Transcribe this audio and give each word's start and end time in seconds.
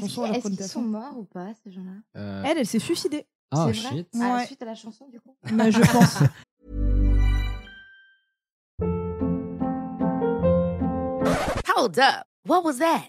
chanson 0.00 0.22
à 0.24 0.28
la 0.30 0.38
Est-ce 0.38 0.48
qu'ils 0.48 0.64
sont 0.64 0.82
morts 0.82 1.18
ou 1.18 1.24
pas, 1.24 1.48
ces 1.64 1.70
gens-là? 1.70 1.92
Euh, 2.20 2.42
Elle, 2.46 2.58
elle 2.58 2.66
s'est 2.66 2.78
suicidée. 2.78 3.26
oh 3.52 3.66
C'est 3.66 3.80
vrai? 3.80 3.96
shit. 3.98 4.08
À 4.14 4.18
la 4.18 4.34
Ouais. 4.36 4.46
suite 4.46 4.62
à 4.62 4.64
la 4.66 4.74
chanson, 4.74 5.08
du 5.08 5.20
coup? 5.20 5.36
Mais 5.52 5.70
je 5.70 5.80
pense. 5.80 6.18
Hold 11.66 11.98
up. 11.98 12.26
What 12.44 12.64
was 12.64 12.78
that? 12.78 13.08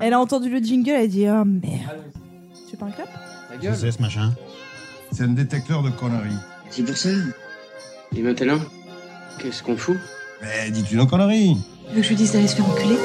Elle 0.00 0.12
a 0.12 0.18
entendu 0.18 0.50
le 0.50 0.58
jingle, 0.58 0.90
elle 0.90 1.04
a 1.04 1.06
dit 1.06 1.26
Oh 1.28 1.44
merde. 1.44 2.02
Tu 2.66 2.72
veux 2.72 2.78
pas 2.78 2.86
un 2.86 2.90
clap 2.90 3.08
Qu'est-ce 3.60 3.72
que 3.72 3.78
c'est 3.78 3.92
ce 3.92 4.02
machin? 4.02 4.32
C'est 5.12 5.22
un 5.22 5.28
détecteur 5.28 5.82
de 5.82 5.90
conneries. 5.90 6.34
C'est 6.70 6.82
pour 6.82 6.96
ça. 6.96 7.10
Et 8.16 8.22
maintenant, 8.22 8.58
qu'est-ce 9.38 9.62
qu'on 9.62 9.76
fout? 9.76 9.96
Mais 10.42 10.70
dis-tu 10.72 10.96
nos 10.96 11.06
conneries 11.06 11.56
Tu 11.88 11.94
veux 11.94 12.00
que 12.00 12.02
je 12.02 12.08
lui 12.08 12.16
dise 12.16 12.32
d'aller 12.32 12.48
se 12.48 12.56
faire 12.56 12.68
enculer? 12.68 12.96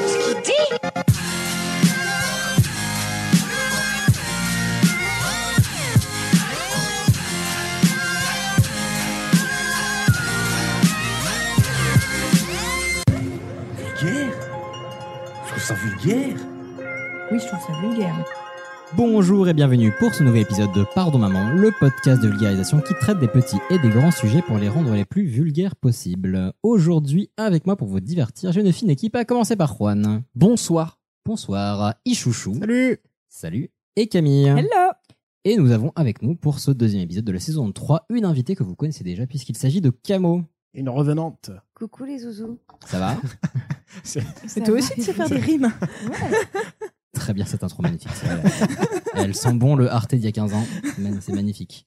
Vulgaire? 13.76 14.32
Je 15.44 15.50
trouve 15.50 15.62
ça 15.62 15.74
vulgaire 15.74 16.36
Oui, 17.30 17.38
je 17.38 17.46
trouve 17.46 17.60
ça 17.60 17.72
vulgaire. 17.80 18.14
Bonjour 18.96 19.48
et 19.48 19.54
bienvenue 19.54 19.92
pour 19.98 20.14
ce 20.14 20.22
nouvel 20.22 20.42
épisode 20.42 20.72
de 20.72 20.84
Pardon 20.94 21.18
Maman, 21.18 21.50
le 21.50 21.70
podcast 21.78 22.20
de 22.22 22.28
vulgarisation 22.28 22.80
qui 22.80 22.92
traite 22.94 23.18
des 23.20 23.28
petits 23.28 23.58
et 23.70 23.78
des 23.78 23.88
grands 23.88 24.10
sujets 24.10 24.42
pour 24.42 24.58
les 24.58 24.68
rendre 24.68 24.92
les 24.94 25.04
plus 25.04 25.24
vulgaires 25.26 25.76
possibles. 25.76 26.52
Aujourd'hui, 26.62 27.30
avec 27.36 27.66
moi 27.66 27.76
pour 27.76 27.88
vous 27.88 28.00
divertir, 28.00 28.50
j'ai 28.52 28.60
une 28.60 28.72
fine 28.72 28.90
équipe 28.90 29.14
à 29.14 29.24
commencer 29.24 29.54
par 29.56 29.76
Juan. 29.76 30.22
Bonsoir. 30.34 30.98
Bonsoir. 31.24 31.94
Ichouchou. 32.04 32.54
Salut 32.54 32.98
Salut. 33.28 33.70
Et 33.96 34.08
Camille. 34.08 34.46
Hello 34.48 34.92
Et 35.44 35.56
nous 35.56 35.70
avons 35.70 35.92
avec 35.94 36.22
nous 36.22 36.34
pour 36.34 36.58
ce 36.58 36.72
deuxième 36.72 37.02
épisode 37.02 37.24
de 37.24 37.32
la 37.32 37.40
saison 37.40 37.70
3 37.70 38.06
une 38.10 38.24
invitée 38.24 38.56
que 38.56 38.64
vous 38.64 38.74
connaissez 38.74 39.04
déjà 39.04 39.26
puisqu'il 39.26 39.56
s'agit 39.56 39.80
de 39.80 39.90
Camo. 39.90 40.42
Une 40.74 40.88
revenante. 40.88 41.50
Coucou 41.74 42.04
les 42.04 42.18
zouzous. 42.20 42.58
Ça 42.86 42.98
va? 42.98 43.16
C'est- 44.04 44.22
toi 44.64 44.74
aussi, 44.74 44.94
tu 44.94 45.02
sais 45.02 45.12
faire 45.12 45.28
des 45.28 45.38
rimes. 45.38 45.72
Très 47.12 47.34
bien 47.34 47.44
cette 47.44 47.64
intro 47.64 47.82
magnifique. 47.82 48.08
Elle 49.14 49.34
sent 49.34 49.54
bon 49.54 49.74
le 49.74 49.90
Arte 49.90 50.14
d'il 50.14 50.24
y 50.24 50.28
a 50.28 50.32
15 50.32 50.54
ans. 50.54 50.64
C'est 51.20 51.32
magnifique. 51.32 51.86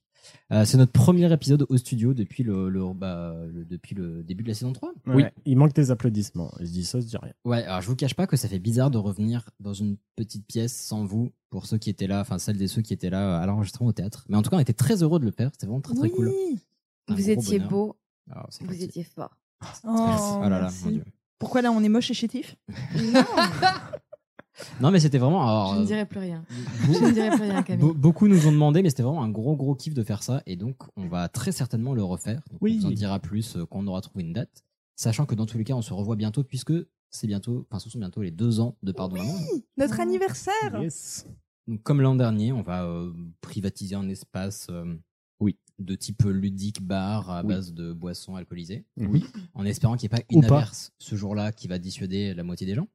Euh, 0.52 0.66
c'est 0.66 0.78
notre 0.78 0.92
premier 0.92 1.32
épisode 1.32 1.66
au 1.70 1.78
studio 1.78 2.14
depuis 2.14 2.44
le, 2.44 2.70
le- 2.70 2.94
bah, 2.94 3.34
le- 3.52 3.66
depuis 3.66 3.96
le 3.96 4.24
début 4.24 4.44
de 4.44 4.50
la 4.50 4.54
saison 4.54 4.74
3. 4.74 4.94
Oui, 5.08 5.24
il 5.46 5.58
manque 5.58 5.74
des 5.74 5.90
applaudissements. 5.92 6.52
Je 6.60 6.66
dis 6.66 6.84
ça, 6.86 7.00
je 7.00 7.06
dis 7.06 7.18
rien. 7.18 7.34
Ouais, 7.46 7.64
alors 7.64 7.82
je 7.82 7.88
vous 7.88 7.96
cache 7.96 8.14
pas 8.14 8.28
que 8.28 8.36
ça 8.36 8.48
fait 8.48 8.60
bizarre 8.60 8.92
de 8.92 8.98
revenir 8.98 9.50
dans 9.60 9.74
une 9.74 9.98
petite 10.16 10.46
pièce 10.46 10.74
sans 10.76 11.06
vous, 11.06 11.32
pour 11.50 11.66
ceux 11.66 11.78
qui 11.78 11.90
étaient 11.90 12.08
là, 12.08 12.20
enfin 12.22 12.38
celles 12.40 12.62
et 12.62 12.68
ceux 12.68 12.82
qui 12.82 12.94
étaient 12.94 13.10
là 13.10 13.40
à 13.40 13.46
l'enregistrement 13.46 13.90
au 13.90 13.94
théâtre. 13.94 14.26
Mais 14.30 14.36
en 14.38 14.42
tout 14.42 14.50
cas, 14.50 14.58
on 14.58 14.60
était 14.60 14.74
très 14.74 15.02
heureux 15.04 15.20
de 15.20 15.26
le 15.26 15.32
faire, 15.32 15.50
c'était 15.54 15.66
vraiment 15.68 15.82
très 15.82 15.96
très 15.96 16.10
cool. 16.10 16.32
Un 17.08 17.16
Vous 17.16 17.30
étiez 17.30 17.58
bonheur. 17.60 17.70
beau, 17.72 17.96
Alors, 18.32 18.48
c'est 18.50 18.62
vous 18.64 18.68
parti. 18.70 18.84
étiez 18.84 19.04
fort. 19.04 19.36
Oh, 19.86 20.06
Merci. 20.08 20.24
Oh 20.38 20.42
là 20.42 20.50
là, 20.50 20.62
merci. 20.62 20.86
mon 20.86 20.92
Dieu. 20.92 21.04
Pourquoi 21.40 21.62
là, 21.62 21.72
on 21.72 21.84
est 21.84 21.90
moche 21.90 22.12
et 22.12 22.14
chétif? 22.14 22.56
Non, 22.96 23.24
mais 24.82 25.00
c'était 25.00 25.18
vraiment. 25.18 25.44
alors, 25.44 25.74
Je 25.74 25.80
ne 25.80 25.84
euh, 25.84 25.86
dirai 25.88 26.06
plus 26.06 26.20
rien. 26.20 26.44
beau- 26.88 26.94
Je 26.94 27.00
ne 27.06 27.12
dirai 27.12 27.30
plus 27.32 27.42
rien, 27.44 27.64
Camille. 27.64 27.86
Be- 27.90 27.94
beaucoup 27.94 28.28
nous 28.28 28.48
ont 28.48 28.52
demandé, 28.52 28.82
mais 28.84 28.90
c'était 28.90 29.04
vraiment 29.04 29.24
un 29.24 29.30
gros 29.30 29.56
gros 29.56 29.76
kiff 29.76 29.94
de 29.94 30.04
faire 30.04 30.24
ça, 30.24 30.42
et 30.46 30.56
donc 30.56 30.78
on 30.96 31.08
va 31.08 31.28
très 31.30 31.52
certainement 31.52 31.94
le 31.94 32.04
refaire. 32.04 32.42
Donc, 32.52 32.62
Oui. 32.62 32.78
On 32.80 32.82
vous 32.82 32.88
en 32.88 32.92
dira 32.92 33.20
plus 33.20 33.56
euh, 33.58 33.66
quand 33.66 33.80
on 33.80 33.88
aura 33.88 34.02
trouvé 34.02 34.24
une 34.24 34.34
date, 34.34 34.64
sachant 34.96 35.26
que 35.26 35.36
dans 35.36 35.46
tous 35.46 35.58
les 35.58 35.64
cas, 35.64 35.74
on 35.74 35.82
se 35.82 35.94
revoit 35.94 36.16
bientôt 36.16 36.44
puisque 36.44 36.74
c'est 37.10 37.28
bientôt, 37.28 37.66
enfin 37.70 37.80
ce 37.80 37.90
sont 37.90 38.00
bientôt 38.00 38.22
les 38.22 38.32
deux 38.32 38.60
ans 38.60 38.76
de 38.84 38.92
Pardon 38.92 39.18
Maman. 39.18 39.34
Notre 39.78 40.00
anniversaire 40.00 40.82
Yes. 40.82 41.28
Donc 41.68 41.82
comme 41.84 42.02
l'an 42.02 42.16
dernier, 42.16 42.52
on 42.52 42.62
va 42.64 42.84
euh, 42.86 43.12
privatiser 43.42 43.96
un 43.96 44.10
espace, 44.10 44.68
euh, 44.70 44.96
Oui. 45.40 45.58
de 45.80 45.96
type 45.96 46.24
ludique 46.26 46.82
bar 46.82 47.30
à 47.30 47.42
Oui. 47.42 47.48
base 47.50 47.74
de 47.74 47.94
boissons 47.94 48.36
alcoolisées, 48.36 48.86
Oui. 48.98 49.24
en 49.54 49.64
espérant 49.66 49.96
qu'il 49.96 50.10
n'y 50.10 50.16
ait 50.16 50.22
pas 50.22 50.26
Ou 50.34 50.42
une 50.42 50.48
pas. 50.48 50.56
averse 50.58 50.92
ce 51.00 51.16
jour-là 51.16 51.52
qui 51.52 51.68
va 51.68 51.78
dissuader 51.80 52.34
la 52.34 52.44
moitié 52.44 52.66
des 52.68 52.74
gens. 52.76 52.88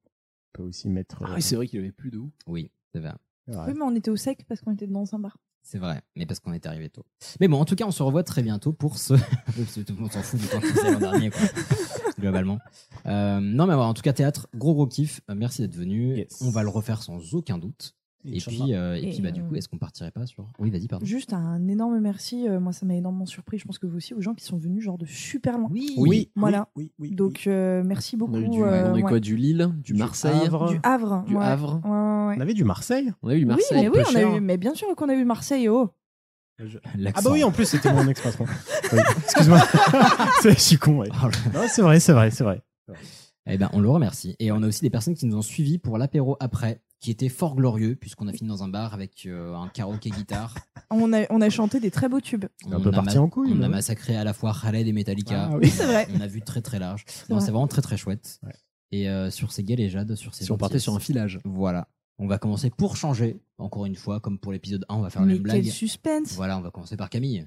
On 0.54 0.58
peut 0.58 0.68
aussi 0.68 0.88
mettre. 0.88 1.22
Ah 1.24 1.30
euh, 1.30 1.34
oui, 1.36 1.42
c'est 1.42 1.56
vrai 1.56 1.66
qu'il 1.66 1.78
avait 1.78 1.92
plus 1.92 2.10
d'eau. 2.10 2.30
Oui, 2.46 2.70
c'est 2.92 3.00
vrai. 3.00 3.12
ouais. 3.48 3.56
Oui, 3.68 3.74
mais 3.74 3.82
on 3.82 3.94
était 3.94 4.10
au 4.10 4.16
sec 4.16 4.44
parce 4.48 4.60
qu'on 4.60 4.72
était 4.72 4.86
dans 4.86 5.14
un 5.14 5.18
bar. 5.18 5.38
C'est 5.62 5.78
vrai, 5.78 6.00
mais 6.16 6.24
parce 6.24 6.40
qu'on 6.40 6.54
était 6.54 6.68
arrivé 6.68 6.88
tôt. 6.88 7.04
Mais 7.40 7.48
bon, 7.48 7.60
en 7.60 7.66
tout 7.66 7.76
cas, 7.76 7.84
on 7.86 7.90
se 7.90 8.02
revoit 8.02 8.22
très 8.22 8.42
bientôt 8.42 8.72
pour 8.72 8.96
ce. 8.96 9.14
Tout 9.54 9.94
le 9.94 10.00
monde 10.00 10.12
s'en 10.12 10.22
fout 10.22 10.40
du 10.40 10.46
temps 10.46 10.60
que 10.60 10.72
c'est 10.72 10.92
l'an 10.92 10.98
dernier, 10.98 11.30
quoi. 11.30 11.42
Globalement. 12.18 12.58
Euh, 13.04 13.38
non, 13.40 13.66
mais 13.66 13.74
voilà, 13.74 13.90
en 13.90 13.94
tout 13.94 14.00
cas, 14.00 14.14
théâtre, 14.14 14.48
gros 14.54 14.72
gros 14.72 14.86
kiff. 14.86 15.20
Euh, 15.28 15.34
merci 15.34 15.60
d'être 15.60 15.76
venu. 15.76 16.16
Yes. 16.16 16.40
On 16.40 16.50
va 16.50 16.62
le 16.62 16.70
refaire 16.70 17.02
sans 17.02 17.34
aucun 17.34 17.58
doute. 17.58 17.97
Et 18.24 18.38
puis, 18.40 18.74
euh, 18.74 18.96
et 18.96 19.04
Et, 19.06 19.10
puis 19.10 19.20
bah, 19.20 19.30
du 19.30 19.40
euh, 19.40 19.44
coup, 19.44 19.54
est-ce 19.54 19.68
qu'on 19.68 19.78
partirait 19.78 20.10
pas 20.10 20.26
sur. 20.26 20.46
Oui, 20.58 20.70
vas-y, 20.70 20.88
pardon. 20.88 21.06
Juste 21.06 21.32
un 21.32 21.66
énorme 21.68 22.00
merci. 22.00 22.48
euh, 22.48 22.58
moi, 22.58 22.72
ça 22.72 22.84
m'a 22.84 22.94
énormément 22.94 23.26
surpris. 23.26 23.58
Je 23.58 23.64
pense 23.64 23.78
que 23.78 23.86
vous 23.86 23.96
aussi, 23.96 24.12
aux 24.12 24.20
gens 24.20 24.34
qui 24.34 24.44
sont 24.44 24.56
venus 24.58 24.82
genre 24.82 24.98
de 24.98 25.06
super 25.06 25.56
loin. 25.56 25.68
Oui, 25.70 25.94
Oui, 25.96 26.30
Voilà. 26.34 26.68
Oui, 26.74 26.92
oui, 26.98 27.10
oui. 27.10 27.14
Donc, 27.14 27.46
euh, 27.46 27.82
merci 27.86 28.16
beaucoup. 28.16 28.32
On 28.34 28.36
a 28.36 28.40
eu 28.40 28.48
du, 28.48 28.62
euh, 28.62 28.90
on 28.90 28.94
a 28.94 28.98
eu 28.98 29.02
ouais. 29.02 29.08
quoi 29.08 29.20
Du 29.20 29.36
Lille, 29.36 29.70
du 29.84 29.92
Du 29.92 29.98
Marseille, 29.98 30.32
Havre. 30.44 30.68
Du 30.70 30.80
Havre. 30.82 31.24
du 31.26 31.34
ouais. 31.36 31.44
Havre. 31.44 31.80
Ouais, 31.84 31.90
ouais, 31.90 32.26
ouais. 32.28 32.34
On 32.36 32.40
avait 32.40 32.54
du 32.54 32.64
Marseille 32.64 33.12
On 33.22 33.28
a 33.28 33.34
eu 33.34 33.38
du 33.38 33.44
Oui, 33.44 33.48
Marseille. 33.50 33.82
mais 33.82 33.88
oui, 33.88 34.04
on 34.12 34.16
a 34.16 34.36
eu, 34.36 34.40
mais 34.40 34.56
bien 34.56 34.74
sûr 34.74 34.88
qu'on 34.96 35.08
a 35.08 35.14
eu 35.14 35.24
Marseille. 35.24 35.68
Oh, 35.68 35.90
Ah 36.60 37.20
bah 37.22 37.30
oui, 37.30 37.44
en 37.44 37.52
plus, 37.52 37.66
c'était 37.66 37.92
mon 37.92 38.06
ex-patron. 38.08 38.46
Oui. 38.92 38.98
Excuse-moi. 39.22 39.60
c'est 40.42 40.54
je 40.54 40.58
suis 40.60 40.76
con, 40.76 40.98
ouais. 40.98 41.08
Non, 41.54 41.62
c'est 41.68 41.82
vrai, 41.82 42.00
c'est 42.00 42.12
vrai, 42.12 42.30
c'est 42.32 42.42
vrai. 42.44 42.62
Eh 43.46 43.56
ben, 43.56 43.70
on 43.72 43.80
le 43.80 43.88
remercie. 43.88 44.34
Et 44.40 44.50
on 44.52 44.62
a 44.62 44.66
aussi 44.66 44.80
des 44.82 44.90
personnes 44.90 45.14
qui 45.14 45.24
nous 45.26 45.36
ont 45.36 45.42
suivis 45.42 45.78
pour 45.78 45.96
l'apéro 45.98 46.36
après, 46.40 46.82
qui 47.00 47.10
était 47.10 47.28
fort 47.28 47.54
glorieux, 47.54 47.94
puisqu'on 47.94 48.26
a 48.28 48.32
fini 48.32 48.48
dans 48.48 48.62
un 48.62 48.68
bar 48.68 48.92
avec 48.94 49.24
euh, 49.26 49.54
un 49.54 49.68
karaoké 49.68 50.10
guitare. 50.10 50.54
on 50.90 51.12
a, 51.12 51.26
on 51.30 51.40
a 51.40 51.50
chanté 51.50 51.78
des 51.80 51.90
très 51.90 52.08
beaux 52.08 52.20
tubes. 52.20 52.46
On 52.66 52.72
est 52.72 52.74
un 52.74 52.80
peu 52.80 52.88
a 52.88 52.92
parti 52.92 53.18
en 53.18 53.28
couille, 53.28 53.52
On 53.54 53.62
a 53.62 53.68
massacré 53.68 54.16
à 54.16 54.24
la 54.24 54.32
fois 54.32 54.54
Khaled 54.60 54.86
et 54.86 54.92
Metallica. 54.92 55.50
Ah 55.52 55.56
Oui, 55.56 55.68
c'est 55.68 55.86
vrai. 55.86 56.08
On 56.14 56.20
a 56.20 56.26
vu 56.26 56.42
très 56.42 56.60
très 56.60 56.78
large. 56.78 57.04
Vrai. 57.28 57.40
c'est 57.40 57.50
vraiment 57.50 57.68
très 57.68 57.82
très 57.82 57.96
chouette. 57.96 58.40
Ouais. 58.42 58.52
Et 58.90 59.08
euh, 59.08 59.30
sur 59.30 59.52
ces 59.52 59.62
galéjades, 59.64 60.14
sur 60.14 60.34
ces 60.34 60.44
Si 60.44 60.52
on 60.52 60.56
partait 60.56 60.78
sur 60.78 60.94
un 60.94 61.00
filage. 61.00 61.38
Voilà. 61.44 61.88
On 62.18 62.26
va 62.26 62.38
commencer 62.38 62.70
pour 62.70 62.96
changer. 62.96 63.38
Encore 63.58 63.86
une 63.86 63.94
fois, 63.94 64.18
comme 64.18 64.38
pour 64.38 64.50
l'épisode 64.52 64.84
1, 64.88 64.94
on 64.96 65.02
va 65.02 65.10
faire 65.10 65.22
la 65.22 65.28
Mais 65.28 65.34
même 65.34 65.42
blague. 65.42 65.62
quel 65.62 65.72
suspense. 65.72 66.32
Voilà, 66.32 66.58
on 66.58 66.62
va 66.62 66.70
commencer 66.72 66.96
par 66.96 67.10
Camille. 67.10 67.46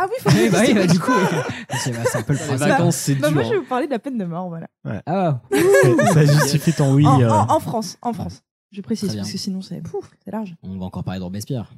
Ah 0.00 0.06
oui, 0.08 0.14
faut 0.20 0.30
Eh 0.40 0.48
bah 0.48 0.58
oui, 0.64 0.74
bah, 0.74 0.86
du 0.86 0.98
coup, 1.00 1.10
c'est 1.82 1.90
bah, 1.90 2.04
c'est 2.10 2.18
un 2.18 2.22
peu 2.22 2.32
le 2.34 2.38
Les 2.38 2.44
principe. 2.44 2.68
vacances, 2.68 2.96
c'est 2.96 3.14
Bah, 3.16 3.28
dur. 3.28 3.34
moi, 3.34 3.42
je 3.42 3.48
vais 3.50 3.56
hein. 3.56 3.60
vous 3.60 3.66
parler 3.66 3.86
de 3.86 3.90
la 3.92 3.98
peine 3.98 4.16
de 4.16 4.24
mort, 4.24 4.48
voilà. 4.48 4.68
Ah, 5.06 5.40
Ça 6.12 6.24
justifie 6.24 6.72
ton 6.72 6.94
oui. 6.94 7.04
en, 7.04 7.20
euh, 7.20 7.28
en- 7.30 7.50
en 7.50 7.58
France, 7.60 7.98
en 8.02 8.12
France. 8.12 8.42
Je 8.70 8.80
précise, 8.80 9.16
parce 9.16 9.32
que 9.32 9.38
sinon, 9.38 9.60
c'est 9.60 9.80
pouf, 9.80 10.10
c'est 10.24 10.30
large. 10.30 10.54
on 10.62 10.78
va 10.78 10.84
encore 10.86 11.02
parler 11.02 11.18
de 11.18 11.24
Robespierre. 11.24 11.72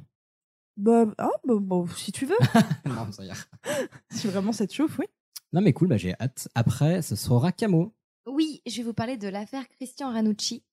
Bah, 0.77 1.05
ah, 1.17 1.29
bah, 1.45 1.55
bah, 1.59 1.83
si 1.97 2.11
tu 2.11 2.25
veux. 2.27 2.35
non, 2.85 3.11
ça 3.11 3.23
ira. 3.25 3.35
si 4.11 4.27
vraiment 4.27 4.51
ça 4.51 4.67
te 4.67 4.73
chauffe, 4.73 4.99
oui. 4.99 5.05
Non, 5.53 5.61
mais 5.61 5.73
cool, 5.73 5.87
bah, 5.87 5.97
j'ai 5.97 6.13
hâte. 6.19 6.47
Après, 6.53 7.01
ce 7.01 7.15
sera 7.15 7.51
Camo. 7.51 7.93
Oui, 8.27 8.61
je 8.67 8.77
vais 8.77 8.83
vous 8.83 8.93
parler 8.93 9.17
de 9.17 9.27
l'affaire 9.29 9.67
Christian 9.67 10.11
Ranucci, 10.11 10.63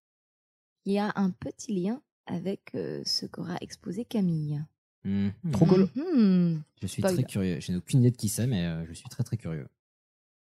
qui 0.84 0.98
a 0.98 1.12
un 1.16 1.30
petit 1.30 1.74
lien 1.82 2.02
avec 2.26 2.74
euh, 2.74 3.00
ce 3.06 3.24
qu'aura 3.26 3.56
exposé 3.62 4.04
Camille. 4.04 4.62
Hmm. 5.04 5.28
Trop 5.52 5.66
cool. 5.66 5.88
Mhm. 5.94 6.62
Je 6.82 6.86
suis 6.86 7.02
Spoil. 7.02 7.14
très 7.14 7.24
curieux. 7.24 7.60
Je 7.60 7.72
n'ai 7.72 7.78
aucune 7.78 8.00
idée 8.00 8.10
de 8.10 8.16
qui 8.16 8.28
c'est, 8.28 8.46
mais 8.46 8.64
euh, 8.66 8.84
je 8.86 8.92
suis 8.92 9.08
très 9.08 9.22
très 9.24 9.36
curieux. 9.36 9.68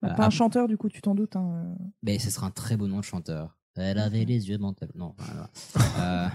Bah, 0.01 0.09
Euh, 0.11 0.15
pas 0.15 0.25
un 0.27 0.29
chanteur, 0.29 0.67
du 0.67 0.77
coup, 0.77 0.89
tu 0.89 1.01
t'en 1.01 1.15
doutes. 1.15 1.35
hein. 1.35 1.75
Mais 2.03 2.19
ce 2.19 2.29
sera 2.29 2.47
un 2.47 2.51
très 2.51 2.77
beau 2.77 2.87
nom 2.87 2.97
de 2.99 3.03
chanteur. 3.03 3.57
Elle 3.75 3.99
avait 3.99 4.25
les 4.25 4.49
yeux 4.49 4.57
mentaux. 4.57 4.87
Non, 4.95 5.13
voilà. 5.17 5.49
Euh, 5.99 6.27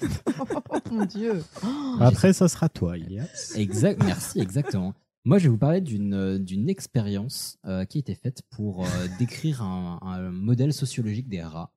Oh 0.70 0.78
mon 0.90 1.04
dieu. 1.06 1.42
Après, 2.00 2.32
ça 2.32 2.48
sera 2.48 2.68
toi, 2.68 2.98
Ilias. 2.98 3.52
Exact, 3.56 4.02
merci, 4.04 4.40
exactement. 4.40 4.94
Moi, 5.24 5.38
je 5.38 5.44
vais 5.44 5.48
vous 5.50 5.58
parler 5.58 5.80
d'une 5.80 6.14
euh, 6.14 6.38
d'une 6.38 6.68
expérience 6.68 7.56
euh, 7.64 7.84
qui 7.84 7.98
a 7.98 8.00
été 8.00 8.14
faite 8.14 8.42
pour 8.50 8.84
euh, 8.84 8.88
décrire 9.18 9.62
un, 9.62 9.98
un 10.02 10.30
modèle 10.30 10.72
sociologique 10.74 11.28
des 11.28 11.42
rats. 11.42 11.72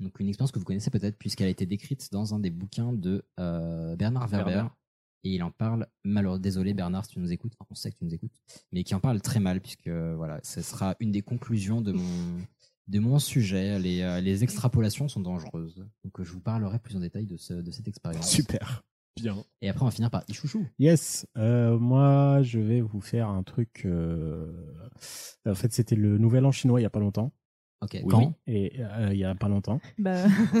Donc, 0.00 0.18
une 0.20 0.28
expérience 0.28 0.50
que 0.52 0.58
vous 0.58 0.64
connaissez 0.64 0.90
peut-être, 0.90 1.16
puisqu'elle 1.16 1.46
a 1.46 1.50
été 1.50 1.64
décrite 1.64 2.10
dans 2.12 2.34
un 2.34 2.40
des 2.40 2.50
bouquins 2.50 2.92
de 2.92 3.24
euh, 3.38 3.94
Bernard 3.96 4.26
Werber. 4.28 4.50
Werber. 4.52 4.68
Et 5.24 5.30
il 5.34 5.42
en 5.42 5.50
parle, 5.52 5.86
malheureusement, 6.04 6.42
désolé 6.42 6.74
Bernard 6.74 7.04
si 7.04 7.12
tu 7.12 7.20
nous 7.20 7.32
écoutes, 7.32 7.52
on 7.70 7.74
sait 7.74 7.92
que 7.92 7.96
tu 7.98 8.04
nous 8.04 8.14
écoutes, 8.14 8.32
mais 8.72 8.82
qui 8.84 8.94
en 8.94 9.00
parle 9.00 9.20
très 9.20 9.38
mal, 9.40 9.60
puisque 9.60 9.88
voilà, 9.88 10.40
ce 10.42 10.62
sera 10.62 10.96
une 11.00 11.12
des 11.12 11.22
conclusions 11.22 11.80
de 11.80 11.92
mon, 11.92 12.38
de 12.88 12.98
mon 12.98 13.18
sujet. 13.20 13.78
Les, 13.78 14.02
euh, 14.02 14.20
les 14.20 14.42
extrapolations 14.42 15.06
sont 15.08 15.20
dangereuses. 15.20 15.86
Donc 16.04 16.18
euh, 16.18 16.24
je 16.24 16.32
vous 16.32 16.40
parlerai 16.40 16.78
plus 16.80 16.96
en 16.96 17.00
détail 17.00 17.26
de, 17.26 17.36
ce- 17.36 17.54
de 17.54 17.70
cette 17.70 17.86
expérience. 17.86 18.28
Super. 18.28 18.82
Bien. 19.20 19.44
Et 19.60 19.68
après, 19.68 19.82
on 19.82 19.86
va 19.86 19.90
finir 19.92 20.10
par 20.10 20.24
Ichouchou. 20.28 20.66
Yes, 20.78 21.26
euh, 21.36 21.78
moi 21.78 22.42
je 22.42 22.58
vais 22.58 22.80
vous 22.80 23.00
faire 23.02 23.28
un 23.28 23.42
truc. 23.42 23.82
euh, 23.84 24.50
En 25.46 25.54
fait, 25.54 25.72
c'était 25.72 25.96
le 25.96 26.18
Nouvel 26.18 26.46
An 26.46 26.50
chinois 26.50 26.80
il 26.80 26.82
y 26.82 26.86
a 26.86 26.90
pas 26.90 26.98
longtemps. 26.98 27.32
Ok, 27.82 27.90
Oui. 27.94 28.02
quand 28.08 28.34
Et 28.46 28.72
euh, 28.78 29.08
il 29.12 29.18
y 29.18 29.24
a 29.24 29.34
pas 29.34 29.48
longtemps. 29.48 29.80
Bah, 29.98 30.14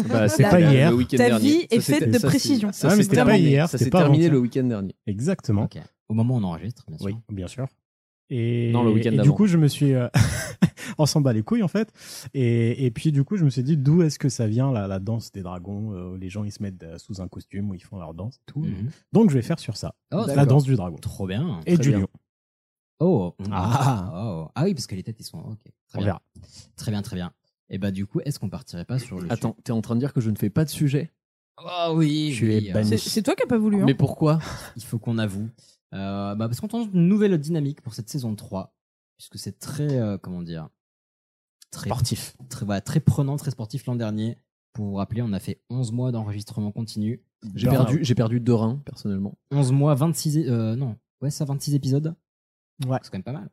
Bah, 0.08 0.28
c'est 0.28 0.42
La- 0.42 0.50
pas 0.50 0.60
hier. 0.60 0.90
Le 0.90 0.96
week-end 0.96 1.16
Ta 1.18 1.26
dernier. 1.28 1.48
vie 1.48 1.66
est 1.70 1.80
faite 1.80 2.10
de 2.10 2.18
ça, 2.18 2.26
précision. 2.26 2.70
Ça, 2.72 2.88
Ah, 2.88 2.90
mais 2.90 2.96
s'est 2.98 3.02
c'était 3.04 3.16
pas 3.16 3.24
terminé. 3.26 3.48
hier, 3.48 3.68
Ça 3.68 3.78
s'est 3.78 3.90
terminé 3.90 4.28
le 4.28 4.38
week-end 4.38 4.64
dernier. 4.64 4.94
Exactement. 5.06 5.68
Au 6.08 6.14
moment 6.14 6.34
où 6.34 6.38
on 6.38 6.42
enregistre, 6.44 6.84
bien 6.88 6.98
sûr. 6.98 7.06
Oui, 7.06 7.14
bien 7.30 7.46
sûr. 7.48 7.66
Et, 8.30 8.70
Non, 8.72 8.82
le 8.82 8.90
week-end 8.92 9.12
et 9.12 9.18
du 9.18 9.30
coup, 9.30 9.46
je 9.46 9.58
me 9.58 9.68
suis. 9.68 9.92
euh, 9.94 10.08
on 10.98 11.04
s'en 11.06 11.20
bat 11.20 11.32
les 11.34 11.42
couilles, 11.42 11.62
en 11.62 11.68
fait. 11.68 11.92
Et, 12.34 12.86
et 12.86 12.90
puis, 12.90 13.12
du 13.12 13.24
coup, 13.24 13.36
je 13.36 13.44
me 13.44 13.50
suis 13.50 13.62
dit, 13.62 13.76
d'où 13.76 14.02
est-ce 14.02 14.18
que 14.18 14.28
ça 14.30 14.46
vient, 14.46 14.72
la, 14.72 14.86
la 14.86 14.98
danse 15.00 15.32
des 15.32 15.42
dragons 15.42 15.92
euh, 15.92 16.16
Les 16.18 16.30
gens, 16.30 16.42
ils 16.44 16.50
se 16.52 16.62
mettent 16.62 16.82
euh, 16.82 16.96
sous 16.98 17.20
un 17.20 17.28
costume, 17.28 17.70
où 17.70 17.74
ils 17.74 17.82
font 17.82 17.98
leur 17.98 18.14
danse 18.14 18.40
tout. 18.46 18.60
Mhm. 18.60 18.90
Donc, 19.12 19.28
je 19.30 19.34
vais 19.34 19.42
faire 19.42 19.58
sur 19.58 19.76
ça. 19.76 19.94
Oh, 20.14 20.24
la 20.26 20.46
danse 20.46 20.64
du 20.64 20.76
dragon. 20.76 20.96
Trop 20.96 21.26
bien. 21.26 21.60
Et 21.66 21.74
Très 21.74 21.82
du 21.82 21.92
lion. 21.92 22.08
Oh. 23.04 23.34
Ah. 23.50 24.12
Oh. 24.14 24.48
Ah 24.54 24.64
oui, 24.64 24.74
parce 24.74 24.86
que 24.86 24.94
les 24.94 25.02
têtes, 25.02 25.16
ils 25.20 25.24
sont. 25.24 25.38
Ok. 25.38 25.58
Très 25.88 25.98
On 25.98 25.98
bien. 25.98 26.04
verra. 26.06 26.22
Très 26.76 26.90
bien, 26.90 27.02
très 27.02 27.16
bien. 27.16 27.32
Et 27.70 27.78
bah, 27.78 27.90
du 27.90 28.06
coup, 28.06 28.20
est-ce 28.20 28.38
qu'on 28.38 28.48
partirait 28.50 28.84
pas 28.84 28.98
sur 28.98 29.18
le. 29.20 29.30
Attends, 29.32 29.56
t'es 29.64 29.72
en 29.72 29.80
train 29.82 29.94
de 29.94 30.00
dire 30.00 30.12
que 30.12 30.20
je 30.20 30.30
ne 30.30 30.36
fais 30.36 30.50
pas 30.50 30.64
de 30.64 30.70
sujet? 30.70 31.10
Oh 31.62 31.92
oui, 31.96 32.32
Tu 32.36 32.46
oui, 32.48 32.66
es 32.66 32.70
euh, 32.70 32.74
banni. 32.74 32.98
c'est 32.98 33.22
toi 33.22 33.34
qui 33.34 33.42
n'as 33.42 33.48
pas 33.48 33.58
voulu. 33.58 33.80
Hein. 33.82 33.84
Mais 33.86 33.94
pourquoi? 33.94 34.38
Il 34.76 34.84
faut 34.84 34.98
qu'on 34.98 35.18
avoue. 35.18 35.48
Euh, 35.94 36.34
bah, 36.34 36.48
parce 36.48 36.60
qu'on 36.60 36.68
tente 36.68 36.88
une 36.94 37.08
nouvelle 37.08 37.36
dynamique 37.38 37.82
pour 37.82 37.94
cette 37.94 38.08
saison 38.08 38.34
3, 38.34 38.74
puisque 39.18 39.38
c'est 39.38 39.58
très, 39.58 39.98
euh, 39.98 40.16
comment 40.18 40.42
dire, 40.42 40.68
très 41.70 41.88
Sportif. 41.90 42.36
très, 42.48 42.64
voilà, 42.64 42.80
très 42.80 43.00
prenant, 43.00 43.36
très 43.36 43.50
sportif 43.50 43.84
l'an 43.86 43.96
dernier. 43.96 44.38
Pour 44.72 44.86
vous 44.86 44.94
rappeler, 44.94 45.20
on 45.20 45.32
a 45.34 45.38
fait 45.40 45.60
11 45.68 45.92
mois 45.92 46.12
d'enregistrement 46.12 46.72
continu. 46.72 47.22
J'ai 47.54 47.68
perdu, 47.68 47.98
j'ai 48.02 48.14
perdu 48.14 48.40
deux 48.40 48.54
reins, 48.54 48.80
personnellement. 48.86 49.36
11 49.50 49.72
mois, 49.72 49.94
26, 49.94 50.38
é- 50.38 50.48
euh, 50.48 50.76
non, 50.76 50.96
ouais, 51.20 51.30
ça, 51.30 51.44
26 51.44 51.74
épisodes. 51.74 52.14
Ouais. 52.86 52.98
C'est 53.02 53.10
quand 53.10 53.18
même 53.18 53.22
pas 53.22 53.32
mal. 53.32 53.50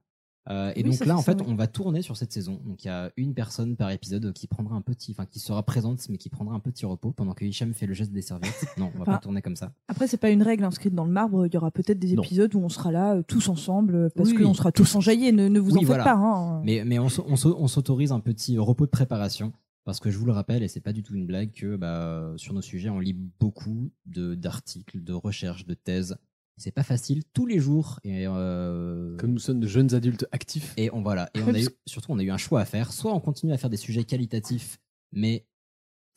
Euh, 0.49 0.71
et 0.75 0.83
Oui, 0.83 0.97
donc 0.97 1.05
là, 1.05 1.15
en 1.15 1.21
fait, 1.21 1.41
on 1.45 1.53
va 1.53 1.67
tourner 1.67 2.01
sur 2.01 2.17
cette 2.17 2.31
saison. 2.31 2.59
Donc 2.65 2.83
il 2.83 2.87
y 2.87 2.89
a 2.89 3.11
une 3.17 3.35
personne 3.35 3.75
par 3.75 3.91
épisode 3.91 4.33
qui 4.33 4.47
prendra 4.47 4.75
un 4.75 4.81
petit, 4.81 5.11
enfin 5.11 5.25
qui 5.27 5.39
sera 5.39 5.61
présente, 5.63 6.07
mais 6.09 6.17
qui 6.17 6.29
prendra 6.29 6.55
un 6.55 6.59
petit 6.59 6.85
repos 6.87 7.11
pendant 7.11 7.33
que 7.33 7.45
Hicham 7.45 7.73
fait 7.73 7.85
le 7.85 7.93
geste 7.93 8.11
des 8.11 8.23
serviettes. 8.23 8.65
Non, 8.77 8.91
on 8.95 8.99
va 8.99 9.05
pas 9.05 9.17
tourner 9.19 9.41
comme 9.43 9.55
ça. 9.55 9.73
Après, 9.89 10.07
c'est 10.07 10.17
pas 10.17 10.31
une 10.31 10.41
règle 10.41 10.63
inscrite 10.63 10.95
dans 10.95 11.05
le 11.05 11.11
marbre. 11.11 11.45
Il 11.45 11.53
y 11.53 11.57
aura 11.57 11.69
peut-être 11.69 11.99
des 11.99 12.13
Non. 12.13 12.23
épisodes 12.23 12.55
où 12.55 12.59
on 12.59 12.69
sera 12.69 12.91
là 12.91 13.15
euh, 13.17 13.21
tous 13.21 13.47
ensemble 13.49 13.95
euh, 13.95 14.09
parce 14.15 14.29
Oui, 14.29 14.37
qu'on 14.37 14.49
oui, 14.49 14.55
sera 14.55 14.71
tous 14.71 14.95
enjaillés. 14.95 15.31
Ne, 15.31 15.49
ne 15.49 15.59
vous 15.59 15.75
en 15.75 15.79
faites 15.79 15.85
voilà. 15.87 16.03
pas. 16.03 16.13
Hein. 16.15 16.61
Mais, 16.63 16.83
mais 16.83 16.97
on, 16.97 17.09
s'autorise 17.09 18.11
un 18.11 18.19
petit 18.21 18.57
repos 18.57 18.85
de 18.85 18.91
préparation 18.91 19.53
parce 19.85 19.99
que 19.99 20.09
je 20.09 20.17
vous 20.17 20.25
le 20.25 20.33
rappelle, 20.33 20.61
et 20.63 20.67
c'est 20.67 20.81
pas 20.81 20.93
du 20.93 21.01
tout 21.03 21.15
une 21.15 21.25
blague, 21.25 21.51
que 21.51 21.75
bah, 21.75 22.33
sur 22.37 22.53
nos 22.53 22.61
sujets, 22.61 22.89
on 22.89 22.99
lit 22.99 23.13
beaucoup 23.39 23.91
de- 24.05 24.35
d'articles, 24.35 25.03
de, 25.03 25.13
recherches, 25.13 25.65
de 25.65 25.73
thèses. 25.73 26.15
C'est 26.59 26.71
pas 26.71 26.83
facile 26.83 27.23
tous 27.33 27.45
les 27.45 27.57
jours. 27.57 28.01
Et, 28.03 28.27
euh, 28.27 29.15
Comme 29.17 29.31
nous 29.31 29.39
sommes 29.39 29.61
de 29.61 29.67
jeunes 29.67 29.95
adultes 29.95 30.27
actifs. 30.33 30.73
et 30.75 30.93
on 30.93 31.01
voilà. 31.01 31.29
Et 31.33 31.41
on 31.41 31.53
a 31.53 31.59
eu, 31.59 31.69
surtout, 31.85 32.11
on 32.11 32.19
a 32.19 32.23
eu 32.23 32.31
un 32.31 32.37
choix 32.37 32.59
à 32.59 32.65
faire. 32.65 32.91
Soit 32.91 33.13
on 33.13 33.21
continue 33.21 33.53
à 33.53 33.57
faire 33.57 33.69
des 33.69 33.77
sujets 33.77 34.03
qualitatifs, 34.03 34.77
mais 35.13 35.45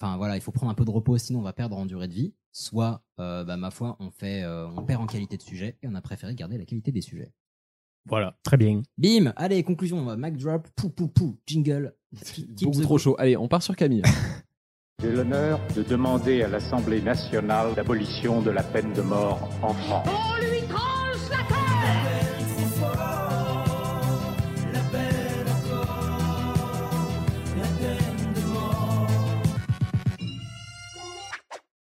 enfin 0.00 0.16
voilà, 0.16 0.36
il 0.36 0.40
faut 0.40 0.50
prendre 0.50 0.72
un 0.72 0.74
peu 0.74 0.84
de 0.84 0.90
repos, 0.90 1.16
sinon 1.16 1.38
on 1.38 1.42
va 1.42 1.52
perdre 1.52 1.76
en 1.76 1.86
durée 1.86 2.08
de 2.08 2.14
vie. 2.14 2.34
Soit, 2.50 3.04
euh, 3.20 3.44
bah, 3.44 3.56
ma 3.56 3.70
foi, 3.70 3.96
on 4.00 4.10
fait, 4.10 4.42
euh, 4.42 4.68
on 4.76 4.82
perd 4.82 5.00
en 5.00 5.06
qualité 5.06 5.36
de 5.36 5.42
sujet, 5.42 5.78
et 5.80 5.86
on 5.86 5.94
a 5.94 6.02
préféré 6.02 6.34
garder 6.34 6.58
la 6.58 6.64
qualité 6.64 6.90
des 6.90 7.02
sujets. 7.02 7.32
Voilà. 8.06 8.36
Très 8.42 8.56
bien. 8.56 8.82
Bim, 8.98 9.32
allez, 9.36 9.62
conclusion, 9.62 10.16
Mac 10.16 10.36
drop, 10.36 10.68
pou 10.74 10.90
pou 10.90 11.06
pou, 11.06 11.38
jingle. 11.46 11.94
Beaucoup 12.62 12.82
trop 12.82 12.98
chaud. 12.98 13.14
Allez, 13.16 13.36
on 13.36 13.46
part 13.46 13.62
sur 13.62 13.76
Camille. 13.76 14.02
J'ai 15.00 15.10
l'honneur 15.10 15.58
de 15.74 15.82
demander 15.82 16.42
à 16.42 16.48
l'Assemblée 16.48 17.00
nationale 17.00 17.72
l'abolition 17.76 18.42
de 18.42 18.50
la 18.50 18.62
peine 18.62 18.92
de 18.92 19.00
mort 19.02 19.48
en 19.62 19.72
France. 19.74 20.08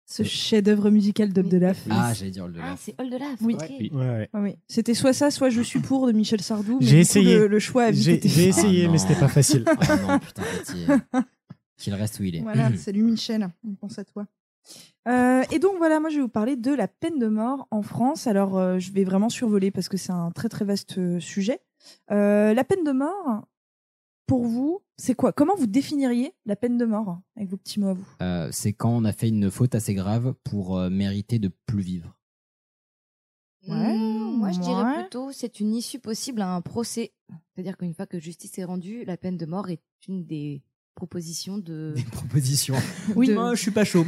Ce 0.09 0.23
chef-d'œuvre 0.23 0.89
musical 0.89 1.33
d'Abdelaf. 1.33 1.77
Ah, 1.89 2.13
j'allais 2.13 2.31
dire 2.31 2.47
le 2.47 2.59
Ah, 2.63 2.75
c'est 2.79 2.95
Oldelaf. 2.97 3.35
Oui. 3.41 3.55
Oui. 3.69 3.91
Ouais, 3.93 3.99
ouais. 4.07 4.29
Ah 4.33 4.39
oui. 4.41 4.55
C'était 4.67 4.93
soit 4.93 5.11
ça, 5.13 5.29
soit 5.31 5.49
Je 5.49 5.61
suis 5.61 5.79
pour 5.79 6.07
de 6.07 6.13
Michel 6.13 6.41
Sardou. 6.41 6.77
mais 6.79 6.85
J'ai 6.87 6.91
du 6.91 6.95
coup, 6.95 7.01
essayé. 7.01 7.37
Le, 7.39 7.47
le 7.47 7.59
choix 7.59 7.83
a 7.83 7.91
vite 7.91 8.03
J'ai 8.03 8.13
été 8.13 8.29
j'ai 8.29 8.43
fait. 8.43 8.47
essayé, 8.49 8.85
Ah, 8.87 8.91
mais 8.91 8.97
c'était 8.99 9.19
pas 9.19 9.27
facile. 9.27 9.65
Ah 9.67 9.95
non, 9.97 10.19
putain. 10.19 10.43
Qu'il 11.77 11.93
reste 11.93 12.19
où 12.19 12.23
il 12.23 12.35
est. 12.35 12.41
Voilà, 12.41 12.75
salut 12.77 13.03
Michel, 13.03 13.49
on 13.67 13.73
pense 13.75 13.99
à 13.99 14.05
toi. 14.05 14.27
Euh, 15.07 15.43
et 15.51 15.59
donc 15.59 15.77
voilà, 15.77 15.99
moi 16.01 16.09
je 16.09 16.15
vais 16.15 16.21
vous 16.21 16.27
parler 16.27 16.57
de 16.57 16.71
la 16.73 16.87
peine 16.89 17.19
de 17.19 17.27
mort 17.27 17.67
en 17.71 17.81
France. 17.81 18.27
Alors 18.27 18.57
euh, 18.57 18.79
je 18.79 18.91
vais 18.91 19.05
vraiment 19.05 19.29
survoler 19.29 19.71
parce 19.71 19.87
que 19.87 19.95
c'est 19.95 20.11
un 20.11 20.31
très 20.31 20.49
très 20.49 20.65
vaste 20.65 20.97
euh, 20.97 21.19
sujet. 21.21 21.61
Euh, 22.11 22.53
la 22.53 22.63
peine 22.65 22.83
de 22.83 22.91
mort, 22.91 23.47
pour 24.25 24.43
vous, 24.43 24.81
c'est 24.97 25.13
quoi? 25.15 25.31
Comment 25.31 25.55
vous 25.55 25.67
définiriez 25.67 26.33
la 26.45 26.57
peine 26.57 26.77
de 26.77 26.83
mort 26.85 27.21
avec 27.37 27.47
vos 27.49 27.55
petits 27.55 27.79
mots 27.79 27.89
à 27.89 27.93
vous? 27.93 28.05
Euh, 28.21 28.49
c'est 28.51 28.73
quand 28.73 28.89
on 28.89 29.05
a 29.05 29.13
fait 29.13 29.29
une 29.29 29.49
faute 29.49 29.73
assez 29.73 29.93
grave 29.93 30.33
pour 30.43 30.77
euh, 30.77 30.89
mériter 30.89 31.39
de 31.39 31.49
plus 31.65 31.81
vivre. 31.81 32.13
Ouais, 33.67 33.95
Mmh, 33.97 34.37
moi, 34.37 34.51
je 34.51 34.59
dirais 34.59 34.83
ouais. 34.83 35.01
plutôt 35.01 35.31
c'est 35.31 35.59
une 35.59 35.73
issue 35.75 35.99
possible 35.99 36.41
à 36.41 36.53
un 36.53 36.61
procès. 36.61 37.13
C'est-à-dire 37.53 37.77
qu'une 37.77 37.93
fois 37.93 38.05
que 38.05 38.19
justice 38.19 38.57
est 38.59 38.63
rendue, 38.65 39.03
la 39.05 39.17
peine 39.17 39.37
de 39.37 39.45
mort 39.45 39.69
est 39.69 39.81
une 40.07 40.25
des 40.25 40.61
propositions 40.97 41.57
de, 41.57 41.93
Des 41.95 42.03
propositions. 42.03 42.75
Oui. 43.15 43.29
moi 43.31 43.55
je 43.55 43.61
suis 43.61 43.71
pas 43.71 43.85
chaud. 43.85 44.05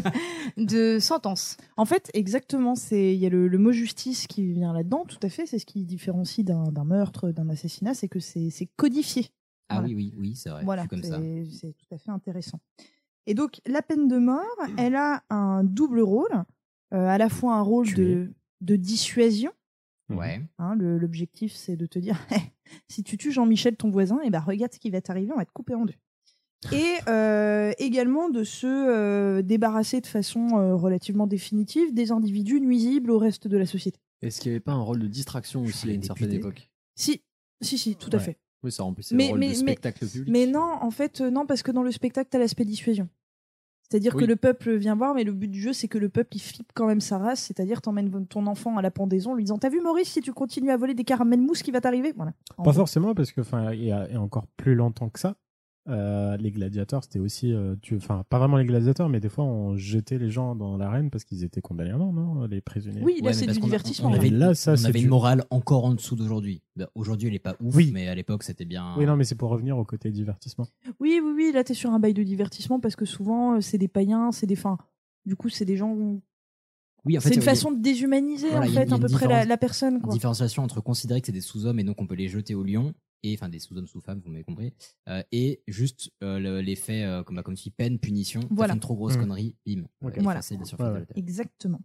de 0.56 0.98
sentence. 1.00 1.56
En 1.76 1.84
fait, 1.84 2.10
exactement, 2.14 2.74
c'est 2.74 3.14
il 3.14 3.18
y 3.18 3.26
a 3.26 3.28
le, 3.30 3.48
le 3.48 3.58
mot 3.58 3.72
justice 3.72 4.26
qui 4.26 4.52
vient 4.52 4.72
là-dedans, 4.72 5.04
tout 5.06 5.18
à 5.22 5.28
fait. 5.28 5.46
C'est 5.46 5.58
ce 5.58 5.66
qui 5.66 5.84
différencie 5.84 6.44
d'un 6.44 6.84
meurtre, 6.84 7.30
d'un 7.30 7.48
assassinat, 7.48 7.94
c'est 7.94 8.08
que 8.08 8.20
c'est 8.20 8.50
codifié. 8.76 9.28
Ah 9.68 9.76
Voilà. 9.80 9.88
oui, 9.88 9.94
oui, 9.96 10.14
oui, 10.18 10.36
c'est 10.36 10.50
vrai. 10.50 10.62
Voilà, 10.64 10.86
comme 10.86 11.02
ça. 11.02 11.20
c'est 11.50 11.72
tout 11.76 11.94
à 11.94 11.98
fait 11.98 12.10
intéressant. 12.10 12.60
Et 13.26 13.34
donc, 13.34 13.60
la 13.66 13.82
peine 13.82 14.06
de 14.06 14.18
mort, 14.18 14.44
elle 14.78 14.94
a 14.94 15.24
un 15.30 15.64
double 15.64 16.00
rôle, 16.00 16.44
euh, 16.94 17.08
à 17.08 17.18
la 17.18 17.28
fois 17.28 17.54
un 17.56 17.62
rôle 17.62 17.92
de, 17.94 18.32
de 18.60 18.76
dissuasion. 18.76 19.50
Ouais. 20.08 20.40
hein, 20.58 20.76
L'objectif, 20.76 21.52
c'est 21.52 21.74
de 21.74 21.86
te 21.86 21.98
dire, 21.98 22.16
si 22.88 23.02
tu 23.02 23.16
tues 23.18 23.32
Jean-Michel, 23.32 23.74
ton 23.76 23.90
voisin, 23.90 24.20
et 24.22 24.30
ben 24.30 24.38
regarde 24.38 24.72
ce 24.72 24.78
qui 24.78 24.90
va 24.90 25.00
t'arriver, 25.00 25.32
on 25.32 25.36
va 25.38 25.44
te 25.44 25.50
couper 25.52 25.74
en 25.74 25.84
deux. 25.84 25.94
Et 26.72 26.94
euh, 27.08 27.72
également 27.78 28.28
de 28.28 28.42
se 28.42 28.66
euh, 28.66 29.42
débarrasser 29.42 30.00
de 30.00 30.06
façon 30.06 30.58
euh, 30.58 30.74
relativement 30.74 31.26
définitive 31.26 31.94
des 31.94 32.10
individus 32.12 32.60
nuisibles 32.60 33.10
au 33.10 33.18
reste 33.18 33.46
de 33.46 33.56
la 33.56 33.66
société. 33.66 34.00
Est-ce 34.22 34.40
qu'il 34.40 34.50
n'y 34.50 34.56
avait 34.56 34.60
pas 34.64 34.72
un 34.72 34.80
rôle 34.80 34.98
de 34.98 35.06
distraction 35.06 35.62
aussi 35.62 35.90
à 35.90 35.92
une 35.92 36.02
certaine 36.02 36.32
époque? 36.32 36.70
Si, 36.94 37.22
si, 37.60 37.78
si, 37.78 37.94
tout 37.96 38.10
à 38.12 38.16
Ouais. 38.16 38.22
fait. 38.22 38.38
Oui, 38.64 38.72
ça 38.72 38.82
remplissait 38.82 39.14
Mais- 39.14 39.24
le 39.26 39.30
rôle 39.30 39.38
mais- 39.40 39.46
de 39.46 39.50
mais- 39.52 39.56
spectacle 39.58 40.06
public. 40.06 40.28
Mais 40.32 40.46
non, 40.46 40.78
en 40.80 40.90
fait, 40.90 41.20
non, 41.20 41.46
parce 41.46 41.62
que 41.62 41.70
dans 41.70 41.82
le 41.82 41.92
spectacle, 41.92 42.28
t'as 42.30 42.38
l'aspect 42.38 42.64
dissuasion. 42.64 43.08
C'est-à-dire 43.88 44.16
Oui. 44.16 44.22
que 44.22 44.26
le 44.28 44.34
peuple 44.34 44.74
vient 44.74 44.96
voir, 44.96 45.14
mais 45.14 45.22
le 45.22 45.32
but 45.32 45.46
du 45.48 45.60
jeu, 45.60 45.72
c'est 45.72 45.86
que 45.86 45.98
le 45.98 46.08
peuple, 46.08 46.34
il 46.36 46.40
flippe 46.40 46.72
quand 46.74 46.86
même 46.86 47.00
sa 47.00 47.18
race. 47.18 47.40
C'est-à-dire, 47.42 47.80
t'emmènes 47.82 48.26
ton 48.26 48.46
enfant 48.48 48.76
à 48.78 48.82
la 48.82 48.90
pendaison, 48.90 49.32
en 49.32 49.34
lui 49.36 49.44
disant 49.44 49.58
T'as 49.58 49.68
vu, 49.68 49.80
Maurice, 49.80 50.08
si 50.08 50.20
tu 50.22 50.32
continues 50.32 50.70
à 50.72 50.76
voler 50.76 50.94
des 50.94 51.04
caramels 51.04 51.40
mousse, 51.40 51.62
qui 51.62 51.70
va 51.70 51.80
t'arriver? 51.80 52.12
Voilà. 52.16 52.32
Pas 52.64 52.72
forcément, 52.72 53.14
parce 53.14 53.30
que, 53.30 53.42
enfin, 53.42 53.72
il 53.72 53.84
y 53.84 53.92
a 53.92 54.08
encore 54.20 54.46
plus 54.56 54.74
longtemps 54.74 55.08
que 55.08 55.20
ça, 55.20 55.36
euh, 55.88 56.36
les 56.36 56.50
gladiateurs, 56.50 57.04
c'était 57.04 57.18
aussi, 57.20 57.52
euh, 57.52 57.76
tu, 57.80 57.96
enfin, 57.96 58.24
pas 58.28 58.38
vraiment 58.38 58.56
les 58.56 58.64
gladiateurs, 58.64 59.08
mais 59.08 59.20
des 59.20 59.28
fois, 59.28 59.44
on 59.44 59.76
jetait 59.76 60.18
les 60.18 60.30
gens 60.30 60.54
dans 60.56 60.76
l'arène 60.76 61.10
parce 61.10 61.24
qu'ils 61.24 61.44
étaient 61.44 61.60
condamnés 61.60 61.90
à 61.90 61.96
mort, 61.96 62.12
non 62.12 62.44
Les 62.46 62.60
prisonniers? 62.60 63.02
Oui, 63.02 63.18
là, 63.20 63.26
Ouais, 63.28 63.32
c'est 63.32 63.46
du 63.46 63.58
divertissement. 63.60 64.10
On, 64.10 64.14
avait, 64.14 64.30
Là, 64.30 64.54
ça, 64.54 64.72
on 64.72 64.76
c'est 64.76 64.86
avait 64.86 64.98
du- 64.98 65.04
une 65.04 65.10
morale 65.10 65.44
encore 65.50 65.84
en 65.84 65.94
dessous 65.94 66.16
d'aujourd'hui. 66.16 66.62
Bah, 66.74 66.88
Aujourd'hui, 66.94 67.28
elle 67.28 67.34
est 67.34 67.38
pas 67.38 67.54
ouf, 67.60 67.74
Oui. 67.76 67.90
mais 67.94 68.08
à 68.08 68.14
l'époque, 68.14 68.42
c'était 68.42 68.64
bien. 68.64 68.94
Oui, 68.98 69.06
non, 69.06 69.16
mais 69.16 69.24
c'est 69.24 69.36
pour 69.36 69.50
revenir 69.50 69.78
au 69.78 69.84
côté 69.84 70.10
divertissement. 70.10 70.66
Oui, 71.00 71.20
oui, 71.22 71.32
oui, 71.36 71.50
là, 71.54 71.62
t'es 71.62 71.74
sur 71.74 71.90
un 71.92 71.98
bail 72.00 72.14
de 72.14 72.22
divertissement 72.24 72.80
parce 72.80 72.96
que 72.96 73.04
souvent, 73.04 73.54
euh, 73.54 73.60
c'est 73.60 73.78
des 73.78 73.88
païens, 73.88 74.32
c'est 74.32 74.46
des. 74.46 74.56
Enfin, 74.58 74.78
du 75.24 75.36
coup, 75.36 75.48
c'est 75.48 75.64
des 75.64 75.76
gens. 75.76 75.96
Oui, 77.04 77.16
en 77.16 77.20
fait, 77.20 77.28
C'est 77.28 77.34
une 77.36 77.42
façon 77.42 77.70
de 77.70 77.80
déshumaniser, 77.80 78.48
Voilà, 78.50 78.66
en 78.66 78.68
fait, 78.68 78.92
à 78.92 78.98
peu 78.98 79.06
près 79.08 79.44
la 79.46 79.56
personne. 79.56 80.00
Quoi. 80.00 80.12
différenciation 80.12 80.64
entre 80.64 80.80
considérer 80.80 81.20
que 81.20 81.26
c'est 81.26 81.32
des 81.32 81.40
sous-hommes 81.40 81.78
et 81.78 81.84
donc 81.84 82.00
on 82.00 82.06
peut 82.08 82.16
les 82.16 82.26
jeter 82.26 82.56
au 82.56 82.64
lion 82.64 82.92
et 83.32 83.34
enfin 83.34 83.48
des 83.48 83.58
sous-hommes 83.58 83.86
sous-femmes 83.86 84.20
vous 84.24 84.30
m'avez 84.30 84.44
compris 84.44 84.72
euh, 85.08 85.22
et 85.32 85.62
juste 85.66 86.10
euh, 86.22 86.38
le- 86.38 86.60
l'effet 86.60 87.04
euh, 87.04 87.22
comme 87.22 87.42
comme 87.42 87.54
tu 87.54 87.64
dis 87.64 87.70
peine 87.70 87.98
punition 87.98 88.40
Voilà. 88.50 88.74
une 88.74 88.80
trop 88.80 88.94
grosse 88.96 89.14
Mhm. 89.16 89.20
connerie 89.22 89.54
bim 89.66 89.82
Voilà. 90.22 90.40
Exactement. 91.16 91.80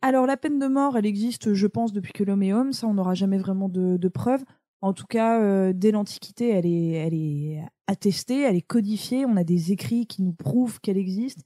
Alors, 0.00 0.26
la 0.26 0.36
peine 0.36 0.60
de 0.60 0.68
mort, 0.68 0.96
elle 0.96 1.06
existe, 1.06 1.54
je 1.54 1.66
pense, 1.66 1.92
depuis 1.92 2.12
que 2.12 2.22
l'homme 2.22 2.44
est 2.44 2.52
homme. 2.52 2.72
Ça, 2.72 2.86
on 2.86 2.94
n'aura 2.94 3.14
jamais 3.14 3.36
vraiment 3.36 3.68
de, 3.68 3.96
de 3.96 4.08
preuves. 4.08 4.44
En 4.80 4.92
tout 4.92 5.06
cas, 5.08 5.42
euh, 5.42 5.72
dès 5.74 5.90
l'Antiquité, 5.90 6.50
elle 6.50 6.66
est, 6.66 6.90
elle 6.92 7.14
est 7.14 7.60
attestée, 7.88 8.42
elle 8.42 8.54
est 8.54 8.62
codifiée. 8.62 9.26
On 9.26 9.36
a 9.36 9.42
des 9.42 9.72
écrits 9.72 10.06
qui 10.06 10.22
nous 10.22 10.32
prouvent 10.32 10.78
qu'elle 10.80 10.98
existe. 10.98 11.40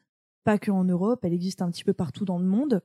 Pas 0.44 0.58
qu'en 0.58 0.84
Europe, 0.84 1.20
elle 1.24 1.32
existe 1.32 1.62
un 1.62 1.70
petit 1.70 1.82
peu 1.82 1.94
partout 1.94 2.26
dans 2.26 2.38
le 2.38 2.44
monde. 2.44 2.82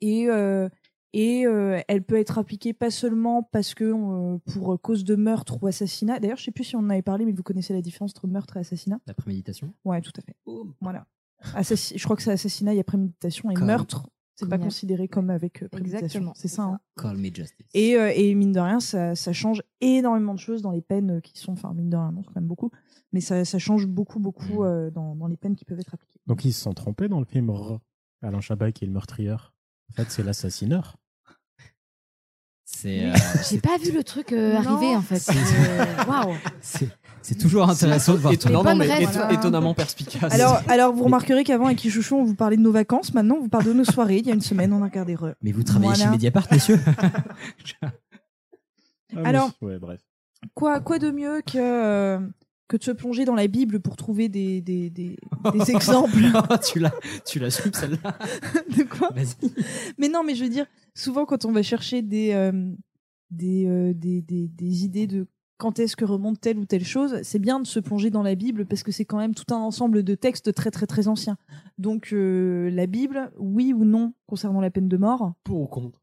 Et, 0.00 0.28
euh, 0.28 0.68
Et 1.14 1.46
euh, 1.46 1.80
elle 1.88 2.02
peut 2.02 2.16
être 2.18 2.38
appliquée 2.38 2.72
pas 2.74 2.90
seulement 2.90 3.42
parce 3.42 3.74
que 3.74 3.84
euh, 3.84 4.38
pour 4.52 4.78
cause 4.80 5.04
de 5.04 5.14
meurtre 5.16 5.62
ou 5.62 5.66
assassinat. 5.66 6.20
D'ailleurs, 6.20 6.36
je 6.36 6.44
sais 6.44 6.50
plus 6.50 6.64
si 6.64 6.76
on 6.76 6.80
en 6.80 6.90
avait 6.90 7.02
parlé, 7.02 7.24
mais 7.24 7.32
vous 7.32 7.42
connaissez 7.42 7.72
la 7.72 7.80
différence 7.80 8.10
entre 8.12 8.26
meurtre 8.26 8.56
et 8.56 8.60
assassinat? 8.60 9.00
La 9.06 9.14
préméditation? 9.14 9.72
Ouais, 9.84 10.00
tout 10.02 10.12
à 10.18 10.20
fait. 10.20 10.36
Voilà. 10.80 11.06
Assassi- 11.54 11.96
je 11.96 12.04
crois 12.04 12.16
que 12.16 12.22
c'est 12.22 12.32
assassinat, 12.32 12.74
il 12.74 12.76
y 12.76 12.80
a 12.80 12.84
préméditation 12.84 13.50
et 13.50 13.54
Comme- 13.54 13.66
meurtre. 13.66 14.08
C'est 14.40 14.48
pas 14.48 14.56
considéré 14.58 15.08
comme 15.08 15.30
avec 15.30 15.64
euh, 15.64 15.68
préméditation. 15.68 16.04
Exactement, 16.06 16.32
C'est 16.36 16.42
c'est 16.42 16.48
ça. 16.48 16.62
ça. 16.62 16.68
hein. 16.68 16.80
Call 16.96 17.16
me 17.16 17.24
justice. 17.24 17.66
Et, 17.74 17.96
euh, 17.96 18.12
et 18.14 18.32
mine 18.36 18.52
de 18.52 18.60
rien, 18.60 18.78
ça, 18.78 19.16
ça 19.16 19.32
change 19.32 19.64
énormément 19.80 20.32
de 20.32 20.38
choses 20.38 20.62
dans 20.62 20.70
les 20.70 20.80
peines 20.80 21.20
qui 21.22 21.36
sont. 21.40 21.50
Enfin, 21.54 21.74
mine 21.74 21.90
de 21.90 21.96
rien, 21.96 22.12
non, 22.12 22.22
c'est 22.22 22.28
quand 22.28 22.36
même 22.40 22.46
beaucoup. 22.46 22.70
Mais 23.12 23.20
ça, 23.20 23.44
ça 23.44 23.58
change 23.58 23.88
beaucoup, 23.88 24.20
beaucoup 24.20 24.62
Mm. 24.62 24.66
euh, 24.66 24.90
dans, 24.92 25.16
dans 25.16 25.26
les 25.26 25.36
peines 25.36 25.56
qui 25.56 25.64
peuvent 25.64 25.80
être 25.80 25.92
appliquées. 25.92 26.20
Donc 26.28 26.44
ils 26.44 26.52
se 26.52 26.60
sont 26.60 26.72
trompés 26.72 27.08
dans 27.08 27.18
le 27.18 27.24
film 27.26 27.50
R. 27.50 27.80
Alain 28.22 28.40
Chabat 28.40 28.70
qui 28.70 28.84
est 28.84 28.86
le 28.86 28.92
meurtrieur. 28.92 29.54
En 29.90 29.94
fait, 29.94 30.10
c'est 30.10 30.22
l'assassineur. 30.22 30.96
C'est 32.64 33.06
euh, 33.06 33.12
J'ai 33.50 33.58
pas 33.60 33.76
vu 33.78 33.90
le 33.92 34.04
truc 34.04 34.32
euh, 34.32 34.52
Non. 34.52 34.58
arriver 34.74 34.94
en 34.94 35.02
fait. 35.02 35.18
C'est- 35.18 35.32
Euh, 35.34 35.84
Waouh. 36.08 36.34
c'est- 36.60 36.88
c'est 37.22 37.34
toujours 37.36 37.68
intéressant 37.68 38.12
de 38.12 38.18
voir 38.18 38.32
Les 38.32 38.38
bonnes 38.38 38.78
mais 38.78 38.86
rêves, 38.86 39.08
voilà. 39.12 39.32
étonnamment 39.32 39.74
perspicace. 39.74 40.32
Alors, 40.32 40.60
alors, 40.68 40.92
vous 40.94 41.04
remarquerez 41.04 41.44
qu'avant, 41.44 41.66
avec 41.66 41.80
Chouchou, 41.88 42.16
on 42.16 42.24
vous 42.24 42.34
parlait 42.34 42.56
de 42.56 42.62
nos 42.62 42.70
vacances. 42.70 43.12
Maintenant, 43.14 43.36
on 43.36 43.40
vous 43.42 43.48
parle 43.48 43.64
de 43.64 43.72
nos 43.72 43.84
soirées. 43.84 44.18
Il 44.18 44.26
y 44.26 44.30
a 44.30 44.34
une 44.34 44.40
semaine, 44.42 44.72
on 44.72 44.82
a 44.82 44.84
regardé 44.86 45.14
Re. 45.14 45.32
Mais 45.42 45.50
vous 45.52 45.62
travaillez 45.64 45.88
Voilà. 45.94 46.04
chez 46.04 46.10
Mediapart, 46.10 46.46
messieurs 46.52 46.78
Ah, 47.82 47.90
mais- 49.14 49.24
Alors- 49.26 49.50
ouais, 49.62 49.78
bref. 49.78 50.00
Quoi, 50.54 50.80
quoi 50.80 50.98
de 50.98 51.10
mieux 51.10 51.40
que, 51.42 51.56
euh, 51.58 52.20
que 52.68 52.76
de 52.76 52.84
se 52.84 52.90
plonger 52.90 53.24
dans 53.24 53.34
la 53.34 53.46
Bible 53.46 53.80
pour 53.80 53.96
trouver 53.96 54.28
des, 54.28 54.60
des, 54.60 54.90
des, 54.90 55.16
des 55.52 55.70
exemples 55.70 56.18
tu 56.70 56.78
l'as, 56.78 56.94
tu 57.26 57.38
l'as 57.38 57.50
su 57.50 57.70
celle-là. 57.72 58.18
de 58.76 58.82
quoi 58.84 59.10
Vas-y. 59.14 59.50
Mais 59.96 60.08
non, 60.08 60.22
mais 60.22 60.34
je 60.34 60.44
veux 60.44 60.50
dire, 60.50 60.66
souvent 60.94 61.24
quand 61.24 61.44
on 61.44 61.52
va 61.52 61.62
chercher 61.62 62.02
des, 62.02 62.32
euh, 62.34 62.70
des, 63.30 63.66
euh, 63.66 63.92
des, 63.94 64.22
des, 64.22 64.48
des 64.48 64.84
idées 64.84 65.06
de 65.06 65.26
quand 65.56 65.80
est-ce 65.80 65.96
que 65.96 66.04
remonte 66.04 66.40
telle 66.40 66.58
ou 66.58 66.66
telle 66.66 66.84
chose, 66.84 67.20
c'est 67.22 67.40
bien 67.40 67.58
de 67.58 67.66
se 67.66 67.80
plonger 67.80 68.10
dans 68.10 68.22
la 68.22 68.36
Bible 68.36 68.64
parce 68.64 68.84
que 68.84 68.92
c'est 68.92 69.04
quand 69.04 69.18
même 69.18 69.34
tout 69.34 69.52
un 69.52 69.58
ensemble 69.58 70.04
de 70.04 70.14
textes 70.14 70.54
très 70.54 70.70
très 70.70 70.86
très 70.86 71.08
anciens. 71.08 71.36
Donc 71.78 72.12
euh, 72.12 72.70
la 72.70 72.86
Bible, 72.86 73.32
oui 73.38 73.72
ou 73.72 73.84
non 73.84 74.12
concernant 74.26 74.60
la 74.60 74.70
peine 74.70 74.88
de 74.88 74.96
mort? 74.96 75.32
Pour 75.42 75.62
ou 75.62 75.66
contre? 75.66 76.00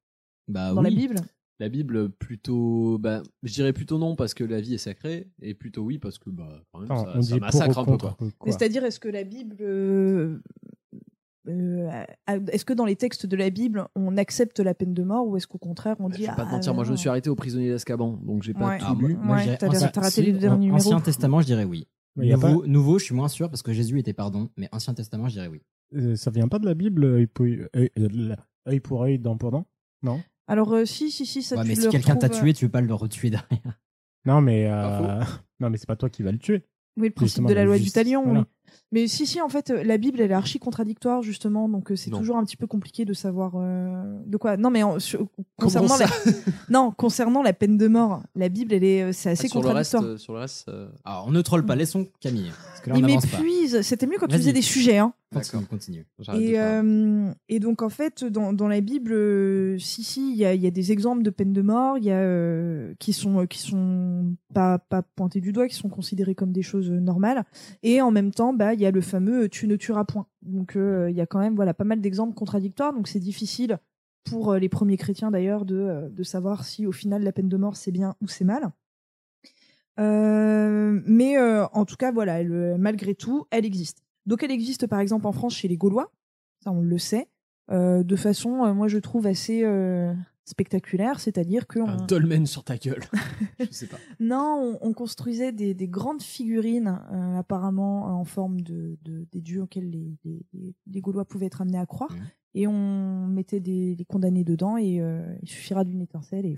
Bah 0.47 0.73
dans 0.73 0.83
oui. 0.83 0.89
la 0.89 0.95
Bible? 0.95 1.15
La 1.59 1.69
Bible, 1.69 2.09
plutôt. 2.09 2.97
Bah, 2.99 3.23
je 3.43 3.53
dirais 3.53 3.71
plutôt 3.71 3.97
non 3.97 4.15
parce 4.17 4.33
que 4.33 4.43
la 4.43 4.59
vie 4.59 4.73
est 4.73 4.77
sacrée, 4.77 5.29
et 5.41 5.53
plutôt 5.53 5.83
oui 5.83 5.97
parce 5.99 6.17
que 6.17 6.29
bah, 6.29 6.61
quand 6.73 6.79
même, 6.79 6.87
ça, 6.89 7.13
on 7.15 7.21
ça 7.21 7.33
dit 7.33 7.39
pour 7.39 7.41
massacre 7.41 7.77
un 7.79 7.85
peu. 7.85 7.91
contre 7.91 8.15
Quoi. 8.17 8.27
Mais 8.45 8.51
C'est-à-dire, 8.51 8.83
est-ce 8.83 8.99
que 8.99 9.07
la 9.07 9.23
Bible. 9.23 9.55
euh, 9.61 10.37
euh, 11.47 11.89
est-ce 12.51 12.65
que 12.65 12.73
dans 12.73 12.85
les 12.85 12.95
textes 12.95 13.25
de 13.25 13.35
la 13.37 13.49
Bible, 13.51 13.85
on 13.95 14.17
accepte 14.17 14.59
la 14.59 14.73
peine 14.73 14.93
de 14.93 15.03
mort 15.03 15.27
ou 15.27 15.37
est-ce 15.37 15.47
qu'au 15.47 15.57
contraire, 15.59 15.95
on 15.99 16.09
Bah, 16.09 16.15
dit. 16.15 16.23
je 16.23 16.29
vais 16.29 16.35
pas 16.35 16.43
te 16.43 16.47
ah, 16.49 16.51
mentir, 16.53 16.73
moi 16.73 16.83
je 16.83 16.89
me 16.89 16.95
non. 16.95 16.99
suis 16.99 17.07
arrêté 17.09 17.29
au 17.29 17.35
prisonnier 17.35 17.69
d'Azkaban, 17.69 18.19
donc 18.23 18.43
j'ai 18.43 18.53
pas 18.53 18.67
Ouais. 18.67 18.77
tout 18.79 18.85
Ah, 18.87 18.95
lu. 18.99 19.15
moi, 19.15 19.35
Ouais, 19.37 19.57
t'as 19.57 19.67
ancien- 19.69 19.87
t'as 19.89 20.01
raté 20.01 20.23
si, 20.23 20.31
le 20.31 20.39
dernier 20.39 20.65
numéro. 20.67 20.77
Ancien 20.77 20.99
Testament, 21.01 21.41
je 21.41 21.45
dirais 21.45 21.63
oui. 21.65 21.87
Mais 22.17 22.27
y 22.27 22.33
a 22.33 22.37
Nouveau, 22.37 22.65
nouveau, 22.65 22.97
je 22.99 23.05
suis 23.05 23.15
moins 23.15 23.27
sûr 23.27 23.49
parce 23.49 23.61
que 23.61 23.73
Jésus 23.73 23.99
était 23.99 24.13
pardon, 24.13 24.49
mais 24.57 24.69
Ancien 24.71 24.93
Testament, 24.93 25.27
je 25.27 25.33
dirais 25.33 25.47
oui. 25.47 25.61
Euh, 25.95 26.15
ça 26.15 26.31
vient 26.31 26.47
pas 26.47 26.59
de 26.59 26.65
la 26.65 26.73
Bible, 26.73 27.03
œil 27.05 27.27
pour 27.27 27.45
œil, 27.45 27.67
œil- 27.75 27.91
euh, 27.99 28.35
œil 28.67 28.79
pour 28.79 29.03
œil, 29.03 29.19
dent 29.19 29.37
pour 29.37 29.51
dent? 29.51 29.65
Non? 30.01 30.19
Alors, 30.47 30.73
euh, 30.73 30.85
si, 30.85 31.11
si, 31.11 31.25
si, 31.25 31.41
ça 31.41 31.55
Ouais, 31.55 31.63
tu 31.63 31.69
mais 31.69 31.75
le 31.75 31.81
si 31.81 31.89
quelqu'un 31.89 32.15
t'a 32.15 32.27
retrouves, 32.27 32.43
tué, 32.43 32.53
tu 32.53 32.65
veux 32.65 32.71
pas 32.71 32.81
le 32.81 32.93
retuer 32.93 33.29
derrière. 33.29 33.79
Non, 34.25 34.41
mais 34.41 34.67
euh... 34.67 35.23
non, 35.59 35.69
mais 35.69 35.77
c'est 35.77 35.87
pas 35.87 35.95
toi 35.95 36.09
qui 36.09 36.23
vas 36.23 36.31
le 36.31 36.37
tuer. 36.39 36.65
Oui, 36.97 37.07
le 37.07 37.13
principe 37.13 37.27
Justement, 37.27 37.49
de 37.49 37.53
la 37.53 37.65
loi 37.65 37.77
du 37.77 37.91
talion, 37.91 38.23
voilà. 38.23 38.39
oui. 38.41 38.45
Mais 38.91 39.07
si, 39.07 39.25
si, 39.25 39.41
en 39.41 39.49
fait, 39.49 39.69
euh, 39.69 39.83
la 39.83 39.97
Bible, 39.97 40.21
elle 40.21 40.31
est 40.31 40.35
archi 40.35 40.59
contradictoire, 40.59 41.21
justement, 41.21 41.67
donc 41.69 41.91
euh, 41.91 41.95
c'est 41.95 42.09
toujours 42.11 42.37
un 42.37 42.43
petit 42.45 42.57
peu 42.57 42.67
compliqué 42.67 43.05
de 43.05 43.13
savoir 43.13 43.53
euh, 43.55 44.03
de 44.25 44.37
quoi. 44.37 44.57
Non, 44.57 44.69
mais 44.69 44.83
en- 44.83 44.99
sur- 44.99 45.27
concernant 45.57 45.97
la... 45.97 46.05
non, 46.69 46.91
concernant 46.91 47.41
la 47.41 47.53
peine 47.53 47.77
de 47.77 47.87
mort, 47.87 48.23
la 48.35 48.49
Bible, 48.49 48.73
elle 48.73 48.83
est, 48.83 49.13
c'est 49.13 49.31
assez 49.31 49.47
Ah, 49.47 49.49
sur 49.51 49.61
le 49.63 49.69
reste, 49.69 49.91
contradictoire. 49.93 50.19
sur 50.19 50.33
le 50.33 50.39
reste, 50.39 50.69
euh, 50.69 50.87
Alors, 51.03 51.25
on 51.27 51.31
ne 51.31 51.41
troll 51.41 51.65
pas, 51.65 51.75
laissons 51.75 52.07
Camille. 52.19 52.51
Parce 52.69 52.81
que 52.81 52.89
là, 52.89 52.95
on 52.95 52.99
Il 52.99 53.05
m'épuise. 53.05 53.81
C'était 53.81 54.07
mieux 54.07 54.17
quand 54.19 54.27
tu 54.27 54.37
faisais 54.37 54.53
des 54.53 54.61
sujets, 54.61 54.97
hein. 54.97 55.13
Continue, 55.33 55.65
continue. 55.65 56.05
Et, 56.35 56.57
euh, 56.59 57.29
et 57.49 57.59
donc 57.59 57.81
en 57.81 57.89
fait 57.89 58.23
dans, 58.23 58.53
dans 58.53 58.69
la 58.69 58.79
Bible 58.79 59.11
euh, 59.11 59.77
si 59.79 60.01
si 60.01 60.31
il 60.31 60.37
y 60.37 60.45
a, 60.45 60.53
il 60.53 60.61
y 60.61 60.67
a 60.67 60.71
des 60.71 60.93
exemples 60.93 61.23
de 61.23 61.29
peine 61.29 61.51
de 61.51 61.61
mort 61.61 61.97
il 61.97 62.05
y 62.05 62.11
a 62.11 62.19
euh, 62.19 62.93
qui 62.99 63.11
sont 63.11 63.45
qui 63.45 63.57
sont 63.59 64.33
pas 64.53 64.77
pas 64.79 65.01
pointés 65.01 65.41
du 65.41 65.51
doigt 65.51 65.67
qui 65.67 65.75
sont 65.75 65.89
considérés 65.89 66.35
comme 66.35 66.53
des 66.53 66.61
choses 66.61 66.89
normales 66.89 67.43
et 67.83 68.01
en 68.01 68.11
même 68.11 68.31
temps 68.31 68.53
bah 68.53 68.64
il 68.73 68.81
y 68.81 68.85
a 68.85 68.91
le 68.91 69.01
fameux 69.01 69.43
euh, 69.43 69.49
tu 69.49 69.67
ne 69.67 69.75
tueras 69.75 70.05
point. 70.05 70.27
Donc 70.41 70.75
euh, 70.75 71.09
il 71.09 71.15
y 71.15 71.21
a 71.21 71.25
quand 71.25 71.39
même 71.39 71.55
voilà 71.55 71.73
pas 71.73 71.83
mal 71.83 72.01
d'exemples 72.01 72.33
contradictoires. 72.33 72.93
Donc 72.93 73.07
c'est 73.07 73.19
difficile 73.19 73.79
pour 74.23 74.53
euh, 74.53 74.59
les 74.59 74.69
premiers 74.69 74.97
chrétiens 74.97 75.31
d'ailleurs 75.31 75.65
de 75.65 76.09
de 76.09 76.23
savoir 76.23 76.65
si 76.65 76.85
au 76.85 76.91
final 76.91 77.23
la 77.23 77.31
peine 77.31 77.49
de 77.49 77.57
mort 77.57 77.75
c'est 77.75 77.91
bien 77.91 78.15
ou 78.21 78.27
c'est 78.27 78.45
mal. 78.45 78.71
Mais 79.97 81.37
en 81.37 81.85
tout 81.85 81.95
cas 81.95 82.11
voilà 82.11 82.43
malgré 82.77 83.15
tout 83.15 83.45
elle 83.51 83.65
existe. 83.65 84.03
Donc 84.25 84.43
elle 84.43 84.51
existe 84.51 84.87
par 84.87 84.99
exemple 84.99 85.27
en 85.27 85.31
France 85.31 85.55
chez 85.55 85.67
les 85.67 85.77
Gaulois, 85.77 86.11
ça 86.63 86.71
on 86.71 86.81
le 86.81 86.97
sait, 86.97 87.29
de 87.69 88.15
façon, 88.15 88.73
moi 88.73 88.87
je 88.89 88.97
trouve 88.97 89.25
assez 89.27 89.63
spectaculaire, 90.45 91.19
c'est-à-dire 91.19 91.67
que 91.67 91.79
Un 91.79 91.97
on- 92.01 92.05
dolmen 92.05 92.45
sur 92.45 92.63
ta 92.63 92.77
gueule. 92.77 93.03
je 93.59 93.65
sais 93.71 93.87
pas. 93.87 93.97
non, 94.19 94.77
on, 94.81 94.87
on 94.89 94.93
construisait 94.93 95.51
des, 95.51 95.73
des 95.73 95.87
grandes 95.87 96.21
figurines 96.21 96.99
euh, 97.11 97.37
apparemment 97.39 98.05
en 98.19 98.23
forme 98.25 98.61
de, 98.61 98.97
de- 99.03 99.25
des 99.31 99.41
dieux 99.41 99.61
auxquels 99.63 99.89
les, 99.89 100.17
les- 100.23 100.45
les- 100.53 100.73
les 100.91 101.01
Gaulois 101.01 101.25
pouvaient 101.25 101.47
être 101.47 101.61
amenés 101.61 101.79
à 101.79 101.85
croire, 101.85 102.15
et 102.53 102.67
on 102.67 103.27
mettait 103.27 103.59
des, 103.59 103.95
des 103.95 104.05
condamnés 104.05 104.43
dedans 104.45 104.77
et 104.77 105.01
euh, 105.01 105.35
il 105.41 105.49
suffira 105.49 105.83
d'une 105.83 106.01
étincelle 106.01 106.45
et 106.45 106.55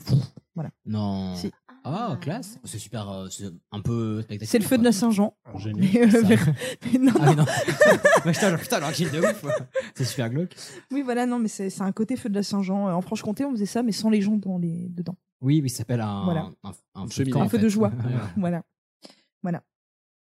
voilà. 0.54 0.70
Non. 0.86 1.34
Si. 1.36 1.50
Ah, 1.84 2.18
classe. 2.20 2.60
C'est 2.64 2.80
super, 2.80 3.10
euh, 3.10 3.28
c'est 3.30 3.46
un 3.72 3.80
peu 3.82 4.22
spectaculaire. 4.22 4.50
C'est 4.50 4.60
le 4.60 4.66
feu 4.66 4.78
de 4.78 4.84
la 4.84 4.92
Saint-Jean. 4.92 5.36
Un 5.46 5.58
génie. 5.58 5.90
Mais, 5.94 6.02
euh, 6.06 6.10
Ça. 6.12 6.22
vers- 6.22 6.54
mais 6.94 7.00
non, 7.00 7.12
Ah, 7.20 7.26
mais 7.30 7.36
non. 7.36 7.46
Bah, 8.26 8.32
putain, 8.34 8.58
putain, 8.58 8.78
alors 8.78 8.92
qu'il 8.92 9.08
est 9.08 9.12
de 9.12 9.20
ouf. 9.20 9.46
C'est 9.96 10.04
super 10.06 10.30
glauque. 10.30 10.56
oui 10.92 11.02
voilà, 11.02 11.26
non, 11.26 11.40
mais 11.40 11.48
c'est 11.48 11.70
c'est 11.70 11.82
un 11.84 11.92
côté 11.94 12.16
feu 12.18 12.30
de 12.30 12.36
la 12.36 12.44
Saint-Jean. 12.44 12.88
Euh, 12.90 12.92
En 12.94 13.02
Franche-Comté, 13.02 13.46
on 13.46 13.52
faisait 13.52 13.66
ça, 13.66 13.84
mais 13.84 13.92
sans 13.94 14.10
les 14.10 14.22
gens 14.22 14.36
dans 14.36 14.58
les, 14.58 14.90
dedans. 14.90 15.16
Oui, 15.42 15.62
oui, 15.62 15.70
ça 15.70 15.78
s'appelle 15.80 16.02
un, 16.02 16.24
Voilà. 16.26 16.50
un, 16.64 16.72
feu 16.74 17.06
de 17.08 17.12
cheminée. 17.12 17.32
camp, 17.32 17.42
un 17.42 17.46
en 17.46 17.50
feu 17.50 17.58
fait. 17.58 17.64
de 17.64 17.70
joie. 17.70 17.92
Ouais. 18.04 18.14
voilà. 18.38 18.64
Voilà. 19.44 19.64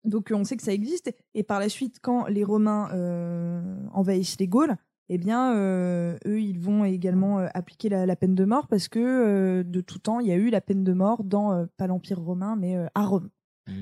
Donc 0.04 0.30
euh, 0.30 0.36
on 0.36 0.44
sait 0.44 0.56
que 0.56 0.62
ça 0.62 0.72
existe. 0.72 1.12
Et 1.34 1.42
par 1.42 1.58
la 1.58 1.68
suite, 1.68 1.98
quand 2.00 2.26
les 2.26 2.44
Romains 2.44 2.88
euh, 2.92 3.80
envahissent 3.92 4.36
les 4.38 4.46
Gaules, 4.48 4.76
eh 5.08 5.18
bien, 5.18 5.54
euh, 5.54 6.18
eux, 6.26 6.40
ils 6.40 6.58
vont 6.58 6.84
également 6.84 7.40
euh, 7.40 7.46
appliquer 7.54 7.88
la, 7.88 8.06
la 8.06 8.16
peine 8.16 8.34
de 8.34 8.44
mort 8.44 8.66
parce 8.68 8.88
que 8.88 8.98
euh, 8.98 9.62
de 9.62 9.80
tout 9.80 9.98
temps, 9.98 10.20
il 10.20 10.28
y 10.28 10.32
a 10.32 10.36
eu 10.36 10.50
la 10.50 10.60
peine 10.60 10.84
de 10.84 10.92
mort 10.92 11.24
dans, 11.24 11.52
euh, 11.52 11.66
pas 11.76 11.86
l'Empire 11.86 12.20
romain, 12.20 12.56
mais 12.56 12.76
euh, 12.76 12.86
à 12.94 13.04
Rome. 13.04 13.30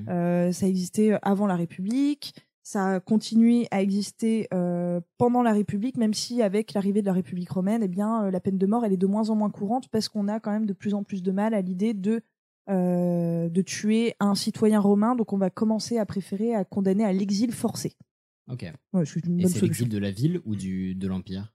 Euh, 0.09 0.50
ça 0.50 0.66
existait 0.66 1.16
avant 1.23 1.47
la 1.47 1.54
République. 1.54 2.35
Ça 2.64 2.95
a 2.95 3.00
continué 3.00 3.68
à 3.71 3.80
exister 3.80 4.49
euh, 4.52 5.00
pendant 5.18 5.42
la 5.42 5.52
République, 5.52 5.97
même 5.97 6.14
si 6.14 6.42
avec 6.42 6.75
l'arrivée 6.75 7.02
de 7.02 7.06
la 7.06 7.12
République 7.12 7.50
romaine, 7.50 7.85
eh 7.85 7.88
bien, 7.88 8.28
la 8.28 8.40
peine 8.40 8.59
de 8.59 8.66
mort, 8.66 8.85
elle 8.85 8.92
est 8.92 8.97
de 8.97 9.06
moins 9.06 9.30
en 9.30 9.37
moins 9.37 9.50
courante 9.50 9.88
parce 9.88 10.09
qu'on 10.09 10.26
a 10.26 10.40
quand 10.40 10.50
même 10.50 10.66
de 10.66 10.73
plus 10.73 10.95
en 10.95 11.04
plus 11.04 11.23
de 11.23 11.30
mal 11.30 11.54
à 11.54 11.61
l'idée 11.61 11.95
de 11.95 12.21
euh, 12.68 13.49
de 13.49 13.62
tuer 13.62 14.14
un 14.18 14.35
citoyen 14.35 14.80
romain. 14.80 15.14
Donc, 15.14 15.33
on 15.33 15.38
va 15.38 15.50
commencer 15.50 15.99
à 15.99 16.06
préférer 16.06 16.52
à 16.56 16.64
condamner 16.64 17.04
à 17.04 17.12
l'exil 17.12 17.52
forcé. 17.52 17.92
Ok. 18.49 18.65
Ouais, 18.93 19.05
c'est 19.05 19.25
une 19.26 19.38
Et 19.41 19.43
bonne 19.43 19.53
c'est 19.53 19.59
solution. 19.61 19.85
l'exil 19.85 19.88
de 19.88 19.99
la 19.99 20.11
ville 20.11 20.41
ou 20.45 20.55
du, 20.57 20.95
de 20.95 21.07
l'Empire? 21.09 21.53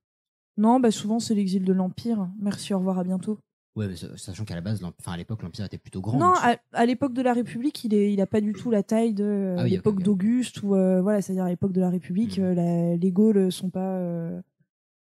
Non, 0.58 0.80
bah 0.80 0.92
souvent 0.92 1.20
c'est 1.20 1.34
l'exil 1.36 1.64
de 1.64 1.74
l'empire. 1.74 2.30
Merci, 2.40 2.74
au 2.74 2.80
revoir, 2.80 3.00
à 3.00 3.04
bientôt. 3.04 3.40
Ouais, 3.78 3.88
mais 3.88 3.96
sa- 3.96 4.18
sachant 4.18 4.44
qu'à 4.44 4.56
la 4.56 4.60
base, 4.62 4.84
enfin, 4.84 5.14
à 5.14 5.18
l'époque, 5.18 5.42
l'Empire 5.44 5.64
était 5.64 5.78
plutôt 5.78 6.02
grand. 6.02 6.20
non, 6.20 6.28
donc 6.34 6.38
à, 6.42 6.58
à 6.74 6.86
l'époque 6.86 7.14
de 7.14 7.22
la 7.22 7.32
République, 7.34 7.86
il 7.86 7.94
est, 7.94 8.12
il 8.14 8.20
a 8.20 8.28
pas 8.28 8.42
du 8.42 8.52
tout 8.52 8.70
la 8.70 8.84
taille 8.84 9.14
de 9.14 9.24
euh, 9.24 9.56
Ah 9.60 9.64
oui, 9.64 9.70
ok, 9.70 9.72
l'époque 9.78 9.96
ok. 10.00 10.04
d'Auguste 10.04 10.62
ou 10.64 10.76
euh, 10.76 11.02
voilà, 11.02 11.22
c'est-à-dire 11.22 11.46
à 11.46 11.50
l'époque 11.50 11.72
de 11.72 11.80
la 11.80 11.90
République, 11.90 12.38
Mhm. 12.38 12.44
euh, 12.44 12.54
la- 12.54 12.98
les 12.98 13.12
Gaules 13.14 13.50
sont 13.50 13.70
pas 13.70 13.96
euh, 13.96 14.42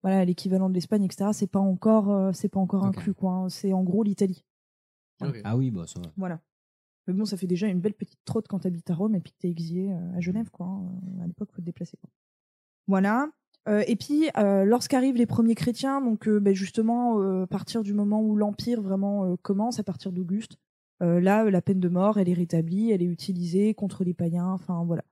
voilà 0.03 0.23
l'équivalent 0.27 0.69
de 0.69 0.75
l'Espagne, 0.75 1.03
etc. 1.05 1.31
C'est 1.33 1.47
pas 1.51 1.59
encore, 1.61 2.11
euh, 2.13 2.33
c'est 2.35 2.51
pas 2.51 2.61
encore 2.61 2.85
Ok. 2.85 2.99
inclus 2.99 3.15
quoi. 3.15 3.33
hein. 3.33 3.49
C'est 3.49 3.73
en 3.73 3.83
gros 3.83 4.03
l'Italie. 4.03 4.45
Ok. 5.23 5.41
Ah 5.45 5.57
oui, 5.57 5.71
bah 5.71 5.87
ça 5.87 5.99
va. 5.99 6.13
Voilà. 6.19 6.41
Mais 7.09 7.15
bon, 7.15 7.25
ça 7.25 7.37
fait 7.37 7.47
déjà 7.47 7.67
une 7.67 7.81
belle 7.81 7.95
petite 7.95 8.21
trotte 8.25 8.47
quand 8.49 8.61
t'habites 8.61 8.91
à 8.91 8.95
Rome 8.95 9.15
et 9.15 9.21
puis 9.21 9.33
que 9.33 9.39
t'es 9.39 9.49
exilé 9.49 9.91
euh, 9.91 10.17
à 10.17 10.21
Genève, 10.21 10.51
quoi. 10.51 10.67
hein. 10.67 10.89
À 11.23 11.27
l'époque, 11.27 11.51
faut 11.53 11.63
te 11.63 11.67
déplacer, 11.67 11.97
quoi. 11.97 12.11
Voilà. 12.87 13.31
Euh, 13.69 13.83
et 13.87 13.97
puis, 13.97 14.29
euh, 14.37 14.65
lorsqu'arrivent 14.65 15.17
les 15.17 15.27
premiers 15.27 15.55
chrétiens, 15.55 16.01
donc 16.01 16.29
ben, 16.29 16.55
justement, 16.55 17.21
à 17.43 17.47
partir 17.47 17.83
du 17.83 17.95
moment 17.95 18.23
où 18.23 18.37
l'Empire 18.37 18.83
vraiment 18.83 19.37
commence, 19.39 19.79
à 19.79 19.85
partir 19.85 20.13
d'Auguste, 20.13 20.59
là, 21.01 21.49
la 21.49 21.63
peine 21.63 21.81
de 21.81 21.89
mort, 21.89 22.19
elle 22.19 22.29
est 22.29 22.35
rétablie, 22.35 22.91
elle 22.91 23.03
est 23.03 23.07
utilisée 23.07 23.75
contre 23.75 24.05
les 24.05 24.15
païens, 24.15 24.51
enfin 24.53 24.85
voilà. 24.85 25.05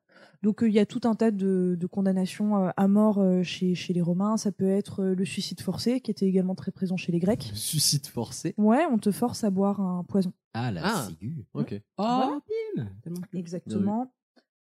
Donc 0.43 0.63
euh, 0.63 0.69
il 0.69 0.75
y 0.75 0.79
a 0.79 0.87
tout 0.87 1.01
un 1.05 1.15
tas 1.15 1.31
de, 1.31 1.77
de 1.79 1.87
condamnations 1.87 2.57
euh, 2.67 2.71
à 2.77 2.89
mort 2.89 3.19
euh, 3.19 3.43
chez, 3.43 3.75
chez 3.75 3.93
les 3.93 4.03
Romains. 4.03 4.37
Ça 4.37 4.53
peut 4.53 4.69
être 4.69 5.05
le 5.05 5.25
suicide 5.25 5.61
forcé, 5.61 6.01
qui 6.01 6.11
était 6.11 6.27
également 6.27 6.55
très 6.55 6.71
présent 6.73 6.97
chez 6.97 7.13
les 7.13 7.19
Grecs. 7.19 7.51
Suicide 7.55 8.07
forcé. 8.07 8.55
Ouais, 8.59 8.85
on 8.91 8.99
te 8.99 9.11
force 9.11 9.45
à 9.45 9.51
boire 9.51 9.81
un 9.81 10.05
poison. 10.05 10.33
Ah, 10.55 10.71
la 10.71 10.83
Ah. 10.85 11.07
ciguë. 11.09 11.45
Ok. 11.55 11.75
Oh, 11.99 12.03
Voilà. 12.03 12.41
cool. 12.75 12.87
Exactement. 13.35 14.13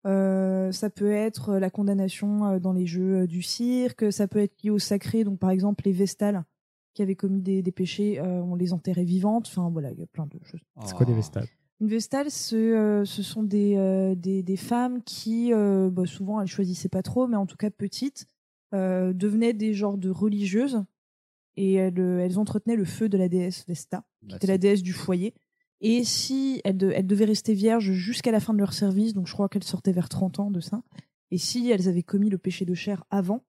Euh, 0.05 0.71
ça 0.73 0.89
peut 0.89 1.11
être 1.11 1.55
la 1.55 1.69
condamnation 1.69 2.57
dans 2.59 2.73
les 2.73 2.85
jeux 2.85 3.25
du 3.25 3.41
cirque, 3.41 4.11
ça 4.11 4.27
peut 4.27 4.39
être 4.39 4.61
lié 4.61 4.69
au 4.69 4.79
sacré, 4.79 5.23
donc 5.23 5.39
par 5.39 5.49
exemple 5.49 5.83
les 5.85 5.93
vestales. 5.93 6.43
qui 6.95 7.01
avaient 7.01 7.15
commis 7.15 7.41
des, 7.41 7.63
des 7.63 7.71
péchés, 7.71 8.19
euh, 8.19 8.43
on 8.43 8.53
les 8.53 8.71
enterrait 8.71 9.03
vivantes. 9.03 9.47
Enfin 9.47 9.67
voilà, 9.71 9.91
il 9.91 9.99
y 9.99 10.03
a 10.03 10.05
plein 10.05 10.27
de 10.27 10.37
choses. 10.43 10.59
C'est 10.85 10.93
quoi 10.95 11.07
des 11.07 11.13
Oh. 11.13 11.15
vestales? 11.15 11.47
Une 11.83 11.89
vestale, 11.89 12.31
ce, 12.31 12.55
euh, 12.55 13.03
ce 13.03 13.21
sont 13.21 13.43
des, 13.43 13.75
euh, 13.75 14.15
des, 14.15 14.41
des 14.41 14.55
femmes 14.55 15.03
qui, 15.03 15.51
euh, 15.51 15.89
bah, 15.89 16.05
souvent, 16.05 16.39
elles 16.39 16.47
choisissaient 16.47 16.87
pas 16.87 17.01
trop, 17.01 17.27
mais 17.27 17.35
en 17.35 17.45
tout 17.45 17.57
cas 17.57 17.69
petites, 17.69 18.25
euh, 18.73 19.11
devenaient 19.11 19.51
des 19.51 19.73
genres 19.73 19.97
de 19.97 20.09
religieuses 20.09 20.81
et 21.57 21.73
elles, 21.73 21.99
elles 21.99 22.39
entretenaient 22.39 22.77
le 22.77 22.85
feu 22.85 23.09
de 23.09 23.17
la 23.17 23.27
déesse 23.27 23.65
Vesta, 23.67 24.05
qui 24.21 24.27
Bah, 24.27 24.35
était 24.37 24.47
la 24.47 24.57
déesse 24.57 24.81
du 24.81 24.93
foyer. 24.93 25.33
Et 25.81 26.05
si 26.05 26.61
elles, 26.63 26.77
de- 26.77 26.89
elles 26.91 27.05
devaient 27.05 27.25
rester 27.25 27.53
vierges 27.53 27.91
jusqu'à 27.91 28.31
la 28.31 28.39
fin 28.39 28.53
de 28.53 28.59
leur 28.59 28.71
service, 28.71 29.13
donc 29.13 29.27
je 29.27 29.33
crois 29.33 29.49
qu'elles 29.49 29.65
sortaient 29.65 29.91
vers 29.91 30.07
30 30.07 30.39
ans 30.39 30.51
de 30.51 30.61
ça, 30.61 30.83
et 31.31 31.37
si 31.37 31.69
elles 31.69 31.89
avaient 31.89 32.01
commis 32.01 32.29
le 32.29 32.37
péché 32.37 32.63
de 32.63 32.73
chair 32.73 33.03
avant, 33.09 33.43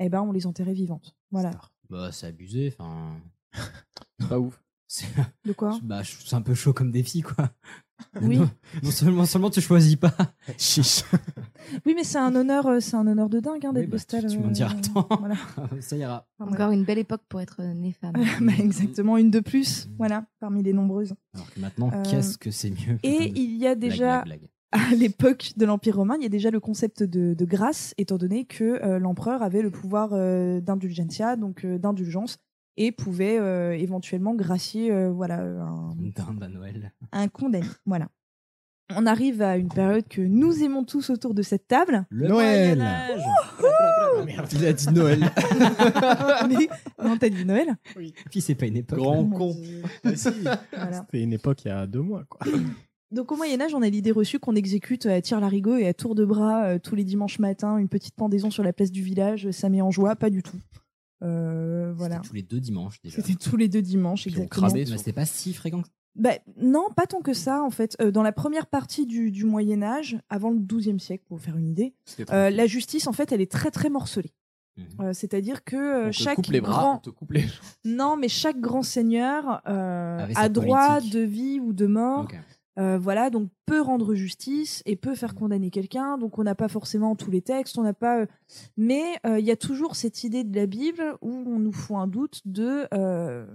eh 0.00 0.08
ben 0.08 0.20
on 0.22 0.32
les 0.32 0.48
enterrait 0.48 0.72
vivantes. 0.74 1.14
Voilà. 1.30 1.52
Bah, 1.90 2.10
c'est 2.10 2.26
abusé, 2.26 2.74
enfin. 2.76 3.20
C'est 4.18 4.28
pas 4.28 4.40
ouf. 4.40 4.60
C'est 4.88 5.06
De 5.44 5.52
quoi 5.52 5.78
bah, 5.82 6.02
ça 6.04 6.36
un 6.36 6.42
peu 6.42 6.54
chaud 6.54 6.72
comme 6.72 6.90
défi, 6.90 7.22
quoi. 7.22 7.50
Oui. 8.20 8.36
Non, 8.36 8.50
non 8.82 8.90
seulement, 8.90 9.24
seulement 9.24 9.48
tu 9.48 9.62
choisis 9.62 9.96
pas. 9.96 10.12
Chiche. 10.58 11.02
Oui, 11.86 11.94
mais 11.96 12.04
c'est 12.04 12.18
un 12.18 12.34
honneur, 12.36 12.66
euh, 12.66 12.78
c'est 12.78 12.94
un 12.94 13.06
honneur 13.06 13.30
de 13.30 13.40
dingue 13.40 13.64
hein, 13.64 13.72
d'être 13.72 13.90
Oui, 13.90 13.98
bah, 14.12 14.20
tu 14.28 14.38
m'en 14.38 14.48
euh, 14.48 14.50
diras 14.50 14.74
tant. 14.74 15.08
Voilà. 15.18 15.36
Ça 15.80 15.96
ira. 15.96 16.26
Voilà. 16.38 16.52
Encore 16.52 16.70
une 16.72 16.84
belle 16.84 16.98
époque 16.98 17.22
pour 17.26 17.40
être 17.40 17.62
née 17.62 17.92
femme. 17.98 18.12
Bah, 18.42 18.52
exactement, 18.58 19.16
une 19.16 19.30
de 19.30 19.40
plus, 19.40 19.88
voilà, 19.96 20.26
parmi 20.40 20.62
les 20.62 20.74
nombreuses. 20.74 21.14
Alors 21.34 21.50
que 21.50 21.58
maintenant, 21.58 21.90
Euh, 21.90 22.02
qu'est-ce 22.02 22.36
que 22.36 22.50
c'est 22.50 22.68
mieux 22.68 22.98
Et 23.02 23.32
il 23.34 23.56
y 23.56 23.66
a 23.66 23.74
Blague, 23.74 23.78
déjà, 23.90 24.22
blague, 24.24 24.40
blague. 24.40 24.50
à 24.90 24.94
l'époque 24.94 25.52
de 25.56 25.64
l'Empire 25.64 25.96
romain, 25.96 26.16
il 26.18 26.22
y 26.22 26.26
a 26.26 26.30
déjà 26.30 26.50
le 26.50 26.60
concept 26.60 27.02
de, 27.02 27.32
de 27.32 27.44
grâce, 27.46 27.94
étant 27.96 28.18
donné 28.18 28.44
que 28.44 28.78
euh, 28.84 28.98
l'empereur 28.98 29.42
avait 29.42 29.62
le 29.62 29.70
pouvoir 29.70 30.10
euh, 30.12 30.60
d'indulgentia, 30.60 31.36
donc 31.36 31.64
euh, 31.64 31.78
d'indulgence, 31.78 32.36
et 32.76 32.92
pouvait 32.92 33.38
euh, 33.38 33.72
éventuellement 33.72 34.34
gracier 34.34 34.92
euh, 34.92 35.10
voilà, 35.10 35.40
un, 35.40 35.94
dinde 35.98 36.42
à 36.42 36.48
Noël. 36.48 36.92
un 37.12 37.28
condamné. 37.28 37.66
Voilà. 37.84 38.08
On 38.94 39.04
arrive 39.04 39.42
à 39.42 39.56
une 39.56 39.68
période 39.68 40.06
que 40.06 40.20
nous 40.20 40.62
aimons 40.62 40.84
tous 40.84 41.10
autour 41.10 41.34
de 41.34 41.42
cette 41.42 41.66
table. 41.66 42.06
Le 42.08 42.28
Noël. 42.28 42.78
Moyen-Âge. 42.78 43.22
Il 44.52 44.64
a 44.64 44.72
dit 44.72 44.88
Noël. 44.92 45.20
Mais- 46.48 46.68
non, 47.04 47.16
t'as 47.18 47.28
dit 47.28 47.44
Noël 47.44 47.74
Puis 48.30 48.40
c'est 48.40 48.54
pas 48.54 48.66
une 48.66 48.76
époque. 48.76 48.98
Grand 48.98 49.24
con. 49.28 49.56
Voilà. 50.04 50.16
Voilà. 50.72 51.00
C'était 51.00 51.22
une 51.22 51.32
époque 51.32 51.64
il 51.64 51.68
y 51.68 51.70
a 51.72 51.86
deux 51.86 52.00
mois, 52.00 52.24
quoi. 52.28 52.46
Donc 53.10 53.32
au 53.32 53.36
Moyen 53.36 53.60
Âge, 53.60 53.74
on 53.74 53.82
a 53.82 53.88
l'idée 53.88 54.12
reçue 54.12 54.38
qu'on 54.38 54.54
exécute 54.54 55.06
à 55.06 55.20
tir 55.20 55.40
larigot 55.40 55.76
et 55.76 55.86
à 55.88 55.94
tour 55.94 56.14
de 56.14 56.24
bras 56.24 56.66
euh, 56.66 56.78
tous 56.78 56.94
les 56.96 57.04
dimanches 57.04 57.38
matins 57.38 57.78
une 57.78 57.88
petite 57.88 58.14
pendaison 58.14 58.50
sur 58.50 58.62
la 58.62 58.72
place 58.72 58.90
du 58.92 59.02
village. 59.02 59.50
Ça 59.50 59.68
met 59.68 59.80
en 59.80 59.90
joie, 59.90 60.16
pas 60.16 60.30
du 60.30 60.42
tout. 60.42 60.58
Euh, 61.22 61.92
voilà. 61.96 62.16
C'était 62.16 62.28
tous 62.28 62.34
les 62.34 62.42
deux 62.42 62.60
dimanches 62.60 63.00
déjà. 63.02 63.16
C'était 63.16 63.34
tous 63.34 63.56
les 63.56 63.68
deux 63.68 63.82
dimanches, 63.82 64.26
exactement. 64.26 64.68
c'était 64.98 65.12
pas 65.12 65.24
si 65.26 65.54
fréquent. 65.54 65.82
que- 65.82 65.88
Bah, 66.14 66.32
non, 66.60 66.88
pas 66.94 67.06
tant 67.06 67.20
que 67.20 67.32
ça 67.34 67.62
en 67.62 67.70
fait. 67.70 67.96
Euh, 68.00 68.10
dans 68.10 68.22
la 68.22 68.32
première 68.32 68.66
partie 68.66 69.06
du, 69.06 69.30
du 69.30 69.44
Moyen 69.44 69.82
Âge, 69.82 70.18
avant 70.28 70.50
le 70.50 70.58
XIIe 70.58 70.98
siècle, 71.00 71.24
pour 71.28 71.36
vous 71.38 71.42
faire 71.42 71.56
une 71.56 71.68
idée, 71.68 71.94
euh, 72.30 72.50
la 72.50 72.66
justice 72.66 73.06
en 73.06 73.12
fait, 73.12 73.32
elle 73.32 73.40
est 73.40 73.50
très 73.50 73.70
très 73.70 73.88
morcelée. 73.90 74.32
Mhm. 74.78 74.84
Euh, 75.00 75.12
C'est-à-dire 75.14 75.64
que 75.64 76.06
On 76.06 76.10
te 76.10 76.14
chaque 76.14 76.36
coupe 76.36 76.46
les 76.48 76.60
bras, 76.60 76.72
grand 76.80 77.02
on 77.06 77.10
te 77.10 77.32
les 77.32 77.44
non, 77.84 78.16
mais 78.18 78.28
chaque 78.28 78.60
grand 78.60 78.82
seigneur 78.82 79.62
a 79.66 80.48
droit 80.50 80.94
politique. 80.96 81.12
de 81.14 81.20
vie 81.20 81.60
ou 81.60 81.72
de 81.72 81.86
mort. 81.86 82.28
Euh, 82.78 82.98
voilà, 82.98 83.30
donc 83.30 83.48
peut 83.64 83.80
rendre 83.80 84.14
justice 84.14 84.82
et 84.84 84.96
peut 84.96 85.14
faire 85.14 85.34
condamner 85.34 85.70
quelqu'un. 85.70 86.18
Donc 86.18 86.38
on 86.38 86.44
n'a 86.44 86.54
pas 86.54 86.68
forcément 86.68 87.16
tous 87.16 87.30
les 87.30 87.40
textes, 87.40 87.78
on 87.78 87.82
n'a 87.82 87.94
pas. 87.94 88.20
euh, 88.20 88.26
Mais 88.76 89.02
euh, 89.24 89.38
il 89.40 89.46
y 89.46 89.50
a 89.50 89.56
toujours 89.56 89.96
cette 89.96 90.24
idée 90.24 90.44
de 90.44 90.54
la 90.54 90.66
Bible 90.66 91.16
où 91.22 91.30
on 91.46 91.58
nous 91.58 91.72
fout 91.72 91.96
un 91.96 92.06
doute 92.06 92.42
de 92.44 92.86
euh, 92.92 93.46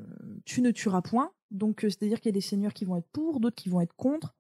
tu 0.46 0.62
ne 0.62 0.72
tueras 0.72 1.02
point. 1.04 1.32
Donc 1.52 1.86
euh, 1.86 1.90
c'est-à-dire 1.90 2.20
qu'il 2.20 2.30
y 2.30 2.34
a 2.34 2.40
des 2.40 2.42
seigneurs 2.42 2.74
qui 2.74 2.84
vont 2.86 2.96
être 2.98 3.10
pour, 3.12 3.40
d'autres 3.40 3.56
qui 3.56 3.70
vont 3.70 3.82
être 3.82 3.96
contre. 3.96 4.34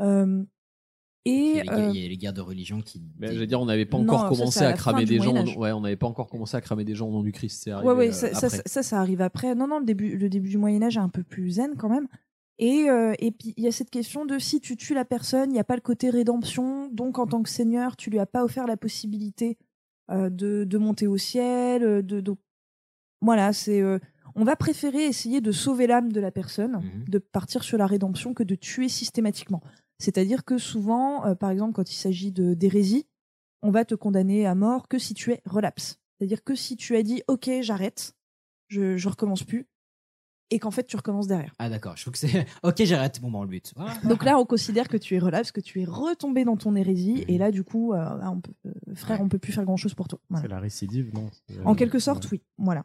Euh, 0.00 0.44
Il 1.24 1.32
y, 1.32 1.56
et 1.56 1.60
a 1.60 1.62
les, 1.62 1.70
euh, 1.70 1.90
il 1.94 2.02
y 2.02 2.04
a 2.04 2.08
les 2.08 2.16
guerres 2.18 2.32
de 2.34 2.40
religion 2.42 2.82
qui. 2.82 3.02
Mais 3.18 3.32
j'allais 3.32 3.46
dire, 3.46 3.60
on 3.60 3.64
n'avait 3.64 3.86
pas 3.86 3.96
encore 3.96 4.28
commencé 4.28 4.60
à 4.60 4.74
cramer 4.74 5.06
des 5.06 5.18
gens. 5.18 5.34
Ouais, 5.56 5.72
on 5.72 5.80
n'avait 5.80 5.96
pas 5.96 6.06
encore 6.06 6.28
commencé 6.28 6.56
à 6.56 6.60
cramer 6.60 6.84
des 6.84 6.94
gens 6.94 7.08
au 7.08 7.12
nom 7.12 7.22
du 7.22 7.32
Christ. 7.32 7.70
Ouais, 7.82 7.92
ouais, 7.92 8.08
euh, 8.08 8.12
ça, 8.12 8.34
ça, 8.34 8.48
ça, 8.50 8.82
ça 8.82 9.00
arrive 9.00 9.22
après. 9.22 9.54
Non, 9.54 9.66
non, 9.66 9.78
le 9.78 9.86
début, 9.86 10.16
le 10.18 10.28
début 10.28 10.50
du 10.50 10.58
Moyen 10.58 10.82
Âge 10.82 10.98
est 10.98 11.00
un 11.00 11.08
peu 11.08 11.22
plus 11.22 11.52
zen 11.52 11.74
quand 11.76 11.88
même. 11.88 12.06
Et, 12.58 12.88
euh, 12.88 13.12
et 13.18 13.32
puis 13.32 13.52
il 13.56 13.64
y 13.64 13.66
a 13.68 13.72
cette 13.72 13.90
question 13.90 14.24
de 14.24 14.38
si 14.38 14.60
tu 14.60 14.76
tues 14.76 14.94
la 14.94 15.04
personne, 15.04 15.50
il 15.50 15.54
n'y 15.54 15.58
a 15.60 15.64
pas 15.64 15.74
le 15.76 15.82
côté 15.82 16.08
rédemption. 16.10 16.88
Donc 16.88 17.18
en 17.18 17.26
tant 17.26 17.42
que 17.42 17.50
seigneur, 17.50 17.96
tu 17.96 18.08
lui 18.10 18.18
as 18.18 18.26
pas 18.26 18.44
offert 18.44 18.66
la 18.66 18.76
possibilité 18.78 19.58
euh, 20.10 20.30
de, 20.30 20.64
de 20.64 20.78
monter 20.78 21.06
au 21.06 21.16
ciel. 21.18 21.82
euh, 21.84 22.02
De, 22.02 22.20
de... 22.20 22.34
Voilà, 23.20 23.52
c'est. 23.52 23.80
euh, 23.80 23.98
on 24.34 24.44
va 24.44 24.56
préférer 24.56 25.04
essayer 25.04 25.40
de 25.40 25.52
sauver 25.52 25.86
l'âme 25.86 26.12
de 26.12 26.20
la 26.20 26.30
personne, 26.30 26.72
Mhm. 26.82 27.04
de 27.08 27.18
partir 27.18 27.62
sur 27.62 27.78
la 27.78 27.86
rédemption 27.86 28.34
que 28.34 28.42
de 28.42 28.54
tuer 28.54 28.88
systématiquement. 28.88 29.62
C'est-à-dire 29.98 30.44
que 30.44 30.58
souvent, 30.58 31.34
par 31.36 31.50
exemple, 31.50 31.72
quand 31.72 31.90
il 31.90 31.94
s'agit 31.96 32.30
de 32.32 32.52
d'hérésie, 32.52 33.06
on 33.62 33.70
va 33.70 33.86
te 33.86 33.94
condamner 33.94 34.46
à 34.46 34.54
mort 34.54 34.88
que 34.88 34.98
si 34.98 35.14
tu 35.14 35.32
es 35.32 35.40
relapse. 35.46 35.98
C'est-à-dire 36.18 36.44
que 36.44 36.54
si 36.54 36.76
tu 36.76 36.96
as 36.96 37.02
dit 37.02 37.22
OK, 37.28 37.48
j'arrête, 37.62 38.12
je, 38.68 38.98
je 38.98 39.08
recommence 39.08 39.42
plus, 39.42 39.66
et 40.50 40.58
qu'en 40.58 40.70
fait 40.70 40.84
tu 40.84 40.96
recommences 40.96 41.26
derrière. 41.26 41.52
Ah 41.58 41.68
d'accord, 41.68 41.96
je 41.96 42.02
trouve 42.02 42.12
que 42.12 42.18
c'est. 42.18 42.46
Ok, 42.62 42.82
j'arrête. 42.84 43.20
Bon, 43.20 43.30
bah, 43.30 43.38
on 43.40 43.44
le. 43.44 43.58
Voilà. 43.74 43.94
Donc 44.04 44.24
là, 44.24 44.38
on 44.38 44.44
considère 44.44 44.88
que 44.88 44.96
tu 44.96 45.14
es 45.14 45.18
relapse, 45.18 45.50
que 45.52 45.60
tu 45.60 45.80
es 45.80 45.84
retombé 45.84 46.44
dans 46.44 46.56
ton 46.56 46.74
hérésie, 46.76 47.24
et 47.28 47.38
là, 47.38 47.50
du 47.50 47.64
coup, 47.64 47.92
euh, 47.92 47.96
là, 47.96 48.30
on 48.30 48.40
peut, 48.40 48.52
euh, 48.66 48.94
frère, 48.94 49.20
on 49.20 49.28
peut 49.28 49.38
plus 49.38 49.52
faire 49.52 49.64
grand-chose 49.64 49.94
pour 49.94 50.08
toi. 50.08 50.18
Voilà. 50.28 50.42
C'est 50.42 50.48
la 50.48 50.60
récidive, 50.60 51.10
non 51.14 51.28
C'est- 51.48 51.64
En 51.64 51.74
quelque 51.74 51.98
sorte, 51.98 52.30
oui. 52.30 52.42
Voilà. 52.58 52.84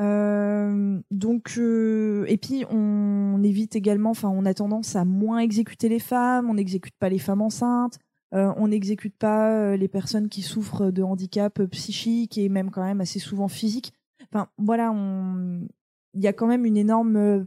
Euh, 0.00 1.00
donc, 1.10 1.54
euh, 1.58 2.24
et 2.28 2.38
puis 2.38 2.64
on 2.70 3.42
évite 3.42 3.76
également, 3.76 4.10
enfin, 4.10 4.28
on 4.28 4.46
a 4.46 4.54
tendance 4.54 4.96
à 4.96 5.04
moins 5.04 5.38
exécuter 5.40 5.88
les 5.88 5.98
femmes, 5.98 6.48
on 6.48 6.54
n'exécute 6.54 6.94
pas 6.98 7.08
les 7.10 7.18
femmes 7.18 7.42
enceintes, 7.42 7.98
euh, 8.34 8.52
on 8.56 8.68
n'exécute 8.68 9.16
pas 9.18 9.50
euh, 9.52 9.76
les 9.76 9.88
personnes 9.88 10.28
qui 10.28 10.40
souffrent 10.42 10.90
de 10.90 11.02
handicap 11.02 11.60
euh, 11.60 11.66
psychique 11.66 12.38
et 12.38 12.48
même 12.48 12.70
quand 12.70 12.84
même 12.84 13.00
assez 13.02 13.18
souvent 13.18 13.48
physique. 13.48 13.92
Enfin, 14.32 14.48
voilà, 14.56 14.90
on... 14.92 15.66
il 16.14 16.22
y 16.22 16.26
a 16.26 16.32
quand 16.32 16.46
même 16.46 16.64
une 16.64 16.76
énorme. 16.76 17.16
euh, 17.16 17.44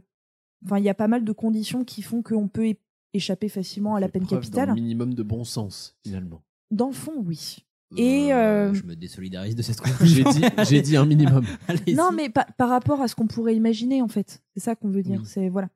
Enfin, 0.64 0.78
il 0.78 0.84
y 0.84 0.88
a 0.88 0.94
pas 0.94 1.08
mal 1.08 1.24
de 1.24 1.32
conditions 1.32 1.84
qui 1.84 2.00
font 2.00 2.22
qu'on 2.22 2.48
peut 2.48 2.74
échapper 3.12 3.50
facilement 3.50 3.96
à 3.96 4.00
la 4.00 4.08
peine 4.08 4.26
capitale. 4.26 4.68
d'un 4.68 4.74
minimum 4.74 5.12
de 5.12 5.22
bon 5.22 5.44
sens, 5.44 5.94
finalement. 6.06 6.42
Dans 6.70 6.86
le 6.86 6.94
fond, 6.94 7.12
oui. 7.24 7.58
Et, 7.98 8.32
euh, 8.32 8.72
Je 8.72 8.82
me 8.84 8.96
désolidarise 8.96 9.54
de 9.54 9.60
cette 9.62 9.78
J'ai 10.02 10.22
conclusion. 10.24 10.30
dit, 10.30 10.42
j'ai 10.68 10.80
dit 10.80 10.96
un 10.96 11.04
minimum. 11.04 11.44
Non, 11.94 12.10
mais 12.12 12.30
pa- 12.30 12.46
par 12.56 12.70
rapport 12.70 13.02
à 13.02 13.08
ce 13.08 13.14
qu'on 13.14 13.26
pourrait 13.26 13.54
imaginer, 13.54 14.00
en 14.00 14.08
fait. 14.08 14.42
C'est 14.54 14.60
ça 14.62 14.74
qu'on 14.74 14.88
veut 14.90 15.02
dire. 15.02 15.20
Oui. 15.20 15.26
C'est 15.28 15.48
voilà. 15.50 15.68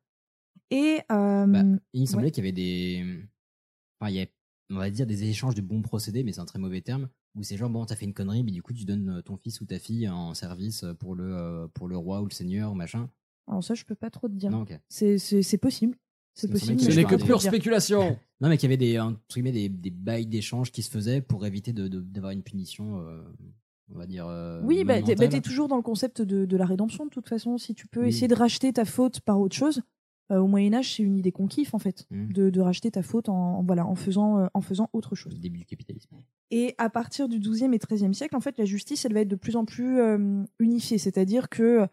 Et 0.70 1.00
euh, 1.12 1.46
Bah, 1.46 1.62
Il 1.92 2.00
me 2.00 2.06
semblait 2.06 2.24
ouais. 2.24 2.30
qu'il 2.30 2.42
y 2.44 2.46
avait 2.46 2.52
des. 2.52 3.04
Enfin, 4.00 4.10
il 4.10 4.16
y 4.22 4.28
on 4.70 4.76
va 4.76 4.90
dire, 4.90 5.06
des 5.06 5.24
échanges 5.24 5.54
de 5.54 5.60
bons 5.62 5.80
procédés, 5.82 6.22
mais 6.24 6.32
c'est 6.32 6.40
un 6.40 6.44
très 6.46 6.58
mauvais 6.58 6.80
terme. 6.80 7.08
Où 7.38 7.42
c'est 7.44 7.56
genre, 7.56 7.70
bon, 7.70 7.86
t'as 7.86 7.94
fait 7.94 8.04
une 8.04 8.12
connerie, 8.14 8.42
mais 8.42 8.50
du 8.50 8.62
coup, 8.62 8.72
tu 8.72 8.84
donnes 8.84 9.08
euh, 9.18 9.22
ton 9.22 9.36
fils 9.36 9.60
ou 9.60 9.64
ta 9.66 9.78
fille 9.78 10.08
en 10.08 10.34
service 10.34 10.84
pour 10.98 11.14
le, 11.14 11.24
euh, 11.34 11.68
pour 11.72 11.86
le 11.88 11.96
roi 11.96 12.20
ou 12.20 12.24
le 12.26 12.32
seigneur 12.32 12.72
ou 12.72 12.74
machin. 12.74 13.08
alors 13.46 13.62
ça, 13.62 13.74
je 13.74 13.84
peux 13.84 13.94
pas 13.94 14.10
trop 14.10 14.28
te 14.28 14.34
dire. 14.34 14.50
Non. 14.50 14.64
C'est 14.88 15.18
c'est 15.18 15.42
c'est 15.42 15.58
possible. 15.58 15.96
C'est 16.34 16.48
possible. 16.50 16.80
Ce 16.80 16.90
n'est 16.90 17.04
que 17.04 17.16
pure 17.16 17.40
spéculation. 17.42 18.16
Non, 18.40 18.48
mais 18.48 18.56
qu'il 18.56 18.70
y 18.70 18.72
avait 18.72 18.76
des, 18.76 19.00
entre 19.00 19.18
guillemets, 19.34 19.50
des, 19.50 19.68
des 19.68 19.90
bails 19.90 20.26
d'échange 20.28 20.70
qui 20.70 20.82
se 20.82 20.90
faisaient 20.90 21.20
pour 21.20 21.44
éviter 21.44 21.72
de- 21.72 21.88
de- 21.88 22.00
d'avoir 22.00 22.30
une 22.30 22.44
punition, 22.44 23.00
euh, 23.00 23.20
on 23.92 23.98
va 23.98 24.06
dire. 24.06 24.28
euh, 24.28 24.60
Oui, 24.62 24.84
bah, 24.84 25.02
t'es 25.02 25.16
bah, 25.16 25.26
t'es 25.26 25.40
toujours 25.40 25.66
dans 25.66 25.74
le 25.74 25.82
concept 25.82 26.22
de, 26.22 26.44
de 26.44 26.56
la 26.56 26.64
rédemption, 26.64 27.04
de 27.04 27.10
toute 27.10 27.28
façon. 27.28 27.58
Si 27.58 27.74
tu 27.74 27.88
peux 27.88 28.02
Oui. 28.02 28.08
essayer 28.10 28.28
de 28.28 28.36
racheter 28.36 28.72
ta 28.72 28.84
faute 28.84 29.18
par 29.22 29.40
autre 29.40 29.56
chose, 29.56 29.82
euh, 30.30 30.38
au 30.38 30.46
Moyen-Âge, 30.46 30.96
c'est 30.96 31.02
une 31.02 31.16
idée 31.16 31.32
qu'on 31.32 31.46
kiffe, 31.46 31.74
en 31.74 31.78
fait. 31.78 32.06
Mm. 32.10 32.32
De, 32.32 32.50
de 32.50 32.60
racheter 32.60 32.90
ta 32.90 33.02
faute 33.02 33.28
en, 33.28 33.58
en- 33.58 33.62
voilà, 33.64 33.86
en, 33.86 33.94
faisant, 33.94 34.38
euh, 34.40 34.46
en 34.54 34.60
faisant 34.60 34.90
autre 34.92 35.14
chose. 35.14 35.32
Le 35.34 35.40
début 35.40 35.58
du 35.58 35.64
capitalisme. 35.66 36.16
Et 36.50 36.74
à 36.78 36.90
partir 36.90 37.28
du 37.28 37.38
XIIe 37.38 37.74
et 37.74 37.78
XIIIe 37.78 38.14
siècle, 38.14 38.36
en 38.36 38.40
fait, 38.40 38.58
la 38.58 38.64
justice, 38.64 39.04
elle 39.04 39.14
va 39.14 39.20
être 39.20 39.28
de 39.28 39.36
plus 39.36 39.56
en 39.56 39.64
plus 39.64 40.00
euh, 40.00 40.42
unifiée. 40.58 40.98
C'est-à-dire 40.98 41.48
que 41.48 41.86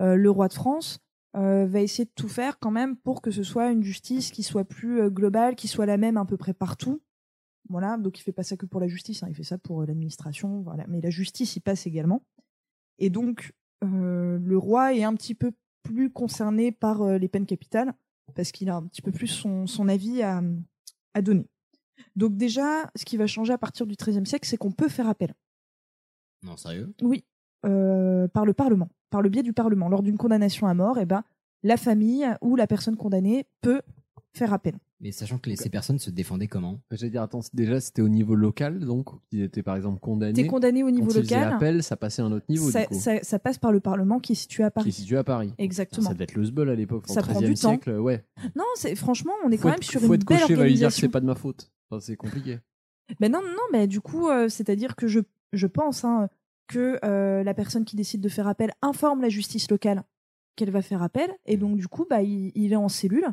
euh, 0.00 0.16
le 0.16 0.30
roi 0.30 0.48
de 0.48 0.52
France 0.54 0.98
euh, 1.36 1.66
va 1.66 1.80
essayer 1.80 2.04
de 2.04 2.12
tout 2.14 2.28
faire 2.28 2.58
quand 2.58 2.70
même 2.70 2.96
pour 2.96 3.22
que 3.22 3.30
ce 3.30 3.42
soit 3.42 3.70
une 3.70 3.82
justice 3.82 4.30
qui 4.30 4.42
soit 4.42 4.64
plus 4.64 5.10
globale, 5.10 5.54
qui 5.54 5.68
soit 5.68 5.86
la 5.86 5.96
même 5.96 6.16
à 6.16 6.24
peu 6.24 6.36
près 6.36 6.54
partout. 6.54 7.00
Voilà, 7.68 7.96
donc 7.96 8.18
il 8.18 8.22
fait 8.22 8.32
pas 8.32 8.42
ça 8.42 8.56
que 8.56 8.66
pour 8.66 8.80
la 8.80 8.88
justice, 8.88 9.22
hein, 9.22 9.28
il 9.30 9.34
fait 9.34 9.44
ça 9.44 9.56
pour 9.56 9.82
l'administration, 9.84 10.60
voilà. 10.62 10.84
Mais 10.88 11.00
la 11.00 11.10
justice 11.10 11.56
y 11.56 11.60
passe 11.60 11.86
également. 11.86 12.22
Et 12.98 13.08
donc 13.08 13.52
le 13.82 14.56
roi 14.56 14.94
est 14.94 15.04
un 15.04 15.14
petit 15.14 15.34
peu 15.34 15.52
plus 15.82 16.10
concerné 16.10 16.72
par 16.72 17.02
euh, 17.02 17.18
les 17.18 17.28
peines 17.28 17.46
capitales 17.46 17.92
parce 18.34 18.52
qu'il 18.52 18.70
a 18.70 18.76
un 18.76 18.82
petit 18.84 19.02
peu 19.02 19.12
plus 19.12 19.26
son, 19.26 19.66
son 19.66 19.88
avis 19.88 20.22
à, 20.22 20.42
à 21.14 21.22
donner. 21.22 21.48
Donc 22.16 22.36
déjà, 22.36 22.90
ce 22.96 23.04
qui 23.04 23.16
va 23.16 23.26
changer 23.26 23.52
à 23.52 23.58
partir 23.58 23.86
du 23.86 23.94
XIIIe 23.94 24.26
siècle, 24.26 24.48
c'est 24.48 24.56
qu'on 24.56 24.72
peut 24.72 24.88
faire 24.88 25.08
appel. 25.08 25.34
Non, 26.42 26.56
sérieux? 26.56 26.92
Oui, 27.02 27.24
euh, 27.64 28.26
par 28.28 28.44
le 28.44 28.52
Parlement, 28.52 28.88
par 29.10 29.22
le 29.22 29.28
biais 29.28 29.42
du 29.42 29.52
Parlement. 29.52 29.88
Lors 29.88 30.02
d'une 30.02 30.16
condamnation 30.16 30.66
à 30.66 30.74
mort, 30.74 30.98
eh 30.98 31.06
ben, 31.06 31.22
la 31.62 31.76
famille 31.76 32.26
ou 32.40 32.56
la 32.56 32.66
personne 32.66 32.96
condamnée 32.96 33.46
peut 33.60 33.82
faire 34.34 34.52
appel. 34.52 34.74
Mais 35.02 35.10
sachant 35.10 35.36
que 35.38 35.50
les- 35.50 35.56
ces 35.56 35.68
personnes 35.68 35.98
se 35.98 36.10
défendaient 36.10 36.46
comment? 36.46 36.80
J'allais 36.92 37.10
dire, 37.10 37.22
attends, 37.22 37.40
déjà 37.52 37.80
c'était 37.80 38.02
au 38.02 38.08
niveau 38.08 38.36
local, 38.36 38.78
donc 38.80 39.08
ils 39.32 39.42
étaient 39.42 39.62
par 39.64 39.74
exemple 39.74 39.98
condamnés. 39.98 40.32
T'es 40.32 40.46
condamné 40.46 40.84
au 40.84 40.90
niveau 40.92 41.08
Quand 41.08 41.14
ils 41.18 41.22
local. 41.22 41.52
appel, 41.54 41.82
ça 41.82 41.96
passait 41.96 42.22
à 42.22 42.26
un 42.26 42.30
autre 42.32 42.46
niveau 42.48 42.70
ça, 42.70 42.82
du 42.82 42.86
coup. 42.86 42.94
ça- 42.94 43.20
ça 43.22 43.38
passe 43.40 43.58
par 43.58 43.72
le 43.72 43.80
Parlement 43.80 44.20
qui 44.20 44.32
est 44.32 44.36
situé 44.36 44.62
à 44.62 44.70
Qui 44.70 44.74
est 44.78 44.82
Paris. 44.82 44.92
situé 44.92 45.16
à 45.16 45.24
Paris. 45.24 45.52
Exactement. 45.58 46.06
Ça 46.06 46.14
devait 46.14 46.24
être 46.24 46.36
le 46.36 46.44
sbeul 46.44 46.70
à 46.70 46.76
l'époque, 46.76 47.08
Ça 47.08 47.20
prend 47.20 47.32
13e 47.32 47.48
du 47.48 47.54
temps. 47.60 47.68
siècle, 47.70 47.90
ouais. 47.98 48.24
Non, 48.54 48.64
c'est 48.76 48.94
franchement, 48.94 49.32
on 49.44 49.50
est 49.50 49.56
Faut 49.56 49.64
quand 49.64 49.68
être- 49.70 49.78
même 49.78 49.82
sur 49.82 50.00
faut 50.00 50.06
une 50.06 50.14
être 50.14 50.24
belle 50.26 50.40
coché, 50.40 50.54
va 50.54 50.64
lui 50.64 50.74
dire 50.74 50.80
que 50.80 50.84
organisation. 50.86 51.00
c'est 51.08 51.10
pas 51.12 51.20
de 51.20 51.26
ma 51.26 51.34
faute. 51.34 51.72
Enfin, 51.90 52.00
c'est 52.00 52.16
compliqué. 52.16 52.60
Mais 53.18 53.28
non, 53.28 53.40
non, 53.42 53.48
non, 53.50 53.62
mais 53.72 53.88
du 53.88 54.00
coup, 54.00 54.28
euh, 54.28 54.48
c'est-à-dire 54.48 54.94
que 54.94 55.08
je, 55.08 55.18
je 55.52 55.66
pense 55.66 56.04
hein, 56.04 56.28
que 56.68 56.98
euh, 57.04 57.42
la 57.42 57.54
personne 57.54 57.84
qui 57.84 57.96
décide 57.96 58.20
de 58.20 58.28
faire 58.28 58.46
appel 58.46 58.70
informe 58.82 59.20
la 59.20 59.28
justice 59.28 59.68
locale 59.68 60.04
qu'elle 60.54 60.70
va 60.70 60.80
faire 60.80 61.02
appel, 61.02 61.28
et 61.44 61.56
donc 61.56 61.76
du 61.76 61.88
coup, 61.88 62.06
bah, 62.08 62.22
il, 62.22 62.52
il 62.54 62.72
est 62.72 62.76
en 62.76 62.88
cellule 62.88 63.26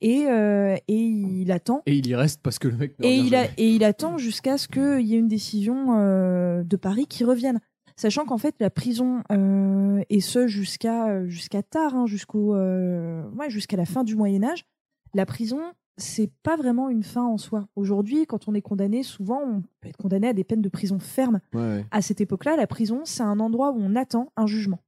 et, 0.00 0.26
euh, 0.26 0.76
et 0.88 1.00
il 1.00 1.50
attend. 1.52 1.82
Et 1.86 1.96
il 1.96 2.06
y 2.06 2.14
reste 2.14 2.40
parce 2.42 2.58
que 2.58 2.68
le 2.68 2.76
mec 2.76 2.94
Et 3.02 3.16
il, 3.16 3.34
a, 3.34 3.46
et 3.56 3.70
il 3.70 3.84
attend 3.84 4.18
jusqu'à 4.18 4.58
ce 4.58 4.68
qu'il 4.68 5.06
y 5.06 5.14
ait 5.14 5.18
une 5.18 5.28
décision 5.28 5.98
euh, 5.98 6.62
de 6.62 6.76
Paris 6.76 7.06
qui 7.06 7.24
revienne. 7.24 7.60
Sachant 7.96 8.26
qu'en 8.26 8.36
fait, 8.36 8.54
la 8.60 8.68
prison, 8.68 9.22
euh, 9.32 10.02
et 10.10 10.20
ce 10.20 10.46
jusqu'à 10.46 11.24
jusqu'à 11.26 11.62
tard, 11.62 11.94
hein, 11.94 12.06
jusqu'au, 12.06 12.54
ouais, 12.54 13.48
jusqu'à 13.48 13.78
la 13.78 13.86
fin 13.86 14.04
du 14.04 14.16
Moyen-Âge, 14.16 14.66
la 15.14 15.24
prison, 15.24 15.60
c'est 15.96 16.30
pas 16.42 16.56
vraiment 16.56 16.90
une 16.90 17.02
fin 17.02 17.24
en 17.24 17.38
soi. 17.38 17.68
Aujourd'hui, 17.74 18.26
quand 18.26 18.48
on 18.48 18.54
est 18.54 18.60
condamné, 18.60 19.02
souvent, 19.02 19.40
on 19.42 19.62
peut 19.80 19.88
être 19.88 19.96
condamné 19.96 20.28
à 20.28 20.34
des 20.34 20.44
peines 20.44 20.60
de 20.60 20.68
prison 20.68 20.98
ferme. 20.98 21.40
Ouais, 21.54 21.60
ouais. 21.60 21.86
À 21.90 22.02
cette 22.02 22.20
époque-là, 22.20 22.56
la 22.56 22.66
prison, 22.66 23.00
c'est 23.04 23.22
un 23.22 23.40
endroit 23.40 23.70
où 23.70 23.78
on 23.80 23.96
attend 23.96 24.30
un 24.36 24.46
jugement. 24.46 24.80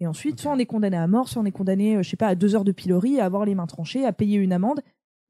Et 0.00 0.06
ensuite, 0.06 0.40
soit 0.40 0.52
on 0.52 0.58
est 0.58 0.66
condamné 0.66 0.96
à 0.96 1.06
mort, 1.06 1.28
soit 1.28 1.40
on 1.40 1.44
est 1.44 1.52
condamné, 1.52 1.96
euh, 1.96 2.02
je 2.02 2.10
sais 2.10 2.16
pas, 2.16 2.26
à 2.28 2.34
deux 2.34 2.54
heures 2.56 2.64
de 2.64 2.72
pilori, 2.72 3.20
à 3.20 3.24
avoir 3.24 3.44
les 3.44 3.54
mains 3.54 3.66
tranchées, 3.66 4.04
à 4.04 4.12
payer 4.12 4.38
une 4.38 4.52
amende, 4.52 4.80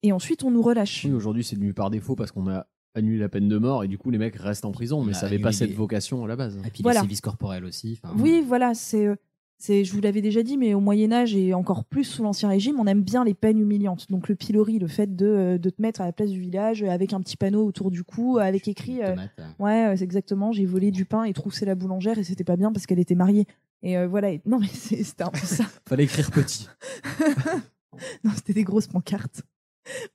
et 0.02 0.12
ensuite 0.12 0.42
on 0.44 0.50
nous 0.50 0.62
relâche. 0.62 1.04
Oui, 1.04 1.12
aujourd'hui 1.12 1.44
c'est 1.44 1.56
devenu 1.56 1.74
par 1.74 1.90
défaut 1.90 2.14
parce 2.16 2.32
qu'on 2.32 2.48
a 2.48 2.66
annulé 2.94 3.18
la 3.18 3.28
peine 3.28 3.48
de 3.48 3.58
mort 3.58 3.82
et 3.84 3.88
du 3.88 3.98
coup 3.98 4.10
les 4.10 4.18
mecs 4.18 4.36
restent 4.36 4.64
en 4.64 4.70
prison, 4.72 5.02
mais 5.02 5.12
a 5.12 5.14
ça 5.14 5.26
avait 5.26 5.38
pas 5.38 5.52
cette 5.52 5.72
vocation 5.74 6.24
à 6.24 6.28
la 6.28 6.36
base. 6.36 6.56
Et 6.66 6.70
puis 6.70 6.82
Voilà. 6.82 7.00
les 7.00 7.04
sévices 7.06 7.20
corporels 7.20 7.64
aussi. 7.64 8.00
Oui, 8.16 8.42
voilà, 8.46 8.72
c'est, 8.74 9.06
euh, 9.06 9.16
c'est, 9.58 9.84
je 9.84 9.92
vous 9.92 10.00
l'avais 10.00 10.20
déjà 10.22 10.42
dit, 10.42 10.56
mais 10.56 10.74
au 10.74 10.80
Moyen 10.80 11.10
Âge 11.12 11.34
et 11.34 11.54
encore 11.54 11.84
plus 11.84 12.04
sous 12.04 12.22
l'Ancien 12.22 12.48
Régime, 12.48 12.78
on 12.78 12.86
aime 12.86 13.02
bien 13.02 13.24
les 13.24 13.34
peines 13.34 13.58
humiliantes. 13.58 14.10
Donc 14.10 14.28
le 14.28 14.34
pilori, 14.34 14.78
le 14.78 14.86
fait 14.88 15.14
de, 15.16 15.26
euh, 15.26 15.58
de 15.58 15.70
te 15.70 15.80
mettre 15.82 16.00
à 16.02 16.04
la 16.04 16.12
place 16.12 16.30
du 16.30 16.40
village 16.40 16.82
avec 16.84 17.12
un 17.12 17.20
petit 17.20 17.36
panneau 17.36 17.66
autour 17.66 17.90
du 17.90 18.04
cou, 18.04 18.38
avec 18.38 18.68
écrit, 18.68 19.02
euh, 19.02 19.10
tomate, 19.10 19.30
euh. 19.40 19.64
ouais, 19.64 19.86
euh, 19.86 19.96
c'est 19.96 20.04
exactement, 20.04 20.52
j'ai 20.52 20.64
volé 20.66 20.90
du 20.90 21.04
pain 21.04 21.24
et 21.24 21.32
troussé 21.32 21.64
la 21.64 21.74
boulangère 21.74 22.18
et 22.18 22.24
c'était 22.24 22.44
pas 22.44 22.56
bien 22.56 22.72
parce 22.72 22.86
qu'elle 22.86 22.98
était 23.00 23.14
mariée. 23.14 23.46
Et 23.84 23.96
euh, 23.98 24.08
voilà, 24.08 24.30
et- 24.30 24.42
non 24.46 24.58
mais 24.58 24.66
c'était 24.72 25.22
un 25.22 25.30
peu 25.30 25.38
ça. 25.38 25.64
Fallait 25.88 26.04
écrire 26.04 26.30
petit. 26.32 26.68
non, 28.24 28.32
c'était 28.34 28.54
des 28.54 28.64
grosses 28.64 28.88
pancartes. 28.88 29.42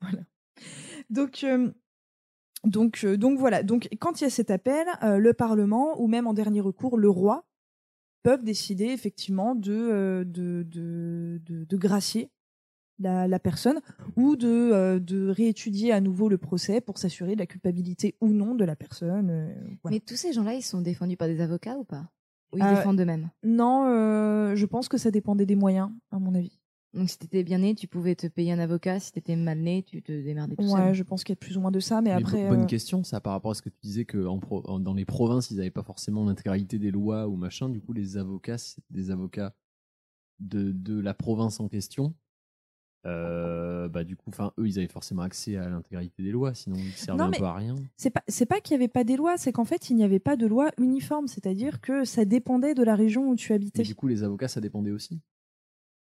voilà. 0.01 0.19
Donc, 1.09 1.43
euh, 1.43 1.71
donc, 2.65 3.03
euh, 3.03 3.15
donc 3.15 3.39
voilà. 3.39 3.63
Donc, 3.63 3.87
quand 3.99 4.19
il 4.19 4.25
y 4.25 4.27
a 4.27 4.29
cet 4.29 4.51
appel, 4.51 4.87
euh, 5.03 5.17
le 5.17 5.33
Parlement 5.33 5.99
ou 6.01 6.07
même 6.07 6.27
en 6.27 6.33
dernier 6.33 6.61
recours 6.61 6.97
le 6.97 7.09
roi 7.09 7.45
peuvent 8.23 8.43
décider 8.43 8.85
effectivement 8.85 9.55
de 9.55 9.71
euh, 9.71 10.23
de, 10.25 10.63
de, 10.67 11.39
de, 11.45 11.63
de 11.63 11.77
gracier 11.77 12.31
la, 12.99 13.27
la 13.29 13.39
personne 13.39 13.79
ou 14.17 14.35
de, 14.35 14.47
euh, 14.47 14.99
de 14.99 15.29
réétudier 15.29 15.93
à 15.93 16.01
nouveau 16.01 16.27
le 16.27 16.37
procès 16.37 16.81
pour 16.81 16.97
s'assurer 16.97 17.35
de 17.35 17.39
la 17.39 17.45
culpabilité 17.45 18.17
ou 18.19 18.27
non 18.29 18.55
de 18.55 18.65
la 18.65 18.75
personne. 18.75 19.29
euh, 19.29 19.53
voilà. 19.83 19.95
Mais 19.95 19.99
tous 20.01 20.17
ces 20.17 20.33
gens-là, 20.33 20.53
ils 20.55 20.61
sont 20.63 20.81
défendus 20.81 21.15
par 21.15 21.29
des 21.29 21.39
avocats 21.39 21.77
ou 21.77 21.85
pas? 21.85 22.09
Ou 22.53 22.57
ils 22.57 22.63
Euh, 22.63 22.75
défendent 22.75 22.97
d'eux-mêmes 22.97 23.29
Non, 23.43 23.85
euh, 23.87 24.55
je 24.55 24.65
pense 24.65 24.87
que 24.89 24.97
ça 24.97 25.11
dépendait 25.11 25.45
des 25.45 25.55
moyens, 25.55 25.91
à 26.11 26.19
mon 26.19 26.33
avis. 26.35 26.59
Donc 26.95 27.07
si 27.07 27.19
t'étais 27.19 27.43
bien 27.43 27.59
né, 27.59 27.75
tu 27.75 27.87
pouvais 27.87 28.15
te 28.15 28.25
payer 28.25 28.51
un 28.51 28.57
avocat. 28.59 28.99
Si 28.99 29.11
t'étais 29.11 29.35
mal 29.35 29.59
né, 29.59 29.83
tu 29.83 30.01
te 30.01 30.11
démerdais 30.11 30.55
tout 30.55 30.63
Ouais, 30.63 30.81
seul. 30.87 30.93
je 30.95 31.03
pense 31.03 31.23
qu'il 31.23 31.33
y 31.33 31.37
a 31.37 31.39
plus 31.39 31.55
ou 31.55 31.61
moins 31.61 31.69
de 31.69 31.79
ça, 31.79 32.01
mais, 32.01 32.09
Mais 32.09 32.15
après. 32.15 32.43
bo- 32.45 32.49
bonne 32.49 32.63
euh, 32.63 32.65
question, 32.65 33.03
ça 33.03 33.21
par 33.21 33.33
rapport 33.33 33.51
à 33.51 33.53
ce 33.53 33.61
que 33.61 33.69
tu 33.69 33.77
disais 33.83 34.05
que 34.05 34.25
en 34.25 34.39
pro- 34.39 34.63
en- 34.67 34.79
dans 34.79 34.95
les 34.95 35.05
provinces 35.05 35.51
ils 35.51 35.57
n'avaient 35.57 35.69
pas 35.69 35.83
forcément 35.83 36.25
l'intégralité 36.25 36.79
des 36.79 36.89
lois 36.89 37.27
ou 37.27 37.35
machin. 37.35 37.69
Du 37.69 37.79
coup, 37.79 37.93
les 37.93 38.17
avocats, 38.17 38.57
c'est 38.57 38.81
des 38.89 39.11
avocats 39.11 39.53
de, 40.39 40.71
de 40.71 40.99
la 40.99 41.13
province 41.13 41.59
en 41.59 41.67
question. 41.67 42.15
Euh, 43.05 43.87
bah 43.87 44.03
du 44.03 44.17
coup, 44.17 44.29
enfin 44.29 44.51
eux, 44.59 44.67
ils 44.67 44.77
avaient 44.77 44.87
forcément 44.89 45.21
accès 45.21 45.55
à 45.55 45.69
l'intégralité 45.69 46.21
des 46.21 46.31
lois, 46.31 46.53
sinon 46.53 46.75
ils 46.77 46.91
servaient 46.91 47.23
Non, 47.23 47.29
un 47.29 47.31
peu 47.31 47.45
à 47.45 47.53
rien. 47.53 47.75
C'est 47.95 48.09
pas, 48.09 48.23
c'est 48.27 48.45
pas 48.45 48.59
qu'il 48.59 48.75
n'y 48.77 48.83
avait 48.83 48.89
pas 48.91 49.05
des 49.05 49.15
lois, 49.15 49.37
c'est 49.37 49.53
qu'en 49.53 49.63
fait, 49.63 49.89
il 49.89 49.95
n'y 49.95 50.03
avait 50.03 50.19
pas 50.19 50.35
de 50.35 50.45
loi 50.45 50.69
uniforme, 50.77 51.27
c'est-à-dire 51.27 51.79
que 51.79 52.03
ça 52.03 52.25
dépendait 52.25 52.73
de 52.75 52.83
la 52.83 52.95
région 52.95 53.29
où 53.29 53.35
tu 53.35 53.53
habitais. 53.53 53.83
Mais 53.83 53.87
du 53.87 53.95
coup, 53.95 54.07
les 54.07 54.23
avocats, 54.23 54.49
ça 54.49 54.59
dépendait 54.59 54.91
aussi. 54.91 55.21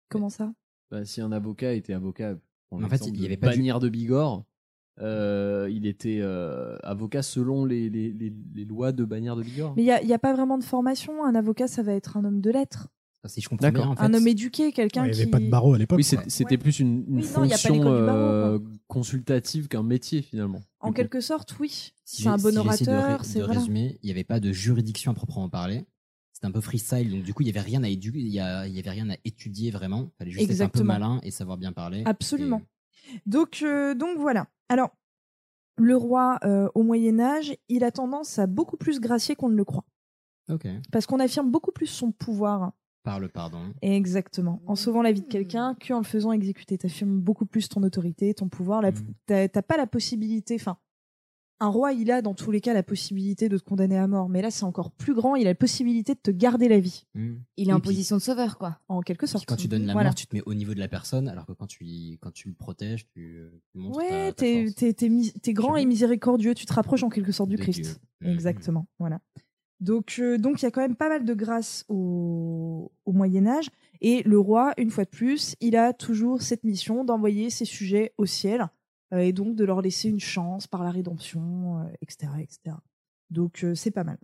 Comment 0.08 0.30
ça? 0.30 0.52
Bah, 0.90 1.04
si 1.04 1.20
un 1.20 1.32
avocat 1.32 1.72
était 1.74 1.92
avocat, 1.92 2.36
En 2.70 2.88
fait, 2.88 3.06
il 3.08 3.16
y 3.16 3.20
de 3.20 3.26
avait 3.26 3.36
pas 3.36 3.48
du- 3.52 3.58
Bagnères 3.58 3.80
de 3.80 3.88
Bigorre, 3.88 4.44
euh, 5.00 5.68
il 5.70 5.86
était 5.86 6.20
euh, 6.20 6.76
avocat 6.84 7.22
selon 7.22 7.64
les, 7.64 7.90
les, 7.90 8.12
les, 8.12 8.32
les 8.54 8.64
lois 8.64 8.92
de 8.92 9.04
Bagnères 9.04 9.34
de 9.36 9.42
Bigorre. 9.42 9.74
Mais 9.76 9.82
il 9.82 9.86
n'y 9.86 9.90
a, 9.92 10.00
il 10.02 10.08
y 10.08 10.14
a 10.14 10.18
pas 10.20 10.32
vraiment 10.32 10.56
de 10.58 10.64
formation. 10.64 11.24
Un 11.24 11.34
avocat, 11.34 11.66
ça 11.66 11.82
va 11.82 11.92
être 11.94 12.16
un 12.16 12.24
homme 12.24 12.40
de 12.40 12.50
lettres, 12.50 12.88
si 13.28 13.40
je 13.40 13.48
comprends 13.48 13.70
bien, 13.70 13.88
en 13.88 13.96
fait, 13.96 14.02
un 14.02 14.14
homme 14.14 14.26
éduqué, 14.28 14.72
quelqu'un 14.72 15.04
Il 15.04 15.10
n'y 15.10 15.14
qui. 15.16 15.22
avait 15.22 15.30
pas 15.30 15.40
de 15.40 15.48
barreau 15.48 15.74
à 15.74 15.78
l'époque. 15.78 15.96
Oui, 15.98 16.04
c'était 16.04 16.44
Ouais. 16.54 16.56
plus 16.58 16.80
une, 16.80 17.04
Oui, 17.08 17.22
fonction 17.22 17.76
barreau, 17.78 17.88
euh, 17.90 18.58
consultative 18.88 19.68
qu'un 19.68 19.82
métier 19.82 20.22
finalement. 20.22 20.60
En 20.80 20.92
quelque 20.92 21.20
sorte, 21.20 21.54
oui. 21.58 21.92
si 22.04 22.22
c'est 22.22 22.28
un 22.28 22.36
bon 22.36 22.50
si 22.52 22.58
orateur. 22.58 23.18
de, 23.20 23.24
c'est 23.24 23.40
voilà. 23.40 23.58
résumer, 23.60 23.98
il 24.02 24.06
n'y 24.06 24.12
avait 24.12 24.24
pas 24.24 24.40
de 24.40 24.52
juridiction 24.52 25.10
à 25.12 25.14
proprement 25.14 25.48
parler. 25.48 25.84
C'était 26.32 26.46
un 26.46 26.52
peu 26.52 26.60
freestyle, 26.60 27.10
donc 27.10 27.22
du 27.22 27.32
coup, 27.32 27.42
il 27.42 27.46
n'y 27.46 27.50
avait 27.50 27.60
rien 27.60 27.82
à 27.82 27.88
édu- 27.88 28.12
il 28.14 28.28
y, 28.28 28.38
a- 28.40 28.66
il 28.66 28.74
y 28.74 28.78
avait 28.78 28.90
rien 28.90 29.08
à 29.10 29.14
étudier 29.24 29.70
vraiment. 29.70 30.10
Il 30.12 30.16
fallait 30.18 30.30
juste 30.32 30.50
être 30.50 30.60
un 30.60 30.68
peu 30.68 30.82
malin 30.82 31.18
et 31.22 31.30
savoir 31.30 31.56
bien 31.56 31.72
parler. 31.72 32.02
Absolument. 32.04 32.60
Donc, 33.24 33.60
euh, 33.62 33.94
donc 33.94 34.18
voilà. 34.18 34.46
Alors, 34.68 34.90
le 35.78 35.96
roi 35.96 36.38
euh, 36.44 36.68
au 36.74 36.82
Moyen 36.82 37.20
Âge, 37.20 37.54
il 37.68 37.84
a 37.84 37.90
tendance 37.90 38.38
à 38.38 38.46
beaucoup 38.46 38.76
plus 38.76 39.00
gracier 39.00 39.34
qu'on 39.34 39.48
ne 39.48 39.56
le 39.56 39.64
croit, 39.64 39.84
parce 40.92 41.06
qu'on 41.06 41.20
affirme 41.20 41.50
beaucoup 41.50 41.72
plus 41.72 41.86
son 41.86 42.12
pouvoir. 42.12 42.72
Par 43.06 43.20
le 43.20 43.28
pardon. 43.28 43.72
Exactement. 43.82 44.60
En 44.66 44.74
sauvant 44.74 45.00
la 45.00 45.12
vie 45.12 45.20
de 45.22 45.28
quelqu'un 45.28 45.76
qu'en 45.86 45.98
le 45.98 46.04
faisant 46.04 46.32
exécuter. 46.32 46.76
Tu 46.76 46.86
affirmes 46.86 47.20
beaucoup 47.20 47.46
plus 47.46 47.68
ton 47.68 47.82
autorité, 47.84 48.34
ton 48.34 48.48
pouvoir. 48.48 48.82
La- 48.82 48.90
Mhm. 48.90 49.14
T'as 49.26 49.62
pas 49.62 49.76
la 49.76 49.86
possibilité. 49.86 50.56
Enfin, 50.56 50.76
un 51.60 51.68
roi, 51.68 51.92
il 51.92 52.10
a 52.10 52.20
dans 52.20 52.34
tous 52.34 52.50
les 52.50 52.60
cas 52.60 52.74
la 52.74 52.82
possibilité 52.82 53.48
de 53.48 53.56
te 53.56 53.62
condamner 53.64 53.96
à 53.96 54.06
mort. 54.08 54.28
Mais 54.28 54.42
là, 54.42 54.50
c'est 54.50 54.64
encore 54.64 54.90
plus 54.90 55.14
grand. 55.14 55.36
Il 55.36 55.46
a 55.46 55.50
la 55.50 55.54
possibilité 55.54 56.14
de 56.14 56.18
te 56.20 56.30
garder 56.32 56.68
la 56.68 56.80
vie, 56.80 57.04
Hmm. 57.14 57.36
Il 57.56 57.68
est 57.68 57.70
Et 57.70 57.72
en 57.74 57.78
puis- 57.80 57.90
position 57.90 58.16
de 58.16 58.20
sauveur, 58.22 58.58
quoi. 58.58 58.80
en 58.88 59.00
quelque 59.02 59.26
sorte. 59.26 59.46
quand 59.46 59.54
tu 59.56 59.68
donnes 59.68 59.86
la 59.86 59.92
Voilà. 59.92 60.08
mort, 60.10 60.14
tu 60.16 60.26
te 60.26 60.34
mets 60.34 60.42
au 60.44 60.52
niveau 60.54 60.74
de 60.74 60.80
la 60.80 60.88
personne, 60.88 61.28
alors 61.28 61.46
que 61.46 61.52
quand 61.52 61.66
tu, 61.68 62.18
quand 62.20 62.32
tu 62.32 62.48
le 62.48 62.54
protèges, 62.54 63.06
tu, 63.14 63.40
tu 63.72 63.78
montres 63.78 63.98
Ouais, 63.98 64.32
t'es 64.32 64.66
t'es- 64.76 64.92
t'es 64.92 65.08
mis- 65.08 65.32
t'es 65.32 65.52
grand 65.54 65.76
et 65.76 65.86
miséricordieux. 65.86 66.54
Tu 66.54 66.66
te 66.66 66.72
rapproches 66.74 67.04
en 67.04 67.08
quelque 67.08 67.30
sorte 67.32 67.48
du 67.50 67.56
De 67.56 67.62
Christ. 67.62 67.80
Dieu. 67.82 67.94
Mhm. 68.22 68.34
Exactement. 68.34 68.86
Voilà. 68.98 69.20
Donc, 69.80 70.16
euh, 70.18 70.38
donc 70.38 70.62
il 70.62 70.64
y 70.64 70.68
a 70.68 70.70
quand 70.70 70.80
même 70.80 70.96
pas 70.96 71.08
mal 71.08 71.24
de 71.24 71.34
grâce 71.34 71.84
au, 71.88 72.92
au 73.04 73.12
Moyen 73.12 73.46
Âge. 73.46 73.68
Et 74.00 74.22
le 74.22 74.38
roi, 74.38 74.72
une 74.78 74.90
fois 74.90 75.04
de 75.04 75.10
plus, 75.10 75.54
il 75.60 75.76
a 75.76 75.92
toujours 75.92 76.42
cette 76.42 76.64
mission 76.64 77.04
d'envoyer 77.04 77.50
ses 77.50 77.64
sujets 77.64 78.12
au 78.18 78.26
ciel 78.26 78.66
euh, 79.12 79.18
et 79.18 79.32
donc 79.32 79.54
de 79.54 79.64
leur 79.64 79.80
laisser 79.82 80.08
une 80.08 80.20
chance 80.20 80.66
par 80.66 80.82
la 80.82 80.90
rédemption, 80.90 81.80
euh, 81.80 81.84
etc., 82.02 82.32
etc. 82.40 82.76
Donc 83.30 83.66
c'est 83.74 83.90
pas 83.90 84.04
mal. 84.04 84.18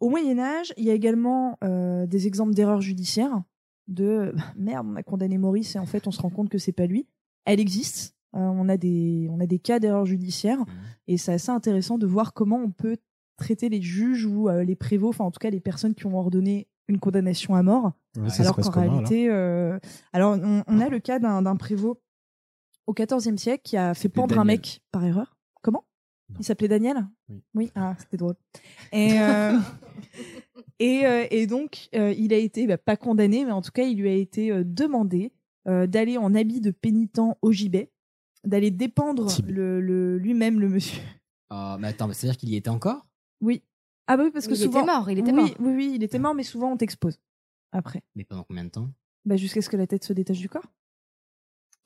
Au 0.00 0.08
Moyen 0.08 0.38
Âge, 0.38 0.72
il 0.76 0.84
y 0.84 0.90
a 0.90 0.94
également 0.94 1.58
des 1.60 2.26
exemples 2.26 2.54
d'erreurs 2.54 2.80
judiciaires. 2.80 3.42
De 3.88 4.34
merde, 4.56 4.86
on 4.88 4.96
a 4.96 5.02
condamné 5.02 5.36
Maurice 5.36 5.76
et 5.76 5.78
en 5.78 5.84
fait 5.84 6.06
on 6.06 6.10
se 6.10 6.22
rend 6.22 6.30
compte 6.30 6.48
que 6.48 6.56
c'est 6.56 6.72
pas 6.72 6.86
lui. 6.86 7.06
Elle 7.44 7.60
existe. 7.60 8.14
On 8.32 8.68
a 8.70 8.78
des 8.78 9.28
on 9.30 9.40
a 9.40 9.46
des 9.46 9.58
cas 9.58 9.80
d'erreurs 9.80 10.06
judiciaires 10.06 10.60
Mhm. 10.60 10.66
et 11.08 11.18
c'est 11.18 11.32
assez 11.32 11.50
intéressant 11.50 11.98
de 11.98 12.06
voir 12.06 12.32
comment 12.32 12.56
on 12.56 12.70
peut 12.70 12.96
traiter 13.38 13.68
les 13.70 13.80
juges 13.80 14.26
ou 14.26 14.48
euh, 14.50 14.62
les 14.64 14.76
prévôts, 14.76 15.08
enfin 15.08 15.24
en 15.24 15.30
tout 15.30 15.38
cas 15.38 15.48
les 15.50 15.60
personnes 15.60 15.94
qui 15.94 16.04
ont 16.06 16.18
ordonné 16.18 16.68
une 16.88 16.98
condamnation 16.98 17.54
à 17.54 17.62
mort, 17.62 17.92
Ouais, 18.16 18.28
alors 18.40 18.56
qu'en 18.56 18.70
alors 18.70 18.92
réalité, 18.94 19.28
euh, 19.30 19.78
alors 20.12 20.36
on, 20.42 20.62
on 20.66 20.80
a 20.80 20.88
le 20.88 20.98
cas 20.98 21.18
d'un 21.18 21.56
prévôt 21.56 22.00
au 22.86 22.94
XIVe 22.94 23.36
siècle 23.36 23.62
qui 23.64 23.76
a 23.76 23.94
fait 23.94 24.08
pendre 24.08 24.38
un 24.38 24.44
mec 24.44 24.80
par 24.90 25.04
erreur. 25.04 25.36
Comment? 25.62 25.84
Non. 26.30 26.36
Il 26.40 26.44
s'appelait 26.44 26.68
Daniel? 26.68 27.06
Oui. 27.54 27.70
ah 27.74 27.94
c'était 27.98 28.16
drôle. 28.16 28.34
Et 28.92 29.20
euh, 29.20 29.58
et, 30.78 31.06
euh, 31.06 31.26
et 31.30 31.46
donc 31.46 31.88
euh, 31.94 32.12
il 32.16 32.32
a 32.32 32.38
été 32.38 32.66
bah, 32.66 32.78
pas 32.78 32.96
condamné, 32.96 33.44
mais 33.44 33.52
en 33.52 33.62
tout 33.62 33.70
cas 33.72 33.84
il 33.84 33.98
lui 33.98 34.08
a 34.08 34.14
été 34.14 34.50
demandé 34.64 35.32
d'aller 35.66 36.16
en 36.16 36.34
habit 36.34 36.62
de 36.62 36.70
pénitent 36.70 37.20
au 37.42 37.52
gibet, 37.52 37.92
d'aller 38.42 38.70
dépendre 38.70 39.26
Tibet. 39.26 39.52
le, 39.52 39.80
le- 39.82 40.16
lui-même 40.16 40.60
le 40.60 40.68
monsieur. 40.70 41.02
Ah, 41.50 41.76
mais 41.78 41.88
attends, 41.88 42.10
c'est-à-dire 42.12 42.38
qu'il 42.38 42.48
y 42.48 42.56
était 42.56 42.70
encore? 42.70 43.04
Oui. 43.40 43.62
Ah 44.06 44.16
bah 44.16 44.24
oui, 44.24 44.30
parce 44.30 44.46
que 44.46 44.52
Oui, 44.52 44.58
il 44.58 44.64
souvent. 44.64 44.82
était 44.82 44.86
mort, 44.92 45.10
il 45.10 45.18
était 45.18 45.30
oui, 45.32 45.36
mort. 45.36 45.50
Oui, 45.60 45.72
oui, 45.74 45.92
il 45.96 46.02
était 46.02 46.18
mort, 46.18 46.34
mais 46.34 46.42
souvent 46.42 46.72
on 46.72 46.76
t'expose. 46.76 47.18
Après. 47.72 48.02
Mais 48.16 48.24
pendant 48.24 48.44
combien 48.44 48.64
de 48.64 48.70
temps? 48.70 48.88
Bah, 49.24 49.36
jusqu'à 49.36 49.60
ce 49.60 49.68
que 49.68 49.76
la 49.76 49.86
tête 49.86 50.04
se 50.04 50.12
détache 50.14 50.38
du 50.38 50.48
corps. 50.48 50.64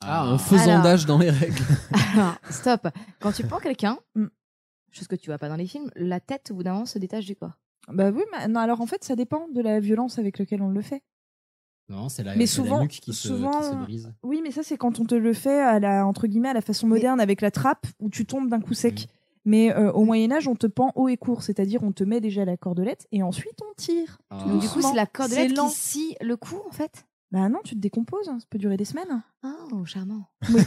Ah, 0.01 0.23
un 0.23 0.37
faisandage 0.37 1.05
dans 1.05 1.17
les 1.17 1.29
règles. 1.29 1.63
Alors, 2.15 2.35
stop. 2.49 2.87
Quand 3.19 3.31
tu 3.31 3.43
prends 3.45 3.59
quelqu'un, 3.59 3.97
Mm. 4.15 4.27
chose 4.91 5.07
que 5.07 5.15
tu 5.15 5.29
vois 5.29 5.37
pas 5.37 5.49
dans 5.49 5.55
les 5.55 5.65
films, 5.67 5.89
la 5.95 6.19
tête, 6.19 6.51
au 6.51 6.55
bout 6.55 6.63
d'un 6.63 6.73
moment, 6.73 6.85
se 6.85 6.99
détache 6.99 7.25
du 7.25 7.35
corps. 7.35 7.57
Bah 7.89 8.11
oui, 8.11 8.21
mais 8.31 8.47
non, 8.47 8.59
alors 8.61 8.79
en 8.79 8.85
fait, 8.85 9.03
ça 9.03 9.15
dépend 9.15 9.47
de 9.49 9.59
la 9.61 9.79
violence 9.81 10.19
avec 10.19 10.37
laquelle 10.39 10.61
on 10.61 10.69
le 10.69 10.81
fait. 10.81 11.03
Non, 11.89 12.07
c'est 12.09 12.23
la, 12.23 12.35
Mais 12.35 12.45
c'est 12.45 12.59
la 12.61 12.63
souvent- 12.65 12.81
nuque 12.81 12.91
qui 12.91 13.11
se, 13.13 13.27
souvent- 13.27 13.59
qui 13.59 13.67
se 13.67 13.75
brise. 13.75 14.13
Oui, 14.23 14.39
mais 14.41 14.51
ça, 14.51 14.63
c'est 14.63 14.77
quand 14.77 14.99
on 14.99 15.05
te 15.05 15.15
le 15.15 15.33
fait 15.33 15.59
à 15.59 15.79
la, 15.79 16.05
entre 16.07 16.27
guillemets, 16.27 16.49
à 16.49 16.53
la 16.53 16.61
façon 16.61 16.87
moderne 16.87 17.19
avec 17.19 17.41
la 17.41 17.51
trappe 17.51 17.85
où 17.99 18.09
tu 18.09 18.25
tombes 18.25 18.49
d'un 18.49 18.61
coup 18.61 18.73
sec. 18.73 19.07
Mais 19.45 19.73
euh, 19.75 19.91
au 19.91 20.05
Moyen-Âge, 20.05 20.47
on 20.47 20.55
te 20.55 20.67
pend 20.67 20.91
haut 20.95 21.09
et 21.09 21.17
court, 21.17 21.43
c'est-à-dire 21.43 21.83
on 21.83 21.91
te 21.91 22.03
met 22.03 22.21
déjà 22.21 22.45
la 22.45 22.57
cordelette 22.57 23.07
et 23.11 23.23
ensuite 23.23 23.59
on 23.61 23.73
tire. 23.75 24.19
Ah. 24.29 24.43
Donc, 24.47 24.61
du 24.61 24.67
coup, 24.69 24.81
c'est 24.81 24.95
la 24.95 25.05
cordelette 25.05 25.53
qui 25.53 25.69
scie 25.69 26.15
le 26.21 26.37
cou, 26.37 26.55
en 26.67 26.71
fait? 26.71 27.05
Bah 27.31 27.49
non, 27.49 27.59
tu 27.63 27.73
te 27.73 27.79
décomposes, 27.79 28.29
hein, 28.29 28.37
ça 28.39 28.45
peut 28.47 28.59
durer 28.59 28.77
des 28.77 28.85
semaines. 28.85 29.23
Oh, 29.43 29.83
charmant. 29.85 30.27
Oui. 30.53 30.61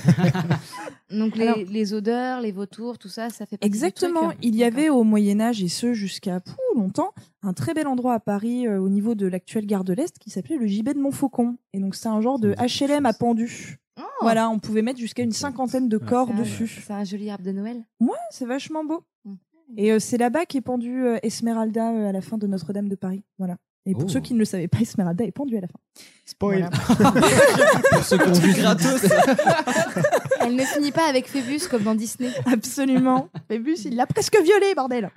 Donc, 1.16 1.36
les, 1.36 1.46
Alors- 1.46 1.58
les 1.70 1.94
odeurs, 1.94 2.40
les 2.40 2.50
vautours, 2.50 2.98
tout 2.98 3.08
ça, 3.08 3.30
ça 3.30 3.46
fait 3.46 3.56
partie 3.56 3.70
du 3.70 3.76
Exactement. 3.76 4.30
truc. 4.30 4.38
Il 4.42 4.56
y 4.56 4.64
avait 4.64 4.88
au 4.88 5.04
Moyen 5.04 5.40
Âge 5.40 5.62
et 5.62 5.68
ce 5.68 5.92
jusqu'à 5.94 6.40
longtemps 6.74 7.12
un 7.42 7.52
très 7.52 7.72
bel 7.72 7.86
endroit 7.86 8.14
à 8.14 8.20
Paris 8.20 8.66
euh, 8.66 8.80
au 8.80 8.88
niveau 8.88 9.14
de 9.14 9.26
l'actuelle 9.28 9.64
gare 9.66 9.84
de 9.84 9.92
l'Est 9.92 10.18
qui 10.18 10.30
s'appelait 10.30 10.56
le 10.58 10.66
gibet 10.66 10.92
de 10.92 10.98
Montfaucon. 10.98 11.56
Et 11.72 11.78
donc 11.78 11.94
c'est 11.94 12.08
un 12.08 12.20
genre 12.20 12.40
de 12.40 12.52
HLM 12.58 13.06
à 13.06 13.12
pendu. 13.12 13.78
Oh, 13.98 14.02
Voilà, 14.20 14.48
on 14.50 14.58
pouvait 14.58 14.82
mettre 14.82 14.98
jusqu'à 15.00 15.22
une 15.22 15.32
cinquantaine 15.32 15.88
de 15.88 15.96
Ouais, 15.96 16.06
corps 16.06 16.32
dessus. 16.34 16.66
C'est 16.86 16.92
un 16.92 17.04
joli 17.04 17.30
arbre 17.30 17.44
de 17.44 17.52
Noël. 17.52 17.84
Ouais, 18.00 18.10
c'est 18.30 18.44
vachement 18.46 18.84
beau. 18.84 19.02
Mm. 19.24 19.34
Et 19.78 19.92
euh, 19.92 19.98
c'est 19.98 20.18
là-bas 20.18 20.46
qu'est 20.46 20.60
pendue 20.60 21.04
euh, 21.04 21.18
Esmeralda 21.22 21.90
euh, 21.92 22.08
à 22.08 22.12
la 22.12 22.20
fin 22.20 22.38
de 22.38 22.46
Notre-Dame 22.46 22.88
de 22.88 22.94
Paris. 22.94 23.24
Voilà. 23.38 23.56
Et 23.88 23.92
pour 23.94 24.04
Oh. 24.06 24.08
ceux 24.08 24.20
qui 24.20 24.34
ne 24.34 24.38
le 24.40 24.44
savaient 24.44 24.66
pas, 24.68 24.80
Esmeralda 24.80 25.24
est 25.24 25.30
pendue 25.32 25.56
à 25.56 25.60
la 25.60 25.68
fin. 25.68 25.78
Spoil. 26.24 26.68
Voilà. 26.88 27.12
Pour 27.92 28.02
ceux 28.04 28.18
qui 28.18 28.28
ont 28.28 28.32
vu 28.32 28.52
gratos. 28.52 29.04
Elle 30.40 30.56
ne 30.56 30.64
finit 30.64 30.90
pas 30.92 31.08
avec 31.08 31.28
Phébus 31.28 31.68
comme 31.70 31.84
dans 31.84 31.94
Disney. 31.94 32.30
Absolument. 32.46 33.28
Phébus, 33.48 33.76
il 33.84 33.94
l'a 33.94 34.06
presque 34.06 34.36
violée, 34.42 34.74
bordel. 34.74 35.10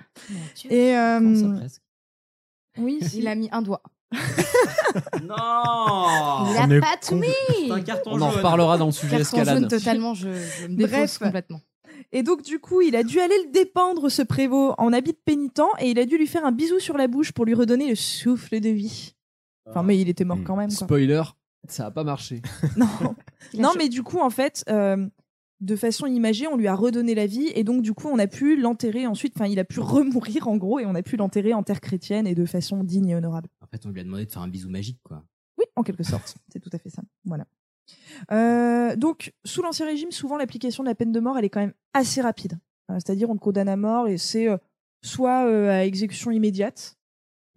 Et 0.68 0.96
euh, 0.96 1.18
Comment 1.18 1.54
ça, 1.54 1.60
presque 1.60 1.82
oui. 2.78 3.00
Il 3.14 3.26
a 3.26 3.34
mis 3.34 3.48
un 3.50 3.62
doigt. 3.62 3.82
Non 5.22 5.36
Il 6.46 6.56
on 6.56 6.70
a 6.70 6.74
est 6.76 6.80
pas 6.80 6.96
tout 7.00 7.10
con- 7.14 7.16
mis 7.20 7.26
C'est 7.66 7.70
un 7.70 7.80
carton 7.82 8.10
On 8.12 8.20
en 8.20 8.28
jaune. 8.30 8.38
reparlera 8.38 8.78
dans 8.78 8.86
le 8.86 8.92
sujet 8.92 9.18
Carton 9.18 9.22
escalade. 9.38 9.58
jaune 9.60 9.68
totalement, 9.68 10.14
je, 10.14 10.28
je 10.32 10.66
me 10.66 10.86
Bref. 10.86 11.18
complètement. 11.18 11.60
Et 12.12 12.22
donc, 12.22 12.42
du 12.42 12.58
coup, 12.58 12.80
il 12.80 12.96
a 12.96 13.02
dû 13.04 13.20
aller 13.20 13.36
le 13.46 13.52
dépendre, 13.52 14.08
ce 14.10 14.22
prévôt, 14.22 14.74
en 14.78 14.92
habit 14.92 15.12
de 15.12 15.18
pénitent, 15.24 15.60
et 15.80 15.90
il 15.90 15.98
a 15.98 16.06
dû 16.06 16.16
lui 16.18 16.26
faire 16.26 16.44
un 16.44 16.50
bisou 16.52 16.80
sur 16.80 16.96
la 16.96 17.06
bouche 17.08 17.32
pour 17.32 17.44
lui 17.44 17.54
redonner 17.54 17.88
le 17.88 17.94
souffle 17.94 18.58
de 18.58 18.68
vie. 18.70 19.14
Enfin, 19.68 19.82
mais 19.82 19.98
il 19.98 20.08
était 20.08 20.24
mort 20.24 20.38
Mm. 20.38 20.44
quand 20.44 20.56
même, 20.56 20.70
quoi. 20.74 20.86
Spoiler, 20.86 21.22
ça 21.68 21.86
a 21.86 21.90
pas 21.90 22.02
marché. 22.04 22.40
Non, 22.76 22.86
non 23.54 23.72
mais 23.76 23.88
du 23.88 24.02
coup, 24.02 24.18
en 24.18 24.30
fait, 24.30 24.64
euh, 24.68 25.06
de 25.60 25.76
façon 25.76 26.06
imagée, 26.06 26.46
on 26.46 26.56
lui 26.56 26.68
a 26.68 26.74
redonné 26.74 27.14
la 27.14 27.26
vie, 27.26 27.50
et 27.54 27.64
donc, 27.64 27.82
du 27.82 27.92
coup, 27.92 28.08
on 28.08 28.18
a 28.18 28.26
pu 28.26 28.56
l'enterrer 28.56 29.06
ensuite. 29.06 29.34
Enfin, 29.36 29.46
il 29.46 29.58
a 29.58 29.64
pu 29.64 29.80
remourir, 29.80 30.48
en 30.48 30.56
gros, 30.56 30.78
et 30.78 30.86
on 30.86 30.94
a 30.94 31.02
pu 31.02 31.16
l'enterrer 31.16 31.54
en 31.54 31.62
terre 31.62 31.80
chrétienne 31.80 32.26
et 32.26 32.34
de 32.34 32.44
façon 32.46 32.82
digne 32.82 33.08
et 33.08 33.14
honorable. 33.14 33.48
En 33.60 33.66
fait, 33.66 33.84
on 33.86 33.90
lui 33.90 34.00
a 34.00 34.04
demandé 34.04 34.26
de 34.26 34.30
faire 34.30 34.42
un 34.42 34.48
bisou 34.48 34.70
magique, 34.70 35.00
quoi. 35.02 35.24
Oui, 35.58 35.66
en 35.76 35.82
quelque 35.82 36.02
sorte. 36.02 36.36
C'est 36.52 36.60
tout 36.60 36.70
à 36.72 36.78
fait 36.78 36.88
ça. 36.88 37.02
Voilà. 37.24 37.46
Euh, 38.32 38.96
donc, 38.96 39.32
sous 39.44 39.62
l'Ancien 39.62 39.86
Régime, 39.86 40.10
souvent 40.10 40.36
l'application 40.36 40.82
de 40.82 40.88
la 40.88 40.94
peine 40.94 41.12
de 41.12 41.20
mort, 41.20 41.36
elle 41.38 41.44
est 41.44 41.50
quand 41.50 41.60
même 41.60 41.74
assez 41.92 42.20
rapide. 42.20 42.58
Euh, 42.90 42.94
C'est-à-dire, 42.94 43.28
on 43.30 43.34
te 43.34 43.40
condamne 43.40 43.68
à 43.68 43.76
mort 43.76 44.08
et 44.08 44.16
c'est 44.16 44.48
euh, 44.48 44.56
soit 45.02 45.40
à 45.70 45.84
exécution 45.84 46.30
immédiate. 46.30 46.96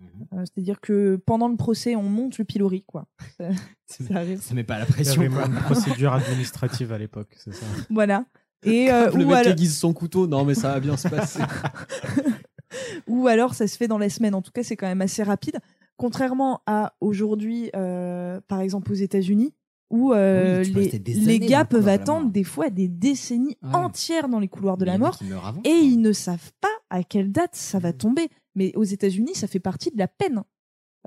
Euh, 0.02 0.44
c'est-à-dire 0.46 0.80
que 0.82 1.16
pendant 1.26 1.48
le 1.48 1.56
procès, 1.56 1.96
on 1.96 2.04
monte 2.04 2.38
le 2.38 2.46
pilori, 2.46 2.84
quoi. 2.86 3.06
Ça, 3.40 3.50
Ça 3.88 4.04
ça 4.08 4.16
arrive. 4.16 4.42
ça 4.42 4.54
met 4.56 4.64
pas 4.64 4.80
la 4.80 4.86
Il 4.86 4.90
y 4.90 4.92
pression, 4.94 5.22
avait 5.22 5.30
quoi. 5.30 5.48
moins 5.48 5.56
de 5.60 5.64
procédure 5.64 6.14
administrative 6.14 6.92
à 6.92 6.98
l'époque, 6.98 7.30
c'est 7.38 7.54
ça. 7.54 7.66
Voilà. 7.90 8.26
Et, 8.64 8.92
euh, 8.92 9.12
le 9.12 9.26
ou, 9.26 9.28
mec 9.30 9.38
alors, 9.38 9.52
aiguise 9.52 9.78
son 9.78 9.94
couteau, 9.94 10.26
non 10.26 10.46
mais 10.46 10.56
ça 10.56 10.70
va 10.72 10.80
bien 10.80 10.96
se 10.98 11.08
passer. 11.10 11.42
ou 13.08 13.28
alors, 13.28 13.54
ça 13.54 13.68
se 13.68 13.78
fait 13.78 13.88
dans 13.88 13.98
la 13.98 14.10
semaine. 14.10 14.34
En 14.36 14.42
tout 14.42 14.52
cas, 14.52 14.64
c'est 14.64 14.76
quand 14.78 14.88
même 14.88 15.02
assez 15.02 15.24
rapide. 15.24 15.60
Contrairement 15.98 16.62
à 16.66 16.94
aujourd'hui, 17.02 17.70
euh, 17.76 18.42
par 18.48 18.62
exemple 18.62 18.92
aux 18.92 18.96
États-Unis, 18.96 19.54
où 19.90 20.12
euh, 20.14 20.64
Oui, 20.76 20.90
les, 20.92 21.00
les 21.14 21.24
années 21.24 21.40
gars 21.40 21.66
peuvent 21.66 21.88
attendre 21.88 22.32
des 22.32 22.44
fois 22.44 22.70
des 22.72 22.88
décennies 22.88 23.58
Ouais. 23.62 23.76
entières 23.76 24.28
dans 24.28 24.40
les 24.40 24.48
couloirs 24.48 24.78
de 24.78 24.86
Mais 24.86 24.92
la 24.92 24.96
il 24.98 25.00
mort 25.00 25.20
avant, 25.46 25.62
et 25.64 25.70
quoi. 25.70 25.78
ils 25.80 25.98
ne 26.02 26.12
savent 26.14 26.52
pas 26.62 26.68
à 26.90 27.04
quelle 27.04 27.32
date 27.32 27.56
ça 27.56 27.78
va 27.80 27.94
tomber. 27.94 28.28
Mais 28.56 28.76
aux 28.76 28.84
États-Unis, 28.84 29.36
ça 29.36 29.48
fait 29.48 29.60
partie 29.60 29.92
de 29.92 29.98
la 29.98 30.08
peine. 30.08 30.44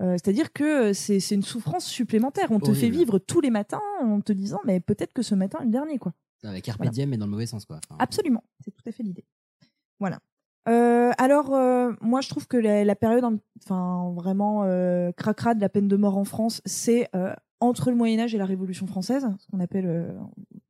Euh, 0.01 0.13
C'est-à-dire 0.13 0.53
que 0.53 0.93
c'est 0.93 1.19
une 1.31 1.43
souffrance 1.43 1.87
supplémentaire. 1.87 2.51
On 2.51 2.61
te 2.61 2.73
fait 2.75 2.91
vivre 2.91 3.19
tous 3.19 3.41
les 3.41 3.51
matins 3.51 3.81
en 4.03 4.21
te 4.21 4.33
disant, 4.33 4.61
mais 4.67 4.81
peut-être 4.81 5.13
que 5.13 5.23
ce 5.23 5.35
matin 5.35 5.59
est 5.61 5.65
le 5.67 5.71
dernier, 5.71 5.99
quoi. 5.99 6.13
Avec 6.45 6.65
Carpe 6.65 6.79
Voilà. 6.79 6.91
Diem, 6.93 7.09
mais 7.11 7.17
dans 7.17 7.25
le 7.27 7.31
mauvais 7.31 7.47
sens, 7.47 7.65
quoi. 7.65 7.79
Enfin, 7.89 7.97
Absolument, 7.99 8.45
c'est 8.65 8.71
tout 8.71 8.83
à 8.87 8.93
fait 8.93 9.03
l'idée. 9.03 9.25
Voilà. 9.99 10.19
Euh, 10.69 11.13
alors, 11.19 11.55
euh, 11.55 11.93
moi, 12.01 12.21
je 12.21 12.29
trouve 12.29 12.47
que 12.47 12.57
la, 12.57 12.85
la 12.85 12.95
période, 12.97 13.25
en- 13.25 13.39
enfin, 13.65 14.13
vraiment 14.15 14.63
cracra 15.17 15.55
de 15.55 15.61
la 15.61 15.69
peine 15.69 15.89
de 15.89 15.97
mort 15.97 16.19
en 16.19 16.25
France, 16.25 16.61
c'est 16.67 17.09
entre 17.61 17.91
le 17.91 17.97
Moyen 17.97 18.21
Âge 18.21 18.35
et 18.35 18.39
la 18.39 18.45
Révolution 18.45 18.87
française, 18.87 19.27
ce 19.39 19.47
qu'on 19.51 19.61
appelle 19.61 20.15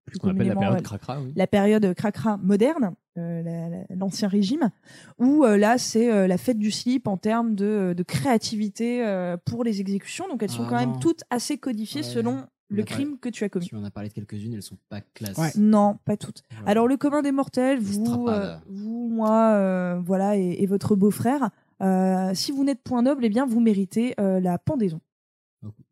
plus 0.05 0.19
appelle 0.23 0.47
la 0.47 0.55
période 0.55 0.83
cracra, 0.83 1.21
oui. 1.21 1.33
la 1.35 1.47
période 1.49 1.95
cracra 1.95 2.37
moderne, 2.37 2.95
euh, 3.19 3.43
la- 3.43 3.69
la- 3.69 3.85
l'ancien 3.97 4.29
régime, 4.29 4.71
où 5.19 5.45
euh, 5.45 5.57
là 5.57 5.79
c'est 5.79 6.11
euh, 6.11 6.27
la 6.27 6.39
fête 6.39 6.59
du 6.59 6.71
slip 6.71 7.07
en 7.09 7.17
termes 7.17 7.55
de, 7.55 7.95
de 7.97 8.03
créativité 8.03 9.05
euh, 9.07 9.37
pour 9.45 9.65
les 9.65 9.81
exécutions. 9.81 10.29
Donc 10.29 10.43
elles 10.43 10.51
sont 10.51 10.65
Ah 10.67 10.71
quand 10.71 10.81
non. 10.87 10.93
même 10.93 11.01
toutes 11.01 11.23
assez 11.31 11.59
codifiées 11.59 12.03
Ouais. 12.03 12.07
selon 12.07 12.33
On 12.39 12.47
le 12.75 12.83
crime 12.83 13.19
que 13.19 13.29
tu 13.29 13.45
as 13.45 13.49
commis. 13.49 13.67
Tu 13.67 13.77
en 13.77 13.85
as 13.85 13.91
parlé 13.91 14.09
de 14.09 14.15
quelques-unes, 14.15 14.55
elles 14.55 14.63
sont 14.63 14.79
pas 14.89 15.01
classe. 15.15 15.37
Ouais. 15.39 15.51
Non, 15.57 15.99
pas 16.05 16.17
toutes. 16.17 16.43
Ouais. 16.51 16.71
Alors 16.71 16.89
le 16.89 16.97
commun 16.97 17.23
des 17.23 17.33
mortels, 17.33 17.79
vous, 17.79 18.27
euh, 18.29 18.57
vous, 18.69 19.09
moi, 19.11 19.51
euh, 19.53 20.01
voilà, 20.05 20.37
et, 20.37 20.57
et 20.63 20.67
votre 20.67 20.97
beau-frère, 20.97 21.51
euh, 21.83 22.33
si 22.35 22.53
vous 22.53 22.65
n'êtes 22.65 22.83
point 22.83 23.03
noble, 23.03 23.25
eh 23.25 23.29
bien 23.29 23.47
vous 23.47 23.61
méritez 23.61 24.15
euh, 24.21 24.41
la 24.41 24.59
pendaison. 24.59 25.01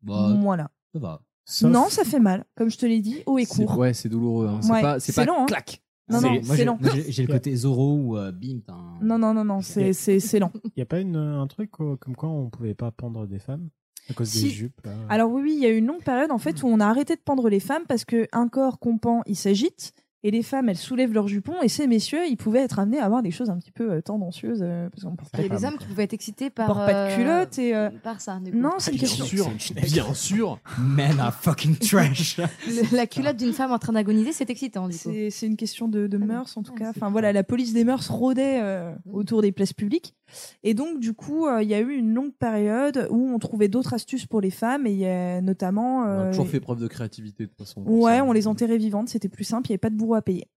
Bah, 0.03 0.29
voilà. 0.41 0.69
ça 0.93 0.99
va. 0.99 1.21
Sauf- 1.47 1.69
Non, 1.71 1.89
ça 1.89 2.03
fait 2.03 2.19
mal, 2.19 2.43
comme 2.55 2.69
je 2.71 2.77
te 2.77 2.85
l'ai 2.87 3.01
dit, 3.01 3.21
haut 3.27 3.37
et 3.37 3.45
court. 3.45 3.77
Ouais, 3.77 3.93
c'est 3.93 4.09
douloureux. 4.09 4.47
hein. 4.47 4.59
C'est 4.61 4.71
Ouais, 4.71 4.81
pas, 4.81 4.99
c'est 4.99 5.11
c'est 5.11 5.21
pas 5.21 5.25
lent, 5.25 5.43
hein. 5.43 5.45
clac. 5.45 5.81
Non, 6.07 6.21
non, 6.21 6.39
c'est 6.43 6.65
lent. 6.65 6.77
J'ai 7.09 7.23
le 7.25 7.27
côté 7.33 7.55
Zoro 7.55 7.95
ou 7.97 8.17
euh, 8.17 8.31
bim. 8.31 8.59
un- 8.67 8.99
Non, 9.01 9.17
non, 9.17 9.33
non, 9.33 9.43
non, 9.43 9.61
c'est 9.61 9.93
c'est- 9.93 10.19
c'est 10.19 10.39
lent. 10.39 10.51
Il 10.65 10.71
n'y 10.77 10.83
a 10.83 10.85
pas 10.85 10.99
une, 10.99 11.15
un 11.15 11.47
truc 11.47 11.71
quoi, 11.71 11.97
comme 11.97 12.15
quoi 12.15 12.29
on 12.29 12.49
pouvait 12.49 12.75
pas 12.75 12.91
pendre 12.91 13.25
des 13.25 13.39
femmes 13.39 13.69
à 14.09 14.13
cause 14.13 14.27
Si. 14.29 14.43
des 14.43 14.49
jupes 14.51 14.79
là? 14.85 14.91
Alors 15.09 15.31
oui, 15.31 15.41
oui, 15.43 15.53
il 15.55 15.63
y 15.63 15.65
a 15.65 15.69
eu 15.71 15.77
une 15.77 15.87
longue 15.87 16.03
période 16.03 16.29
en 16.31 16.37
fait 16.37 16.61
où 16.61 16.67
on 16.67 16.79
a 16.79 16.85
arrêté 16.85 17.15
de 17.15 17.21
pendre 17.21 17.49
les 17.49 17.59
femmes 17.59 17.83
parce 17.87 18.05
que 18.05 18.27
un 18.33 18.47
corps 18.49 18.77
qu'on 18.77 18.97
pend, 18.99 19.21
il 19.25 19.35
s'agite 19.35 19.93
et 20.27 20.31
les 20.31 20.41
femmes, 20.41 20.69
elles 20.69 20.75
soulèvent 20.77 21.13
leurs 21.13 21.27
jupons 21.27 21.61
et 21.61 21.67
ces 21.67 21.85
messieurs, 21.85 22.25
ils 22.27 22.35
pouvaient 22.35 22.61
être 22.61 22.79
amenés 22.79 22.97
à 22.99 23.05
avoir 23.05 23.21
des 23.21 23.29
choses 23.29 23.51
un 23.51 23.57
petit 23.57 23.71
peu 23.71 23.91
euh, 23.91 24.01
tendancieuses 24.01 24.61
euh, 24.63 24.89
parce 24.89 25.03
qu'on 25.03 25.15
porte 25.15 25.29
Il 25.37 25.43
y 25.43 25.45
a 25.45 25.55
des 25.55 25.65
hommes 25.65 25.77
qui 25.77 25.85
pouvaient 25.85 26.03
être 26.05 26.13
excités 26.13 26.49
par. 26.49 26.65
porte 26.65 26.79
pas 26.87 26.93
de 26.93 27.11
euh, 27.11 27.15
culotte 27.15 27.59
et 27.59 27.75
euh, 27.75 27.89
Par 28.03 28.19
ça, 28.21 28.39
du 28.43 28.51
coup. 28.51 28.57
non, 28.57 28.71
c'est 28.79 28.91
une 28.91 28.97
Bien 28.97 29.07
question. 29.07 29.25
sûr, 29.25 29.49
bien 29.83 30.13
sûr. 30.15 30.59
Men 30.79 31.19
are 31.19 31.31
fucking 31.33 31.77
trash. 31.77 32.37
Le- 32.67 32.95
la 32.95 33.05
culotte 33.05 33.37
d'une 33.37 33.53
femme 33.53 33.71
en 33.71 33.77
train 33.77 33.93
d'agoniser, 33.93 34.31
c'est 34.33 34.49
excitant, 34.49 34.87
du 34.87 34.97
coup. 34.97 35.11
C'est 35.29 35.45
une 35.45 35.57
question 35.57 35.87
de, 35.87 36.07
de 36.07 36.17
Ah, 36.19 36.25
mœurs 36.25 36.57
en 36.57 36.63
tout 36.63 36.73
ah, 36.77 36.79
cas. 36.79 36.89
Enfin 36.89 37.11
voilà, 37.11 37.31
la 37.31 37.43
police 37.43 37.73
des 37.73 37.83
mœurs 37.83 38.09
rôdait 38.09 38.59
euh, 38.63 38.91
autour 39.13 39.43
des 39.43 39.51
places 39.51 39.73
publiques. 39.73 40.15
Et 40.63 40.73
donc 40.73 40.99
du 40.99 41.13
coup, 41.13 41.47
euh, 41.47 41.63
il 41.63 41.69
y 41.69 41.73
a 41.73 41.79
eu 41.79 41.93
une 41.93 42.13
longue 42.13 42.33
période 42.33 43.07
où 43.09 43.29
on 43.29 43.39
trouvait 43.39 43.67
d'autres 43.67 43.93
astuces 43.93 44.25
pour 44.25 44.41
les 44.41 44.51
femmes 44.51 44.87
et 44.87 44.93
y 44.93 45.05
a 45.05 45.41
notamment. 45.41 45.99
On 45.99 46.03
a 46.03 46.07
euh, 46.07 46.29
toujours 46.31 46.47
fait 46.47 46.59
preuve 46.59 46.79
de 46.79 46.87
créativité 46.87 47.43
de 47.45 47.49
toute 47.49 47.57
façon. 47.57 47.81
Ouais, 47.85 48.21
on 48.21 48.31
les 48.31 48.47
enterrait 48.47 48.77
vivantes, 48.77 49.09
c'était 49.09 49.29
plus 49.29 49.43
simple, 49.43 49.67
il 49.67 49.71
n'y 49.71 49.73
avait 49.75 49.79
pas 49.79 49.89
de 49.89 49.95
bourreau 49.95 50.15
à 50.15 50.21
payer. 50.21 50.47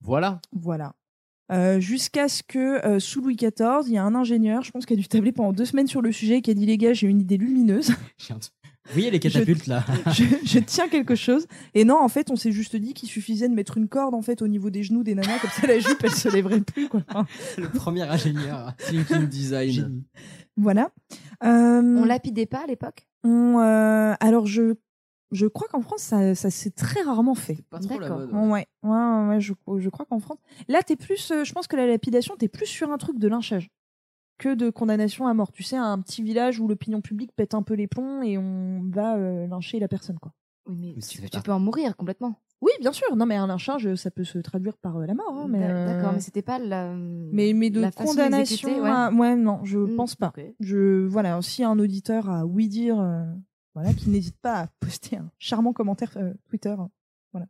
Voilà. 0.00 0.40
Voilà. 0.52 0.94
Euh, 1.50 1.80
Jusqu'à 1.80 2.28
ce 2.28 2.42
que, 2.42 2.84
euh, 2.86 3.00
sous 3.00 3.20
Louis 3.20 3.34
XIV, 3.34 3.86
il 3.86 3.92
y 3.92 3.98
a 3.98 4.04
un 4.04 4.14
ingénieur, 4.14 4.62
je 4.62 4.70
pense, 4.70 4.86
qui 4.86 4.92
a 4.92 4.96
dû 4.96 5.08
tabler 5.08 5.32
pendant 5.32 5.52
deux 5.52 5.64
semaines 5.64 5.88
sur 5.88 6.00
le 6.00 6.12
sujet 6.12 6.36
et 6.36 6.42
qui 6.42 6.50
a 6.50 6.54
dit 6.54 6.66
Les 6.66 6.78
gars, 6.78 6.92
j'ai 6.92 7.08
une 7.08 7.20
idée 7.20 7.36
lumineuse, 7.36 7.92
J'ai 8.18 8.34
un 8.34 8.38
voyez 8.92 9.10
les 9.10 9.20
catapultes 9.20 9.66
là 9.66 9.84
je, 10.12 10.24
je 10.44 10.58
tiens 10.58 10.88
quelque 10.88 11.14
chose. 11.14 11.46
Et 11.74 11.84
non, 11.84 11.98
en 12.00 12.08
fait, 12.08 12.30
on 12.30 12.36
s'est 12.36 12.52
juste 12.52 12.76
dit 12.76 12.94
qu'il 12.94 13.08
suffisait 13.08 13.48
de 13.48 13.54
mettre 13.54 13.76
une 13.78 13.88
corde 13.88 14.14
en 14.14 14.22
fait 14.22 14.42
au 14.42 14.48
niveau 14.48 14.70
des 14.70 14.82
genoux 14.82 15.02
des 15.04 15.14
nanas, 15.14 15.38
comme 15.40 15.50
ça 15.50 15.66
la 15.66 15.78
jupe 15.78 15.98
elle 16.02 16.10
se 16.14 16.28
lèverait 16.28 16.60
plus. 16.60 16.88
Quoi. 16.88 17.02
Le 17.58 17.68
premier 17.68 18.02
ingénieur. 18.02 18.72
Thinking 18.78 19.26
design. 19.26 19.70
Génie. 19.70 20.04
voilà. 20.56 20.90
Euh, 21.44 21.80
On 21.82 22.04
lapidait 22.04 22.46
pas 22.46 22.64
à 22.64 22.66
l'époque? 22.66 23.06
on, 23.24 23.58
euh, 23.60 24.14
alors, 24.20 24.46
je, 24.46 24.74
je 25.32 25.46
crois 25.46 25.68
qu'en 25.68 25.80
France, 25.82 26.00
ça, 26.02 26.34
ça 26.34 26.50
s'est 26.50 26.70
très 26.70 27.02
rarement 27.02 27.34
fait. 27.34 27.58
Pas 27.70 27.78
trop 27.78 27.98
la 27.98 28.08
mode. 28.08 28.30
Ouais, 28.32 28.66
ouais, 28.82 28.90
ouais, 28.90 29.28
ouais, 29.28 29.40
je, 29.40 29.52
je 29.78 29.88
crois 29.88 30.06
qu'en 30.06 30.20
France. 30.20 30.38
Là, 30.68 30.82
t'es 30.82 30.96
plus. 30.96 31.30
euh, 31.30 31.44
je 31.44 31.52
pense 31.52 31.66
que 31.66 31.76
la 31.76 31.86
lapidation, 31.86 32.34
t'es 32.38 32.48
plus 32.48 32.66
sur 32.66 32.90
un 32.90 32.98
truc 32.98 33.18
de 33.18 33.28
lynchage 33.28 33.68
que 34.40 34.54
de 34.54 34.70
condamnation 34.70 35.26
à 35.28 35.34
mort. 35.34 35.52
Tu 35.52 35.62
sais, 35.62 35.76
un 35.76 35.98
petit 36.00 36.22
village 36.22 36.58
où 36.58 36.66
l'opinion 36.66 37.00
publique 37.00 37.30
pète 37.36 37.54
un 37.54 37.62
peu 37.62 37.74
les 37.74 37.86
plombs 37.86 38.22
et 38.22 38.38
on 38.38 38.82
va 38.90 39.16
euh, 39.16 39.46
lyncher 39.46 39.78
la 39.78 39.86
personne, 39.88 40.18
quoi. 40.18 40.32
Oui, 40.66 40.94
mais 40.96 41.02
tu, 41.02 41.18
fait 41.18 41.28
tu 41.28 41.36
pas. 41.38 41.42
peux 41.42 41.52
en 41.52 41.60
mourir 41.60 41.96
complètement. 41.96 42.34
Oui, 42.62 42.72
bien 42.80 42.92
sûr. 42.92 43.16
Non, 43.16 43.24
mais 43.26 43.36
un 43.36 43.46
lynchage, 43.46 43.94
ça 43.94 44.10
peut 44.10 44.24
se 44.24 44.38
traduire 44.38 44.76
par 44.76 44.96
euh, 44.98 45.06
la 45.06 45.14
mort. 45.14 45.32
hein, 45.32 45.46
mais, 45.48 45.62
euh, 45.62 45.84
D'accord, 45.86 46.12
mais 46.12 46.20
c'était 46.20 46.42
pas 46.42 46.58
la. 46.58 46.94
mais, 46.94 47.52
mais 47.54 47.70
de 47.70 47.80
la 47.80 47.90
condamnation. 47.92 48.80
ouais. 48.82 48.90
à- 48.90 49.10
ouais, 49.12 49.34
non, 49.36 49.64
je 49.64 49.78
Mm, 49.78 49.96
pense 49.96 50.14
pas. 50.14 50.32
Je 50.60 51.06
voilà, 51.06 51.40
si 51.42 51.62
un 51.64 51.78
auditeur 51.78 52.28
a 52.28 52.44
oui 52.46 52.68
dire, 52.68 53.00
euh, 53.00 53.24
voilà, 53.74 53.92
qui 53.94 54.10
n'hésite 54.10 54.36
pas 54.40 54.54
à 54.60 54.66
poster 54.80 55.16
un 55.16 55.30
charmant 55.38 55.72
commentaire 55.72 56.12
euh, 56.16 56.34
Twitter. 56.48 56.74
euh, 56.78 56.84
voilà. 57.32 57.46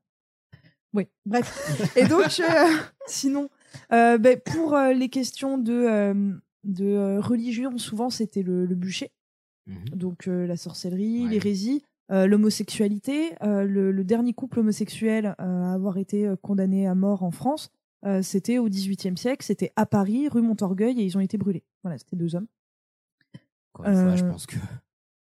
Oui, 0.93 1.09
bref. 1.27 1.53
Et 1.97 2.05
donc, 2.05 2.41
euh, 2.41 2.77
sinon, 3.07 3.49
euh, 3.93 4.19
ben, 4.19 4.39
pour 4.41 4.75
euh, 4.75 4.93
les 4.93 5.09
questions 5.09 5.59
de, 5.59 5.73
euh, 5.73 6.33
de 6.65 6.85
euh, 6.87 7.21
religion, 7.21 7.77
souvent 7.79 8.11
c'était 8.11 8.43
le, 8.43 8.67
le 8.67 8.75
bûcher. 8.75 9.11
Mhm. 9.67 9.91
donc 9.95 10.27
euh, 10.27 10.47
la 10.47 10.57
sorcellerie, 10.57 11.25
Ouais. 11.25 11.31
l'hérésie, 11.31 11.83
euh, 12.11 12.27
l'homosexualité. 12.27 13.35
Le, 13.43 13.93
le 13.93 14.05
dernier 14.05 14.33
couple 14.33 14.61
homosexuel 14.61 15.35
à 15.39 15.73
avoir 15.75 15.97
été 15.99 16.33
condamné 16.43 16.87
à 16.89 16.95
mort 16.95 17.23
en 17.23 17.31
France, 17.31 17.71
c'était 18.23 18.59
au 18.59 18.69
XVIIIe 18.69 19.17
siècle, 19.17 19.45
c'était 19.45 19.73
à 19.77 19.85
Paris, 19.87 20.29
rue 20.29 20.41
Montorgueil, 20.43 20.99
et 21.01 21.05
ils 21.05 21.17
ont 21.17 21.21
été 21.21 21.37
brûlés. 21.39 21.63
Voilà, 21.85 21.99
c'était 21.99 22.17
deux 22.17 22.35
hommes. 22.35 22.47
Encore 23.75 23.87
une 23.87 23.95
fois, 23.95 24.17
je 24.17 24.25
pense 24.25 24.47
que 24.47 24.57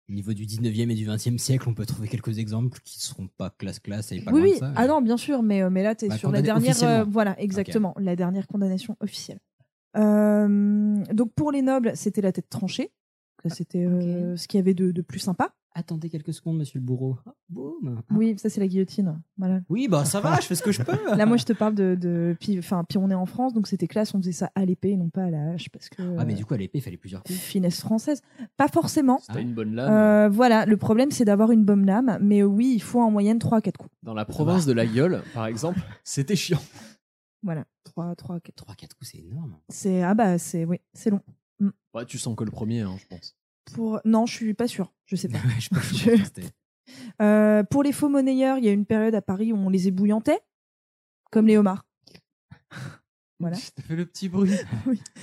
au 0.08 0.12
niveau 0.12 0.32
du 0.34 0.44
19e 0.46 0.90
et 0.90 0.94
du 0.94 1.06
20e 1.06 1.38
siècle, 1.38 1.68
on 1.68 1.74
peut 1.74 1.84
trouver 1.86 2.08
quelques 2.08 2.38
exemples 2.38 2.78
qui 2.84 3.00
seront 3.00 3.28
pas 3.36 3.50
classe-classe 3.50 4.12
et 4.12 4.20
pas 4.20 4.32
oui, 4.32 4.40
loin 4.40 4.48
oui. 4.48 4.54
de 4.54 4.58
ça. 4.60 4.72
Ah 4.76 4.86
non, 4.86 5.00
bien 5.02 5.16
sûr, 5.16 5.42
mais, 5.42 5.68
mais 5.70 5.82
là, 5.82 5.94
tu 5.94 6.04
es 6.04 6.08
Bah, 6.08 6.16
sur 6.18 6.30
la 6.30 6.42
dernière. 6.42 6.76
euh, 6.82 7.04
voilà, 7.04 7.38
exactement, 7.40 7.94
la 7.98 8.14
dernière 8.16 8.46
condamnation 8.46 8.96
officielle. 9.00 9.40
Euh, 9.96 11.04
donc 11.12 11.32
pour 11.34 11.52
les 11.52 11.62
nobles, 11.62 11.92
c'était 11.94 12.20
la 12.20 12.32
tête 12.32 12.48
tranchée. 12.48 12.92
C'était 13.46 13.84
euh, 13.84 14.36
ce 14.36 14.48
qu'il 14.48 14.58
y 14.58 14.60
avait 14.60 14.74
de, 14.74 14.90
de 14.90 15.02
plus 15.02 15.20
sympa. 15.20 15.54
Attendez 15.74 16.10
quelques 16.10 16.32
secondes, 16.32 16.58
monsieur 16.58 16.80
le 16.80 16.84
bourreau. 16.84 17.18
Ah, 17.24 17.34
boum. 17.48 18.00
Ah. 18.00 18.14
Oui, 18.16 18.34
ça 18.36 18.48
c'est 18.48 18.58
la 18.58 18.66
guillotine. 18.66 19.20
Voilà. 19.36 19.60
Oui, 19.68 19.86
bah 19.86 20.04
ça 20.04 20.20
va, 20.20 20.40
je 20.40 20.46
fais 20.46 20.56
ce 20.56 20.62
que 20.62 20.72
je 20.72 20.82
peux. 20.82 20.98
Là, 21.16 21.24
moi, 21.24 21.36
je 21.36 21.44
te 21.44 21.52
parle 21.52 21.76
de. 21.76 21.94
de 21.94 22.36
puis, 22.40 22.58
enfin, 22.58 22.82
puis 22.82 22.98
on 22.98 23.08
est 23.10 23.14
en 23.14 23.26
France, 23.26 23.52
donc 23.54 23.68
c'était 23.68 23.86
classe, 23.86 24.12
on 24.12 24.18
faisait 24.18 24.32
ça 24.32 24.50
à 24.56 24.64
l'épée, 24.64 24.96
non 24.96 25.08
pas 25.08 25.24
à 25.24 25.30
la 25.30 25.50
hache, 25.50 25.68
parce 25.68 25.88
que. 25.88 26.02
Ah, 26.18 26.24
mais 26.24 26.34
du 26.34 26.44
coup, 26.44 26.54
à 26.54 26.56
l'épée, 26.56 26.78
il 26.78 26.80
fallait 26.80 26.96
plusieurs 26.96 27.22
coups. 27.22 27.38
Finesse 27.38 27.80
française. 27.80 28.22
Pas 28.56 28.66
forcément. 28.66 29.20
T'as 29.32 29.40
une 29.40 29.54
bonne 29.54 29.72
lame. 29.74 29.92
Euh, 29.92 30.28
voilà, 30.28 30.66
le 30.66 30.76
problème 30.76 31.12
c'est 31.12 31.24
d'avoir 31.24 31.52
une 31.52 31.64
bonne 31.64 31.86
lame, 31.86 32.18
mais 32.20 32.42
oui, 32.42 32.72
il 32.74 32.82
faut 32.82 33.00
en 33.00 33.12
moyenne 33.12 33.38
3 33.38 33.58
à 33.58 33.60
4 33.60 33.76
coups. 33.78 33.94
Dans 34.02 34.14
la 34.14 34.24
province 34.24 34.66
de 34.66 34.72
la 34.72 34.84
gueule, 34.86 35.22
par 35.32 35.46
exemple, 35.46 35.78
c'était 36.02 36.34
chiant. 36.34 36.58
Voilà, 37.42 37.64
3 37.84 38.14
3 38.16 38.40
4. 38.40 38.54
3 38.56 38.74
4 38.74 38.94
coups, 38.96 39.10
c'est 39.12 39.18
énorme. 39.18 39.58
C'est 39.68 40.02
ah 40.02 40.14
bah 40.14 40.38
c'est 40.38 40.64
oui, 40.64 40.80
c'est 40.92 41.10
long. 41.10 41.20
Mm. 41.60 41.68
Ouais, 41.94 42.04
tu 42.06 42.18
sens 42.18 42.34
que 42.36 42.44
le 42.44 42.50
premier, 42.50 42.80
hein, 42.80 42.96
je 43.00 43.06
pense. 43.06 43.36
Pour 43.74 44.00
non, 44.04 44.26
je 44.26 44.34
suis 44.34 44.54
pas 44.54 44.66
sûre, 44.68 44.92
je 45.06 45.16
sais 45.16 45.28
pas. 45.28 45.38
Je 45.58 45.68
Je- 45.96 46.42
Euh, 47.20 47.64
pour 47.64 47.82
les 47.82 47.92
faux 47.92 48.08
monnayeurs, 48.08 48.56
il 48.56 48.64
y 48.64 48.68
a 48.68 48.72
une 48.72 48.86
période 48.86 49.14
à 49.14 49.20
Paris 49.20 49.52
où 49.52 49.56
on 49.56 49.68
les 49.68 49.88
ébouillantait 49.88 50.40
comme 51.30 51.46
les 51.46 51.58
homards. 51.58 51.84
Voilà. 53.40 53.56
T'as 53.76 53.82
fait 53.82 53.94
le 53.94 54.04
petit 54.04 54.28
bruit. 54.28 54.50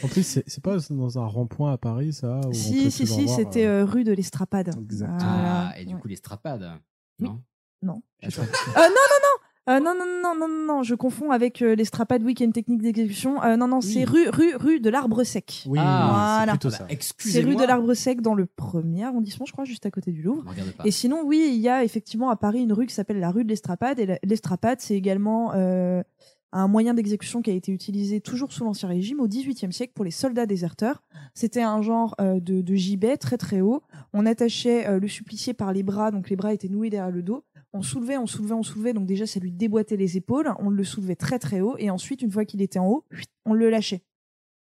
En 0.02 0.08
plus, 0.08 0.24
c'est 0.48 0.64
pas 0.64 0.78
dans 0.90 1.20
un 1.20 1.26
rond-point 1.26 1.74
à 1.74 1.78
Paris, 1.78 2.14
ça 2.14 2.40
où 2.46 2.48
on 2.48 2.54
Si 2.54 2.84
peut 2.86 2.90
si 2.90 3.06
si, 3.08 3.28
c'était 3.28 3.66
euh, 3.66 3.82
euh, 3.82 3.86
rue 3.86 4.06
de 4.06 4.14
l'Estrapade. 4.14 4.70
Exactement. 4.80 5.20
Ah, 5.22 5.74
et 5.78 5.84
du 5.84 5.96
Ouais. 5.96 6.00
coup, 6.00 6.08
les 6.08 6.16
strapades. 6.16 6.80
Oui. 7.20 7.28
Non? 7.28 7.44
Non. 7.82 8.02
Euh, 8.24 8.30
non, 8.38 8.42
non, 8.78 8.88
non 8.88 9.45
Euh, 9.68 9.80
non, 9.80 9.94
non, 9.98 10.06
non, 10.22 10.36
non, 10.36 10.48
non, 10.48 10.66
non, 10.76 10.84
je 10.84 10.94
confonds 10.94 11.32
avec 11.32 11.62
euh, 11.64 11.74
l'Estrapade 11.76 12.22
Week-end 12.24 12.52
technique 12.52 12.84
d'exécution. 12.84 13.42
Euh, 13.44 13.56
non, 13.58 13.68
non, 13.68 13.82
c'est 13.82 14.04
rue, 14.04 14.30
rue, 14.30 14.56
rue 14.56 14.80
de 14.80 14.90
l'Arbre 14.92 15.24
Sec. 15.24 15.64
Oui, 15.68 15.80
Ah, 15.82 16.44
voilà. 16.46 16.52
c'est 16.54 16.60
plutôt 16.60 16.70
Bah. 16.78 16.96
C'est 17.18 17.42
rue 17.42 17.56
de 17.56 17.64
l'Arbre 17.64 17.94
Sec 17.96 18.22
dans 18.22 18.36
le 18.36 18.46
premier 18.46 19.06
arrondissement, 19.06 19.46
je 19.48 19.52
crois, 19.54 19.66
juste 19.66 19.86
à 19.88 19.92
côté 19.92 20.12
du 20.12 20.22
Louvre. 20.22 20.44
Me 20.44 20.50
regarde 20.52 20.72
pas. 20.72 20.84
Et 20.86 20.92
sinon, 20.92 21.24
oui, 21.26 21.50
il 21.52 21.60
y 21.60 21.68
a 21.70 21.84
effectivement 21.84 22.30
à 22.30 22.36
Paris 22.36 22.62
une 22.62 22.74
rue 22.74 22.86
qui 22.86 22.94
s'appelle 22.94 23.20
la 23.20 23.32
rue 23.32 23.44
de 23.44 23.50
l'Estrapade. 23.50 24.00
Et 24.00 24.20
l'Estrapade, 24.24 24.82
c'est 24.82 24.96
également 24.96 25.52
euh, 25.56 26.04
un 26.52 26.68
moyen 26.68 26.94
d'exécution 26.94 27.42
qui 27.42 27.50
a 27.50 27.54
été 27.54 27.72
utilisé 27.72 28.22
toujours 28.22 28.54
sous 28.54 28.64
l'Ancien 28.66 28.88
Régime 28.88 29.20
au 29.20 29.28
XVIIIe 29.28 29.74
siècle 29.74 29.94
pour 29.96 30.06
les 30.06 30.12
soldats 30.12 30.46
déserteurs. 30.46 31.02
C'était 31.34 31.64
un 31.64 31.82
genre 31.82 32.14
euh, 32.22 32.40
de, 32.40 32.62
de 32.62 32.76
gibet 32.76 33.18
très 33.18 33.38
très 33.38 33.62
haut. 33.62 33.82
On 34.14 34.28
attachait 34.28 34.88
euh, 34.88 35.00
le 35.00 35.08
supplicié 35.08 35.54
par 35.56 35.74
les 35.74 35.82
bras, 35.82 36.12
donc 36.12 36.30
les 36.30 36.36
bras 36.36 36.54
étaient 36.54 36.70
noués 36.70 36.92
derrière 36.92 37.12
le 37.12 37.24
dos. 37.24 37.44
On 37.76 37.82
soulevait, 37.82 38.18
on 38.18 38.26
soulevait, 38.26 38.54
on 38.54 38.64
soulevait, 38.64 38.94
donc 38.94 39.06
déjà 39.06 39.28
ça 39.28 39.40
lui 39.42 39.52
déboîtait 39.52 39.98
les 39.98 40.16
épaules. 40.16 40.50
On 40.60 40.70
le 40.70 40.84
soulevait 40.86 41.16
très 41.18 41.40
très 41.40 41.60
haut 41.60 41.76
et 41.78 41.90
ensuite, 41.90 42.22
une 42.22 42.32
fois 42.32 42.46
qu'il 42.46 42.62
était 42.62 42.80
en 42.80 42.88
haut, 42.88 43.06
on 43.46 43.54
le 43.54 43.70
lâchait. 43.70 44.02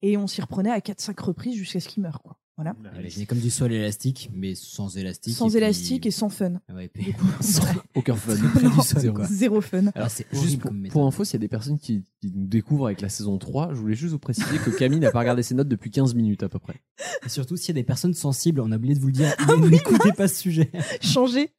Et 0.02 0.16
on 0.16 0.26
s'y 0.26 0.40
reprenait 0.40 0.70
à 0.70 0.78
4-5 0.80 1.18
reprises 1.22 1.54
jusqu'à 1.56 1.78
ce 1.80 1.88
qu'il 1.88 2.02
meure. 2.02 2.20
Quoi. 2.22 2.36
Voilà. 2.56 2.74
Imaginez 2.98 3.26
comme 3.26 3.38
du 3.38 3.50
sol 3.50 3.70
élastique, 3.72 4.30
mais 4.32 4.54
sans 4.54 4.96
élastique. 4.96 5.34
Sans 5.34 5.54
élastique 5.54 6.06
et 6.06 6.10
sans 6.10 6.30
fun. 6.30 6.54
Ouais, 6.74 6.86
et 6.86 6.88
puis- 6.88 7.04
Du 7.04 7.12
coup, 7.14 7.26
Aucun 7.94 8.14
fun. 8.16 8.34
Non, 8.62 8.70
du 8.70 8.80
sol, 8.82 9.12
quoi. 9.12 9.26
Zéro 9.26 9.60
fun. 9.60 9.86
Alors, 9.94 10.10
c'est 10.10 10.26
juste 10.32 10.42
horrible 10.64 10.88
pour, 10.88 10.92
pour 10.92 11.06
info, 11.06 11.22
s'il 11.24 11.34
y 11.34 11.36
a 11.36 11.40
des 11.40 11.48
personnes 11.48 11.78
qui, 11.78 12.02
qui 12.20 12.32
nous 12.34 12.46
découvrent 12.46 12.86
avec 12.86 13.02
la 13.02 13.08
saison 13.10 13.36
3, 13.38 13.74
je 13.74 13.78
voulais 13.78 13.94
juste 13.94 14.12
vous 14.12 14.18
préciser 14.18 14.56
que 14.58 14.70
Camille 14.70 15.00
n'a 15.00 15.10
pas 15.10 15.20
regardé 15.20 15.42
ses 15.42 15.54
notes 15.54 15.68
depuis 15.68 15.90
15 15.90 16.14
minutes 16.14 16.42
à 16.42 16.48
peu 16.48 16.58
près. 16.58 16.76
Et 17.24 17.28
surtout, 17.28 17.56
s'il 17.56 17.68
y 17.68 17.70
a 17.72 17.74
des 17.80 17.84
personnes 17.86 18.14
sensibles, 18.14 18.60
on 18.60 18.72
a 18.72 18.76
oublié 18.76 18.94
de 18.94 19.00
vous 19.00 19.08
le 19.08 19.12
dire, 19.12 19.34
Ah 19.48 19.54
n'écoutez 19.56 20.12
pas 20.12 20.26
ce 20.26 20.36
sujet. 20.36 20.70
Changer. 21.02 21.50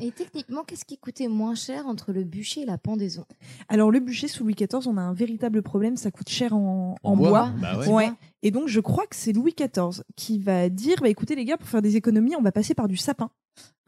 Et 0.00 0.10
techniquement, 0.10 0.64
qu'est-ce 0.64 0.84
qui 0.84 0.98
coûtait 0.98 1.28
moins 1.28 1.54
cher 1.54 1.86
entre 1.86 2.12
le 2.12 2.24
bûcher 2.24 2.62
et 2.62 2.64
la 2.66 2.78
pendaison? 2.78 3.24
Alors 3.68 3.90
le 3.90 4.00
bûcher 4.00 4.28
sous 4.28 4.44
Louis 4.44 4.54
XIV, 4.54 4.86
on 4.86 4.96
a 4.96 5.02
un 5.02 5.14
véritable 5.14 5.62
problème, 5.62 5.96
ça 5.96 6.10
coûte 6.10 6.28
cher 6.28 6.54
en, 6.54 6.96
en 7.02 7.12
En 7.12 7.16
bois 7.16 7.28
bois. 7.28 7.52
Bah 7.60 7.78
ouais. 7.78 7.88
Ouais. 7.88 8.10
Et 8.42 8.50
donc 8.50 8.68
je 8.68 8.80
crois 8.80 9.06
que 9.06 9.16
c'est 9.16 9.32
Louis 9.32 9.54
XIV 9.56 10.02
qui 10.16 10.38
va 10.38 10.68
dire, 10.68 10.96
bah 11.00 11.08
écoutez 11.08 11.34
les 11.34 11.44
gars, 11.44 11.56
pour 11.56 11.68
faire 11.68 11.82
des 11.82 11.96
économies, 11.96 12.36
on 12.36 12.42
va 12.42 12.52
passer 12.52 12.74
par 12.74 12.88
du 12.88 12.96
sapin. 12.96 13.30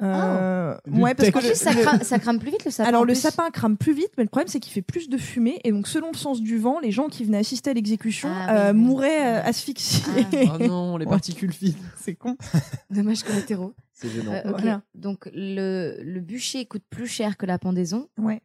Euh, 0.03 0.75
ouais, 0.91 1.15
parce 1.15 1.31
que 1.31 1.37
En 1.37 1.41
plus, 1.43 1.55
ça, 1.55 1.75
crame, 1.75 2.01
ça 2.03 2.19
crame 2.19 2.39
plus 2.39 2.51
vite 2.51 2.65
le 2.65 2.71
sapin. 2.71 2.89
alors 2.89 3.05
le 3.05 3.15
sapin 3.15 3.51
crame 3.51 3.77
plus 3.77 3.93
vite, 3.93 4.09
mais 4.17 4.25
le 4.25 4.31
problème 4.31 4.49
c'est 4.49 4.59
qu'il 4.59 4.73
fait 4.73 4.81
plus 4.81 5.11
de 5.11 5.19
fumée 5.19 5.61
et 5.63 5.73
donc 5.73 5.87
selon 5.87 6.11
le 6.11 6.17
sens 6.17 6.41
du 6.41 6.57
vent, 6.57 6.81
les 6.81 6.91
gens 6.91 7.09
qui 7.09 7.23
venaient 7.23 7.37
assister 7.39 7.69
à 7.71 7.75
l'exécution 7.75 8.31
Ah, 8.33 8.69
euh, 8.69 8.73
oui. 8.73 8.79
mouraient 8.81 9.27
euh, 9.37 9.43
asphyxiés. 9.45 10.25
Ah. 10.49 10.57
Oh 10.59 10.67
non, 10.67 10.97
les 10.97 11.05
Ouais. 11.05 11.11
particules 11.11 11.53
fines. 11.53 11.75
c'est 11.99 12.15
con. 12.15 12.39
Dommages 12.91 13.23
collatéraux. 13.25 13.75
C'est 13.93 14.09
gênant. 14.09 14.33
Euh. 14.33 14.41
Voilà. 14.47 14.81
Donc 14.95 15.29
le, 15.35 15.99
le 16.03 16.21
bûcher 16.21 16.65
coûte 16.65 16.85
plus 16.89 17.07
cher 17.07 17.37
que 17.37 17.45
la 17.45 17.59
pendaison 17.59 18.09
Ouais. 18.17 18.41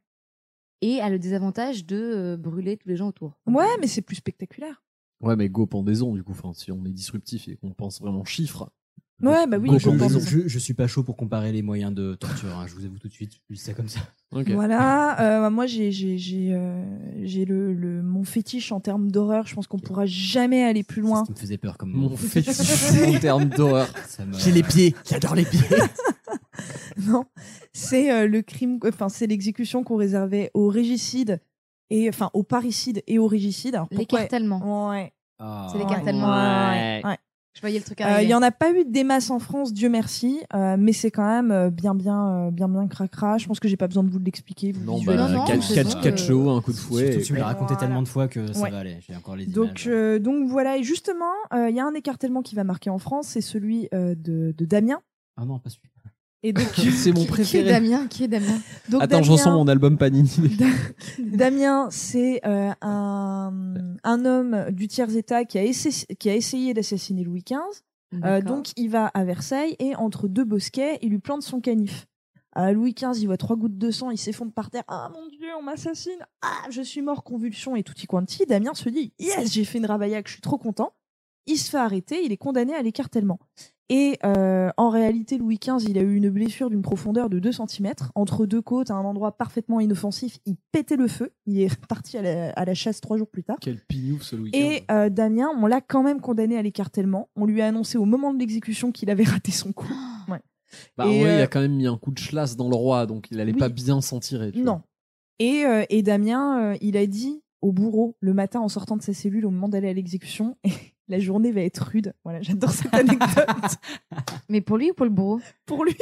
et 0.81 0.99
a 0.99 1.09
le 1.09 1.19
désavantage 1.19 1.85
de 1.85 1.95
euh, 1.95 2.35
brûler 2.37 2.75
tous 2.75 2.89
les 2.89 2.97
gens 2.97 3.07
autour. 3.07 3.39
Ouais, 3.47 3.63
mais 3.79 3.87
c'est 3.87 4.01
plus 4.01 4.17
spectaculaire. 4.17 4.83
Ouais, 5.21 5.37
mais 5.37 5.47
go 5.47 5.65
pendaison, 5.65 6.13
du 6.13 6.21
coup, 6.21 6.33
enfin, 6.33 6.51
si 6.53 6.69
on 6.73 6.83
est 6.83 6.91
disruptif 6.91 7.47
et 7.47 7.55
qu'on 7.55 7.71
pense 7.71 8.01
vraiment 8.01 8.25
chiffres. 8.25 8.69
Ouais, 9.21 9.47
bah 9.47 9.57
oui, 9.57 9.69
je. 9.79 10.19
Je, 10.19 10.47
je 10.47 10.59
suis 10.59 10.73
pas 10.73 10.87
chaud 10.87 11.03
pour 11.03 11.15
comparer 11.15 11.51
les 11.53 11.61
moyens 11.61 11.93
de 11.93 12.15
torture, 12.15 12.49
hein, 12.57 12.65
je 12.67 12.75
vous 12.75 12.83
avoue 12.85 12.99
tout 12.99 13.07
de 13.07 13.13
suite, 13.13 13.31
je 13.49 13.55
dis 13.55 13.61
ça 13.61 13.73
comme 13.73 13.87
ça. 13.87 14.01
Voilà, 14.31 15.45
euh, 15.45 15.49
moi 15.49 15.65
j'ai 15.65 15.91
j'ai 15.91 16.17
j'ai 16.17 16.53
euh, 16.53 16.83
j'ai 17.23 17.45
le, 17.45 17.73
le 17.73 18.01
mon 18.03 18.25
fétiche 18.25 18.73
en 18.73 18.81
termes 18.81 19.09
d'horreur. 19.09 19.47
Je 19.47 19.55
pense 19.55 19.67
qu'on 19.67 19.79
pourra 19.79 20.05
jamais 20.05 20.63
aller 20.63 20.83
plus 20.83 21.01
loin. 21.01 21.23
qui 21.23 21.31
me 21.31 21.37
faisait 21.37 21.57
peur 21.57 21.77
comme 21.77 21.91
Mon 21.91 22.17
fétiche 22.17 23.07
en 23.07 23.19
termes 23.19 23.45
d'horreur. 23.45 23.87
Ça 24.07 24.23
J'ai 24.37 24.51
les 24.51 24.63
pieds, 24.63 24.93
j'adore 25.09 25.35
les 25.35 25.45
pieds. 25.45 25.61
Non, 27.07 27.25
c'est 27.73 28.09
euh, 28.09 28.25
le 28.27 28.41
crime, 28.41 28.79
enfin 28.87 29.09
c'est 29.09 29.27
l'exécution 29.27 29.83
qu'on 29.83 29.97
réservait 29.97 30.49
aux 30.53 30.69
régicides 30.69 31.41
et 31.89 32.07
enfin 32.07 32.29
aux 32.33 32.43
parricides 32.43 33.03
et 33.05 33.19
aux 33.19 33.27
régicides. 33.27 33.79
L'écartèlement. 33.91 34.89
Ouais. 34.89 35.13
Ah. 35.37 35.67
C'est 35.71 35.77
l'écartèlement. 35.77 36.29
Ouais. 36.29 37.01
ouais. 37.03 37.17
Je 37.55 37.61
voyais 37.61 37.79
le 37.79 37.85
truc 37.85 38.01
Euh, 38.01 38.03
arriver. 38.03 38.23
Il 38.25 38.29
y 38.29 38.33
en 38.33 38.41
a 38.41 38.51
pas 38.51 38.71
eu 38.71 38.83
des 38.85 39.03
masses 39.05 39.29
en 39.31 39.39
France, 39.39 39.71
Dieu 39.73 39.87
merci, 39.89 40.41
euh, 40.53 40.75
mais 40.77 40.91
c'est 40.91 41.09
quand 41.09 41.25
même 41.25 41.51
euh, 41.51 41.69
bien 41.69 41.95
bien 41.95 42.51
bien 42.51 42.67
bien 42.67 42.85
cracra. 42.87 43.37
Je 43.37 43.47
pense 43.47 43.61
que 43.61 43.67
j'ai 43.69 43.77
pas 43.77 43.87
besoin 43.87 44.03
de 44.03 44.09
vous 44.09 44.19
l'expliquer. 44.19 44.73
vous 44.73 44.83
Non, 44.83 45.01
bah, 45.03 45.15
Non, 45.15 45.29
non, 45.29 45.45
quatre- 45.45 45.73
quatre- 45.73 45.95
un 46.57 46.61
coup 46.61 46.73
de 46.73 46.77
fouet. 46.77 47.11
Surtout 47.13 47.25
tu 47.27 47.33
me 47.33 47.37
l'as 47.39 47.45
raconté 47.45 47.73
Voilà. 47.73 47.79
tellement 47.87 48.01
de 48.01 48.07
fois 48.09 48.27
que 48.27 48.51
ça 48.51 48.59
Ouais. 48.61 48.71
va 48.71 48.79
aller, 48.79 48.97
j'ai 49.07 49.15
encore 49.15 49.37
les 49.37 49.45
Donc, 49.45 49.67
images. 49.67 49.87
euh, 49.87 50.19
donc 50.19 50.49
voilà, 50.49 50.77
et 50.77 50.83
justement, 50.83 51.31
euh, 51.53 51.69
il 51.69 51.75
y 51.75 51.79
a 51.79 51.85
un 51.85 51.93
écartèlement 51.93 52.41
qui 52.41 52.55
va 52.55 52.65
marquer 52.65 52.89
en 52.89 52.97
France, 52.99 53.27
c'est 53.29 53.41
celui 53.41 53.87
euh, 53.93 54.15
de, 54.15 54.53
de 54.57 54.65
Damien. 54.65 54.99
Ah 55.37 55.45
non, 55.45 55.57
pas 55.59 55.69
celui. 55.69 55.89
Et 56.47 56.53
donc, 56.53 56.65
C'est 56.75 57.11
mon 57.11 57.21
Qui- 57.21 57.21
Qui 57.21 57.23
est 57.23 57.27
préféré. 57.27 57.69
Damien 57.71 58.07
Qui 58.07 58.23
est 58.25 58.27
Damien 58.27 58.59
donc 58.89 59.01
Attends, 59.01 59.23
je 59.23 59.31
ressens 59.31 59.51
mon 59.51 59.67
album 59.67 59.97
Panini. 59.97 60.29
Damien, 61.19 61.87
c'est 61.91 62.41
euh, 62.45 62.71
un, 62.81 63.73
un 64.03 64.25
homme 64.25 64.65
du 64.71 64.87
tiers-état 64.87 65.45
qui, 65.45 65.57
a 65.57 65.63
essa- 65.63 66.05
qui 66.19 66.29
a 66.29 66.35
essayé 66.35 66.73
d'assassiner 66.73 67.23
Louis 67.23 67.43
XV. 67.43 67.57
Euh, 68.23 68.41
donc, 68.41 68.67
il 68.77 68.89
va 68.89 69.07
à 69.07 69.23
Versailles 69.25 69.75
et 69.79 69.95
entre 69.95 70.27
deux 70.27 70.45
bosquets, 70.45 70.99
il 71.01 71.09
lui 71.09 71.19
plante 71.19 71.41
son 71.41 71.59
canif. 71.59 72.05
Euh, 72.57 72.71
Louis 72.71 72.93
XV, 72.93 73.19
il 73.21 73.25
voit 73.25 73.37
trois 73.37 73.57
gouttes 73.57 73.77
de 73.77 73.91
sang, 73.91 74.11
il 74.11 74.17
s'effondre 74.17 74.53
par 74.53 74.69
terre. 74.69 74.83
Ah 74.87 75.09
mon 75.13 75.27
Dieu, 75.27 75.47
on 75.59 75.63
m'assassine. 75.63 76.19
Ah, 76.41 76.67
je 76.69 76.81
suis 76.81 77.01
mort, 77.01 77.23
convulsion 77.23 77.75
et 77.75 77.83
tutti 77.83 78.07
quanti. 78.07 78.45
Damien 78.45 78.73
se 78.73 78.87
dit 78.87 79.11
Yes, 79.19 79.51
j'ai 79.51 79.65
fait 79.65 79.79
une 79.79 79.85
ravaillac, 79.85 80.27
je 80.27 80.33
suis 80.33 80.41
trop 80.41 80.57
content. 80.57 80.93
Il 81.47 81.57
se 81.57 81.69
fait 81.69 81.77
arrêter, 81.77 82.23
il 82.23 82.31
est 82.31 82.37
condamné 82.37 82.73
à 82.73 82.81
l'écartèlement. 82.81 83.39
Et 83.89 84.17
euh, 84.25 84.71
en 84.77 84.89
réalité, 84.89 85.37
Louis 85.37 85.59
XV, 85.59 85.87
il 85.89 85.97
a 85.99 86.01
eu 86.01 86.15
une 86.15 86.31
blessure 86.31 86.71
d'une 86.71 86.81
profondeur 86.81 87.29
de 87.29 87.37
2 87.37 87.51
cm 87.51 87.93
entre 88.15 88.47
deux 88.47 88.61
côtes, 88.61 88.89
à 88.89 88.95
un 88.95 89.03
endroit 89.05 89.37
parfaitement 89.37 89.79
inoffensif. 89.79 90.39
Il 90.47 90.55
pétait 90.71 90.95
le 90.95 91.07
feu. 91.07 91.31
Il 91.45 91.61
est 91.61 91.85
parti 91.87 92.17
à 92.17 92.23
la, 92.23 92.49
à 92.53 92.65
la 92.65 92.73
chasse 92.73 92.99
trois 92.99 93.17
jours 93.17 93.29
plus 93.29 93.43
tard. 93.43 93.57
Quel 93.61 93.79
pignouf 93.85 94.23
ce 94.23 94.35
Louis 94.35 94.49
Et 94.53 94.77
XV. 94.79 94.85
euh, 94.91 95.09
Damien, 95.09 95.49
on 95.61 95.67
l'a 95.67 95.81
quand 95.81 96.01
même 96.01 96.19
condamné 96.19 96.57
à 96.57 96.63
l'écartèlement. 96.63 97.29
On 97.35 97.45
lui 97.45 97.61
a 97.61 97.67
annoncé 97.67 97.99
au 97.99 98.05
moment 98.05 98.33
de 98.33 98.39
l'exécution 98.39 98.91
qu'il 98.91 99.09
avait 99.11 99.23
raté 99.23 99.51
son 99.51 99.71
coup. 99.71 99.87
Ouais. 100.27 100.41
Bah, 100.97 101.05
et, 101.05 101.07
en 101.07 101.11
vrai, 101.21 101.35
il 101.35 101.39
euh, 101.41 101.43
a 101.43 101.47
quand 101.47 101.61
même 101.61 101.75
mis 101.75 101.85
un 101.85 101.97
coup 101.97 102.09
de 102.11 102.19
chlasse 102.19 102.55
dans 102.57 102.67
le 102.67 102.75
roi, 102.75 103.05
donc 103.05 103.27
il 103.29 103.39
allait 103.39 103.53
Oui. 103.53 103.59
pas 103.59 103.69
bien 103.69 104.01
s'en 104.01 104.19
tirer. 104.19 104.51
tu 104.51 104.63
vois. 104.63 104.71
Non. 104.73 104.81
Et, 105.37 105.63
euh, 105.63 105.83
et 105.89 106.01
Damien, 106.01 106.71
euh, 106.73 106.77
il 106.81 106.97
a 106.97 107.05
dit 107.05 107.43
au 107.61 107.71
bourreau 107.71 108.17
le 108.19 108.33
matin 108.33 108.61
en 108.61 108.67
sortant 108.67 108.97
de 108.97 109.03
sa 109.03 109.13
cellule 109.13 109.45
au 109.45 109.51
moment 109.51 109.69
d'aller 109.69 109.89
à 109.89 109.93
l'exécution, 109.93 110.57
la 111.07 111.19
journée 111.19 111.51
va 111.51 111.61
être 111.61 111.79
rude. 111.91 112.13
Voilà, 112.23 112.41
j'adore 112.41 112.71
cette 112.71 112.93
anecdote. 112.93 113.75
Mais 114.49 114.61
pour 114.61 114.77
lui 114.77 114.91
ou 114.91 114.93
pour 114.93 115.05
le 115.05 115.11
bourreau? 115.11 115.39
Pour 115.65 115.85
lui, 115.85 115.95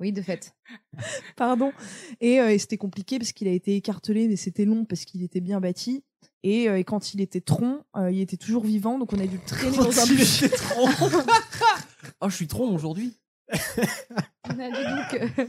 Oui, 0.00 0.12
de 0.12 0.22
fait. 0.22 0.54
pardon. 1.36 1.72
Et, 2.20 2.40
euh, 2.40 2.50
et 2.52 2.58
c'était 2.58 2.76
compliqué 2.76 3.18
parce 3.18 3.32
qu'il 3.32 3.48
a 3.48 3.52
été 3.52 3.76
écartelé, 3.76 4.28
mais 4.28 4.36
c'était 4.36 4.64
long 4.64 4.84
parce 4.84 5.04
qu'il 5.04 5.22
était 5.22 5.40
bien 5.40 5.60
bâti. 5.60 6.04
Et, 6.42 6.68
euh, 6.68 6.78
et 6.78 6.84
quand 6.84 7.14
il 7.14 7.20
était 7.20 7.40
tronc, 7.40 7.80
euh, 7.96 8.10
il 8.10 8.20
était 8.20 8.36
toujours 8.36 8.64
vivant, 8.64 8.98
donc 8.98 9.12
on 9.12 9.18
a 9.18 9.26
dû 9.26 9.36
le 9.36 9.44
traîner 9.46 9.76
dans 9.76 9.98
un 10.00 10.06
bûcher. 10.06 10.50
Oh, 12.20 12.28
je 12.28 12.36
suis 12.36 12.46
trop 12.46 12.66
aujourd'hui. 12.68 13.18
On 14.48 14.58
a 14.58 14.68
dû 14.70 15.18
donc, 15.18 15.30
euh, 15.38 15.46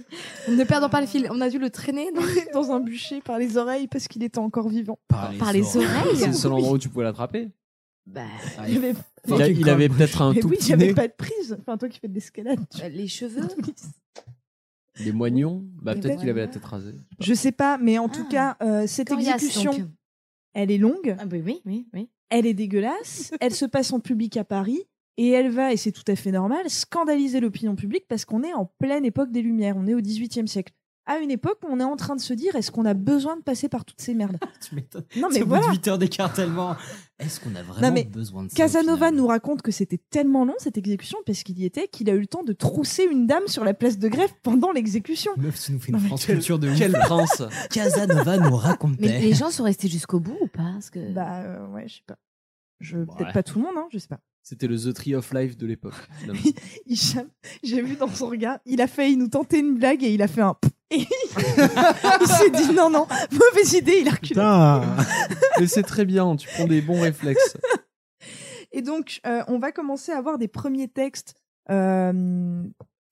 ne 0.55 0.63
perdons 0.63 0.89
pas 0.89 0.99
le 1.01 1.07
fil, 1.07 1.27
on 1.31 1.39
a 1.41 1.49
dû 1.49 1.59
le 1.59 1.69
traîner 1.69 2.11
dans, 2.11 2.21
dans 2.53 2.71
un 2.71 2.79
bûcher 2.79 3.21
par 3.21 3.37
les 3.37 3.55
oreilles 3.57 3.87
parce 3.87 4.07
qu'il 4.07 4.23
était 4.23 4.39
encore 4.39 4.67
vivant. 4.69 4.99
par 5.07 5.53
les 5.53 5.77
oreilles. 5.77 6.17
C'est 6.17 6.27
le 6.27 6.33
seul 6.33 6.53
endroit 6.53 6.71
où 6.73 6.77
tu 6.77 6.89
pouvais 6.89 7.03
l'attraper. 7.05 7.49
Bah, 8.07 8.23
Il 8.67 8.77
avait, 9.69 9.89
peut-être 9.89 10.21
un 10.21 10.33
mais 10.33 10.39
tout 10.39 10.47
oui, 10.49 10.55
il 10.55 10.59
petit 10.59 10.67
n'y 10.67 10.73
avait 10.73 10.87
nez. 10.87 10.93
pas 10.93 11.07
de 11.07 11.13
prise. 11.13 11.57
Enfin, 11.59 11.77
toi 11.77 11.89
qui 11.89 11.99
fais 11.99 12.07
de 12.07 12.13
l'escalade. 12.13 12.59
tu- 12.73 12.81
euh, 12.83 12.89
les 12.89 13.07
cheveux. 13.07 13.47
Des 15.03 15.11
moignons. 15.11 15.65
Bah, 15.81 15.93
Les 15.93 15.99
peut-être 16.01 16.19
qu'il 16.19 16.29
avait 16.29 16.41
la 16.41 16.47
tête 16.47 16.63
rasée. 16.63 16.93
Je 17.19 17.33
sais 17.33 17.51
pas, 17.51 17.77
mais 17.77 17.97
en 17.97 18.05
Ah. 18.05 18.09
tout 18.15 18.27
cas, 18.29 18.57
euh, 18.61 18.87
cette 18.87 19.11
exécution, 19.11 19.71
donc. 19.71 19.87
elle 20.53 20.71
est 20.71 20.77
longue, 20.77 21.15
Ah, 21.19 21.25
bah 21.25 21.37
oui, 21.43 21.61
oui, 21.65 21.87
oui. 21.93 22.09
elle 22.29 22.45
est 22.45 22.53
dégueulasse, 22.53 23.31
elle 23.41 23.53
se 23.53 23.65
passe 23.65 23.91
en 23.91 23.99
public 23.99 24.37
à 24.37 24.45
Paris. 24.45 24.83
Et 25.17 25.29
elle 25.29 25.49
va, 25.49 25.71
et 25.73 25.77
c'est 25.77 25.93
tout 25.93 26.03
à 26.09 26.15
fait 26.15 26.31
normal, 26.31 26.69
scandaliser 26.69 27.39
l'opinion 27.39 27.75
publique 27.75 28.05
parce 28.07 28.25
qu'on 28.25 28.43
est 28.43 28.53
en 28.53 28.65
pleine 28.65 29.05
époque 29.05 29.31
des 29.31 29.41
Lumières, 29.41 29.75
on 29.77 29.87
est 29.87 29.93
au 29.93 30.01
XVIIIe 30.01 30.47
siècle. 30.47 30.73
À 31.07 31.17
une 31.19 31.29
époque 31.29 31.59
où 31.63 31.67
on 31.69 31.79
est 31.79 31.83
en 31.83 31.95
train 31.95 32.15
de 32.15 32.21
se 32.21 32.33
dire 32.33 32.55
est-ce 32.55 32.71
qu'on 32.71 32.85
a 32.85 32.93
besoin 32.95 33.37
de 33.37 33.41
passer 33.43 33.69
par 33.69 33.85
toutes 33.85 34.01
ces 34.01 34.13
merdes 34.13 34.37
Tu 34.67 34.73
m'étonnes. 34.75 35.05
Non 35.17 35.27
mais 35.31 35.41
voilà 35.41 35.67
de 35.67 35.71
8 35.73 35.87
heures 35.87 35.97
d'écartèlement. 35.97 36.75
Est-ce 37.19 37.39
qu'on 37.39 37.53
a 37.55 37.61
vraiment 37.63 37.91
mais 37.93 38.03
besoin 38.03 38.43
de 38.43 38.49
ça 38.49 38.55
Casanova 38.55 39.11
nous 39.11 39.27
raconte 39.27 39.61
que 39.61 39.71
c'était 39.71 39.99
tellement 40.09 40.45
long 40.45 40.55
cette 40.57 40.77
exécution 40.77 41.17
parce 41.25 41.43
qu'il 41.43 41.59
y 41.59 41.65
était 41.65 41.87
qu'il 41.87 42.09
a 42.09 42.13
eu 42.13 42.19
le 42.19 42.27
temps 42.27 42.43
de 42.43 42.53
trousser 42.53 43.03
une 43.09 43.27
dame 43.27 43.47
sur 43.47 43.63
la 43.63 43.73
place 43.73 43.97
de 43.99 44.07
grève 44.07 44.31
pendant 44.43 44.71
l'exécution. 44.71 45.31
Meuf, 45.37 45.61
tu 45.63 45.71
nous 45.73 45.79
fais 45.79 45.91
Non, 45.91 45.97
une 45.99 46.03
mais 46.03 46.07
France 46.09 46.25
culture 46.25 46.59
de 46.59 46.69
ouf. 46.69 46.77
Quel 46.77 46.91
prince 46.93 47.43
Casanova 47.71 48.37
nous 48.37 48.55
racontait. 48.55 48.97
Mais 48.99 49.19
les 49.21 49.33
gens 49.33 49.51
sont 49.51 49.63
restés 49.63 49.87
jusqu'au 49.87 50.19
bout 50.19 50.37
ou 50.41 50.47
pas 50.47 50.71
Parce 50.73 50.89
que... 50.89 51.11
Bah 51.13 51.41
euh, 51.43 51.67
ouais, 51.67 51.87
je 51.87 51.95
sais 51.95 52.01
pas. 52.07 52.17
Je 52.81 52.97
Ouais. 52.97 53.05
peut-être 53.17 53.33
pas 53.33 53.43
tout 53.43 53.59
le 53.59 53.65
monde, 53.65 53.75
hein, 53.77 53.87
je 53.93 53.97
sais 53.99 54.07
pas. 54.07 54.19
C'était 54.43 54.67
le 54.67 54.77
The 54.77 54.93
Tree 54.93 55.15
of 55.15 55.33
Life 55.33 55.57
de 55.57 55.65
l'époque. 55.65 55.95
Hicham, 56.85 57.27
j'ai 57.63 57.81
vu 57.81 57.95
dans 57.95 58.07
son 58.13 58.27
regard, 58.27 58.59
il 58.65 58.81
a 58.81 58.87
failli 58.87 59.17
nous 59.17 59.27
tenter 59.29 59.59
une 59.59 59.75
blague 59.75 60.03
et 60.03 60.13
il 60.13 60.21
a 60.21 60.27
fait 60.27 60.41
un. 60.41 60.55
Et 60.91 60.97
il 60.97 62.27
s'est 62.27 62.51
dit 62.51 62.73
non 62.73 62.89
non, 62.89 63.07
mauvaise 63.31 63.73
idée, 63.73 63.99
il 64.01 64.07
a 64.07 64.11
reculé. 64.11 64.29
Putain 64.29 64.95
Mais 65.59 65.67
c'est 65.67 65.83
très 65.83 66.05
bien, 66.05 66.35
tu 66.35 66.47
prends 66.47 66.67
des 66.67 66.81
bons 66.81 67.01
réflexes. 67.01 67.57
Et 68.71 68.81
donc, 68.81 69.21
euh, 69.25 69.41
on 69.47 69.57
va 69.57 69.71
commencer 69.71 70.11
à 70.11 70.17
avoir 70.17 70.37
des 70.37 70.49
premiers 70.49 70.89
textes 70.89 71.35
euh, 71.71 72.63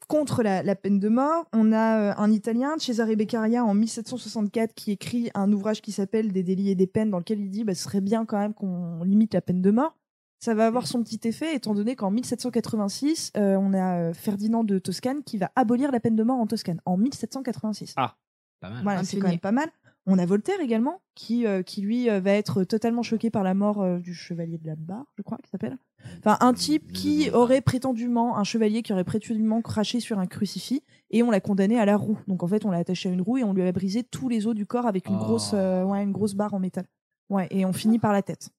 contre 0.10 0.44
la, 0.44 0.62
la 0.62 0.76
peine 0.76 1.00
de 1.00 1.08
mort. 1.08 1.46
On 1.54 1.72
a 1.72 2.00
euh, 2.00 2.14
un 2.18 2.32
Italien, 2.32 2.76
Cesare 2.78 3.16
Beccaria, 3.16 3.64
en 3.64 3.74
1764, 3.74 4.74
qui 4.74 4.92
écrit 4.92 5.32
un 5.34 5.52
ouvrage 5.54 5.82
qui 5.82 5.92
s'appelle 5.94 6.34
Des 6.34 6.44
délits 6.44 6.70
et 6.70 6.76
des 6.76 6.86
peines, 6.86 7.10
dans 7.10 7.20
lequel 7.20 7.40
il 7.40 7.50
dit 7.50 7.64
bah, 7.64 7.74
ce 7.76 7.84
serait 7.84 8.02
bien 8.02 8.26
quand 8.26 8.38
même 8.38 8.54
qu'on 8.54 9.04
limite 9.04 9.34
la 9.34 9.42
peine 9.42 9.62
de 9.62 9.72
mort. 9.72 9.98
Ça 10.44 10.54
va 10.54 10.68
avoir 10.68 10.88
son 10.88 11.02
petit 11.02 11.26
effet, 11.26 11.56
étant 11.56 11.74
donné 11.74 11.96
qu'en 11.96 12.12
1786, 12.12 13.32
euh, 13.38 13.56
on 13.56 13.74
a 13.74 14.00
euh, 14.00 14.14
Ferdinand 14.14 14.66
de 14.66 14.78
Toscane 14.78 15.24
qui 15.24 15.38
va 15.38 15.50
abolir 15.56 15.90
la 15.90 16.02
peine 16.02 16.18
de 16.18 16.24
mort 16.24 16.38
en 16.38 16.48
Toscane, 16.48 16.82
en 16.86 16.98
1786. 16.98 17.96
Pas 17.96 18.70
mal. 18.70 18.84
Voilà, 18.84 19.00
Un 19.00 19.04
c'est 19.06 19.20
quand 19.20 19.30
même 19.30 19.40
pas 19.40 19.54
mal. 19.54 19.70
On 20.06 20.20
a 20.20 20.26
Voltaire 20.26 20.60
également, 20.60 21.00
qui, 21.16 21.48
euh, 21.48 21.64
qui 21.64 21.82
lui 21.82 22.10
euh, 22.10 22.20
va 22.20 22.32
être 22.32 22.66
totalement 22.66 23.04
choqué 23.04 23.30
par 23.30 23.44
la 23.44 23.54
mort 23.54 23.82
euh, 23.82 24.00
du 24.00 24.14
chevalier 24.14 24.58
de 24.58 24.68
la 24.68 24.76
barre, 24.76 25.06
je 25.16 25.22
crois 25.22 25.38
qu'il 25.38 25.48
s'appelle. 25.50 25.78
Enfin, 26.20 26.36
un 26.42 26.54
type 26.54 26.92
qui 26.92 27.30
aurait 27.30 27.62
prétendument, 27.62 28.38
un 28.38 28.44
chevalier 28.44 28.82
qui 28.82 28.92
aurait 28.92 29.06
prétendument 29.06 29.62
craché 29.62 30.02
sur 30.02 30.20
un 30.20 30.28
crucifix, 30.28 30.84
et 31.10 31.24
on 31.24 31.32
l'a 31.32 31.40
condamné 31.40 31.80
à 31.80 31.86
la 31.86 31.96
roue. 31.96 32.20
Donc 32.28 32.44
en 32.44 32.48
fait, 32.48 32.66
on 32.66 32.72
l'a 32.72 32.80
attaché 32.80 33.08
à 33.08 33.14
une 33.14 33.22
roue 33.22 33.38
et 33.38 33.46
on 33.46 33.54
lui 33.54 33.62
a 33.62 33.72
brisé 33.72 34.04
tous 34.04 34.28
les 34.28 34.46
os 34.46 34.54
du 34.54 34.66
corps 34.66 34.88
avec 34.88 35.08
une, 35.08 35.16
Oh. 35.16 35.20
grosse, 35.20 35.52
euh, 35.54 35.86
ouais, 35.86 36.04
une 36.04 36.12
grosse 36.12 36.34
barre 36.34 36.54
en 36.54 36.60
métal. 36.60 36.86
Ouais, 37.30 37.48
et 37.50 37.64
on 37.64 37.72
finit 37.72 38.00
par 38.00 38.12
la 38.12 38.22
tête. 38.22 38.50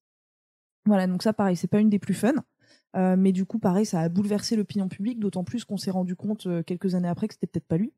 Voilà, 0.87 1.07
donc 1.07 1.23
ça, 1.23 1.33
pareil, 1.33 1.57
c'est 1.57 1.69
pas 1.69 1.81
une 1.81 1.91
des 1.91 1.99
plus 1.99 2.15
fun. 2.15 2.35
Euh, 2.97 3.17
mais 3.19 3.33
du 3.33 3.45
coup, 3.45 3.59
pareil, 3.59 3.87
ça 3.87 4.01
a 4.01 4.09
bouleversé 4.09 4.57
l'opinion 4.57 4.89
publique, 4.89 5.19
d'autant 5.19 5.45
plus 5.45 5.65
qu'on 5.65 5.77
s'est 5.77 5.91
rendu 5.91 6.15
compte 6.15 6.47
euh, 6.47 6.63
quelques 6.63 6.95
années 6.95 7.09
après 7.09 7.27
que 7.27 7.35
c'était 7.35 7.47
peut-être 7.47 7.67
pas 7.67 7.77
lui. 7.77 7.93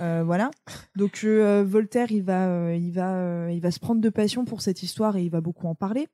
Euh, 0.00 0.22
voilà. 0.24 0.50
Donc 0.96 1.22
euh, 1.24 1.64
Voltaire, 1.66 2.10
il 2.10 2.22
va, 2.22 2.48
euh, 2.48 2.76
il 2.76 2.92
va, 2.92 3.14
euh, 3.14 3.50
il 3.52 3.60
va 3.60 3.70
se 3.70 3.80
prendre 3.80 4.00
de 4.00 4.08
passion 4.08 4.44
pour 4.44 4.62
cette 4.62 4.82
histoire 4.82 5.16
et 5.16 5.22
il 5.22 5.30
va 5.30 5.40
beaucoup 5.40 5.66
en 5.66 5.74
parler. 5.74 6.08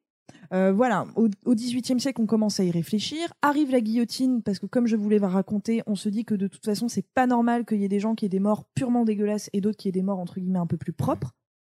Voilà. 0.50 1.06
Au, 1.16 1.28
XVIIIe 1.54 2.00
siècle, 2.00 2.20
on 2.20 2.26
commence 2.26 2.60
à 2.60 2.64
y 2.64 2.70
réfléchir. 2.70 3.32
Arrive 3.42 3.70
la 3.72 3.80
guillotine 3.80 4.42
parce 4.42 4.60
que, 4.60 4.66
comme 4.66 4.86
je 4.86 4.96
vous 4.96 5.08
l'ai 5.08 5.18
raconté, 5.18 5.82
on 5.86 5.96
se 5.96 6.08
dit 6.08 6.24
que 6.24 6.34
de 6.34 6.46
toute 6.46 6.64
façon, 6.64 6.88
c'est 6.88 7.06
pas 7.14 7.26
normal 7.26 7.64
qu'il 7.64 7.80
y 7.80 7.84
ait 7.84 7.88
des 7.88 8.00
gens 8.00 8.14
qui 8.14 8.26
aient 8.26 8.30
des 8.30 8.40
morts 8.40 8.64
purement 8.74 9.04
dégueulasses 9.04 9.50
et 9.52 9.60
d'autres 9.60 9.76
qui 9.76 9.88
aient 9.88 9.92
des 9.92 10.02
morts 10.02 10.20
entre 10.20 10.38
guillemets 10.38 10.60
un 10.60 10.66
peu 10.66 10.76
plus 10.76 10.92
propres. 10.92 11.32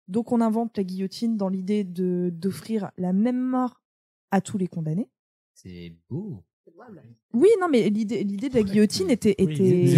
Donc 0.09 0.33
on 0.33 0.41
invente 0.41 0.77
la 0.77 0.85
guillotine 0.85 1.37
dans 1.37 1.49
l'idée 1.49 1.85
de 1.85 2.31
d'offrir 2.33 2.91
la 2.97 3.13
même 3.13 3.41
mort 3.41 3.82
à 4.33 4.41
tous 4.41 4.59
les 4.59 4.67
condamnés. 4.67 5.09
C'est 5.55 5.93
beau. 6.11 6.43
Oui, 7.35 7.49
non, 7.61 7.69
mais 7.71 7.89
l'idée 7.91 8.25
l'idée 8.25 8.49
de 8.49 8.55
la 8.55 8.63
guillotine 8.63 9.11
était, 9.11 9.35
Oui, 9.39 9.53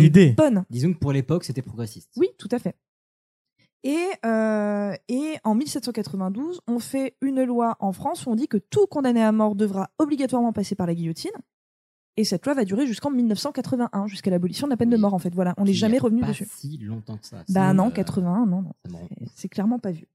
était 0.07 0.33
bonne. 0.33 0.65
Disons 0.71 0.93
que 0.93 0.99
pour 0.99 1.13
l'époque, 1.13 1.45
c'était 1.45 1.63
progressiste. 1.63 2.11
Oui, 2.17 2.29
tout 2.39 2.49
à 2.51 2.59
fait. 2.59 2.75
Et, 3.83 3.99
euh, 4.25 4.95
et 5.09 5.35
en 5.45 5.55
1792, 5.55 6.61
on 6.67 6.79
fait 6.79 7.17
une 7.21 7.45
loi 7.45 7.77
en 7.81 7.93
France 7.93 8.25
où 8.27 8.31
on 8.31 8.35
dit 8.35 8.49
que 8.49 8.57
tout 8.57 8.87
condamné 8.87 9.23
à 9.23 9.31
mort 9.31 9.55
devra 9.55 9.91
obligatoirement 9.99 10.53
passer 10.55 10.75
par 10.75 10.87
la 10.87 10.95
guillotine. 10.95 11.33
Et 12.17 12.25
cette 12.25 12.47
loi 12.47 12.55
va 12.55 12.65
durer 12.65 12.87
jusqu'en 12.87 13.11
1981, 13.11 14.07
jusqu'à 14.07 14.31
l'abolition 14.31 14.67
de 14.69 14.71
la 14.71 14.77
peine 14.77 14.89
de 14.89 14.97
mort, 14.97 15.15
en 15.15 15.19
fait. 15.19 15.35
Voilà, 15.35 15.53
on 15.59 15.65
n'est 15.65 15.73
jamais 15.75 15.99
revenu 15.99 16.21
pas 16.23 16.29
dessus. 16.29 16.47
si 16.49 16.79
longtemps 16.79 17.19
que 17.19 17.27
ça. 17.27 17.43
Bah 17.51 17.75
non, 17.75 17.89
euh, 17.89 17.91
81, 17.91 18.47
non, 18.47 18.63
non. 18.63 18.73
C'est- 18.87 19.27
C'est 19.35 19.49
clairement 19.49 19.79
pas 19.81 19.91
vu. 19.91 20.07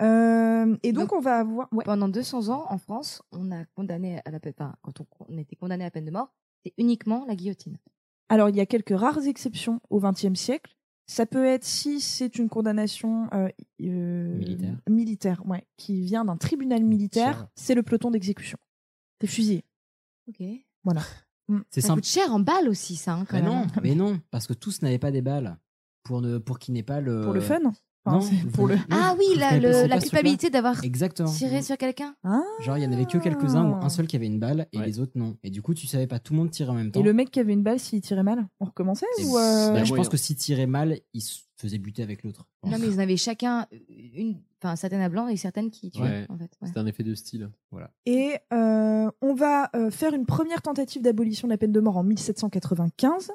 Euh, 0.00 0.76
et 0.82 0.92
donc, 0.92 1.08
Donc, 1.10 1.18
on 1.18 1.20
va 1.20 1.38
avoir. 1.38 1.68
Ouais. 1.72 1.84
Pendant 1.84 2.08
200 2.08 2.48
ans, 2.48 2.66
en 2.68 2.78
France, 2.78 3.22
on 3.32 3.50
a 3.52 3.64
condamné 3.74 4.20
à 4.24 4.30
la 4.30 4.40
peine, 4.40 4.54
enfin, 4.58 4.74
quand 4.82 5.00
on, 5.00 5.06
on 5.28 5.38
était 5.38 5.56
condamné 5.56 5.84
à 5.84 5.86
la 5.88 5.90
peine 5.90 6.04
de 6.04 6.10
mort, 6.10 6.32
c'est 6.64 6.72
uniquement 6.78 7.24
la 7.26 7.34
guillotine. 7.36 7.78
Alors, 8.28 8.48
il 8.48 8.56
y 8.56 8.60
a 8.60 8.66
quelques 8.66 8.96
rares 8.98 9.26
exceptions 9.26 9.80
au 9.90 10.00
XXe 10.00 10.34
siècle. 10.38 10.74
Ça 11.06 11.24
peut 11.24 11.44
être 11.46 11.64
si 11.64 12.00
c'est 12.00 12.36
une 12.38 12.50
condamnation 12.50 13.28
euh, 13.32 13.48
euh, 13.80 14.34
Militaire. 14.36 14.76
militaire, 14.90 15.42
ouais, 15.46 15.66
qui 15.78 16.02
vient 16.02 16.24
d'un 16.26 16.36
tribunal 16.36 16.84
militaire, 16.84 17.48
c'est 17.54 17.74
le 17.74 17.82
peloton 17.82 18.10
d'exécution. 18.10 18.58
T'es 19.18 19.26
fusillé. 19.26 19.64
Ok. 20.28 20.42
Voilà. 20.84 21.00
Mm. 21.50 21.60
C'est 21.70 21.80
Ça 21.80 21.86
simple. 21.88 22.02
coûte 22.02 22.10
cher 22.10 22.34
en 22.34 22.40
balles 22.40 22.68
aussi, 22.68 22.94
ça, 22.94 23.14
hein, 23.14 23.24
quand 23.26 23.38
Mais 23.38 23.42
même. 23.42 23.50
non, 23.52 23.66
mais 23.82 23.94
non, 23.94 24.20
parce 24.30 24.46
que 24.46 24.52
tous 24.52 24.82
n'avaient 24.82 24.98
pas 24.98 25.10
des 25.10 25.22
balles 25.22 25.56
pour 26.02 26.20
ne 26.20 26.36
pour 26.36 26.58
qu'il 26.58 26.74
n'ait 26.74 26.82
pas 26.82 27.00
le 27.00 27.22
Pour 27.22 27.32
le 27.32 27.40
fun 27.40 27.60
non, 28.06 28.20
c'est 28.20 28.36
pour 28.52 28.66
le. 28.66 28.76
non, 28.76 28.82
Ah 28.90 29.14
oui, 29.18 29.26
la, 29.36 29.58
le- 29.58 30.00
culpabilité 30.00 30.48
d'avoir 30.50 30.80
tiré 30.80 31.62
sur 31.62 31.76
quelqu'un. 31.76 32.14
Ah 32.24 32.40
Genre 32.60 32.78
il 32.78 32.84
y 32.84 32.86
en 32.86 32.92
avait 32.92 33.04
que 33.04 33.18
quelques-uns 33.18 33.68
ou 33.68 33.74
un 33.74 33.88
seul 33.88 34.06
qui 34.06 34.16
avait 34.16 34.26
une 34.26 34.38
balle 34.38 34.66
et 34.72 34.78
Ouais. 34.78 34.86
les 34.86 34.98
autres 35.00 35.12
non. 35.16 35.36
Et 35.42 35.50
du 35.50 35.60
coup 35.62 35.74
tu 35.74 35.86
savais 35.86 36.06
pas 36.06 36.18
tout 36.18 36.32
le 36.32 36.38
monde 36.38 36.50
tirait 36.50 36.70
en 36.70 36.74
même 36.74 36.90
temps. 36.90 37.00
Et 37.00 37.02
le 37.02 37.12
mec 37.12 37.30
qui 37.30 37.40
avait 37.40 37.52
une 37.52 37.62
balle, 37.62 37.78
s'il 37.78 38.00
tirait 38.00 38.22
mal, 38.22 38.46
on 38.60 38.64
recommençait 38.66 39.06
ou 39.24 39.36
euh, 39.36 39.68
bah, 39.68 39.80
Ouais, 39.80 39.84
je 39.84 39.94
pense 39.94 40.08
que 40.08 40.16
s'il 40.16 40.36
tirait 40.36 40.66
mal, 40.66 40.98
il 41.12 41.20
se 41.20 41.40
faisait 41.56 41.78
buter 41.78 42.02
avec 42.02 42.22
l'autre. 42.22 42.46
Non, 42.64 42.78
mais 42.78 42.86
ils 42.86 42.94
en 42.94 43.02
avaient 43.02 43.16
chacun 43.16 43.66
une, 44.14 44.40
enfin, 44.62 44.76
certaines 44.76 45.00
à 45.00 45.08
blanc 45.08 45.26
et 45.28 45.36
certaines 45.36 45.70
qui 45.70 45.90
tuaient, 45.90 46.02
Ouais. 46.02 46.26
en 46.28 46.36
fait. 46.38 46.44
ouais. 46.62 46.68
C'était 46.68 46.78
un 46.78 46.86
effet 46.86 47.02
de 47.02 47.14
style. 47.16 47.50
Voilà. 47.72 47.90
Et 48.06 48.36
euh, 48.52 49.10
on 49.20 49.34
va 49.34 49.68
euh, 49.74 49.90
faire 49.90 50.14
une 50.14 50.24
première 50.24 50.62
tentative 50.62 51.02
d'abolition 51.02 51.48
de 51.48 51.52
la 51.52 51.58
peine 51.58 51.72
de 51.72 51.80
mort 51.80 51.96
en 51.96 52.04
1795. 52.04 53.32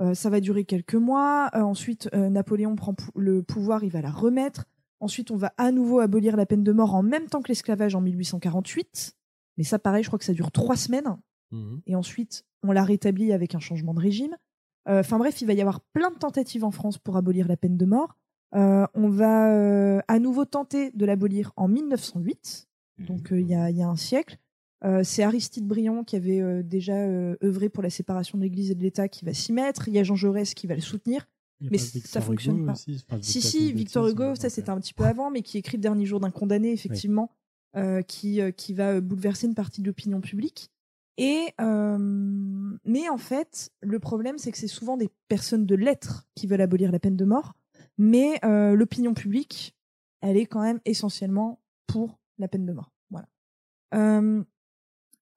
Euh, 0.00 0.14
ça 0.14 0.30
va 0.30 0.40
durer 0.40 0.64
quelques 0.64 0.94
mois. 0.94 1.50
Euh, 1.54 1.60
ensuite, 1.60 2.08
euh, 2.14 2.28
Napoléon 2.28 2.76
prend 2.76 2.94
le 3.14 3.42
pouvoir, 3.42 3.84
il 3.84 3.90
va 3.90 4.00
la 4.00 4.10
remettre. 4.10 4.66
Ensuite, 5.00 5.30
on 5.30 5.36
va 5.36 5.52
à 5.58 5.70
nouveau 5.70 6.00
abolir 6.00 6.36
la 6.36 6.46
peine 6.46 6.64
de 6.64 6.72
mort 6.72 6.94
en 6.94 7.02
même 7.02 7.26
temps 7.26 7.42
que 7.42 7.48
l'esclavage 7.48 7.94
en 7.94 8.00
1848. 8.00 9.16
Mais 9.56 9.64
ça, 9.64 9.78
pareil, 9.78 10.02
je 10.02 10.08
crois 10.08 10.18
que 10.18 10.24
ça 10.24 10.32
dure 10.32 10.50
trois 10.50 10.76
semaines. 10.76 11.16
Mhm. 11.50 11.82
Et 11.86 11.94
ensuite, 11.94 12.44
on 12.62 12.72
la 12.72 12.84
rétablit 12.84 13.32
avec 13.32 13.54
un 13.54 13.60
changement 13.60 13.94
de 13.94 14.00
régime. 14.00 14.36
Enfin 14.90 15.18
bref, 15.18 15.42
il 15.42 15.46
va 15.46 15.52
y 15.52 15.60
avoir 15.60 15.82
plein 15.82 16.10
de 16.10 16.16
tentatives 16.16 16.64
en 16.64 16.70
France 16.70 16.96
pour 16.96 17.18
abolir 17.18 17.46
la 17.46 17.58
peine 17.58 17.76
de 17.76 17.84
mort. 17.84 18.16
On 18.52 19.10
va 19.10 19.98
à 20.08 20.18
nouveau 20.18 20.46
tenter 20.46 20.90
de 20.92 21.04
l'abolir 21.04 21.52
en 21.56 21.68
1908 21.68 22.68
donc 22.98 23.32
euh, 23.32 23.40
il 23.40 23.48
y, 23.48 23.54
a, 23.54 23.70
il 23.70 23.76
y 23.76 23.82
a 23.82 23.88
un 23.88 23.96
siècle. 23.96 24.38
Euh, 24.84 25.02
c'est 25.02 25.22
Aristide 25.24 25.66
Briand 25.66 26.04
qui 26.04 26.14
avait 26.16 26.40
euh, 26.40 26.62
déjà 26.62 26.94
euh, 26.94 27.36
œuvré 27.42 27.68
pour 27.68 27.82
la 27.82 27.90
séparation 27.90 28.38
de 28.38 28.44
l'Église 28.44 28.70
et 28.70 28.74
de 28.76 28.82
l'État 28.82 29.08
qui 29.08 29.24
va 29.24 29.34
s'y 29.34 29.52
mettre. 29.52 29.88
Il 29.88 29.94
y 29.94 29.98
a 29.98 30.04
Jean 30.04 30.14
Jaurès 30.14 30.54
qui 30.54 30.66
va 30.66 30.74
le 30.76 30.80
soutenir. 30.80 31.28
Mais 31.60 31.78
ça 31.78 32.20
fonctionne 32.20 32.58
Hugo 32.58 32.66
pas. 32.66 32.72
aussi, 32.74 32.98
Si, 33.22 33.38
Victor 33.40 33.50
si, 33.50 33.68
Hugo, 33.70 33.76
Victor 33.78 34.04
ça, 34.04 34.10
Hugo, 34.12 34.34
c'est- 34.36 34.40
ça 34.42 34.50
c'était 34.50 34.70
un 34.70 34.78
petit 34.80 34.94
peu 34.94 35.02
avant, 35.04 35.32
mais 35.32 35.42
qui 35.42 35.58
écrit 35.58 35.76
Le 35.76 35.82
Dernier 35.82 36.06
jour 36.06 36.20
d'un 36.20 36.30
condamné, 36.30 36.70
effectivement, 36.70 37.30
qui, 38.06 38.40
qui 38.56 38.74
va 38.74 39.00
bouleverser 39.00 39.46
une 39.48 39.54
partie 39.56 39.80
de 39.82 39.86
l'opinion 39.88 40.20
publique. 40.20 40.70
Et, 41.16 41.46
mais 41.58 43.08
en 43.08 43.18
fait, 43.18 43.70
le 43.80 43.98
problème, 43.98 44.38
c'est 44.38 44.52
que 44.52 44.58
c'est 44.58 44.68
souvent 44.68 44.96
des 44.96 45.08
personnes 45.26 45.66
de 45.66 45.74
lettres 45.74 46.28
qui 46.36 46.46
veulent 46.46 46.60
abolir 46.60 46.92
la 46.92 47.00
peine 47.00 47.16
de 47.16 47.24
mort, 47.24 47.54
mais 47.98 48.38
l'opinion 48.44 49.12
publique, 49.14 49.74
elle 50.20 50.36
est 50.36 50.46
quand 50.46 50.62
même 50.62 50.78
essentiellement 50.84 51.60
pour 51.88 52.20
la 52.38 52.46
peine 52.46 52.66
de 52.66 52.72
mort. 52.72 52.92
Voilà. 53.10 53.26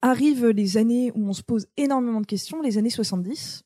Arrivent 0.02 0.48
les 0.48 0.78
années 0.78 1.12
où 1.16 1.28
on 1.28 1.34
se 1.34 1.44
pose 1.44 1.68
énormément 1.78 2.22
de 2.22 2.26
questions, 2.26 2.62
les 2.62 2.78
années 2.78 2.90
70, 2.90 3.64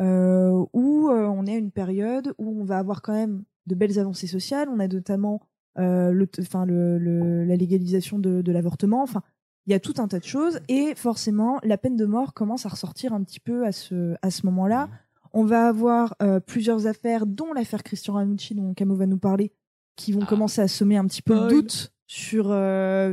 euh, 0.00 0.64
où 0.72 1.08
euh, 1.10 1.26
on 1.26 1.46
est 1.46 1.54
à 1.54 1.58
une 1.58 1.72
période 1.72 2.32
où 2.38 2.60
on 2.60 2.64
va 2.64 2.78
avoir 2.78 3.02
quand 3.02 3.12
même 3.12 3.42
de 3.66 3.74
belles 3.74 3.98
avancées 3.98 4.28
sociales. 4.28 4.68
On 4.72 4.78
a 4.78 4.86
notamment 4.86 5.40
euh, 5.78 6.12
le, 6.12 6.28
enfin, 6.40 6.64
le, 6.64 6.98
le- 6.98 7.44
la 7.44 7.56
légalisation 7.56 8.18
de, 8.18 8.40
de 8.42 8.52
l'avortement. 8.52 9.02
Enfin, 9.02 9.22
Il 9.66 9.72
y 9.72 9.74
a 9.74 9.80
tout 9.80 9.94
un 9.98 10.06
tas 10.08 10.20
de 10.20 10.24
choses 10.24 10.60
et 10.68 10.94
forcément, 10.94 11.58
la 11.64 11.76
peine 11.76 11.96
de 11.96 12.06
mort 12.06 12.34
commence 12.34 12.64
à 12.64 12.68
ressortir 12.68 13.12
un 13.12 13.22
petit 13.24 13.40
peu 13.40 13.66
à 13.66 13.72
ce, 13.72 14.14
à 14.22 14.30
ce 14.30 14.46
moment-là. 14.46 14.88
On 15.32 15.44
va 15.44 15.68
avoir 15.68 16.14
euh, 16.22 16.40
plusieurs 16.40 16.86
affaires, 16.86 17.26
dont 17.26 17.52
l'affaire 17.52 17.82
Christian 17.82 18.14
Ranucci, 18.14 18.54
dont 18.54 18.72
Camo 18.74 18.94
va 18.94 19.06
nous 19.06 19.18
parler, 19.18 19.52
qui 19.96 20.12
vont 20.12 20.24
commencer 20.24 20.60
à 20.62 20.68
semer 20.68 20.96
un 20.96 21.04
petit 21.06 21.20
peu 21.22 21.34
le 21.34 21.40
Spoil. 21.40 21.52
doute 21.52 21.92
sur, 22.06 22.44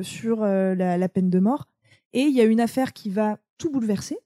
sur 0.04 0.41
la, 0.41 0.98
la 0.98 1.10
peine 1.10 1.30
de 1.30 1.39
mort. 1.39 1.68
Et 2.16 2.22
il 2.22 2.34
y 2.34 2.39
a 2.39 2.45
une 2.45 2.61
affaire 2.61 2.93
qui 2.93 3.09
va 3.09 3.38
tout 3.57 3.70
bouleverser, 3.70 4.18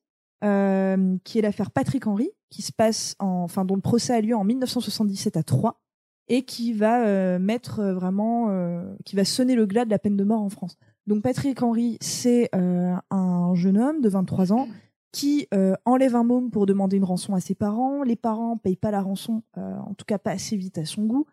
euh, 0.44 1.18
qui 1.24 1.40
est 1.40 1.42
l'affaire 1.42 1.72
Patrick 1.72 2.06
Henry, 2.06 2.30
qui 2.52 2.62
se 2.62 2.72
passe 2.72 3.16
en, 3.18 3.44
enfin, 3.44 3.66
dont 3.66 3.76
le 3.76 3.82
procès 3.82 4.14
a 4.14 4.22
lieu 4.22 4.36
en 4.36 4.44
1977 4.44 5.36
à 5.36 5.44
Troyes 5.44 5.80
et 6.28 6.44
qui 6.44 6.72
va 6.72 7.04
euh, 7.04 7.40
mettre 7.40 7.80
euh, 7.80 7.94
vraiment, 7.96 8.96
qui 9.06 9.16
va 9.16 9.26
sonner 9.26 9.56
le 9.56 9.66
glas 9.66 9.86
de 9.86 9.90
la 9.90 9.98
peine 9.98 10.16
de 10.16 10.24
mort 10.24 10.42
en 10.42 10.50
France. 10.50 10.78
Donc 11.08 11.24
Patrick 11.24 11.62
Henry, 11.64 11.98
c'est 12.00 12.50
un 12.54 13.56
jeune 13.56 13.80
homme 13.80 14.02
de 14.02 14.10
23 14.10 14.54
ans 14.54 14.68
qui 15.12 15.48
enlève 15.86 16.16
un 16.16 16.24
môme 16.24 16.52
pour 16.52 16.68
demander 16.68 16.98
une 16.98 17.04
rançon 17.04 17.34
à 17.34 17.40
ses 17.40 17.56
parents. 17.56 18.04
Les 18.04 18.16
parents 18.16 18.58
payent 18.58 18.76
pas 18.76 18.92
la 18.92 19.02
rançon, 19.02 19.42
en 19.56 19.96
tout 19.96 20.06
cas 20.06 20.20
pas 20.20 20.32
assez 20.32 20.56
vite 20.56 20.78
à 20.78 20.86
son 20.86 21.06
goût. 21.06 21.26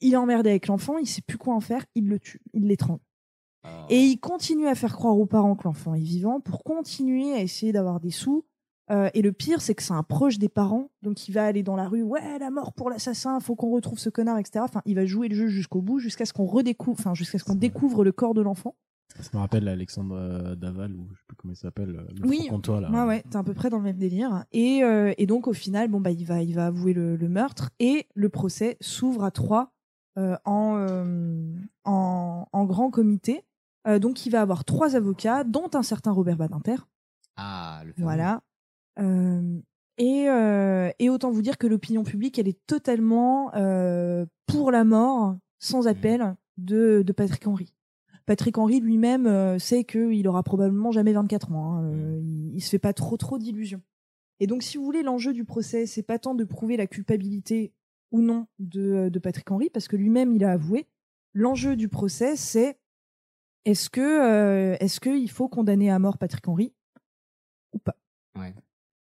Il 0.00 0.14
est 0.14 0.16
emmerdé 0.16 0.50
avec 0.50 0.66
l'enfant, 0.66 0.98
il 0.98 1.06
sait 1.06 1.22
plus 1.22 1.38
quoi 1.38 1.54
en 1.54 1.60
faire, 1.60 1.84
il 1.94 2.08
le 2.08 2.18
tue, 2.18 2.40
il 2.52 2.66
l'étrangle. 2.66 3.00
Et 3.88 4.00
il 4.02 4.18
continue 4.18 4.66
à 4.68 4.74
faire 4.74 4.94
croire 4.96 5.18
aux 5.18 5.26
parents 5.26 5.54
que 5.56 5.64
l'enfant 5.64 5.94
est 5.94 6.00
vivant 6.00 6.40
pour 6.40 6.62
continuer 6.64 7.32
à 7.32 7.40
essayer 7.40 7.72
d'avoir 7.72 8.00
des 8.00 8.10
sous. 8.10 8.44
Euh, 8.90 9.08
et 9.14 9.22
le 9.22 9.30
pire, 9.32 9.60
c'est 9.60 9.74
que 9.74 9.82
c'est 9.82 9.92
un 9.92 10.02
proche 10.02 10.38
des 10.38 10.48
parents, 10.48 10.90
donc 11.02 11.28
il 11.28 11.32
va 11.32 11.44
aller 11.44 11.62
dans 11.62 11.76
la 11.76 11.86
rue, 11.86 12.02
ouais, 12.02 12.38
la 12.40 12.50
mort 12.50 12.72
pour 12.72 12.90
l'assassin, 12.90 13.38
faut 13.38 13.54
qu'on 13.54 13.70
retrouve 13.70 13.98
ce 14.00 14.08
connard, 14.10 14.38
etc. 14.38 14.64
Enfin, 14.64 14.82
il 14.84 14.96
va 14.96 15.06
jouer 15.06 15.28
le 15.28 15.36
jeu 15.36 15.46
jusqu'au 15.46 15.80
bout, 15.80 16.00
jusqu'à 16.00 16.24
ce 16.24 16.32
qu'on 16.32 16.46
redécouvre, 16.46 16.98
enfin, 16.98 17.14
jusqu'à 17.14 17.38
ce 17.38 17.44
qu'on 17.44 17.54
découvre 17.54 18.02
le 18.02 18.10
corps 18.10 18.34
de 18.34 18.40
l'enfant. 18.40 18.74
Ça 19.20 19.30
me 19.34 19.38
rappelle 19.40 19.68
Alexandre 19.68 20.16
euh, 20.16 20.54
Daval, 20.56 20.94
ou 20.96 21.06
je 21.12 21.18
sais 21.18 21.24
plus 21.28 21.36
comment 21.36 21.52
il 21.52 21.56
s'appelle, 21.56 21.96
euh, 21.96 22.12
le 22.20 22.28
Oui, 22.28 22.38
franc-comtois, 22.46 22.80
là. 22.80 22.90
ouais, 22.90 23.06
ouais, 23.06 23.24
t'es 23.30 23.36
à 23.36 23.42
peu 23.44 23.54
près 23.54 23.70
dans 23.70 23.78
le 23.78 23.84
même 23.84 23.98
délire. 23.98 24.44
Et, 24.50 24.82
euh, 24.82 25.12
et 25.18 25.26
donc, 25.26 25.46
au 25.46 25.52
final, 25.52 25.88
bon, 25.88 26.00
bah, 26.00 26.10
il 26.10 26.24
va, 26.24 26.42
il 26.42 26.54
va 26.54 26.66
avouer 26.66 26.92
le, 26.92 27.14
le 27.16 27.28
meurtre 27.28 27.70
et 27.78 28.06
le 28.14 28.28
procès 28.28 28.76
s'ouvre 28.80 29.22
à 29.24 29.30
trois 29.30 29.72
euh, 30.18 30.36
en, 30.44 30.76
euh, 30.78 31.54
en, 31.84 32.46
en 32.52 32.64
grand 32.64 32.90
comité. 32.90 33.42
Euh, 33.86 33.98
donc, 33.98 34.26
il 34.26 34.30
va 34.30 34.42
avoir 34.42 34.64
trois 34.64 34.96
avocats, 34.96 35.44
dont 35.44 35.70
un 35.74 35.82
certain 35.82 36.12
Robert 36.12 36.36
Badinter. 36.36 36.76
Ah, 37.36 37.82
le 37.84 37.92
fameux. 37.92 38.04
Voilà. 38.04 38.42
Euh, 38.98 39.58
et, 39.98 40.28
euh, 40.28 40.90
et 40.98 41.08
autant 41.10 41.30
vous 41.30 41.42
dire 41.42 41.58
que 41.58 41.66
l'opinion 41.66 42.02
publique, 42.04 42.38
elle 42.38 42.48
est 42.48 42.66
totalement 42.66 43.50
pour 44.46 44.70
la 44.70 44.84
mort, 44.84 45.36
sans 45.58 45.86
appel, 45.86 46.34
de, 46.56 47.02
de 47.06 47.12
Patrick 47.12 47.46
Henry. 47.46 47.72
Patrick 48.26 48.58
Henry 48.58 48.80
lui-même 48.80 49.58
sait 49.58 49.84
qu'il 49.84 50.26
aura 50.28 50.42
probablement 50.42 50.92
jamais 50.92 51.12
24 51.12 51.52
ans. 51.52 51.74
hein. 51.76 51.84
Euh, 51.84 52.20
il, 52.22 52.54
il 52.54 52.60
se 52.60 52.70
fait 52.70 52.78
pas 52.78 52.92
trop 52.92 53.16
trop 53.16 53.38
d'illusions. 53.38 53.82
Et 54.40 54.46
donc, 54.46 54.62
si 54.62 54.76
vous 54.78 54.84
voulez, 54.84 55.02
l'enjeu 55.02 55.32
du 55.32 55.44
procès, 55.44 55.86
c'est 55.86 56.02
pas 56.02 56.18
tant 56.18 56.34
de 56.34 56.44
prouver 56.44 56.76
la 56.76 56.86
culpabilité 56.86 57.72
ou 58.10 58.20
non 58.20 58.46
de, 58.58 59.08
de 59.08 59.18
Patrick 59.18 59.50
Henry, 59.50 59.68
parce 59.70 59.86
que 59.88 59.96
lui-même, 59.96 60.32
il 60.32 60.44
a 60.44 60.52
avoué. 60.52 60.86
L'enjeu 61.34 61.76
du 61.76 61.88
procès, 61.88 62.36
c'est 62.36 62.78
est-ce 63.64 63.90
que 63.90 64.00
euh, 64.00 64.76
est-ce 64.80 65.00
qu'il 65.00 65.30
faut 65.30 65.48
condamner 65.48 65.90
à 65.90 65.98
mort 65.98 66.18
Patrick 66.18 66.46
Henry 66.46 66.72
ou 67.72 67.78
pas? 67.78 67.96
Ouais. 68.38 68.54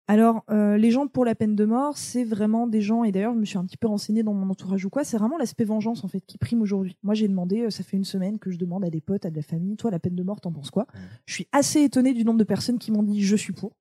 alors, 0.07 0.43
euh, 0.51 0.77
les 0.77 0.91
gens 0.91 1.07
pour 1.07 1.25
la 1.25 1.33
peine 1.33 1.55
de 1.55 1.65
mort, 1.65 1.97
c'est 1.97 2.23
vraiment 2.23 2.67
des 2.67 2.81
gens, 2.81 3.03
et 3.03 3.11
d'ailleurs, 3.11 3.33
je 3.33 3.39
me 3.39 3.45
suis 3.45 3.57
un 3.57 3.65
petit 3.65 3.77
peu 3.77 3.87
renseignée 3.87 4.21
dans 4.21 4.33
mon 4.33 4.49
entourage 4.49 4.85
ou 4.85 4.89
quoi, 4.89 5.03
c'est 5.03 5.17
vraiment 5.17 5.37
l'aspect 5.37 5.63
vengeance, 5.63 6.03
en 6.03 6.07
fait, 6.07 6.21
qui 6.21 6.37
prime 6.37 6.61
aujourd'hui. 6.61 6.95
Moi, 7.01 7.15
j'ai 7.15 7.27
demandé, 7.27 7.61
euh, 7.61 7.69
ça 7.71 7.83
fait 7.83 7.97
une 7.97 8.05
semaine 8.05 8.37
que 8.37 8.51
je 8.51 8.57
demande 8.57 8.85
à 8.85 8.91
des 8.91 9.01
potes, 9.01 9.25
à 9.25 9.31
de 9.31 9.35
la 9.35 9.41
famille, 9.41 9.75
toi, 9.77 9.89
la 9.89 9.99
peine 9.99 10.15
de 10.15 10.23
mort, 10.23 10.41
t'en 10.41 10.51
penses 10.51 10.69
quoi? 10.69 10.85
Je 11.25 11.33
suis 11.33 11.47
assez 11.51 11.81
étonnée 11.81 12.13
du 12.13 12.23
nombre 12.23 12.37
de 12.37 12.43
personnes 12.43 12.77
qui 12.77 12.91
m'ont 12.91 13.03
dit, 13.03 13.23
je 13.23 13.35
suis 13.35 13.53
pour. 13.53 13.75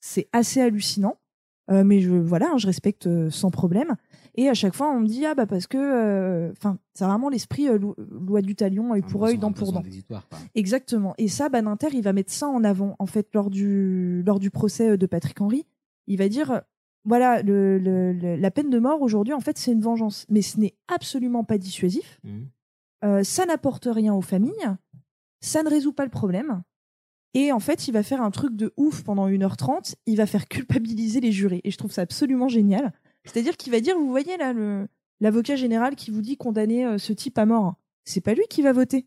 C'est 0.00 0.28
assez 0.32 0.60
hallucinant. 0.60 1.16
Euh, 1.70 1.82
mais 1.82 2.00
je, 2.00 2.12
voilà, 2.12 2.50
hein, 2.52 2.58
je 2.58 2.66
respecte 2.66 3.08
sans 3.30 3.50
problème. 3.50 3.96
Et 4.38 4.48
à 4.50 4.54
chaque 4.54 4.74
fois, 4.74 4.90
on 4.90 5.00
me 5.00 5.06
dit, 5.06 5.24
ah 5.24 5.34
bah 5.34 5.46
parce 5.46 5.66
que, 5.66 5.78
euh, 5.78 6.52
enfin, 6.52 6.78
c'est 6.94 7.04
vraiment 7.04 7.28
l'esprit 7.30 7.68
euh, 7.68 7.78
lo- 7.78 7.96
loi 7.98 8.42
du 8.42 8.54
talion, 8.54 8.92
œil 8.92 9.00
pour 9.02 9.24
œil, 9.24 9.38
dent 9.38 9.52
pour 9.52 9.72
dent. 9.72 9.80
Exactement. 10.54 11.14
Et 11.18 11.28
ça, 11.28 11.48
Badinter, 11.48 11.88
il 11.94 12.02
va 12.02 12.12
mettre 12.12 12.32
ça 12.32 12.46
en 12.48 12.62
avant, 12.62 12.96
en 12.98 13.06
fait, 13.06 13.28
lors 13.34 13.48
du, 13.50 14.22
lors 14.26 14.38
du 14.38 14.50
procès 14.50 14.90
euh, 14.90 14.96
de 14.96 15.06
Patrick 15.06 15.40
Henry. 15.40 15.64
Il 16.06 16.18
va 16.18 16.28
dire, 16.28 16.60
voilà, 17.04 17.40
le, 17.42 17.78
le- 17.78 18.12
le- 18.12 18.36
la 18.36 18.50
peine 18.50 18.68
de 18.68 18.78
mort 18.78 19.00
aujourd'hui, 19.00 19.32
en 19.32 19.40
fait, 19.40 19.56
c'est 19.58 19.72
une 19.72 19.80
vengeance. 19.80 20.26
Mais 20.28 20.42
ce 20.42 20.60
n'est 20.60 20.74
absolument 20.88 21.42
pas 21.44 21.56
dissuasif. 21.58 22.20
Euh, 23.04 23.22
ça 23.24 23.46
n'apporte 23.46 23.88
rien 23.90 24.12
aux 24.14 24.20
familles. 24.22 24.52
Ça 25.40 25.62
ne 25.62 25.68
résout 25.70 25.92
pas 25.92 26.04
le 26.04 26.10
problème. 26.10 26.62
Et 27.34 27.52
en 27.52 27.60
fait, 27.60 27.86
il 27.88 27.92
va 27.92 28.02
faire 28.02 28.22
un 28.22 28.30
truc 28.30 28.56
de 28.56 28.72
ouf 28.76 29.02
pendant 29.02 29.28
1h30. 29.28 29.94
Il 30.06 30.16
va 30.16 30.26
faire 30.26 30.48
culpabiliser 30.48 31.20
les 31.20 31.32
jurés. 31.32 31.60
Et 31.64 31.70
je 31.70 31.76
trouve 31.76 31.92
ça 31.92 32.02
absolument 32.02 32.48
génial. 32.48 32.92
C'est-à-dire 33.26 33.56
qu'il 33.56 33.72
va 33.72 33.80
dire, 33.80 33.98
vous 33.98 34.08
voyez 34.08 34.36
là, 34.36 34.52
le- 34.52 34.88
l'avocat 35.20 35.56
général 35.56 35.96
qui 35.96 36.10
vous 36.10 36.22
dit 36.22 36.36
condamner 36.36 36.86
euh, 36.86 36.98
ce 36.98 37.12
type 37.12 37.38
à 37.38 37.46
mort. 37.46 37.74
C'est 38.04 38.20
pas 38.20 38.34
lui 38.34 38.44
qui 38.48 38.62
va 38.62 38.72
voter. 38.72 39.06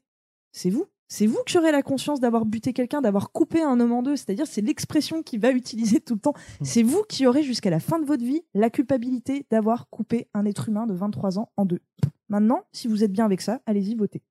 C'est 0.51 0.69
vous. 0.69 0.85
C'est 1.11 1.25
vous 1.25 1.39
qui 1.47 1.57
aurez 1.57 1.71
la 1.71 1.81
conscience 1.81 2.19
d'avoir 2.19 2.45
buté 2.45 2.71
quelqu'un, 2.71 3.01
d'avoir 3.01 3.31
coupé 3.31 3.63
un 3.63 3.79
homme 3.79 3.93
en 3.93 4.03
deux. 4.03 4.15
C'est-à-dire, 4.15 4.45
c'est 4.45 4.61
l'expression 4.61 5.23
qu'il 5.23 5.39
va 5.39 5.49
utiliser 5.51 5.99
tout 6.01 6.13
le 6.13 6.19
temps. 6.19 6.33
C'est 6.61 6.83
vous 6.83 7.03
qui 7.09 7.25
aurez 7.25 7.41
jusqu'à 7.41 7.71
la 7.71 7.79
fin 7.79 7.97
de 7.99 8.05
votre 8.05 8.23
vie 8.23 8.43
la 8.53 8.69
culpabilité 8.69 9.45
d'avoir 9.49 9.89
coupé 9.89 10.27
un 10.35 10.45
être 10.45 10.69
humain 10.69 10.85
de 10.85 10.93
23 10.93 11.39
ans 11.39 11.51
en 11.57 11.65
deux. 11.65 11.79
Maintenant, 12.27 12.63
si 12.73 12.87
vous 12.87 13.03
êtes 13.03 13.11
bien 13.11 13.25
avec 13.25 13.41
ça, 13.41 13.61
allez-y, 13.65 13.95
votez. 13.95 14.21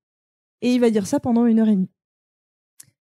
Et 0.60 0.72
il 0.72 0.80
va 0.80 0.90
dire 0.90 1.06
ça 1.08 1.18
pendant 1.18 1.46
une 1.46 1.58
heure 1.58 1.68
et 1.68 1.74
demie. 1.74 1.90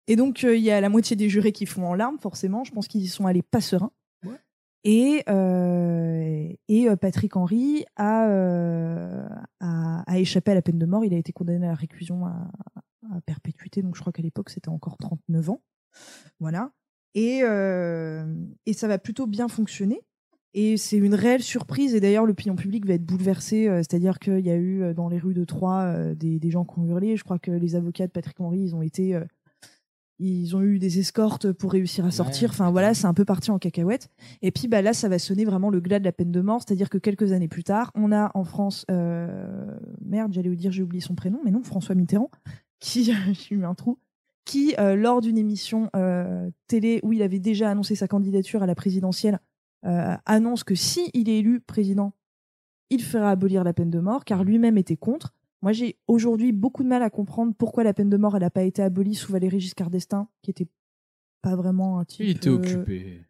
Et 0.09 0.17
donc, 0.17 0.43
euh, 0.43 0.57
il 0.57 0.63
y 0.63 0.73
a 0.73 0.81
la 0.81 0.89
moitié 0.89 1.15
des 1.15 1.29
jurés 1.29 1.53
qui 1.53 1.67
font 1.67 1.87
en 1.87 1.95
larmes, 1.95 2.19
forcément. 2.19 2.65
Je 2.65 2.73
pense 2.73 2.89
qu'ils 2.89 3.03
y 3.03 3.09
sont 3.09 3.27
allés 3.27 3.43
pas 3.43 3.61
sereins. 3.61 3.93
Et, 4.85 5.23
euh, 5.29 6.49
et 6.69 6.89
euh, 6.89 6.97
Patrick 6.97 7.37
Henry 7.37 7.85
a, 7.97 8.29
euh, 8.29 9.29
a, 9.61 10.03
a 10.07 10.19
échappé 10.19 10.53
à 10.53 10.55
la 10.55 10.63
peine 10.63 10.79
de 10.79 10.87
mort. 10.87 11.05
Il 11.05 11.13
a 11.13 11.19
été 11.19 11.33
condamné 11.33 11.67
à 11.67 11.71
la 11.71 11.75
réclusion 11.75 12.27
à, 12.27 12.51
à 13.11 13.21
perpétuité. 13.27 13.83
Donc, 13.83 13.95
je 13.97 14.01
crois 14.01 14.13
qu'à 14.13 14.23
l'époque, 14.23 14.51
c'était 14.51 14.71
encore 14.71 14.97
39 14.97 15.51
ans. 15.51 15.63
Voilà. 16.39 16.73
Et, 17.15 17.41
euh, 17.43 18.25
et 18.67 18.73
ça 18.73 18.89
va 18.89 18.99
plutôt 18.99 19.27
bien 19.27 19.49
fonctionner. 19.49 20.01
Et 20.55 20.77
c'est 20.77 20.97
une 20.97 21.15
réelle 21.15 21.43
surprise. 21.43 21.95
Et 21.95 22.01
d'ailleurs, 22.01 22.27
l'opinion 22.27 22.57
publique 22.57 22.87
va 22.87 22.95
être 22.95 23.05
bouleversée. 23.05 23.69
euh, 23.69 23.79
C'est-à-dire 23.79 24.19
qu'il 24.19 24.41
y 24.41 24.51
a 24.51 24.57
eu 24.57 24.83
euh, 24.83 24.95
dans 24.95 25.09
les 25.09 25.19
rues 25.19 25.35
de 25.35 25.45
Troyes 25.45 26.15
des, 26.15 26.39
des 26.39 26.51
gens 26.51 26.65
qui 26.65 26.79
ont 26.79 26.87
hurlé. 26.87 27.17
Je 27.17 27.25
crois 27.25 27.39
que 27.39 27.51
les 27.51 27.77
avocats 27.77 28.07
de 28.07 28.13
Patrick 28.13 28.41
Henry, 28.41 28.61
ils 28.61 28.75
ont 28.75 28.83
été. 28.83 29.21
Ils 30.21 30.55
ont 30.55 30.61
eu 30.61 30.79
des 30.79 30.99
escortes 30.99 31.51
pour 31.51 31.73
réussir 31.73 32.05
à 32.05 32.11
sortir. 32.11 32.51
Enfin 32.51 32.71
voilà, 32.71 32.93
c'est 32.93 33.07
un 33.07 33.15
peu 33.15 33.25
parti 33.25 33.51
en 33.51 33.59
cacahuète. 33.59 34.11
Et 34.43 34.51
puis 34.51 34.69
bah 34.69 34.83
là, 34.83 34.93
ça 34.93 35.09
va 35.09 35.19
sonner 35.19 35.47
vraiment 35.47 35.71
le 35.71 35.81
glas 35.81 35.99
de 35.99 36.05
la 36.05 36.13
peine 36.13 36.31
de 36.31 36.41
mort. 36.43 36.61
C'est-à-dire 36.65 36.91
que 36.91 36.99
quelques 36.99 37.33
années 37.33 37.49
plus 37.49 37.65
tard, 37.65 37.91
on 37.95 38.13
a 38.13 38.31
en 38.35 38.45
France, 38.45 38.85
euh, 38.91 39.79
merde, 40.05 40.33
j'allais 40.33 40.51
vous 40.51 40.57
dire, 40.57 40.73
j'ai 40.73 40.83
oublié 40.83 41.01
son 41.01 41.15
prénom, 41.15 41.41
mais 41.45 41.51
non, 41.51 41.63
François 41.63 41.95
Mitterrand, 41.95 42.31
qui, 42.81 43.05
j'ai 43.05 43.55
eu 43.55 43.65
un 43.65 43.75
trou, 43.75 43.99
qui 44.45 44.75
euh, 44.79 44.95
lors 44.95 45.23
d'une 45.23 45.39
émission 45.39 45.89
euh, 45.97 46.51
télé 46.67 47.01
où 47.03 47.15
il 47.15 47.23
avait 47.23 47.41
déjà 47.41 47.71
annoncé 47.71 47.95
sa 47.95 48.07
candidature 48.07 48.63
à 48.63 48.67
la 48.67 48.75
présidentielle, 48.75 49.41
annonce 50.27 50.63
que 50.63 50.75
si 50.75 51.11
il 51.15 51.31
est 51.31 51.39
élu 51.39 51.61
président, 51.61 52.13
il 52.91 53.03
fera 53.03 53.31
abolir 53.31 53.65
la 53.65 53.73
peine 53.73 53.89
de 53.89 53.99
mort, 53.99 54.27
car 54.27 54.45
lui-même 54.45 54.77
était 54.77 54.97
contre. 54.97 55.33
Moi, 55.63 55.73
j'ai 55.73 55.99
aujourd'hui 56.09 56.53
beaucoup 56.53 56.83
de 56.83 56.89
mal 56.89 57.03
à 57.03 57.11
comprendre 57.11 57.53
pourquoi 57.57 57.85
la 57.85 57.93
peine 57.93 58.09
de 58.11 58.17
mort 58.17 58.35
elle 58.37 58.43
n'a 58.43 58.51
pas 58.51 58.63
été 58.63 58.83
abolie 58.83 59.15
sous 59.15 59.31
Valéry 59.33 59.61
Giscard 59.61 59.91
d'Estaing, 59.91 60.29
qui 60.43 60.51
était 60.51 60.69
pas 61.43 61.55
vraiment 61.57 61.99
un 61.99 62.05
type. 62.05 62.21
Il 62.27 62.31
était 62.31 62.49
euh, 62.49 62.55
occupé. 62.55 63.25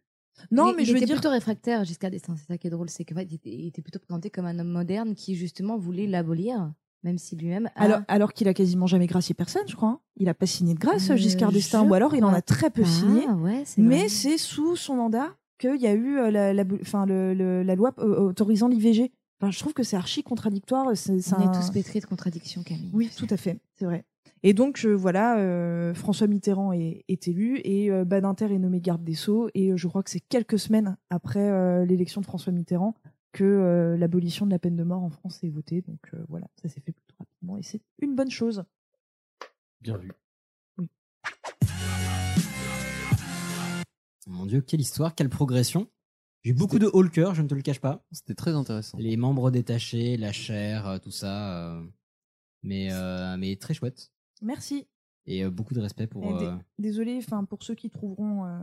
Non, 0.49 0.69
Il- 0.71 0.75
mais 0.77 0.83
il 0.83 0.85
je 0.85 0.91
veux 0.91 0.97
était 0.97 1.05
dire. 1.07 1.15
plutôt 1.15 1.29
réfractaire 1.29 1.83
jusqu'à 1.83 2.09
destin. 2.09 2.35
C'est 2.37 2.45
ça 2.47 2.57
qui 2.57 2.67
est 2.67 2.69
drôle, 2.71 2.89
c'est 2.89 3.03
que 3.05 3.13
en 3.13 3.17
fait, 3.17 3.27
il, 3.29 3.35
était, 3.35 3.49
il 3.51 3.67
était 3.67 3.81
plutôt 3.81 3.99
présenté 3.99 4.29
comme 4.29 4.45
un 4.45 4.57
homme 4.59 4.69
moderne 4.71 5.13
qui 5.13 5.35
justement 5.35 5.77
voulait 5.77 6.07
l'abolir, 6.07 6.73
même 7.03 7.17
si 7.17 7.35
lui-même. 7.35 7.67
a- 7.75 7.83
Alors, 7.83 7.99
alors 8.07 8.33
qu'il 8.33 8.47
a 8.47 8.53
quasiment 8.53 8.87
jamais 8.87 9.07
gracié 9.07 9.35
personne, 9.35 9.67
je 9.67 9.75
crois. 9.75 9.89
hein. 9.89 9.99
Il 10.17 10.29
a 10.29 10.33
pas 10.33 10.45
signé 10.45 10.73
de 10.73 10.79
grâce, 10.79 11.09
Euh, 11.09 11.15
Giscard 11.17 11.51
d'Estaing, 11.51 11.87
ou 11.87 11.93
alors 11.93 12.15
il 12.15 12.23
en 12.23 12.33
a 12.33 12.41
très 12.41 12.69
peu 12.69 12.83
pas, 12.83 12.87
signé. 12.87 13.27
ouais, 13.27 13.63
c'est 13.65 13.81
mais 13.81 14.07
c'est 14.07 14.37
sous 14.37 14.75
son 14.77 14.95
mandat 14.95 15.35
qu'il 15.59 15.79
y 15.81 15.85
a 15.87 15.93
eu 15.93 16.17
euh, 16.17 16.31
la, 16.31 16.53
la, 16.53 16.63
enfin, 16.81 17.05
le, 17.05 17.33
le- 17.33 17.61
la 17.63 17.75
loi 17.75 17.93
autorisant 17.99 18.67
l'IVG. 18.67 19.11
Enfin, 19.41 19.49
je 19.49 19.57
trouve 19.57 19.73
que 19.73 19.81
c'est 19.81 19.95
archi 19.95 20.21
contradictoire. 20.21 20.95
C'est, 20.95 21.19
c'est 21.19 21.35
On 21.35 21.51
est 21.51 21.55
tous 21.55 21.71
pétris 21.71 21.99
de 21.99 22.05
contradictions, 22.05 22.61
Camille. 22.61 22.91
Oui, 22.93 23.09
tout 23.15 23.25
à 23.29 23.37
fait, 23.37 23.59
c'est 23.73 23.85
vrai. 23.85 24.05
Et 24.43 24.53
donc 24.53 24.85
euh, 24.85 24.93
voilà, 24.93 25.37
euh, 25.39 25.95
François 25.95 26.27
Mitterrand 26.27 26.73
est, 26.73 27.05
est 27.07 27.27
élu 27.27 27.59
et 27.63 27.91
euh, 27.91 28.05
Badinter 28.05 28.53
est 28.53 28.59
nommé 28.59 28.79
garde 28.81 29.03
des 29.03 29.15
Sceaux. 29.15 29.49
Et 29.55 29.71
euh, 29.71 29.77
je 29.77 29.87
crois 29.87 30.03
que 30.03 30.11
c'est 30.11 30.19
quelques 30.19 30.59
semaines 30.59 30.95
après 31.09 31.49
euh, 31.49 31.85
l'élection 31.85 32.21
de 32.21 32.25
François 32.27 32.53
Mitterrand 32.53 32.95
que 33.31 33.43
euh, 33.43 33.97
l'abolition 33.97 34.45
de 34.45 34.51
la 34.51 34.59
peine 34.59 34.75
de 34.75 34.83
mort 34.83 35.01
en 35.01 35.09
France 35.09 35.43
est 35.43 35.49
votée. 35.49 35.81
Donc 35.81 35.99
euh, 36.13 36.23
voilà, 36.29 36.47
ça 36.61 36.69
s'est 36.69 36.81
fait 36.81 36.91
plutôt 36.91 37.15
rapidement 37.17 37.57
et 37.57 37.63
c'est 37.63 37.81
une 37.99 38.15
bonne 38.15 38.31
chose. 38.31 38.63
Bien 39.81 39.97
vu. 39.97 40.11
Mon 44.27 44.45
dieu, 44.45 44.61
quelle 44.61 44.81
histoire, 44.81 45.15
quelle 45.15 45.29
progression. 45.29 45.87
J'ai 46.43 46.51
eu 46.51 46.53
beaucoup 46.53 46.79
de 46.79 46.87
cœur, 47.09 47.35
je 47.35 47.41
ne 47.41 47.47
te 47.47 47.53
le 47.53 47.61
cache 47.61 47.79
pas. 47.79 48.03
C'était 48.11 48.33
très 48.35 48.51
intéressant. 48.53 48.97
Les 48.97 49.15
membres 49.17 49.51
détachés, 49.51 50.17
la 50.17 50.31
chair, 50.31 50.87
euh, 50.87 50.97
tout 50.97 51.11
ça. 51.11 51.53
euh, 51.75 51.83
Mais, 52.63 52.91
euh, 52.91 53.37
mais 53.37 53.55
très 53.57 53.73
chouette. 53.73 54.11
Merci. 54.41 54.87
Et 55.27 55.43
euh, 55.43 55.51
beaucoup 55.51 55.73
de 55.75 55.81
respect 55.81 56.07
pour. 56.07 56.23
Et 56.23 56.33
dé- 56.39 56.45
euh, 56.47 56.57
Désolé, 56.79 57.17
enfin 57.19 57.43
pour 57.45 57.61
ceux 57.63 57.75
qui 57.75 57.89
trouveront 57.91 58.45
euh, 58.45 58.59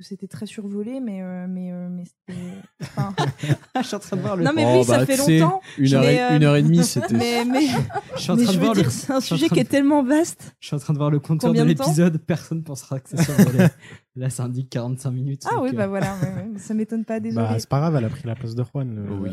c'était 0.00 0.28
très 0.28 0.46
survolé, 0.46 1.00
mais 1.00 1.22
euh, 1.22 1.46
mais 1.48 1.72
euh, 1.72 1.88
mais 1.90 2.04
c'était. 2.04 2.38
enfin, 2.82 3.14
Je 3.76 3.82
suis 3.82 3.96
en 3.96 3.98
train 3.98 4.16
de 4.16 4.22
voir 4.22 4.36
le. 4.36 4.44
Non 4.44 4.52
mais 4.54 4.64
Oh, 4.66 4.78
oui, 4.78 4.84
ça 4.84 4.98
bah, 4.98 5.06
fait 5.06 5.16
longtemps. 5.16 5.60
Une 5.76 5.94
heure, 5.94 6.02
mais, 6.02 6.14
et, 6.14 6.20
euh, 6.22 6.36
une 6.36 6.44
heure 6.44 6.56
et 6.56 6.62
demie, 6.62 6.84
c'était. 6.84 7.14
Mais 7.16 7.44
mais, 7.44 7.66
Je 8.14 8.20
suis 8.20 8.30
en 8.30 8.36
train 8.36 8.44
de 8.46 8.50
veux 8.52 8.58
voir 8.58 8.74
le- 8.74 8.82
dire, 8.82 8.90
c'est 8.92 9.12
un 9.12 9.20
sujet 9.20 9.48
qui 9.48 9.58
est 9.60 9.64
tellement 9.68 10.02
vaste. 10.04 10.54
Je 10.60 10.68
suis 10.68 10.76
en 10.76 10.78
train 10.78 10.92
de 10.92 10.98
voir 10.98 11.10
le 11.10 11.18
compteur 11.18 11.48
Combien 11.50 11.64
de 11.64 11.68
l'épisode. 11.70 12.18
Personne 12.18 12.62
pensera 12.62 13.00
que 13.00 13.08
c'est 13.10 13.22
survolé. 13.22 13.66
Là, 14.16 14.30
ça 14.30 14.44
indique 14.44 14.70
45 14.70 15.10
minutes. 15.10 15.42
Ah 15.48 15.60
oui, 15.60 15.70
euh, 15.70 15.76
bah 15.76 15.86
voilà, 15.86 16.16
ouais, 16.22 16.28
ouais, 16.52 16.58
ça 16.58 16.74
m'étonne 16.74 17.04
pas, 17.04 17.20
désolé. 17.20 17.46
Bah, 17.46 17.56
c'est 17.58 17.68
pas 17.68 17.78
grave, 17.78 17.94
elle 17.96 18.04
a 18.04 18.08
pris 18.08 18.26
la 18.26 18.34
place 18.34 18.54
de 18.54 18.64
Juan. 18.64 18.94
le- 18.94 19.12
Oui. 19.12 19.30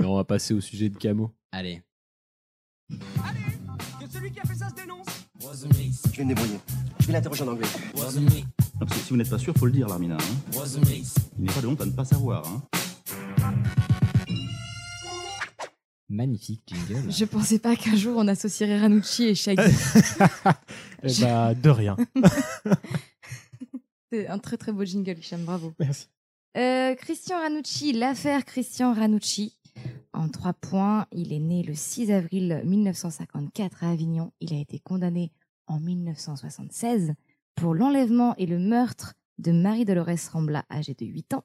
Mais 0.00 0.06
on 0.06 0.16
va 0.16 0.24
passer 0.24 0.54
au 0.54 0.60
sujet 0.60 0.88
de 0.88 0.96
Camo. 0.96 1.30
Allez. 1.52 1.82
Je 2.90 2.96
vais 6.18 6.24
me 6.24 6.28
débrouiller. 6.28 6.58
Je 7.04 7.08
vais 7.08 7.12
l'interroger 7.12 7.42
en 7.42 7.48
anglais. 7.48 7.66
Non, 7.94 8.06
parce 8.78 8.92
que 8.92 8.98
si 8.98 9.10
vous 9.10 9.18
n'êtes 9.18 9.28
pas 9.28 9.38
sûr, 9.38 9.52
faut 9.54 9.66
le 9.66 9.72
dire, 9.72 9.86
Larmina. 9.86 10.16
Hein. 10.16 10.64
Il 11.36 11.44
n'est 11.44 11.52
pas 11.52 11.60
de 11.60 11.66
honte 11.66 11.82
à 11.82 11.84
ne 11.84 11.90
pas 11.90 12.06
savoir. 12.06 12.48
Hein. 12.48 12.62
Magnifique 16.08 16.62
jingle. 16.66 17.12
Je 17.12 17.26
pensais 17.26 17.58
pas 17.58 17.76
qu'un 17.76 17.94
jour 17.94 18.14
on 18.16 18.26
associerait 18.26 18.80
Ranucci 18.80 19.24
et 19.24 19.34
Shaggy. 19.34 19.60
Eh 21.02 21.12
bah, 21.20 21.54
de 21.54 21.68
rien. 21.68 21.98
C'est 24.10 24.26
un 24.28 24.38
très 24.38 24.56
très 24.56 24.72
beau 24.72 24.86
jingle, 24.86 25.18
Hicham, 25.18 25.44
bravo. 25.44 25.74
Merci. 25.78 26.06
Euh, 26.56 26.94
Christian 26.94 27.36
Ranucci, 27.38 27.92
l'affaire 27.92 28.46
Christian 28.46 28.94
Ranucci. 28.94 29.58
En 30.14 30.30
trois 30.30 30.54
points, 30.54 31.06
il 31.12 31.34
est 31.34 31.38
né 31.38 31.62
le 31.64 31.74
6 31.74 32.10
avril 32.10 32.62
1954 32.64 33.84
à 33.84 33.90
Avignon. 33.90 34.32
Il 34.40 34.54
a 34.54 34.58
été 34.58 34.78
condamné 34.78 35.32
en 35.66 35.80
1976 35.80 37.14
pour 37.54 37.74
l'enlèvement 37.74 38.34
et 38.36 38.46
le 38.46 38.58
meurtre 38.58 39.14
de 39.38 39.52
Marie-Dolores 39.52 40.30
Rambla, 40.32 40.64
âgée 40.70 40.94
de 40.94 41.06
8 41.06 41.34
ans. 41.34 41.44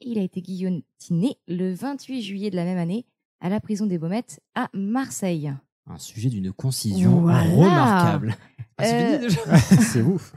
Il 0.00 0.18
a 0.18 0.22
été 0.22 0.42
guillotiné 0.42 1.36
le 1.46 1.72
28 1.72 2.22
juillet 2.22 2.50
de 2.50 2.56
la 2.56 2.64
même 2.64 2.78
année 2.78 3.06
à 3.40 3.48
la 3.48 3.60
prison 3.60 3.86
des 3.86 3.98
Baumettes 3.98 4.40
à 4.54 4.68
Marseille. 4.74 5.52
Un 5.86 5.98
sujet 5.98 6.28
d'une 6.30 6.52
concision 6.52 7.20
Voilà. 7.20 7.42
remarquable. 7.50 8.36
Ah, 8.78 8.84
c'est 8.84 9.14
Euh, 9.14 9.18
déjà 9.18 9.56
c'est 9.58 10.02
ouf. 10.02 10.34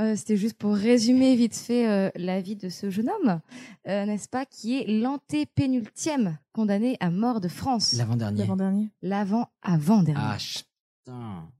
Euh, 0.00 0.16
C'était 0.16 0.36
juste 0.36 0.58
pour 0.58 0.74
résumer 0.74 1.36
vite 1.36 1.54
fait 1.56 1.88
euh, 1.88 2.10
la 2.16 2.40
vie 2.40 2.56
de 2.56 2.68
ce 2.68 2.90
jeune 2.90 3.08
homme, 3.08 3.40
euh, 3.88 4.04
n'est-ce 4.04 4.28
pas, 4.28 4.44
qui 4.44 4.76
est 4.78 5.00
l'antépénultième 5.00 6.36
condamné 6.52 6.96
à 7.00 7.10
mort 7.10 7.40
de 7.40 7.48
France. 7.48 7.92
L'avant-dernier. 7.94 8.40
L'avant-dernier. 8.40 8.90
L'avant-avant-dernier. 9.02 10.20
Ah. 10.20 10.36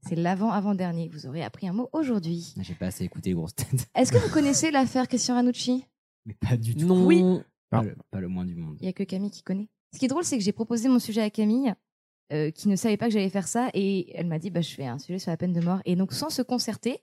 C'est 0.07 0.15
l'avant-avant-dernier. 0.15 1.09
Vous 1.09 1.25
aurez 1.27 1.43
appris 1.43 1.67
un 1.67 1.73
mot 1.73 1.89
aujourd'hui. 1.93 2.53
J'ai 2.59 2.73
pas 2.75 2.87
assez 2.87 3.03
écouté 3.03 3.29
les 3.31 3.35
grosses 3.35 3.55
têtes. 3.55 3.87
Est-ce 3.95 4.11
que 4.11 4.17
vous 4.17 4.29
connaissez 4.33 4.71
l'affaire 4.71 5.07
Christian 5.07 5.35
Ranucci? 5.35 5.85
Mais 6.25 6.33
pas 6.33 6.57
du 6.57 6.75
tout. 6.75 6.85
Non. 6.85 7.05
Oui. 7.05 7.23
Pas, 7.69 7.81
le, 7.83 7.95
pas 8.11 8.19
le 8.21 8.27
moins 8.27 8.45
du 8.45 8.55
monde. 8.55 8.77
Il 8.79 8.85
y 8.85 8.89
a 8.89 8.93
que 8.93 9.03
Camille 9.03 9.31
qui 9.31 9.43
connaît. 9.43 9.67
Ce 9.93 9.99
qui 9.99 10.05
est 10.05 10.09
drôle, 10.09 10.23
c'est 10.23 10.37
que 10.37 10.43
j'ai 10.43 10.51
proposé 10.53 10.87
mon 10.89 10.99
sujet 10.99 11.21
à 11.21 11.29
Camille, 11.29 11.73
euh, 12.31 12.51
qui 12.51 12.67
ne 12.69 12.75
savait 12.75 12.97
pas 12.97 13.07
que 13.07 13.11
j'allais 13.13 13.29
faire 13.29 13.47
ça, 13.47 13.69
et 13.73 14.15
elle 14.17 14.27
m'a 14.27 14.39
dit 14.39 14.49
bah, 14.49 14.61
je 14.61 14.73
fais 14.73 14.85
un 14.85 14.99
sujet 14.99 15.19
sur 15.19 15.31
la 15.31 15.37
peine 15.37 15.53
de 15.53 15.61
mort. 15.61 15.79
Et 15.85 15.95
donc, 15.95 16.13
sans 16.13 16.29
se 16.29 16.41
concerter, 16.41 16.99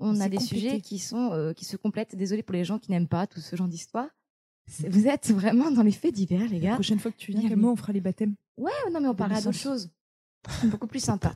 on 0.00 0.20
a 0.20 0.28
des 0.28 0.40
sujets 0.40 0.80
qui, 0.80 0.98
sont, 0.98 1.30
euh, 1.32 1.52
qui 1.52 1.64
se 1.64 1.76
complètent. 1.76 2.16
Désolée 2.16 2.42
pour 2.42 2.54
les 2.54 2.64
gens 2.64 2.78
qui 2.80 2.90
n'aiment 2.90 3.08
pas 3.08 3.26
tout 3.28 3.40
ce 3.40 3.54
genre 3.54 3.68
d'histoire. 3.68 4.08
Vous 4.88 5.06
êtes 5.06 5.30
vraiment 5.30 5.70
dans 5.70 5.82
les 5.82 5.92
faits 5.92 6.14
divers, 6.14 6.48
les 6.48 6.58
La 6.58 6.70
gars. 6.70 6.74
prochaine 6.74 6.98
fois 6.98 7.12
que 7.12 7.16
tu 7.16 7.32
viens. 7.32 7.48
Camo, 7.48 7.70
on 7.70 7.76
fera 7.76 7.92
les 7.92 8.00
baptêmes. 8.00 8.34
Ouais, 8.56 8.72
non, 8.92 9.00
mais 9.00 9.08
on 9.08 9.14
parlera 9.14 9.40
d'autre 9.40 9.58
chose. 9.58 9.90
Beaucoup 10.64 10.86
plus 10.86 11.02
sympa. 11.02 11.34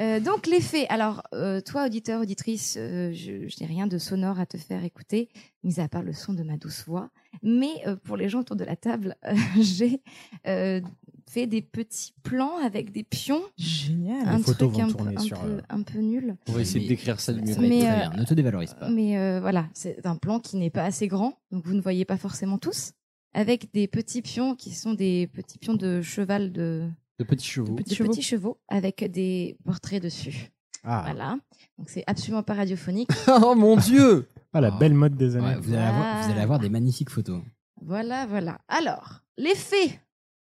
Euh, 0.00 0.20
donc, 0.20 0.46
les 0.46 0.60
faits. 0.60 0.86
Alors, 0.90 1.22
euh, 1.34 1.60
toi, 1.60 1.86
auditeur, 1.86 2.20
auditrice, 2.20 2.76
euh, 2.78 3.10
je, 3.12 3.48
je 3.48 3.56
n'ai 3.60 3.66
rien 3.66 3.86
de 3.88 3.98
sonore 3.98 4.38
à 4.38 4.46
te 4.46 4.56
faire 4.56 4.84
écouter, 4.84 5.28
mis 5.64 5.80
à 5.80 5.88
part 5.88 6.02
le 6.02 6.12
son 6.12 6.34
de 6.34 6.42
ma 6.44 6.56
douce 6.56 6.84
voix. 6.86 7.10
Mais 7.42 7.70
euh, 7.86 7.96
pour 7.96 8.16
les 8.16 8.28
gens 8.28 8.40
autour 8.40 8.54
de 8.56 8.64
la 8.64 8.76
table, 8.76 9.16
euh, 9.26 9.34
j'ai 9.60 10.00
euh, 10.46 10.80
fait 11.28 11.46
des 11.48 11.62
petits 11.62 12.14
plans 12.22 12.56
avec 12.64 12.92
des 12.92 13.02
pions. 13.02 13.42
Génial. 13.56 14.28
Un 14.28 14.40
truc 14.40 14.60
un, 14.78 14.86
peu- 14.86 14.92
tourner 14.92 15.16
un 15.16 15.20
sur, 15.20 15.40
peu, 15.40 15.48
euh, 15.48 15.60
un 15.68 15.82
peu 15.82 15.98
nul. 15.98 16.36
On 16.48 16.52
va 16.52 16.60
essayer 16.60 16.78
Mais 16.80 16.84
de 16.84 16.88
décrire 16.90 17.20
ça 17.20 17.32
du 17.32 17.42
mieux 17.42 17.56
Mais, 17.58 17.90
euh, 17.90 17.96
bien. 17.96 18.12
Ne 18.16 18.24
te 18.24 18.34
dévalorise 18.34 18.74
pas. 18.74 18.88
Mais 18.88 19.18
euh, 19.18 19.40
voilà, 19.40 19.68
c'est 19.74 20.06
un 20.06 20.16
plan 20.16 20.38
qui 20.38 20.56
n'est 20.56 20.70
pas 20.70 20.84
assez 20.84 21.08
grand, 21.08 21.34
donc 21.50 21.66
vous 21.66 21.74
ne 21.74 21.80
voyez 21.80 22.04
pas 22.04 22.16
forcément 22.16 22.58
tous, 22.58 22.92
avec 23.34 23.72
des 23.72 23.88
petits 23.88 24.22
pions 24.22 24.54
qui 24.54 24.70
sont 24.74 24.94
des 24.94 25.26
petits 25.26 25.58
pions 25.58 25.74
de 25.74 26.02
cheval 26.02 26.52
de, 26.52 26.88
De 27.18 27.24
petits 27.24 27.46
chevaux. 27.46 27.74
de 27.76 27.82
petits 27.82 28.22
chevaux 28.22 28.58
avec 28.68 29.04
des 29.10 29.56
portraits 29.64 30.02
dessus. 30.02 30.50
Ah, 30.84 31.02
Voilà. 31.04 31.38
Donc 31.78 31.88
c'est 31.90 32.04
absolument 32.06 32.42
pas 32.44 32.54
radiophonique. 32.54 33.10
oh 33.42 33.54
mon 33.56 33.76
dieu 33.76 34.28
Ah, 34.52 34.60
la 34.60 34.70
Oh. 34.74 34.78
belle 34.78 34.94
mode 34.94 35.16
des 35.16 35.36
années. 35.36 35.46
Ouais, 35.54 35.60
vous, 35.60 35.72
allez 35.74 35.82
avoir, 35.82 36.22
vous 36.24 36.30
allez 36.30 36.40
avoir 36.40 36.58
des 36.60 36.68
magnifiques 36.68 37.10
photos. 37.10 37.42
voilà, 37.82 38.26
voilà. 38.26 38.58
Alors, 38.68 39.20
les 39.36 39.54
faits. 39.54 39.98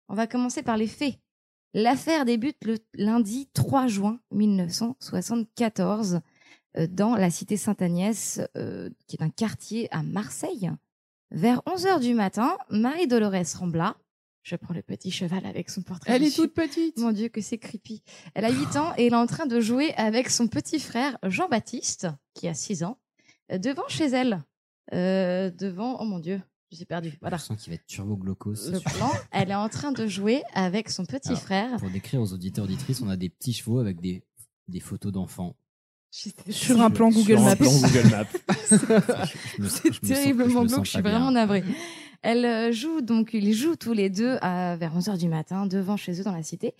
On 0.08 0.14
va 0.14 0.26
commencer 0.26 0.62
par 0.62 0.76
les 0.76 0.86
faits. 0.88 1.14
L'affaire 1.74 2.24
débute 2.26 2.58
le 2.64 2.76
lundi 2.94 3.48
3 3.54 3.86
juin 3.86 4.18
1974 4.30 6.20
euh, 6.76 6.86
dans 6.90 7.16
la 7.16 7.30
cité 7.30 7.56
Sainte-Agnès, 7.56 8.40
euh, 8.56 8.90
qui 9.06 9.16
est 9.16 9.22
un 9.22 9.30
quartier 9.30 9.88
à 9.94 10.02
Marseille. 10.02 10.70
Vers 11.30 11.62
11h 11.66 12.00
du 12.00 12.14
matin, 12.14 12.56
Marie-Dolores 12.70 13.56
Rambla, 13.58 13.96
je 14.42 14.56
prends 14.56 14.74
le 14.74 14.82
petit 14.82 15.10
cheval 15.10 15.46
avec 15.46 15.70
son 15.70 15.82
portrait 15.82 16.12
Elle 16.14 16.24
est 16.24 16.34
toute 16.34 16.52
petite. 16.52 16.98
Mon 16.98 17.12
Dieu, 17.12 17.28
que 17.28 17.40
c'est 17.40 17.58
creepy. 17.58 18.02
Elle 18.34 18.44
a 18.44 18.50
8 18.50 18.76
ans 18.76 18.92
et 18.98 19.06
elle 19.06 19.12
est 19.12 19.16
en 19.16 19.26
train 19.26 19.46
de 19.46 19.60
jouer 19.60 19.94
avec 19.94 20.28
son 20.30 20.48
petit 20.48 20.80
frère 20.80 21.16
Jean-Baptiste, 21.22 22.08
qui 22.34 22.48
a 22.48 22.54
6 22.54 22.82
ans, 22.84 22.98
devant 23.52 23.86
chez 23.88 24.06
elle. 24.06 24.42
Euh, 24.92 25.50
devant, 25.50 26.00
oh 26.00 26.04
mon 26.04 26.18
Dieu, 26.18 26.40
je 26.70 26.76
suis 26.76 26.84
perdue. 26.84 27.16
Voilà. 27.20 27.36
Je 27.36 27.42
sens 27.42 27.62
qu'il 27.62 27.70
va 27.70 27.76
être 27.76 27.86
turbo 27.86 28.16
glaucos. 28.16 28.56
ce 28.56 28.70
Le 28.72 28.80
plan, 28.80 29.10
elle 29.30 29.50
est 29.50 29.54
en 29.54 29.68
train 29.68 29.92
de 29.92 30.06
jouer 30.06 30.42
avec 30.54 30.90
son 30.90 31.06
petit 31.06 31.28
Alors, 31.28 31.40
frère. 31.40 31.76
Pour 31.76 31.90
décrire 31.90 32.20
aux 32.20 32.32
auditeurs 32.32 32.64
auditrices, 32.64 33.00
on 33.00 33.08
a 33.08 33.16
des 33.16 33.28
petits 33.28 33.52
chevaux 33.52 33.78
avec 33.78 34.00
des, 34.00 34.24
des 34.68 34.80
photos 34.80 35.12
d'enfants. 35.12 35.54
Sur 36.10 36.80
un 36.82 36.90
plan 36.90 37.08
Google 37.08 37.38
Sur 37.38 37.40
un 37.40 37.44
Maps. 37.44 37.56
plan 37.56 37.70
Google 37.70 38.08
Maps. 38.10 39.26
C'est 39.68 40.00
terriblement 40.00 40.64
glauque, 40.66 40.84
je 40.84 40.90
suis 40.90 41.00
vraiment 41.00 41.30
navrée. 41.30 41.64
Elle 42.22 42.44
euh, 42.44 42.72
joue 42.72 43.00
donc, 43.00 43.30
ils 43.34 43.52
jouent 43.52 43.76
tous 43.76 43.92
les 43.92 44.08
deux 44.08 44.38
à, 44.40 44.76
vers 44.76 44.96
11h 44.96 45.18
du 45.18 45.28
matin 45.28 45.66
devant 45.66 45.96
chez 45.96 46.20
eux 46.20 46.24
dans 46.24 46.32
la 46.32 46.42
cité, 46.42 46.74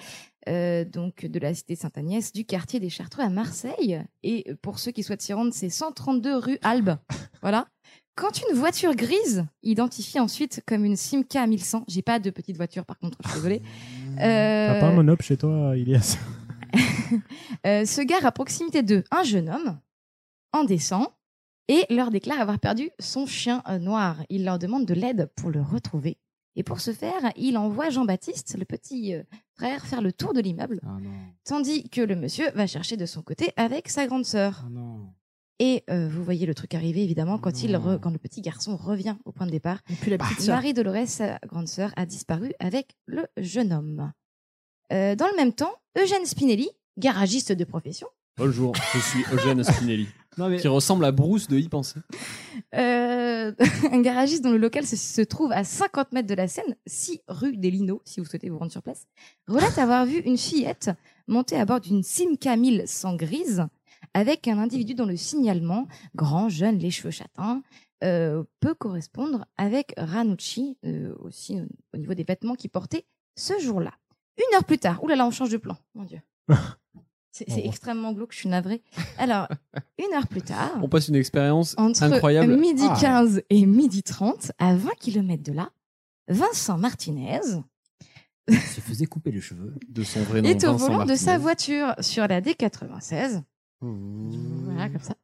euh, 0.48 0.84
donc 0.84 1.26
de 1.26 1.38
la 1.40 1.52
cité 1.52 1.74
Sainte-Agnès, 1.74 2.32
du 2.32 2.44
quartier 2.44 2.78
des 2.78 2.90
Chartreux 2.90 3.24
à 3.24 3.28
Marseille. 3.28 4.00
Et 4.22 4.54
pour 4.62 4.78
ceux 4.78 4.92
qui 4.92 5.02
souhaitent 5.02 5.22
s'y 5.22 5.32
rendre, 5.32 5.52
c'est 5.52 5.68
132 5.68 6.36
rue 6.36 6.58
Albe. 6.62 6.96
Voilà. 7.42 7.66
Quand 8.14 8.40
une 8.48 8.56
voiture 8.56 8.94
grise, 8.94 9.44
identifiée 9.64 10.20
ensuite 10.20 10.62
comme 10.64 10.84
une 10.84 10.94
Simca 10.94 11.44
1100, 11.44 11.84
j'ai 11.88 12.02
pas 12.02 12.20
de 12.20 12.30
petite 12.30 12.56
voiture 12.56 12.84
par 12.84 12.98
contre, 13.00 13.18
je 13.24 13.28
suis 13.28 13.36
désolée. 13.36 13.62
T'as 14.16 14.80
pas 14.80 14.86
un 14.86 14.92
Euh, 14.92 14.94
monop 14.94 15.22
chez 15.22 15.36
toi, 15.36 15.76
Ilias 15.76 16.18
euh, 17.66 17.84
se 17.84 18.00
gare 18.02 18.24
à 18.24 18.30
proximité 18.30 18.82
d'eux 18.82 19.02
un 19.10 19.24
jeune 19.24 19.48
homme, 19.48 19.78
en 20.52 20.62
descend, 20.64 21.08
et 21.68 21.84
leur 21.90 22.10
déclare 22.10 22.40
avoir 22.40 22.58
perdu 22.58 22.90
son 22.98 23.26
chien 23.26 23.62
euh, 23.68 23.78
noir. 23.78 24.22
Il 24.28 24.44
leur 24.44 24.58
demande 24.58 24.84
de 24.86 24.94
l'aide 24.94 25.30
pour 25.36 25.50
le 25.50 25.62
retrouver. 25.62 26.18
Et 26.54 26.62
pour 26.62 26.80
ce 26.80 26.92
faire, 26.92 27.32
il 27.36 27.56
envoie 27.56 27.88
Jean-Baptiste, 27.88 28.56
le 28.58 28.64
petit 28.66 29.14
euh, 29.14 29.22
frère, 29.54 29.86
faire 29.86 30.02
le 30.02 30.12
tour 30.12 30.34
de 30.34 30.40
l'immeuble, 30.40 30.80
Ah 30.84 30.98
tandis 31.44 31.88
que 31.88 32.02
le 32.02 32.14
monsieur 32.14 32.50
va 32.50 32.66
chercher 32.66 32.96
de 32.98 33.06
son 33.06 33.22
côté 33.22 33.52
avec 33.56 33.88
sa 33.88 34.06
grande 34.06 34.26
sœur. 34.26 34.64
Ah. 34.66 34.98
Et 35.58 35.84
euh, 35.90 36.08
vous 36.08 36.24
voyez 36.24 36.44
le 36.44 36.54
truc 36.54 36.74
arriver, 36.74 37.02
évidemment, 37.04 37.38
quand, 37.38 37.62
il 37.62 37.72
Non. 37.72 37.78
re- 37.78 38.00
quand 38.00 38.10
le 38.10 38.18
petit 38.18 38.40
garçon 38.42 38.76
revient 38.76 39.16
au 39.24 39.32
point 39.32 39.46
de 39.46 39.52
départ. 39.52 39.80
Et 39.88 39.94
puis 39.94 40.10
la 40.10 40.18
petite 40.18 40.40
sœur. 40.40 40.56
Marie-Dolores, 40.56 41.06
sa 41.06 41.38
grande 41.46 41.68
sœur, 41.68 41.92
a 41.96 42.04
disparu 42.04 42.52
avec 42.58 42.96
le 43.06 43.26
jeune 43.38 43.72
homme. 43.72 44.12
Euh, 44.92 45.14
dans 45.14 45.28
le 45.28 45.36
même 45.36 45.52
temps, 45.54 45.72
Eugène 45.96 46.26
Spinelli, 46.26 46.68
garagiste 46.98 47.52
de 47.52 47.64
profession, 47.64 48.08
Bonjour, 48.44 48.74
je 48.92 48.98
suis 48.98 49.24
Eugène 49.32 49.62
Spinelli, 49.62 50.08
Non, 50.36 50.48
mais 50.48 50.58
qui 50.58 50.66
ressemble 50.66 51.04
à 51.04 51.12
Bruce 51.12 51.46
de 51.46 51.56
Y 51.56 51.68
penser. 51.68 52.00
euh, 52.74 53.52
un 53.92 54.00
garagiste 54.00 54.42
dont 54.42 54.50
le 54.50 54.58
local 54.58 54.84
se, 54.84 54.96
se 54.96 55.20
trouve 55.20 55.52
à 55.52 55.62
50 55.62 56.10
mètres 56.10 56.26
de 56.26 56.34
la 56.34 56.48
Seine, 56.48 56.74
6 56.84 57.20
rue 57.28 57.56
des 57.56 57.70
Linots, 57.70 58.02
si 58.04 58.18
vous 58.18 58.26
souhaitez 58.26 58.50
vous 58.50 58.58
rendre 58.58 58.72
sur 58.72 58.82
place, 58.82 59.06
relate 59.46 59.78
avoir 59.78 60.06
vu 60.06 60.18
une 60.18 60.36
fillette 60.36 60.90
monter 61.28 61.54
à 61.54 61.64
bord 61.64 61.80
d'une 61.80 62.02
Simca 62.02 62.56
1100 62.56 63.14
grise 63.14 63.64
avec 64.12 64.48
un 64.48 64.58
individu 64.58 64.94
dont 64.94 65.06
le 65.06 65.16
signalement, 65.16 65.86
grand, 66.16 66.48
jeune, 66.48 66.78
les 66.78 66.90
cheveux 66.90 67.12
châtains, 67.12 67.62
euh, 68.02 68.42
peut 68.58 68.74
correspondre 68.74 69.46
avec 69.56 69.94
Ranucci, 69.96 70.78
euh, 70.84 71.14
aussi 71.20 71.60
au, 71.60 71.66
au 71.94 71.96
niveau 71.96 72.14
des 72.14 72.24
vêtements 72.24 72.56
qu'il 72.56 72.70
portait 72.70 73.06
ce 73.38 73.56
jour-là. 73.60 73.92
Une 74.36 74.56
heure 74.56 74.64
plus 74.64 74.78
tard, 74.78 75.00
oulala, 75.04 75.28
on 75.28 75.30
change 75.30 75.50
de 75.50 75.58
plan, 75.58 75.76
mon 75.94 76.02
Dieu. 76.02 76.18
C'est 77.34 77.48
c'est 77.50 77.62
Oh. 77.64 77.68
extrêmement 77.68 78.12
glauque, 78.12 78.32
je 78.32 78.38
suis 78.40 78.48
navrée. 78.50 78.82
Alors, 79.18 79.48
une 79.98 80.14
heure 80.14 80.26
plus 80.28 80.42
tard, 80.42 80.78
On 80.82 80.88
passe 80.88 81.08
une 81.08 81.14
expérience 81.16 81.74
entre 81.78 82.02
incroyable. 82.02 82.56
midi 82.58 82.84
Ah. 82.88 82.96
15 83.00 83.42
et 83.48 83.64
midi 83.66 84.02
30, 84.02 84.52
à 84.58 84.74
20 84.76 84.90
km 85.00 85.42
de 85.42 85.52
là, 85.52 85.70
Vincent 86.28 86.76
Martinez 86.78 87.40
il 88.48 88.58
se 88.58 88.80
faisait 88.80 89.06
couper 89.06 89.30
les 89.30 89.40
cheveux. 89.40 89.72
de 89.88 90.02
son 90.02 90.20
vrai 90.24 90.42
nom. 90.42 90.48
est 90.48 90.64
au 90.64 90.72
Vincent 90.72 90.86
volant 90.92 91.04
de 91.06 91.14
sa 91.14 91.38
voiture 91.38 91.94
sur 92.00 92.26
la 92.26 92.40
D96 92.40 93.40
Voilà, 93.80 94.88
comme 94.90 95.00
ça. 95.00 95.14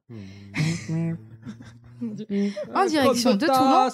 en 2.73 2.85
direction 2.85 3.35
de 3.35 3.45
Toulon. 3.45 3.89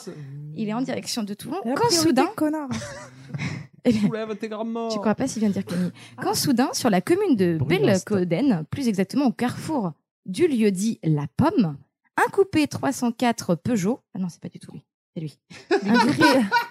Il 0.55 0.69
est 0.69 0.73
en 0.73 0.81
direction 0.81 1.23
de 1.23 1.33
Toulon. 1.33 1.57
Quand 1.75 1.89
soudain, 1.89 2.27
connard. 2.35 2.69
Eh 3.85 3.91
bien, 3.91 4.01
Soulève 4.01 4.35
tes 4.35 4.47
grands 4.49 4.65
morts. 4.65 4.91
tu 4.91 4.99
crois 4.99 5.15
pas 5.15 5.27
s'il 5.27 5.39
vient 5.41 5.49
de 5.49 5.53
dire 5.53 5.65
Camille. 5.65 5.91
Quand 6.21 6.33
soudain, 6.33 6.69
sur 6.73 6.89
la 6.89 7.01
commune 7.01 7.35
de 7.35 7.57
Bellecoden, 7.65 8.65
plus 8.69 8.87
exactement 8.87 9.25
au 9.27 9.31
carrefour 9.31 9.93
du 10.25 10.47
lieu 10.47 10.71
dit 10.71 10.99
La 11.03 11.27
Pomme, 11.37 11.77
un 12.17 12.29
coupé 12.31 12.67
304 12.67 13.55
Peugeot, 13.55 13.99
ah 14.15 14.19
non, 14.19 14.27
c'est 14.29 14.41
pas 14.41 14.49
du 14.49 14.59
tout 14.59 14.71
lui, 14.71 14.83
c'est 15.13 15.21
lui, 15.21 15.37
un 15.89 15.99
coupé 15.99 16.23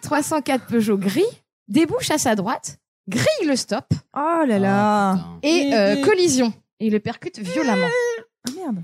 304 0.03 0.67
Peugeot 0.67 0.99
gris 0.99 1.23
débouche 1.69 2.11
à 2.11 2.19
sa 2.19 2.35
droite, 2.35 2.79
grille 3.09 3.47
le 3.47 3.55
stop 3.57 3.87
Oh 4.17 4.43
là 4.47 4.59
là. 4.59 5.19
et 5.43 5.71
euh, 5.73 6.03
collision. 6.05 6.53
Et 6.81 6.87
il 6.89 6.93
le 6.93 7.01
percute 7.01 7.39
violemment. 7.39 7.87
Ah, 8.49 8.51
merde. 8.57 8.83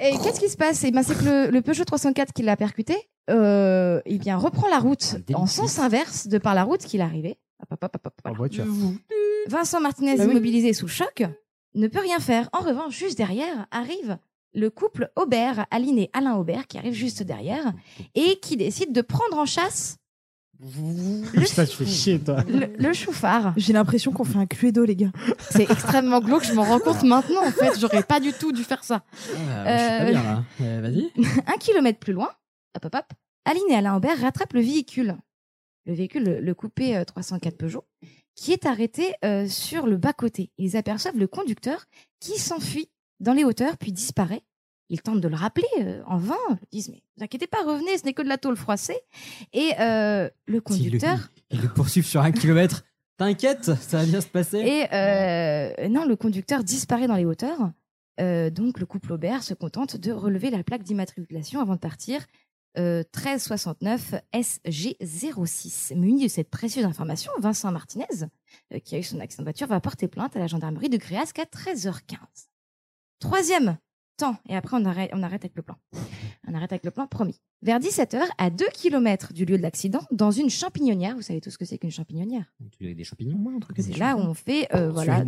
Et 0.00 0.16
qu'est-ce 0.18 0.40
qui 0.40 0.48
se 0.48 0.56
passe? 0.56 0.82
Eh 0.84 0.90
ben, 0.90 1.02
C'est 1.02 1.14
que 1.16 1.24
le, 1.24 1.50
le 1.50 1.60
Peugeot 1.60 1.84
304 1.84 2.32
qui 2.32 2.42
l'a 2.42 2.56
percuté 2.56 2.96
euh, 3.30 4.00
eh 4.04 4.18
bien, 4.18 4.36
reprend 4.36 4.68
la 4.68 4.78
route 4.78 5.16
en 5.34 5.46
sens 5.46 5.78
inverse 5.78 6.26
de 6.28 6.38
par 6.38 6.54
la 6.54 6.64
route 6.64 6.80
qu'il 6.80 7.00
arrivait. 7.00 7.38
Hop, 7.60 7.68
hop, 7.72 7.84
hop, 7.84 7.96
hop, 8.06 8.12
hop, 8.24 8.30
En 8.30 8.32
voiture. 8.34 8.66
Vincent 9.48 9.80
Martinez, 9.80 10.16
Bah 10.16 10.24
oui. 10.24 10.30
immobilisé 10.32 10.72
sous 10.72 10.88
choc, 10.88 11.22
ne 11.74 11.86
peut 11.88 12.00
rien 12.00 12.18
faire. 12.20 12.48
En 12.52 12.60
revanche, 12.60 12.96
juste 12.96 13.16
derrière 13.16 13.66
arrive 13.70 14.18
le 14.54 14.68
couple 14.70 15.10
Aubert, 15.16 15.66
Aline 15.70 15.98
et 15.98 16.10
Alain 16.12 16.34
Aubert, 16.36 16.66
qui 16.66 16.76
arrive 16.78 16.92
juste 16.94 17.22
derrière 17.22 17.72
et 18.14 18.38
qui 18.40 18.56
décide 18.56 18.92
de 18.92 19.00
prendre 19.00 19.38
en 19.38 19.46
chasse 19.46 19.96
le, 20.60 21.40
tu 21.44 21.76
fais 21.76 21.86
chier, 21.86 22.18
toi. 22.20 22.44
le, 22.48 22.66
le 22.78 22.92
chauffard. 22.92 23.52
J'ai 23.56 23.72
l'impression 23.72 24.12
qu'on 24.12 24.22
fait 24.22 24.38
un 24.38 24.46
cluedo, 24.46 24.84
les 24.84 24.94
gars. 24.94 25.10
C'est 25.50 25.68
extrêmement 25.68 26.20
glauque, 26.20 26.44
je 26.44 26.52
m'en 26.52 26.62
rends 26.62 26.78
compte 26.78 27.02
maintenant. 27.02 27.44
En 27.44 27.50
fait, 27.50 27.80
j'aurais 27.80 28.04
pas 28.04 28.20
du 28.20 28.32
tout 28.32 28.52
dû 28.52 28.62
faire 28.62 28.84
ça. 28.84 29.02
Ah, 29.04 29.16
je 29.18 29.78
suis 29.78 29.88
pas 29.88 30.04
Euh, 30.04 30.10
bien 30.10 30.22
là. 30.22 30.42
Euh, 30.60 30.80
Vas-y. 30.82 31.10
Un 31.52 31.58
kilomètre 31.58 31.98
plus 31.98 32.12
loin, 32.12 32.28
hop, 32.76 32.84
hop, 32.84 32.94
hop, 32.94 33.12
Aline 33.44 33.62
et 33.70 33.74
Alain 33.74 33.96
Aubert 33.96 34.20
rattrapent 34.20 34.54
le 34.54 34.60
véhicule. 34.60 35.16
Le 35.86 35.94
véhicule, 35.94 36.24
le, 36.24 36.40
le 36.40 36.54
coupé 36.54 36.96
euh, 36.96 37.04
304 37.04 37.56
Peugeot, 37.56 37.84
qui 38.34 38.52
est 38.52 38.66
arrêté 38.66 39.14
euh, 39.24 39.48
sur 39.48 39.86
le 39.86 39.96
bas-côté. 39.96 40.50
Ils 40.58 40.76
aperçoivent 40.76 41.18
le 41.18 41.26
conducteur 41.26 41.84
qui 42.20 42.38
s'enfuit 42.38 42.88
dans 43.20 43.32
les 43.32 43.44
hauteurs 43.44 43.76
puis 43.78 43.92
disparaît. 43.92 44.42
Ils 44.88 45.00
tentent 45.00 45.20
de 45.20 45.28
le 45.28 45.36
rappeler 45.36 45.66
euh, 45.80 46.02
en 46.06 46.18
vain. 46.18 46.36
Ils 46.70 46.76
disent 46.76 46.88
Mais 46.90 46.96
ne 46.96 47.00
vous 47.16 47.24
inquiétez 47.24 47.46
pas, 47.46 47.62
revenez, 47.64 47.98
ce 47.98 48.04
n'est 48.04 48.12
que 48.12 48.22
de 48.22 48.28
la 48.28 48.38
tôle 48.38 48.56
froissée. 48.56 49.00
Et 49.52 49.72
euh, 49.80 50.28
le 50.46 50.60
conducteur. 50.60 51.30
Ils 51.50 51.62
le 51.62 51.68
poursuivent 51.68 52.06
sur 52.06 52.20
un 52.20 52.30
kilomètre. 52.30 52.84
T'inquiète, 53.16 53.64
ça 53.64 53.98
va 53.98 54.04
bien 54.04 54.20
se 54.20 54.26
passer. 54.26 54.58
Et 54.58 54.94
euh, 54.94 55.88
non, 55.88 56.04
le 56.04 56.16
conducteur 56.16 56.64
disparaît 56.64 57.06
dans 57.06 57.16
les 57.16 57.24
hauteurs. 57.24 57.72
Euh, 58.20 58.50
donc 58.50 58.78
le 58.78 58.86
couple 58.86 59.12
Aubert 59.12 59.42
se 59.42 59.54
contente 59.54 59.96
de 59.96 60.12
relever 60.12 60.50
la 60.50 60.62
plaque 60.62 60.82
d'immatriculation 60.82 61.60
avant 61.60 61.74
de 61.74 61.80
partir. 61.80 62.26
Euh, 62.78 63.02
1369 63.14 64.14
SG06. 64.32 65.94
Muni 65.94 66.24
de 66.24 66.28
cette 66.28 66.48
précieuse 66.48 66.86
information, 66.86 67.30
Vincent 67.38 67.70
Martinez, 67.70 68.06
euh, 68.72 68.78
qui 68.78 68.94
a 68.94 68.98
eu 68.98 69.02
son 69.02 69.20
accident 69.20 69.42
de 69.42 69.46
voiture, 69.46 69.66
va 69.66 69.78
porter 69.80 70.08
plainte 70.08 70.34
à 70.36 70.38
la 70.38 70.46
gendarmerie 70.46 70.88
de 70.88 70.96
Gréasque 70.96 71.38
à 71.38 71.44
13h15. 71.44 72.16
Troisième 73.18 73.76
temps, 74.16 74.36
et 74.48 74.56
après 74.56 74.76
on 74.80 74.84
arrête, 74.86 75.10
on 75.12 75.22
arrête 75.22 75.44
avec 75.44 75.54
le 75.54 75.62
plan. 75.62 75.76
On 76.48 76.54
arrête 76.54 76.72
avec 76.72 76.84
le 76.84 76.90
plan, 76.90 77.06
promis. 77.06 77.40
Vers 77.60 77.78
17h, 77.78 78.20
à 78.38 78.50
2 78.50 78.64
km 78.72 79.32
du 79.32 79.44
lieu 79.44 79.56
de 79.56 79.62
l'accident, 79.62 80.00
dans 80.10 80.30
une 80.30 80.50
champignonnière, 80.50 81.14
vous 81.14 81.22
savez 81.22 81.40
tout 81.40 81.50
ce 81.50 81.58
que 81.58 81.64
c'est 81.64 81.78
qu'une 81.78 81.90
champignonnière? 81.90 82.52
Tu 82.78 82.94
des 82.94 83.04
champignons. 83.04 83.36
Moi, 83.36 83.52
un 83.54 83.60
truc 83.60 83.76
c'est 83.80 83.96
là 83.98 84.16
où 84.16 84.20
on 84.20 84.34
fait 84.34 84.66
euh, 84.74 84.90
voilà, 84.90 85.24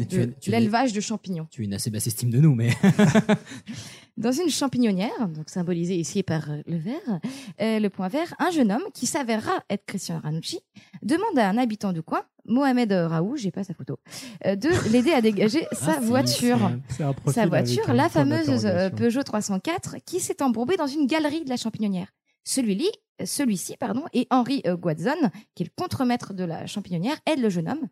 l'élevage 0.47 0.92
de 0.92 1.01
champignons. 1.01 1.47
Tu 1.51 1.62
as 1.62 1.64
une 1.64 1.74
assez 1.74 1.90
basse 1.90 2.07
estime 2.07 2.30
de 2.30 2.40
nous, 2.40 2.55
mais. 2.55 2.70
Dans 4.16 4.30
une 4.30 4.48
champignonnière, 4.48 5.28
donc 5.28 5.50
symbolisée 5.50 5.96
ici 5.96 6.22
par 6.22 6.48
euh, 6.48 6.62
le 6.66 6.76
vert, 6.76 7.20
euh, 7.60 7.80
le 7.80 7.90
point 7.90 8.06
vert, 8.06 8.32
un 8.38 8.50
jeune 8.50 8.70
homme 8.70 8.84
qui 8.94 9.06
s'avérera 9.06 9.64
être 9.68 9.84
Christian 9.86 10.20
Ranucci 10.20 10.60
demande 11.02 11.36
à 11.36 11.48
un 11.48 11.58
habitant 11.58 11.92
du 11.92 12.00
coin, 12.00 12.22
Mohamed 12.44 12.92
Raoult, 12.92 13.36
j'ai 13.36 13.50
pas 13.50 13.64
sa 13.64 13.74
photo, 13.74 13.98
euh, 14.46 14.54
de 14.54 14.68
l'aider 14.92 15.10
à 15.10 15.20
dégager 15.20 15.66
sa 15.72 15.96
Ah, 15.96 16.00
si, 16.00 16.06
voiture. 16.06 16.64
un 16.64 17.12
profil 17.12 17.32
Sa 17.32 17.46
voiture, 17.46 17.92
la 17.92 18.08
fameuse. 18.08 18.68
Peugeot 18.96 19.24
304, 19.24 19.96
qui 20.06 20.20
s'est 20.20 20.42
embourbée 20.42 20.76
dans 20.76 20.86
une 20.86 21.08
galerie 21.08 21.42
de 21.42 21.48
la 21.50 21.56
champignonnière. 21.56 22.12
Celui-ci, 22.44 22.90
celui-ci 23.24 23.76
pardon, 23.78 24.04
et 24.12 24.28
Henri 24.30 24.62
Guadzon, 24.64 25.30
qui 25.56 25.64
est 25.64 25.66
le 25.66 25.72
contremaître 25.82 26.34
de 26.34 26.44
la 26.44 26.66
champignonnière, 26.66 27.16
aide 27.26 27.40
le 27.40 27.48
jeune 27.48 27.68
homme 27.68 27.88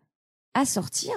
à 0.53 0.63
sortir 0.65 1.11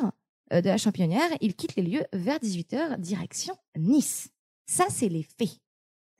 de 0.51 0.67
la 0.67 0.79
champignonnière. 0.79 1.29
Il 1.41 1.55
quitte 1.55 1.77
les 1.77 1.83
lieux 1.83 2.05
vers 2.13 2.39
18h, 2.39 2.99
direction 2.99 3.55
Nice. 3.79 4.31
Ça, 4.67 4.87
c'est 4.91 5.09
les 5.09 5.23
faits. 5.23 5.61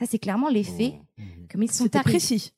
Ça, 0.01 0.07
c'est 0.09 0.19
clairement 0.19 0.49
les 0.49 0.65
faits, 0.65 0.95
Oh. 0.97 1.05
Mhm. 1.23 1.49
comme 1.51 1.63
ils 1.63 1.71
sont 1.73 1.85
C'était 1.85 1.99
arrivés. 1.99 2.19
précis. 2.19 2.53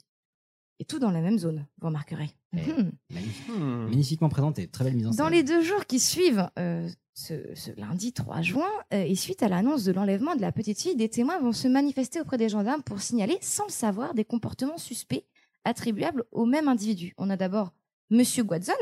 Et 0.80 0.84
tout 0.84 0.98
dans 0.98 1.10
la 1.10 1.20
même 1.20 1.38
zone, 1.38 1.66
vous 1.80 1.86
remarquerez. 1.88 2.30
Eh, 2.52 2.60
Mhm. 2.60 2.92
Magnifique. 3.10 3.48
Hmm. 3.48 3.84
Magnifiquement 3.88 4.28
présenté, 4.28 4.68
très 4.68 4.84
belle 4.84 4.94
mise 4.96 5.06
en 5.06 5.12
scène. 5.12 5.18
Dans 5.24 5.28
les 5.28 5.42
deux 5.42 5.62
jours 5.62 5.86
qui 5.86 5.98
suivent 5.98 6.48
euh, 6.58 6.88
ce, 7.14 7.34
ce 7.54 7.70
lundi 7.78 8.12
3 8.12 8.42
juin, 8.42 8.68
euh, 8.94 9.02
et 9.04 9.14
suite 9.16 9.42
à 9.42 9.48
l'annonce 9.48 9.84
de 9.84 9.92
l'enlèvement 9.92 10.36
de 10.36 10.40
la 10.40 10.52
petite 10.52 10.80
fille, 10.80 10.94
des 10.96 11.08
témoins 11.08 11.40
vont 11.40 11.52
se 11.52 11.66
manifester 11.68 12.20
auprès 12.20 12.38
des 12.38 12.48
gendarmes 12.48 12.82
pour 12.82 13.00
signaler, 13.00 13.38
sans 13.40 13.64
le 13.66 13.72
savoir, 13.72 14.14
des 14.14 14.24
comportements 14.24 14.78
suspects 14.78 15.24
attribuables 15.64 16.24
au 16.32 16.46
même 16.46 16.68
individu. 16.68 17.12
On 17.18 17.28
a 17.30 17.36
d'abord 17.36 17.72
Monsieur 18.10 18.44
Guadzon. 18.44 18.72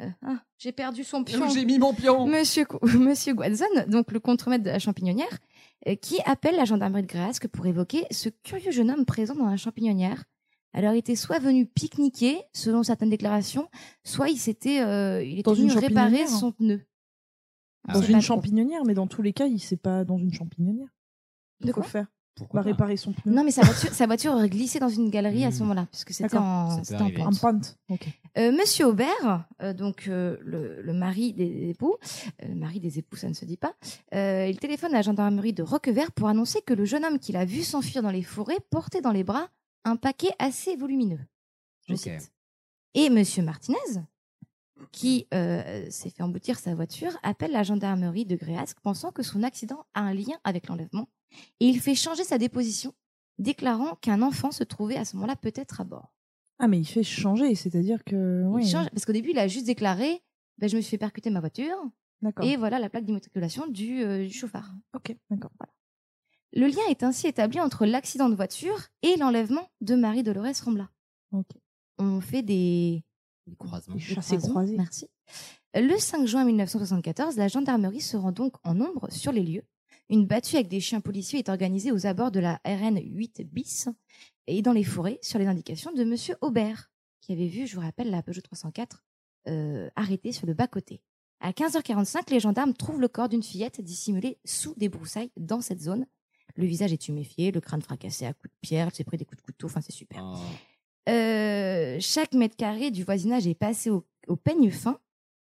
Euh, 0.00 0.08
ah, 0.22 0.42
j'ai 0.58 0.72
perdu 0.72 1.04
son 1.04 1.22
pion. 1.22 1.48
J'ai 1.48 1.64
mis 1.64 1.78
mon 1.78 1.94
pion. 1.94 2.26
Monsieur, 2.26 2.66
Monsieur 2.98 3.34
Guadzon, 3.34 3.66
donc 3.86 4.10
le 4.12 4.20
contremaître 4.20 4.64
de 4.64 4.70
la 4.70 4.78
champignonnière, 4.78 5.38
euh, 5.86 5.94
qui 5.94 6.18
appelle 6.24 6.56
la 6.56 6.64
gendarmerie 6.64 7.02
de 7.02 7.06
Gréasque 7.06 7.48
pour 7.48 7.66
évoquer 7.66 8.04
ce 8.10 8.28
curieux 8.28 8.72
jeune 8.72 8.90
homme 8.90 9.04
présent 9.04 9.34
dans 9.34 9.48
la 9.48 9.56
champignonnière. 9.56 10.24
Alors, 10.72 10.92
il 10.94 10.98
était 10.98 11.14
soit 11.14 11.38
venu 11.38 11.66
pique-niquer, 11.66 12.42
selon 12.52 12.82
certaines 12.82 13.10
déclarations, 13.10 13.68
soit 14.02 14.28
il 14.28 14.38
s'était, 14.38 14.80
euh, 14.80 15.22
il 15.22 15.34
était 15.38 15.42
Dans 15.42 15.54
venu 15.54 15.70
réparer 15.70 15.88
champignonnière 15.90 16.28
son 16.28 16.50
pneu. 16.52 16.82
Ah 17.86 17.92
Dans 17.92 18.02
une 18.02 18.20
champignonnière, 18.20 18.84
mais 18.84 18.94
dans 18.94 19.06
tous 19.06 19.22
les 19.22 19.32
cas, 19.32 19.46
il 19.46 19.60
sait 19.60 19.76
pas 19.76 20.04
dans 20.04 20.18
une 20.18 20.32
champignonnière. 20.32 20.88
De 21.60 21.70
Quoi? 21.70 21.82
quoi 21.84 21.90
faire 21.90 22.06
Pourquoi 22.36 22.60
Va 22.60 22.64
pas 22.64 22.70
réparer 22.70 22.96
son 22.96 23.12
pneu. 23.12 23.32
Non, 23.32 23.44
mais 23.44 23.50
sa 23.52 23.62
voiture, 23.62 23.92
sa 23.92 24.06
voiture 24.06 24.32
aurait 24.32 24.48
glissé 24.48 24.80
dans 24.80 24.88
une 24.88 25.08
galerie 25.10 25.44
à 25.44 25.50
ce 25.52 25.58
Hmm. 25.58 25.62
moment-là, 25.62 25.86
puisque 25.90 26.12
c'était 26.12 26.36
en, 26.36 26.82
c'était 26.82 27.00
en 27.22 27.30
pente. 27.32 27.76
Euh, 28.36 28.50
Monsieur 28.50 28.86
Aubert, 28.86 29.46
euh, 29.62 29.72
donc 29.72 30.08
euh, 30.08 30.36
le, 30.40 30.82
le 30.82 30.92
mari 30.92 31.32
des 31.32 31.68
époux, 31.70 31.96
euh, 32.42 32.48
le 32.48 32.54
mari 32.56 32.80
des 32.80 32.98
époux, 32.98 33.14
ça 33.16 33.28
ne 33.28 33.34
se 33.34 33.44
dit 33.44 33.56
pas, 33.56 33.74
euh, 34.14 34.48
il 34.48 34.58
téléphone 34.58 34.90
à 34.92 34.96
la 34.96 35.02
gendarmerie 35.02 35.52
de 35.52 35.62
Roquevert 35.62 36.10
pour 36.10 36.26
annoncer 36.28 36.60
que 36.62 36.74
le 36.74 36.84
jeune 36.84 37.04
homme 37.04 37.20
qu'il 37.20 37.36
a 37.36 37.44
vu 37.44 37.62
s'enfuir 37.62 38.02
dans 38.02 38.10
les 38.10 38.22
forêts 38.24 38.58
portait 38.70 39.00
dans 39.00 39.12
les 39.12 39.22
bras 39.22 39.48
un 39.84 39.94
paquet 39.94 40.30
assez 40.40 40.74
volumineux. 40.74 41.20
Je 41.88 41.94
cite. 41.94 42.32
Et 42.94 43.10
Monsieur 43.10 43.42
Martinez, 43.44 43.76
qui 44.90 45.26
euh, 45.32 45.86
s'est 45.90 46.10
fait 46.10 46.22
emboutir 46.22 46.58
sa 46.58 46.74
voiture, 46.74 47.16
appelle 47.22 47.52
la 47.52 47.62
gendarmerie 47.62 48.26
de 48.26 48.34
Gréasque 48.36 48.78
pensant 48.82 49.12
que 49.12 49.22
son 49.22 49.42
accident 49.44 49.84
a 49.94 50.00
un 50.00 50.14
lien 50.14 50.36
avec 50.42 50.66
l'enlèvement 50.68 51.08
et 51.60 51.66
il 51.66 51.80
fait 51.80 51.94
changer 51.94 52.24
sa 52.24 52.38
déposition, 52.38 52.92
déclarant 53.38 53.96
qu'un 53.96 54.22
enfant 54.22 54.50
se 54.52 54.64
trouvait 54.64 54.96
à 54.96 55.04
ce 55.04 55.16
moment-là 55.16 55.36
peut-être 55.36 55.80
à 55.80 55.84
bord. 55.84 56.12
Ah, 56.58 56.68
mais 56.68 56.78
il 56.78 56.84
fait 56.86 57.02
changer, 57.02 57.54
c'est-à-dire 57.54 58.04
que. 58.04 58.42
Il 58.42 58.46
oui. 58.48 58.68
change- 58.68 58.88
parce 58.90 59.04
qu'au 59.04 59.12
début, 59.12 59.30
il 59.30 59.38
a 59.38 59.48
juste 59.48 59.66
déclaré 59.66 60.22
ben, 60.58 60.68
Je 60.68 60.76
me 60.76 60.80
suis 60.80 60.90
fait 60.90 60.98
percuter 60.98 61.30
ma 61.30 61.40
voiture, 61.40 61.74
D'accord. 62.22 62.44
et 62.46 62.56
voilà 62.56 62.78
la 62.78 62.88
plaque 62.88 63.04
d'immatriculation 63.04 63.66
du, 63.66 64.02
euh, 64.04 64.24
du 64.26 64.32
chauffard. 64.32 64.70
Ok, 64.94 65.16
d'accord. 65.30 65.50
Le 66.56 66.68
lien 66.68 66.82
est 66.88 67.02
ainsi 67.02 67.26
établi 67.26 67.58
entre 67.60 67.84
l'accident 67.86 68.28
de 68.28 68.36
voiture 68.36 68.78
et 69.02 69.16
l'enlèvement 69.16 69.68
de 69.80 69.96
Marie-Dolores 69.96 70.54
Rombla. 70.64 70.88
Ok. 71.32 71.48
On 71.98 72.20
fait 72.20 72.42
des, 72.42 73.02
Des 73.48 73.56
croisements. 73.56 73.96
des 73.96 74.38
croisés. 74.38 74.76
Merci. 74.76 75.08
Le 75.74 75.98
5 75.98 76.24
juin 76.26 76.44
1974, 76.44 77.36
la 77.36 77.48
gendarmerie 77.48 78.00
se 78.00 78.16
rend 78.16 78.30
donc 78.30 78.54
en 78.62 78.74
nombre 78.74 79.10
sur 79.10 79.32
les 79.32 79.42
lieux. 79.42 79.64
Une 80.10 80.26
battue 80.26 80.56
avec 80.56 80.68
des 80.68 80.80
chiens 80.80 81.00
policiers 81.00 81.38
est 81.38 81.48
organisée 81.48 81.90
aux 81.90 82.06
abords 82.06 82.30
de 82.30 82.40
la 82.40 82.60
RN 82.66 83.00
8 83.02 83.42
bis 83.50 83.88
et 84.46 84.60
dans 84.60 84.72
les 84.72 84.84
forêts 84.84 85.18
sur 85.22 85.38
les 85.38 85.46
indications 85.46 85.92
de 85.92 86.04
Monsieur 86.04 86.36
Aubert, 86.42 86.90
qui 87.20 87.32
avait 87.32 87.46
vu, 87.46 87.66
je 87.66 87.74
vous 87.74 87.80
rappelle, 87.80 88.10
la 88.10 88.22
Peugeot 88.22 88.42
304 88.42 89.02
euh, 89.48 89.88
arrêtée 89.96 90.32
sur 90.32 90.46
le 90.46 90.52
bas-côté. 90.52 91.00
À 91.40 91.52
15h45, 91.52 92.30
les 92.30 92.40
gendarmes 92.40 92.74
trouvent 92.74 93.00
le 93.00 93.08
corps 93.08 93.28
d'une 93.28 93.42
fillette 93.42 93.80
dissimulée 93.80 94.38
sous 94.44 94.74
des 94.76 94.88
broussailles 94.88 95.30
dans 95.36 95.60
cette 95.60 95.80
zone. 95.80 96.06
Le 96.56 96.66
visage 96.66 96.92
est 96.92 96.98
tuméfié, 96.98 97.50
le 97.50 97.60
crâne 97.60 97.82
fracassé 97.82 98.26
à 98.26 98.34
coups 98.34 98.52
de 98.52 98.58
pierre, 98.60 98.88
elle 98.88 98.94
s'est 98.94 99.04
pris 99.04 99.16
des 99.16 99.24
coups 99.24 99.40
de 99.40 99.46
couteau, 99.46 99.66
enfin 99.66 99.80
c'est 99.80 99.92
super. 99.92 100.22
Oh. 100.22 101.10
Euh, 101.10 101.98
chaque 102.00 102.32
mètre 102.34 102.56
carré 102.56 102.90
du 102.90 103.04
voisinage 103.04 103.46
est 103.46 103.54
passé 103.54 103.90
au, 103.90 104.06
au 104.28 104.36
peigne 104.36 104.70
fin, 104.70 104.98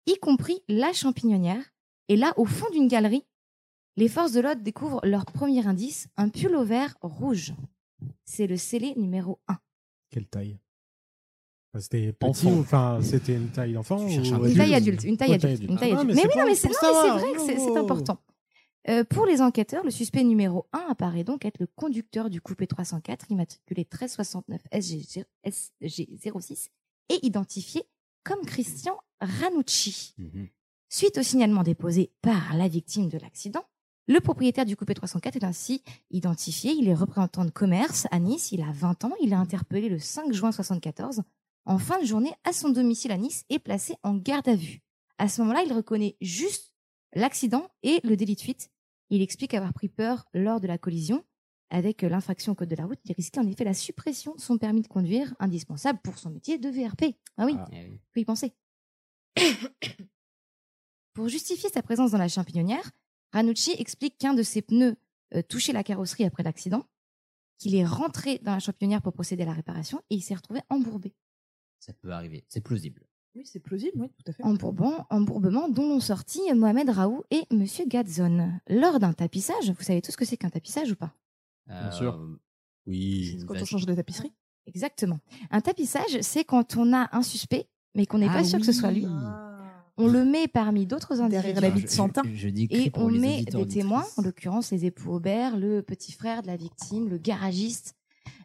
y 0.06 0.16
compris 0.18 0.62
la 0.68 0.92
champignonnière. 0.92 1.62
Et 2.08 2.16
là, 2.16 2.32
au 2.36 2.44
fond 2.44 2.66
d'une 2.72 2.88
galerie, 2.88 3.24
les 3.96 4.08
forces 4.08 4.32
de 4.32 4.40
l'ordre 4.40 4.62
découvrent 4.62 5.00
leur 5.04 5.24
premier 5.26 5.66
indice, 5.66 6.08
un 6.16 6.28
pull 6.28 6.54
au 6.54 6.64
vert 6.64 6.96
rouge. 7.02 7.52
C'est 8.24 8.46
le 8.46 8.56
scellé 8.56 8.94
numéro 8.96 9.40
1. 9.48 9.58
Quelle 10.10 10.26
taille? 10.26 10.58
Enfin, 11.72 11.80
C'était 11.82 12.12
petit 12.12 12.28
Enfant. 12.46 12.50
ou 12.56 12.60
enfin 12.60 12.98
c'était 13.02 13.34
une 13.34 13.50
taille 13.50 13.74
d'enfant 13.74 13.98
Tu 13.98 14.04
ou 14.04 14.24
cherches 14.24 14.32
un 14.32 14.44
Une 14.44 14.56
taille 14.56 14.74
adulte, 14.74 15.04
une 15.04 15.16
taille 15.16 15.34
adulte, 15.34 15.62
une 15.62 15.78
taille 15.78 15.92
Ah, 15.94 16.00
adulte. 16.00 16.08
mais 16.08 16.14
Mais, 16.14 16.20
c'est 16.22 16.26
oui, 16.26 16.32
pour- 16.32 16.40
non, 16.40 16.46
mais 16.48 16.54
c'est 16.56 16.68
pour 16.68 16.76
non, 16.82 16.88
mais 16.88 16.94
c'est 16.94 17.02
savoir. 17.04 17.18
vrai 17.18 17.32
que 17.32 17.40
c'est 17.46 17.58
Oh. 17.70 17.76
important. 17.76 18.18
Euh, 18.88 19.04
pour 19.04 19.26
les 19.26 19.42
enquêteurs, 19.42 19.84
le 19.84 19.90
suspect 19.90 20.24
numéro 20.24 20.66
1 20.72 20.86
apparaît 20.88 21.22
donc 21.22 21.44
être 21.44 21.58
le 21.60 21.66
conducteur 21.66 22.30
du 22.30 22.40
coupé 22.40 22.66
304 22.66 23.30
immatriculé 23.30 23.82
1369 23.82 24.62
SG, 24.72 25.24
SG06 25.44 26.70
et 27.10 27.24
identifié 27.26 27.82
comme 28.24 28.40
Christian 28.46 28.96
Ranucci. 29.20 30.14
Suite 30.88 31.18
au 31.18 31.22
signalement 31.22 31.62
déposé 31.62 32.10
par 32.22 32.56
la 32.56 32.68
victime 32.68 33.08
de 33.10 33.18
l'accident, 33.18 33.64
le 34.08 34.20
propriétaire 34.20 34.64
du 34.64 34.76
coupé 34.76 34.94
304 34.94 35.36
est 35.36 35.44
ainsi 35.44 35.82
identifié. 36.10 36.72
Il 36.72 36.88
est 36.88 36.94
représentant 36.94 37.44
de 37.44 37.50
commerce 37.50 38.06
à 38.10 38.18
Nice. 38.18 38.50
Il 38.52 38.62
a 38.62 38.72
20 38.72 39.04
ans. 39.04 39.12
Il 39.20 39.32
est 39.32 39.36
interpellé 39.36 39.88
le 39.88 39.98
5 39.98 40.32
juin 40.32 40.52
74 40.52 41.22
en 41.66 41.78
fin 41.78 42.00
de 42.00 42.06
journée 42.06 42.32
à 42.44 42.52
son 42.52 42.70
domicile 42.70 43.12
à 43.12 43.16
Nice 43.16 43.44
et 43.48 43.58
placé 43.58 43.94
en 44.02 44.16
garde 44.16 44.48
à 44.48 44.56
vue. 44.56 44.80
À 45.18 45.28
ce 45.28 45.40
moment-là, 45.42 45.62
il 45.64 45.72
reconnaît 45.72 46.16
juste 46.20 46.72
l'accident 47.14 47.68
et 47.82 48.00
le 48.02 48.16
délit 48.16 48.34
de 48.34 48.40
fuite. 48.40 48.70
Il 49.10 49.22
explique 49.22 49.54
avoir 49.54 49.72
pris 49.72 49.88
peur 49.88 50.26
lors 50.34 50.60
de 50.60 50.66
la 50.66 50.78
collision. 50.78 51.24
Avec 51.72 52.02
l'infraction 52.02 52.52
au 52.52 52.54
code 52.56 52.68
de 52.68 52.74
la 52.74 52.86
route, 52.86 52.98
il 53.04 53.12
risquait 53.12 53.38
en 53.38 53.46
effet 53.46 53.62
la 53.62 53.74
suppression 53.74 54.34
de 54.34 54.40
son 54.40 54.58
permis 54.58 54.82
de 54.82 54.88
conduire, 54.88 55.32
indispensable 55.38 56.00
pour 56.02 56.18
son 56.18 56.30
métier 56.30 56.58
de 56.58 56.68
VRP. 56.68 57.14
Ah 57.36 57.44
oui, 57.44 57.56
Eh 57.70 58.00
faut 58.12 58.20
y 58.20 58.24
penser. 58.24 58.52
Pour 61.12 61.28
justifier 61.28 61.68
sa 61.70 61.82
présence 61.82 62.12
dans 62.12 62.18
la 62.18 62.28
champignonnière, 62.28 62.90
Ranucci 63.32 63.72
explique 63.78 64.18
qu'un 64.18 64.34
de 64.34 64.42
ses 64.42 64.62
pneus 64.62 64.96
euh, 65.34 65.42
touchait 65.42 65.72
la 65.72 65.84
carrosserie 65.84 66.24
après 66.24 66.42
l'accident, 66.42 66.84
qu'il 67.58 67.74
est 67.74 67.84
rentré 67.86 68.38
dans 68.42 68.52
la 68.52 68.58
champignonnière 68.58 69.02
pour 69.02 69.12
procéder 69.12 69.42
à 69.42 69.46
la 69.46 69.52
réparation 69.52 70.00
et 70.10 70.16
il 70.16 70.22
s'est 70.22 70.34
retrouvé 70.34 70.60
embourbé. 70.70 71.14
Ça 71.78 71.92
peut 71.92 72.10
arriver, 72.10 72.44
c'est 72.48 72.60
plausible. 72.60 73.06
Oui, 73.36 73.46
c'est 73.46 73.60
plausible, 73.60 73.92
oui, 73.96 74.08
tout 74.08 74.28
à 74.30 74.32
fait. 74.32 74.42
Embourbant, 74.42 75.06
embourbement 75.08 75.68
dont 75.68 75.88
l'ont 75.88 76.00
sorti 76.00 76.40
Mohamed 76.52 76.90
Raoult 76.90 77.24
et 77.30 77.42
Monsieur 77.52 77.84
Gadzon. 77.86 78.50
Lors 78.68 78.98
d'un 78.98 79.12
tapissage, 79.12 79.70
vous 79.70 79.82
savez 79.84 80.02
tout 80.02 80.10
ce 80.10 80.16
que 80.16 80.24
c'est 80.24 80.36
qu'un 80.36 80.50
tapissage 80.50 80.90
ou 80.90 80.96
pas? 80.96 81.14
Bien 81.68 81.92
sûr. 81.92 82.14
Euh, 82.14 82.40
Oui. 82.86 83.36
C'est 83.38 83.46
quand 83.46 83.54
on 83.60 83.64
change 83.64 83.86
de 83.86 83.94
tapisserie. 83.94 84.32
Exactement. 84.66 85.20
Un 85.52 85.60
tapissage, 85.60 86.20
c'est 86.22 86.44
quand 86.44 86.76
on 86.76 86.92
a 86.92 87.08
un 87.16 87.22
suspect, 87.22 87.68
mais 87.94 88.04
qu'on 88.06 88.18
n'est 88.18 88.28
Ah 88.28 88.32
pas 88.38 88.44
sûr 88.44 88.58
que 88.58 88.66
ce 88.66 88.72
soit 88.72 88.90
lui. 88.90 89.06
On 89.96 90.08
le 90.08 90.24
met 90.24 90.48
parmi 90.48 90.86
d'autres 90.86 91.20
individus. 91.20 91.42
Derrière 91.42 91.60
la 91.60 91.70
vie 91.70 91.82
de 91.82 91.88
je- 91.88 91.92
Santin. 91.92 92.22
Je, 92.24 92.34
je 92.34 92.48
dis 92.48 92.66
Et 92.70 92.90
on 92.94 93.10
met 93.10 93.42
des 93.44 93.66
témoins, 93.66 94.04
en 94.16 94.22
l'occurrence 94.22 94.70
les 94.70 94.84
époux 94.86 95.12
Aubert, 95.14 95.56
le 95.56 95.82
petit 95.82 96.12
frère 96.12 96.42
de 96.42 96.46
la 96.46 96.56
victime, 96.56 97.08
le 97.08 97.18
garagiste 97.18 97.94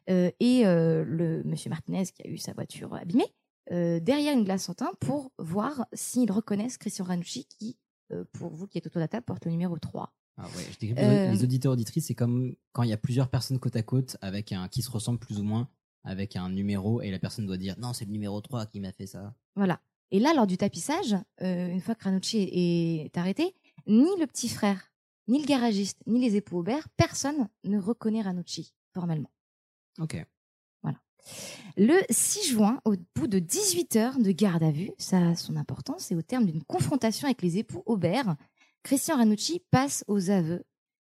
euh, 0.09 0.29
et 0.39 0.65
euh, 0.65 1.03
le 1.05 1.43
monsieur 1.43 1.69
Martinez 1.69 2.03
qui 2.05 2.21
a 2.23 2.29
eu 2.29 2.37
sa 2.37 2.53
voiture 2.53 2.93
abîmée, 2.93 3.25
euh, 3.71 3.99
derrière 3.99 4.33
une 4.37 4.43
glace 4.43 4.63
Santin 4.65 4.91
pour 4.99 5.31
voir 5.39 5.85
s'ils 5.93 6.31
reconnaissent 6.31 6.77
Christian 6.77 7.05
Ranucci 7.05 7.45
qui, 7.45 7.77
euh, 8.11 8.23
pour 8.33 8.53
vous 8.53 8.67
qui 8.67 8.77
êtes 8.77 8.85
autour 8.87 8.99
de 8.99 9.03
la 9.03 9.07
table, 9.07 9.25
porte 9.25 9.45
le 9.45 9.51
numéro 9.51 9.77
3. 9.79 10.13
Ah 10.37 10.43
ouais, 10.55 10.63
je 10.73 10.77
décris 10.79 10.93
pour 10.95 11.03
Euh, 11.03 11.31
les 11.31 11.43
auditeurs 11.43 11.71
auditrices, 11.73 12.07
c'est 12.07 12.13
comme 12.13 12.53
quand 12.73 12.83
il 12.83 12.89
y 12.89 12.93
a 12.93 12.97
plusieurs 12.97 13.29
personnes 13.29 13.57
côte 13.57 13.75
à 13.77 13.83
côte 13.83 14.17
avec 14.21 14.51
un 14.51 14.67
qui 14.67 14.81
se 14.81 14.91
ressemblent 14.91 15.17
plus 15.19 15.39
ou 15.39 15.43
moins 15.43 15.69
avec 16.03 16.35
un 16.35 16.49
numéro 16.49 17.01
et 17.01 17.09
la 17.09 17.17
personne 17.19 17.45
doit 17.47 17.57
dire 17.57 17.75
non, 17.79 17.93
c'est 17.93 18.05
le 18.05 18.11
numéro 18.11 18.39
3 18.41 18.65
qui 18.67 18.79
m'a 18.79 18.91
fait 18.91 19.07
ça. 19.07 19.33
Voilà. 19.55 19.79
Et 20.11 20.19
là, 20.19 20.33
lors 20.33 20.47
du 20.47 20.57
tapissage, 20.57 21.15
euh, 21.41 21.67
une 21.67 21.81
fois 21.81 21.95
que 21.95 22.03
Ranucci 22.03 22.37
est, 22.37 23.05
est 23.05 23.17
arrêté, 23.17 23.55
ni 23.87 24.09
le 24.19 24.27
petit 24.27 24.49
frère, 24.49 24.91
ni 25.27 25.39
le 25.39 25.45
garagiste, 25.45 25.99
ni 26.05 26.19
les 26.19 26.35
époux 26.35 26.59
Aubert, 26.59 26.87
personne 26.97 27.47
ne 27.63 27.79
reconnaît 27.79 28.21
Ranucci 28.21 28.73
formellement. 28.93 29.31
OK. 29.99 30.17
Le 31.77 32.01
6 32.09 32.51
juin, 32.51 32.79
au 32.85 32.95
bout 33.15 33.27
de 33.27 33.39
18 33.39 33.95
heures 33.97 34.19
de 34.19 34.31
garde 34.31 34.63
à 34.63 34.71
vue, 34.71 34.91
ça 34.97 35.29
a 35.29 35.35
son 35.35 35.57
importance, 35.57 36.11
et 36.11 36.15
au 36.15 36.21
terme 36.21 36.45
d'une 36.45 36.63
confrontation 36.63 37.27
avec 37.27 37.41
les 37.41 37.57
époux 37.57 37.83
Aubert, 37.85 38.35
Christian 38.83 39.17
Ranucci 39.17 39.61
passe 39.71 40.05
aux 40.07 40.29
aveux. 40.29 40.63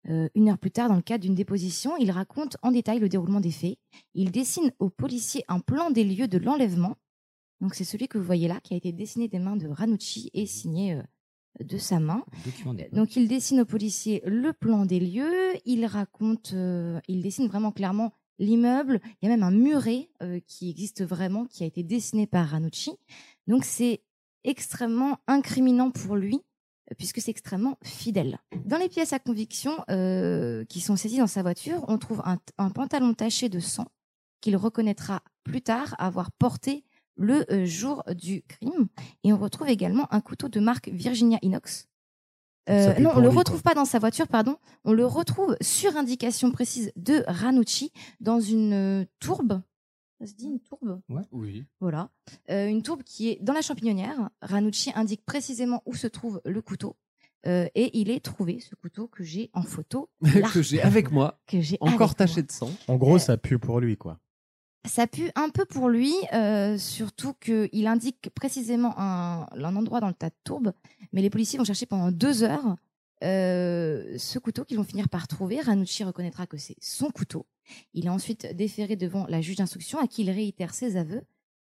Euh, 0.09 0.29
une 0.35 0.49
heure 0.49 0.57
plus 0.57 0.71
tard, 0.71 0.89
dans 0.89 0.95
le 0.95 1.01
cadre 1.01 1.23
d'une 1.23 1.35
déposition, 1.35 1.97
il 1.97 2.11
raconte 2.11 2.57
en 2.61 2.71
détail 2.71 2.99
le 2.99 3.09
déroulement 3.09 3.39
des 3.39 3.51
faits. 3.51 3.77
Il 4.13 4.31
dessine 4.31 4.71
aux 4.79 4.89
policiers 4.89 5.43
un 5.47 5.59
plan 5.59 5.91
des 5.91 6.03
lieux 6.03 6.27
de 6.27 6.37
l'enlèvement. 6.37 6.95
Donc 7.63 7.75
c'est 7.75 7.85
celui 7.85 8.09
que 8.09 8.17
vous 8.17 8.25
voyez 8.25 8.49
là, 8.49 8.59
qui 8.59 8.73
a 8.73 8.77
été 8.77 8.91
dessiné 8.91 9.29
des 9.29 9.39
mains 9.39 9.55
de 9.55 9.69
Ranucci 9.69 10.29
et 10.33 10.45
signé 10.45 10.95
euh, 10.95 11.01
de 11.63 11.77
sa 11.77 12.01
main. 12.01 12.25
Donc 12.91 13.15
il 13.15 13.29
dessine 13.29 13.61
aux 13.61 13.65
policiers 13.65 14.21
le 14.25 14.51
plan 14.51 14.85
des 14.85 14.99
lieux, 14.99 15.53
il 15.63 15.85
raconte, 15.85 16.51
euh, 16.53 16.99
il 17.07 17.21
dessine 17.21 17.47
vraiment 17.47 17.71
clairement 17.71 18.11
l'immeuble. 18.37 18.99
Il 19.21 19.29
y 19.29 19.31
a 19.31 19.37
même 19.37 19.43
un 19.43 19.51
muret 19.51 20.09
euh, 20.21 20.41
qui 20.45 20.69
existe 20.69 21.05
vraiment, 21.05 21.45
qui 21.45 21.63
a 21.63 21.65
été 21.65 21.83
dessiné 21.83 22.27
par 22.27 22.49
Ranucci. 22.49 22.91
Donc 23.47 23.63
c'est 23.63 24.01
extrêmement 24.43 25.19
incriminant 25.27 25.89
pour 25.89 26.17
lui, 26.17 26.41
puisque 26.97 27.21
c'est 27.21 27.31
extrêmement 27.31 27.77
fidèle. 27.81 28.39
Dans 28.65 28.77
les 28.77 28.89
pièces 28.89 29.13
à 29.13 29.19
conviction 29.19 29.71
euh, 29.89 30.65
qui 30.65 30.81
sont 30.81 30.97
saisies 30.97 31.19
dans 31.19 31.27
sa 31.27 31.43
voiture, 31.43 31.85
on 31.87 31.97
trouve 31.97 32.23
un, 32.25 32.39
un 32.57 32.71
pantalon 32.71 33.13
taché 33.13 33.47
de 33.47 33.61
sang 33.61 33.87
qu'il 34.41 34.57
reconnaîtra 34.57 35.23
plus 35.45 35.61
tard 35.61 35.95
avoir 35.97 36.29
porté 36.33 36.83
le 37.15 37.45
euh, 37.51 37.65
jour 37.65 38.03
du 38.15 38.43
crime. 38.43 38.87
Et 39.23 39.33
on 39.33 39.37
retrouve 39.37 39.69
également 39.69 40.11
un 40.13 40.21
couteau 40.21 40.49
de 40.49 40.59
marque 40.59 40.89
Virginia 40.89 41.37
Inox. 41.41 41.87
Euh, 42.69 42.97
non, 42.99 43.11
on 43.15 43.19
le 43.19 43.29
retrouve 43.29 43.61
pas 43.61 43.73
dans 43.73 43.85
sa 43.85 43.99
voiture, 43.99 44.27
pardon. 44.27 44.57
On 44.85 44.93
le 44.93 45.05
retrouve 45.05 45.57
sur 45.61 45.97
indication 45.97 46.51
précise 46.51 46.91
de 46.95 47.23
Ranucci 47.27 47.91
dans 48.21 48.39
une 48.39 48.73
euh, 48.73 49.05
tourbe. 49.19 49.61
Ça 50.19 50.27
se 50.27 50.33
dit 50.35 50.45
une 50.45 50.61
tourbe? 50.61 51.01
Oui. 51.31 51.65
Voilà. 51.81 52.09
Euh, 52.49 52.67
une 52.67 52.81
tourbe 52.81 53.03
qui 53.03 53.29
est 53.29 53.39
dans 53.41 53.51
la 53.51 53.61
champignonnière. 53.61 54.29
Ranucci 54.41 54.91
indique 54.95 55.25
précisément 55.25 55.83
où 55.85 55.93
se 55.95 56.07
trouve 56.07 56.41
le 56.45 56.61
couteau. 56.61 56.95
Euh, 57.45 57.67
et 57.75 57.99
il 57.99 58.09
est 58.09 58.21
trouvé, 58.21 58.61
ce 58.61 58.73
couteau 58.75 59.07
que 59.07 59.23
j'ai 59.23 59.49
en 59.53 59.63
photo. 59.63 60.09
que 60.53 60.61
j'ai 60.61 60.81
avec 60.81 61.11
moi, 61.11 61.41
Que 61.47 61.59
j'ai 61.59 61.77
encore 61.81 62.15
taché 62.15 62.35
moi. 62.35 62.43
de 62.43 62.51
sang. 62.53 62.71
En 62.87 62.95
gros, 62.95 63.19
ça 63.19 63.35
pue 63.35 63.59
pour 63.59 63.81
lui, 63.81 63.97
quoi. 63.97 64.19
Ça 64.85 65.07
pue 65.07 65.31
un 65.35 65.49
peu 65.49 65.63
pour 65.65 65.87
lui, 65.87 66.13
euh, 66.33 66.77
surtout 66.77 67.33
qu'il 67.35 67.87
indique 67.87 68.29
précisément 68.35 68.93
un, 68.97 69.47
un 69.51 69.75
endroit 69.77 70.01
dans 70.01 70.09
le 70.09 70.13
tas 70.13 70.29
de 70.29 70.35
tourbe, 70.43 70.73
mais 71.13 71.21
les 71.21 71.29
policiers 71.29 71.57
vont 71.57 71.63
chercher 71.63 71.85
pendant 71.85 72.11
deux 72.11 72.43
heures 72.43 72.75
euh, 73.23 74.17
ce 74.17 74.39
couteau 74.39 74.65
qu'ils 74.65 74.75
vont 74.77 74.83
finir 74.83 75.07
par 75.07 75.27
trouver. 75.29 75.61
Ranucci 75.61 76.03
reconnaîtra 76.03 76.47
que 76.47 76.57
c'est 76.57 76.75
son 76.81 77.09
couteau. 77.11 77.45
Il 77.93 78.07
est 78.07 78.09
ensuite 78.09 78.45
déféré 78.55 78.97
devant 78.97 79.25
la 79.27 79.39
juge 79.39 79.55
d'instruction 79.55 79.99
à 79.99 80.07
qui 80.07 80.23
il 80.23 80.29
réitère 80.29 80.73
ses 80.73 80.97
aveux 80.97 81.21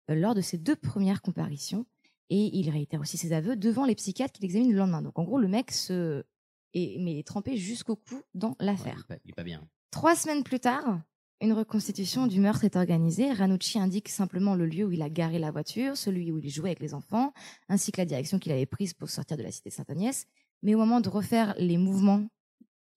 euh, 0.10 0.16
lors 0.16 0.34
de 0.34 0.42
ses 0.42 0.58
deux 0.58 0.78
premières 0.78 1.22
comparitions. 1.22 1.86
Et 2.30 2.58
il 2.58 2.70
réitère 2.70 3.02
aussi 3.02 3.18
ses 3.18 3.34
aveux 3.34 3.58
devant 3.58 3.86
les 3.86 3.96
psychiatres 3.96 4.32
qui 4.34 4.44
l'examinent 4.44 4.72
le 4.72 4.78
lendemain. 4.78 5.02
Donc 5.02 5.20
en 5.20 5.24
gros, 5.24 5.40
le 5.40 5.48
mec 5.50 5.72
se... 5.72 6.24
est, 6.74 6.98
mais 7.02 7.20
est 7.20 7.28
trempé 7.28 7.58
jusqu'au 7.58 7.96
cou 7.98 8.22
dans 8.34 8.50
Ouais, 8.52 8.56
l'affaire. 8.68 8.96
il, 8.96 9.02
est 9.02 9.16
pas, 9.16 9.22
il 9.26 9.32
est 9.32 9.34
pas 9.34 9.44
bien. 9.44 9.68
Trois 9.92 10.16
semaines 10.16 10.44
plus 10.44 10.60
tard, 10.60 11.02
une 11.42 11.54
reconstitution 11.54 12.28
du 12.28 12.40
meurtre 12.40 12.66
est 12.66 12.76
organisée. 12.76 13.32
Ranucci 13.32 13.80
indique 13.80 14.10
simplement 14.10 14.56
le 14.56 14.66
lieu 14.66 14.86
où 14.86 14.92
il 14.92 15.02
a 15.02 15.10
garé 15.10 15.40
la 15.40 15.52
voiture, 15.52 15.96
celui 15.96 16.32
où 16.32 16.38
il 16.40 16.50
jouait 16.50 16.70
avec 16.70 16.80
les 16.82 16.94
enfants, 16.94 17.34
ainsi 17.70 17.92
que 17.92 18.02
la 18.02 18.06
direction 18.06 18.40
qu'il 18.40 18.52
avait 18.52 18.66
prise 18.66 18.94
pour 18.94 19.10
sortir 19.10 19.38
de 19.38 19.44
la 19.44 19.52
cité 19.52 19.70
Sainte-Agnès. 19.70 20.26
Mais 20.64 20.76
au 20.76 20.78
moment 20.80 21.00
de 21.00 21.10
refaire 21.10 21.56
les 21.58 21.78
mouvements 21.78 22.28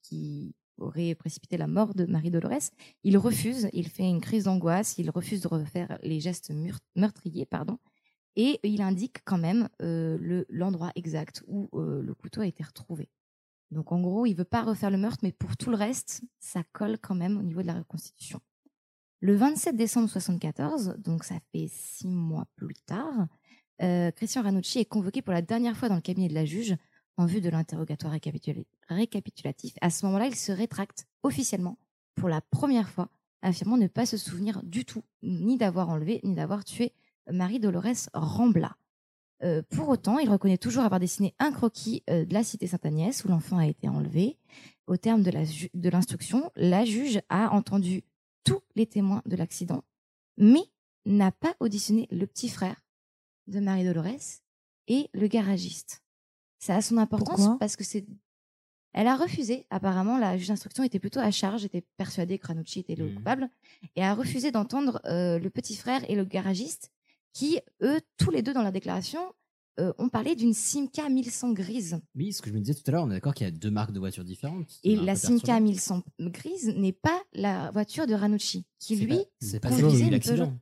qui 0.02 0.54
auraient 0.78 1.14
précipité 1.14 1.56
la 1.56 1.68
mort 1.68 1.94
de 1.94 2.04
Marie 2.06 2.32
Dolores, 2.32 2.70
il 3.04 3.16
refuse, 3.16 3.68
il 3.72 3.88
fait 3.88 4.08
une 4.08 4.20
crise 4.20 4.44
d'angoisse, 4.44 4.98
il 4.98 5.10
refuse 5.10 5.42
de 5.42 5.48
refaire 5.48 5.98
les 6.02 6.18
gestes 6.18 6.52
meurtriers, 6.96 7.46
pardon, 7.46 7.78
et 8.34 8.58
il 8.64 8.82
indique 8.82 9.18
quand 9.24 9.38
même 9.38 9.68
euh, 9.82 10.18
le- 10.20 10.46
l'endroit 10.48 10.90
exact 10.96 11.44
où 11.46 11.68
euh, 11.74 12.02
le 12.02 12.14
couteau 12.14 12.40
a 12.40 12.46
été 12.46 12.64
retrouvé. 12.64 13.08
Donc 13.72 13.90
en 13.90 14.00
gros, 14.00 14.26
il 14.26 14.34
veut 14.34 14.44
pas 14.44 14.62
refaire 14.62 14.90
le 14.90 14.98
meurtre, 14.98 15.20
mais 15.22 15.32
pour 15.32 15.56
tout 15.56 15.70
le 15.70 15.76
reste, 15.76 16.22
ça 16.38 16.62
colle 16.72 16.98
quand 16.98 17.14
même 17.14 17.38
au 17.38 17.42
niveau 17.42 17.62
de 17.62 17.66
la 17.66 17.74
reconstitution. 17.74 18.40
Le 19.20 19.34
27 19.34 19.76
décembre 19.76 20.08
74, 20.08 20.96
donc 20.98 21.24
ça 21.24 21.36
fait 21.52 21.68
six 21.70 22.08
mois 22.08 22.46
plus 22.56 22.74
tard, 22.86 23.26
euh, 23.80 24.10
Christian 24.10 24.42
Ranucci 24.42 24.78
est 24.78 24.84
convoqué 24.84 25.22
pour 25.22 25.32
la 25.32 25.42
dernière 25.42 25.76
fois 25.76 25.88
dans 25.88 25.94
le 25.94 26.00
cabinet 26.00 26.28
de 26.28 26.34
la 26.34 26.44
juge 26.44 26.76
en 27.16 27.26
vue 27.26 27.40
de 27.40 27.48
l'interrogatoire 27.48 28.12
récapitula- 28.12 28.64
récapitulatif. 28.88 29.74
À 29.80 29.90
ce 29.90 30.04
moment-là, 30.06 30.26
il 30.26 30.34
se 30.34 30.52
rétracte 30.52 31.06
officiellement 31.22 31.78
pour 32.14 32.28
la 32.28 32.40
première 32.40 32.90
fois, 32.90 33.08
affirmant 33.42 33.76
ne 33.76 33.86
pas 33.86 34.06
se 34.06 34.16
souvenir 34.16 34.62
du 34.62 34.84
tout, 34.84 35.02
ni 35.22 35.56
d'avoir 35.56 35.88
enlevé, 35.88 36.20
ni 36.24 36.34
d'avoir 36.34 36.64
tué 36.64 36.92
Marie-Dolores 37.30 38.08
Rambla. 38.12 38.76
Euh, 39.44 39.62
pour 39.70 39.88
autant, 39.88 40.18
il 40.18 40.28
reconnaît 40.30 40.58
toujours 40.58 40.84
avoir 40.84 41.00
dessiné 41.00 41.34
un 41.38 41.50
croquis 41.52 42.02
euh, 42.10 42.24
de 42.24 42.32
la 42.32 42.44
cité 42.44 42.66
Sainte-Agnès 42.66 43.24
où 43.24 43.28
l'enfant 43.28 43.58
a 43.58 43.66
été 43.66 43.88
enlevé. 43.88 44.38
Au 44.86 44.96
terme 44.96 45.22
de 45.22 45.30
la 45.30 45.44
ju- 45.44 45.70
de 45.74 45.88
l'instruction, 45.88 46.50
la 46.56 46.84
juge 46.84 47.20
a 47.28 47.50
entendu 47.52 48.02
tous 48.44 48.60
les 48.76 48.86
témoins 48.86 49.22
de 49.26 49.36
l'accident, 49.36 49.82
mais 50.36 50.62
n'a 51.06 51.32
pas 51.32 51.54
auditionné 51.60 52.08
le 52.10 52.26
petit 52.26 52.48
frère 52.48 52.76
de 53.48 53.58
Marie-Dolores 53.60 54.40
et 54.88 55.08
le 55.12 55.26
garagiste. 55.28 56.02
Ça 56.58 56.76
a 56.76 56.82
son 56.82 56.98
importance 56.98 57.36
Pourquoi? 57.38 57.58
parce 57.58 57.76
que 57.76 57.84
c'est. 57.84 58.04
Elle 58.92 59.06
a 59.08 59.16
refusé. 59.16 59.66
Apparemment, 59.70 60.18
la 60.18 60.36
juge 60.36 60.48
d'instruction 60.48 60.84
était 60.84 60.98
plutôt 60.98 61.20
à 61.20 61.30
charge, 61.30 61.64
était 61.64 61.84
persuadée 61.96 62.38
que 62.38 62.46
Ranucci 62.46 62.80
était 62.80 62.94
le 62.94 63.06
Mhm. 63.08 63.14
coupable, 63.16 63.50
et 63.96 64.04
a 64.04 64.14
refusé 64.14 64.52
d'entendre 64.52 65.00
euh, 65.06 65.38
le 65.38 65.50
petit 65.50 65.74
frère 65.76 66.08
et 66.10 66.14
le 66.14 66.24
garagiste 66.24 66.92
qui, 67.32 67.58
eux, 67.82 68.00
tous 68.18 68.30
les 68.30 68.42
deux 68.42 68.52
dans 68.54 68.62
la 68.62 68.70
déclaration, 68.72 69.20
euh, 69.80 69.92
on 69.98 70.08
parlait 70.10 70.34
d'une 70.36 70.52
Simca 70.52 71.08
1100 71.08 71.52
grise. 71.52 71.98
Oui, 72.14 72.32
ce 72.32 72.42
que 72.42 72.50
je 72.50 72.54
me 72.54 72.60
disais 72.60 72.74
tout 72.74 72.82
à 72.88 72.90
l'heure, 72.92 73.04
on 73.04 73.10
est 73.10 73.14
d'accord 73.14 73.32
qu'il 73.34 73.46
y 73.46 73.48
a 73.48 73.50
deux 73.52 73.70
marques 73.70 73.92
de 73.92 73.98
voitures 73.98 74.24
différentes. 74.24 74.78
Et 74.84 74.96
la 74.96 75.16
Simca 75.16 75.46
perturbé. 75.54 75.60
1100 75.70 76.02
grise 76.20 76.68
n'est 76.76 76.92
pas 76.92 77.18
la 77.32 77.70
voiture 77.70 78.06
de 78.06 78.12
Ranucci, 78.14 78.66
qui 78.78 78.96
lui 78.96 79.06
pas- 79.16 79.22
c'est 79.40 79.60
pas 79.60 79.70
conduisait 79.70 80.08
une. 80.08 80.20
Peugeot. 80.20 80.52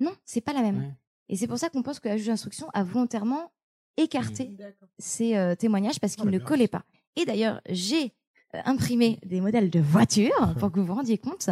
Non, 0.00 0.12
c'est 0.26 0.42
pas 0.42 0.52
la 0.52 0.60
même. 0.62 0.78
Ouais. 0.80 0.94
Et 1.30 1.36
c'est 1.36 1.46
pour 1.46 1.58
ça 1.58 1.70
qu'on 1.70 1.82
pense 1.82 1.98
que 1.98 2.08
la 2.08 2.16
juge 2.18 2.26
d'instruction 2.26 2.68
a 2.74 2.84
volontairement 2.84 3.50
écarté 3.96 4.48
Mmh. 4.48 4.56
ces 4.98 5.34
euh, 5.36 5.54
témoignages 5.54 5.98
parce 5.98 6.14
qu'ils 6.16 6.28
Ah, 6.28 6.30
ne 6.30 6.38
collaient 6.38 6.68
pas. 6.68 6.84
Et 7.16 7.24
d'ailleurs, 7.24 7.62
j'ai 7.70 8.12
euh, 8.54 8.60
imprimé 8.64 9.18
des 9.24 9.40
modèles 9.40 9.70
de 9.70 9.80
voitures 9.80 10.54
pour 10.58 10.70
que 10.72 10.80
vous 10.80 10.86
vous 10.86 10.94
rendiez 10.94 11.18
compte. 11.18 11.50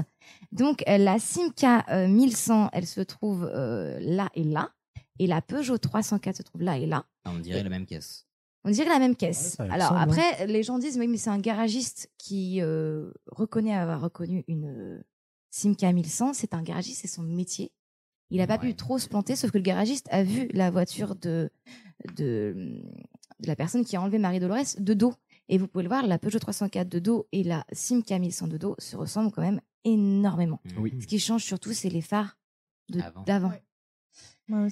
Donc, 0.53 0.83
euh, 0.89 0.99
la 0.99 1.19
Simca 1.19 1.85
euh, 1.91 2.09
1100, 2.09 2.71
elle 2.73 2.87
se 2.87 3.01
trouve 3.01 3.45
euh, 3.53 3.99
là 4.01 4.31
et 4.35 4.45
là. 4.45 4.71
Et 5.19 5.27
la 5.27 5.41
Peugeot 5.43 5.79
304 5.79 6.37
se 6.37 6.43
trouve 6.43 6.63
là 6.63 6.77
et 6.79 6.87
là. 6.87 7.05
Ah, 7.25 7.31
on 7.35 7.39
dirait 7.39 7.63
la 7.63 7.69
même 7.71 7.87
caisse. 7.87 8.27
On 8.65 8.71
dirait 8.71 8.89
la 8.89 8.99
même 8.99 9.15
caisse. 9.15 9.61
Alors 9.61 9.75
ressemble, 9.91 9.99
hein. 9.99 10.03
après, 10.03 10.47
les 10.47 10.63
gens 10.63 10.79
disent, 10.79 10.99
oui, 10.99 11.07
mais 11.07 11.19
c'est 11.19 11.31
un 11.31 11.39
garagiste 11.39 12.11
qui 12.19 12.61
euh, 12.63 13.11
reconnaît 13.27 13.75
avoir 13.75 14.01
reconnu 14.01 14.43
une 14.49 14.67
euh, 14.67 15.03
Simca 15.51 15.93
1100. 15.93 16.33
C'est 16.33 16.55
un 16.55 16.63
garagiste, 16.63 17.03
c'est 17.03 17.09
son 17.09 17.23
métier. 17.23 17.73
Il 18.31 18.39
n'a 18.39 18.47
pas 18.47 18.55
Ouais. 18.55 18.71
pu 18.71 18.75
trop 18.75 18.99
se 18.99 19.07
planter, 19.09 19.37
sauf 19.37 19.51
que 19.51 19.59
le 19.59 19.63
garagiste 19.63 20.09
a 20.11 20.25
vu 20.25 20.49
la 20.55 20.71
voiture 20.71 21.15
de, 21.15 21.51
de, 22.17 22.81
de 23.39 23.47
la 23.47 23.55
personne 23.55 23.85
qui 23.85 23.97
a 23.97 24.01
enlevé 24.03 24.19
Marie-Dolores 24.19 24.77
de 24.79 24.95
dos. 24.95 25.15
Et 25.49 25.59
vous 25.59 25.69
pouvez 25.69 25.83
le 25.83 25.89
voir, 25.89 26.07
la 26.07 26.19
Peugeot 26.19 26.39
304 26.39 26.89
de 26.89 26.99
dos 26.99 27.27
et 27.33 27.43
la 27.43 27.65
Simca 27.73 28.19
1100 28.19 28.49
de 28.49 28.57
dos 28.57 28.75
se 28.79 28.97
ressemblent 28.97 29.31
quand 29.31 29.43
même 29.43 29.61
énormément. 29.85 30.61
Oui. 30.79 30.95
Ce 31.01 31.07
qui 31.07 31.19
change 31.19 31.45
surtout, 31.45 31.73
c'est 31.73 31.91
les 31.91 32.01
phares 32.01 32.39
d'avant. 33.27 33.51
Ouais. 33.51 33.63
Ouais. 34.51 34.69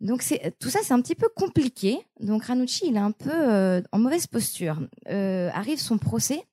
Donc 0.00 0.22
c'est 0.22 0.56
tout 0.58 0.68
ça, 0.68 0.80
c'est 0.82 0.92
un 0.92 1.00
petit 1.00 1.14
peu 1.14 1.28
compliqué. 1.34 1.98
Donc 2.20 2.44
Ranucci, 2.44 2.86
il 2.86 2.96
est 2.96 3.00
un 3.00 3.12
peu 3.12 3.30
euh, 3.32 3.82
en 3.92 3.98
mauvaise 3.98 4.26
posture. 4.26 4.80
Euh, 5.08 5.50
arrive 5.52 5.80
son 5.80 5.98
procès. 5.98 6.44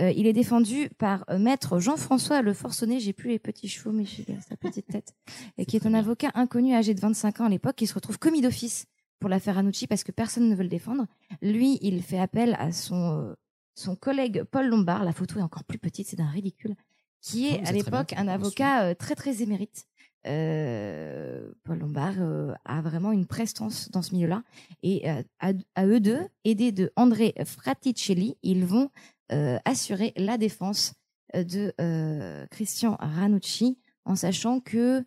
Euh, 0.00 0.10
il 0.10 0.26
est 0.26 0.32
défendu 0.32 0.88
par 0.98 1.24
euh, 1.30 1.38
maître 1.38 1.78
Jean-François 1.78 2.42
Le 2.42 2.52
Forcené. 2.52 2.98
J'ai 2.98 3.12
plus 3.12 3.30
les 3.30 3.38
petits 3.38 3.68
chevaux, 3.68 3.92
mais 3.92 4.04
j'ai 4.04 4.26
sa 4.48 4.56
petite 4.56 4.86
tête. 4.86 5.14
Et 5.58 5.66
qui 5.66 5.76
est 5.76 5.86
un 5.86 5.94
avocat 5.94 6.32
inconnu, 6.34 6.74
âgé 6.74 6.94
de 6.94 7.00
25 7.00 7.40
ans 7.40 7.44
à 7.44 7.48
l'époque, 7.48 7.76
qui 7.76 7.86
se 7.86 7.94
retrouve 7.94 8.18
commis 8.18 8.40
d'office 8.40 8.86
pour 9.20 9.28
l'affaire 9.30 9.56
Ranucci 9.56 9.86
parce 9.86 10.04
que 10.04 10.12
personne 10.12 10.48
ne 10.48 10.54
veut 10.54 10.62
le 10.62 10.68
défendre. 10.68 11.06
Lui, 11.42 11.78
il 11.82 12.02
fait 12.02 12.18
appel 12.18 12.56
à 12.58 12.72
son 12.72 13.18
euh, 13.18 13.34
son 13.74 13.96
collègue 13.96 14.44
Paul 14.44 14.68
Lombard. 14.68 15.04
La 15.04 15.12
photo 15.12 15.38
est 15.38 15.42
encore 15.42 15.64
plus 15.64 15.78
petite, 15.78 16.06
c'est 16.06 16.16
d'un 16.16 16.28
ridicule. 16.28 16.74
Qui 17.20 17.48
Ah 17.50 17.54
est 17.54 17.60
oui, 17.60 17.66
à 17.66 17.72
l'époque 17.72 18.14
un 18.16 18.28
avocat 18.28 18.84
euh, 18.84 18.94
très 18.94 19.14
très 19.14 19.42
émérite. 19.42 19.86
Euh, 20.26 21.50
Paul 21.64 21.78
Lombard 21.78 22.14
euh, 22.18 22.52
a 22.64 22.80
vraiment 22.80 23.12
une 23.12 23.26
prestance 23.26 23.90
dans 23.90 24.02
ce 24.02 24.14
milieu-là. 24.14 24.42
Et 24.82 25.08
euh, 25.10 25.22
à, 25.40 25.52
à 25.74 25.86
eux 25.86 26.00
deux, 26.00 26.20
aidés 26.44 26.72
de 26.72 26.92
André 26.96 27.34
Fraticelli, 27.44 28.36
ils 28.42 28.64
vont 28.64 28.90
assurer 29.64 30.12
la 30.16 30.38
défense 30.38 30.94
de 31.34 31.72
Christian 32.50 32.96
Ranucci, 33.00 33.78
en 34.04 34.14
sachant 34.14 34.60
que 34.60 35.04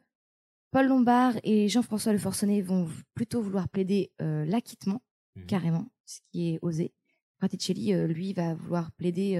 Paul 0.71 0.87
Lombard 0.87 1.33
et 1.43 1.69
Jean-François 1.69 2.11
Le 2.13 2.19
Forcené 2.19 2.61
vont 2.61 2.87
plutôt 3.13 3.41
vouloir 3.41 3.69
plaider 3.69 4.11
euh, 4.21 4.45
l'acquittement, 4.45 5.01
Mhm. 5.35 5.45
carrément, 5.45 5.85
ce 6.05 6.19
qui 6.31 6.49
est 6.53 6.59
osé. 6.61 6.93
Fraticelli, 7.37 7.93
euh, 7.93 8.07
lui, 8.07 8.33
va 8.33 8.53
vouloir 8.55 8.91
plaider 8.93 9.35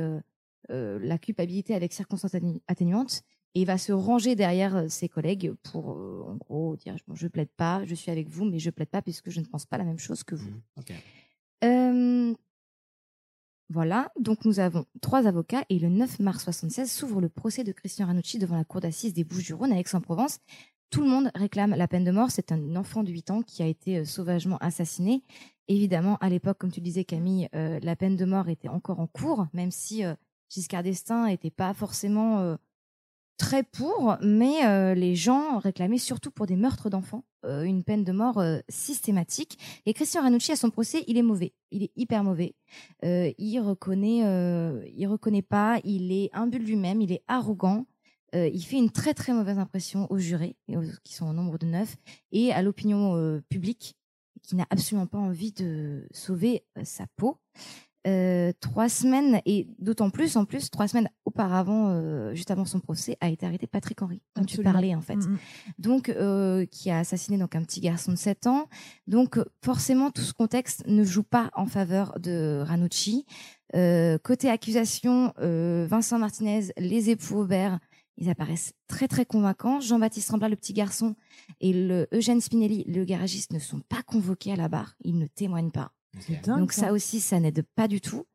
euh, 0.69 0.99
la 1.01 1.17
culpabilité 1.17 1.73
avec 1.75 1.93
circonstances 1.93 2.33
atténu- 2.33 2.59
atténuantes 2.67 3.21
et 3.55 3.61
il 3.61 3.65
va 3.65 3.77
se 3.77 3.91
ranger 3.93 4.35
derrière 4.35 4.89
ses 4.91 5.07
collègues 5.09 5.53
pour, 5.63 5.87
en 5.89 6.35
gros, 6.35 6.75
dire 6.75 6.95
je, 6.97 7.03
je 7.15 7.27
plaide 7.27 7.49
pas, 7.57 7.83
je 7.85 7.95
suis 7.95 8.11
avec 8.11 8.29
vous, 8.29 8.45
mais 8.45 8.59
je 8.59 8.69
plaide 8.69 8.89
pas 8.89 9.01
puisque 9.01 9.29
je 9.29 9.39
ne 9.39 9.45
pense 9.45 9.65
pas 9.65 9.77
la 9.77 9.85
même 9.85 9.97
chose 9.99 10.23
que 10.23 10.35
vous. 10.35 10.51
Euh, 11.63 12.33
voilà, 13.69 14.11
donc 14.19 14.45
nous 14.45 14.59
avons 14.59 14.85
trois 15.01 15.25
avocats 15.27 15.65
et 15.69 15.79
le 15.79 15.89
9 15.89 16.19
mars 16.19 16.43
76 16.43 16.91
s'ouvre 16.91 17.19
le 17.19 17.29
procès 17.29 17.63
de 17.63 17.71
Christian 17.71 18.05
Ranucci 18.07 18.37
devant 18.39 18.55
la 18.55 18.63
cour 18.63 18.79
d'assises 18.81 19.13
des 19.13 19.23
Bouches-du-Rhône 19.23 19.71
à 19.73 19.79
Aix-en-Provence. 19.79 20.39
Tout 20.89 21.01
le 21.01 21.09
monde 21.09 21.31
réclame 21.35 21.71
la 21.71 21.87
peine 21.87 22.05
de 22.05 22.11
mort. 22.11 22.31
C'est 22.31 22.51
un 22.51 22.75
enfant 22.75 23.03
de 23.03 23.11
8 23.11 23.31
ans 23.31 23.41
qui 23.41 23.61
a 23.61 23.65
été 23.65 23.97
euh, 23.97 24.05
sauvagement 24.05 24.57
assassiné. 24.59 25.21
Évidemment, 25.67 26.17
à 26.21 26.29
l'époque, 26.29 26.57
comme 26.57 26.71
tu 26.71 26.79
le 26.79 26.85
disais 26.85 27.03
Camille, 27.03 27.49
euh, 27.55 27.79
la 27.83 27.95
peine 27.97 28.15
de 28.15 28.23
mort 28.23 28.47
était 28.47 28.69
encore 28.69 29.01
en 29.01 29.07
cours, 29.07 29.47
même 29.51 29.71
si 29.71 30.05
euh, 30.05 30.15
Giscard 30.49 30.83
d'Estaing 30.83 31.27
n'était 31.27 31.51
pas 31.51 31.73
forcément 31.73 32.57
très 33.35 33.63
pour, 33.63 34.15
mais 34.21 34.95
les 34.95 35.13
gens 35.13 35.59
réclamaient 35.59 35.97
surtout 35.97 36.31
pour 36.31 36.45
des 36.45 36.55
meurtres 36.55 36.89
d'enfants 36.89 37.25
une 37.43 37.83
peine 37.83 38.05
de 38.05 38.13
mort 38.13 38.41
systématique. 38.69 39.59
Et 39.85 39.93
Christian 39.93 40.21
Ranucci, 40.21 40.53
à 40.53 40.55
son 40.55 40.69
procès, 40.69 41.03
il 41.07 41.17
est 41.17 41.21
mauvais. 41.21 41.53
Il 41.71 41.83
est 41.83 41.91
hyper 41.97 42.23
mauvais. 42.23 42.55
Il 43.03 43.59
reconnaît, 43.59 44.19
il 44.95 45.07
reconnaît 45.07 45.41
pas. 45.41 45.81
Il 45.83 46.13
est 46.13 46.29
imbu 46.31 46.59
de 46.59 46.63
lui-même. 46.63 47.01
Il 47.01 47.11
est 47.11 47.23
arrogant. 47.27 47.85
Euh, 48.35 48.49
il 48.53 48.61
fait 48.63 48.77
une 48.77 48.89
très 48.91 49.13
très 49.13 49.33
mauvaise 49.33 49.57
impression 49.59 50.05
aux 50.11 50.17
jurés, 50.17 50.55
et 50.67 50.75
aux- 50.77 50.83
qui 51.03 51.13
sont 51.13 51.27
au 51.27 51.33
nombre 51.33 51.57
de 51.57 51.65
neuf, 51.65 51.95
et 52.31 52.51
à 52.51 52.61
l'opinion 52.61 53.15
euh, 53.15 53.41
publique, 53.49 53.95
qui 54.43 54.55
n'a 54.55 54.65
absolument 54.69 55.07
pas 55.07 55.17
envie 55.17 55.51
de 55.53 56.07
sauver 56.11 56.63
euh, 56.77 56.81
sa 56.83 57.05
peau. 57.15 57.39
Trois 58.61 58.87
semaines, 58.87 59.41
et 59.45 59.67
d'autant 59.79 60.09
plus, 60.09 60.37
en 60.37 60.45
plus, 60.45 60.69
trois 60.71 60.87
semaines 60.87 61.09
auparavant, 61.25 62.33
juste 62.33 62.51
avant 62.51 62.63
son 62.63 62.79
procès, 62.79 63.17
a 63.19 63.27
été 63.27 63.45
arrêté 63.45 63.67
Patrick 63.67 64.01
Henry, 64.01 64.21
dont 64.37 64.45
tu 64.45 64.63
parlais 64.63 64.95
en 64.95 65.01
fait 65.01 65.17
Mm, 65.17 65.31
mm. 65.33 65.37
donc 65.77 66.15
qui 66.71 66.89
a 66.89 66.99
assassiné 66.99 67.37
donc 67.37 67.53
un 67.57 67.63
petit 67.63 67.81
garçon 67.81 68.13
de 68.13 68.17
7 68.17 68.47
ans. 68.47 68.69
Donc 69.07 69.37
forcément 69.61 70.09
tout 70.09 70.21
ce 70.21 70.31
contexte 70.33 70.85
ne 70.87 71.03
joue 71.03 71.23
pas 71.23 71.51
en 71.53 71.65
faveur 71.65 72.17
de 72.21 72.63
Ranucci. 72.65 73.25
Côté 73.73 74.49
accusation, 74.49 75.33
Vincent 75.37 76.17
Martinez, 76.17 76.67
les 76.77 77.09
époux 77.09 77.39
Aubert, 77.39 77.77
ils 78.17 78.29
apparaissent 78.29 78.73
très 78.87 79.07
très 79.07 79.25
convaincants. 79.25 79.79
Jean-Baptiste 79.79 80.27
Tremblay, 80.27 80.49
le 80.49 80.55
petit 80.55 80.73
garçon, 80.73 81.15
et 81.61 81.73
le 81.73 82.07
Eugène 82.13 82.41
Spinelli, 82.41 82.83
le 82.87 83.05
garagiste, 83.05 83.53
ne 83.53 83.59
sont 83.59 83.79
pas 83.81 84.01
convoqués 84.03 84.51
à 84.51 84.55
la 84.55 84.67
barre. 84.67 84.95
Ils 85.03 85.17
ne 85.17 85.27
témoignent 85.27 85.71
pas. 85.71 85.93
Donc 86.45 86.71
ça 86.71 86.93
aussi, 86.93 87.19
ça 87.19 87.39
n'aide 87.39 87.63
pas 87.75 87.87
du 87.87 88.01
tout. 88.01 88.25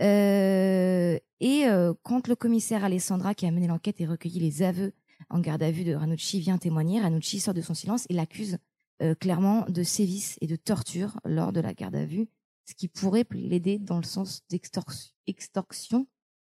Euh, 0.00 1.18
et 1.40 1.66
euh, 1.66 1.94
quand 2.02 2.28
le 2.28 2.36
commissaire 2.36 2.84
Alessandra, 2.84 3.34
qui 3.34 3.46
a 3.46 3.50
mené 3.50 3.66
l'enquête 3.66 4.00
et 4.00 4.06
recueilli 4.06 4.40
les 4.40 4.62
aveux 4.62 4.92
en 5.30 5.40
garde 5.40 5.62
à 5.62 5.70
vue 5.70 5.84
de 5.84 5.94
Ranucci, 5.94 6.40
vient 6.40 6.58
témoigner, 6.58 7.00
Ranucci 7.00 7.40
sort 7.40 7.54
de 7.54 7.62
son 7.62 7.74
silence 7.74 8.06
et 8.10 8.14
l'accuse 8.14 8.58
euh, 9.02 9.14
clairement 9.14 9.64
de 9.68 9.82
sévices 9.82 10.36
et 10.40 10.46
de 10.46 10.56
torture 10.56 11.18
lors 11.24 11.52
de 11.52 11.60
la 11.60 11.72
garde 11.72 11.96
à 11.96 12.04
vue, 12.04 12.28
ce 12.66 12.74
qui 12.74 12.88
pourrait 12.88 13.24
l'aider 13.30 13.78
dans 13.78 13.98
le 13.98 14.04
sens 14.04 14.42
d'extorsion 14.50 15.10
extorsion 15.26 16.06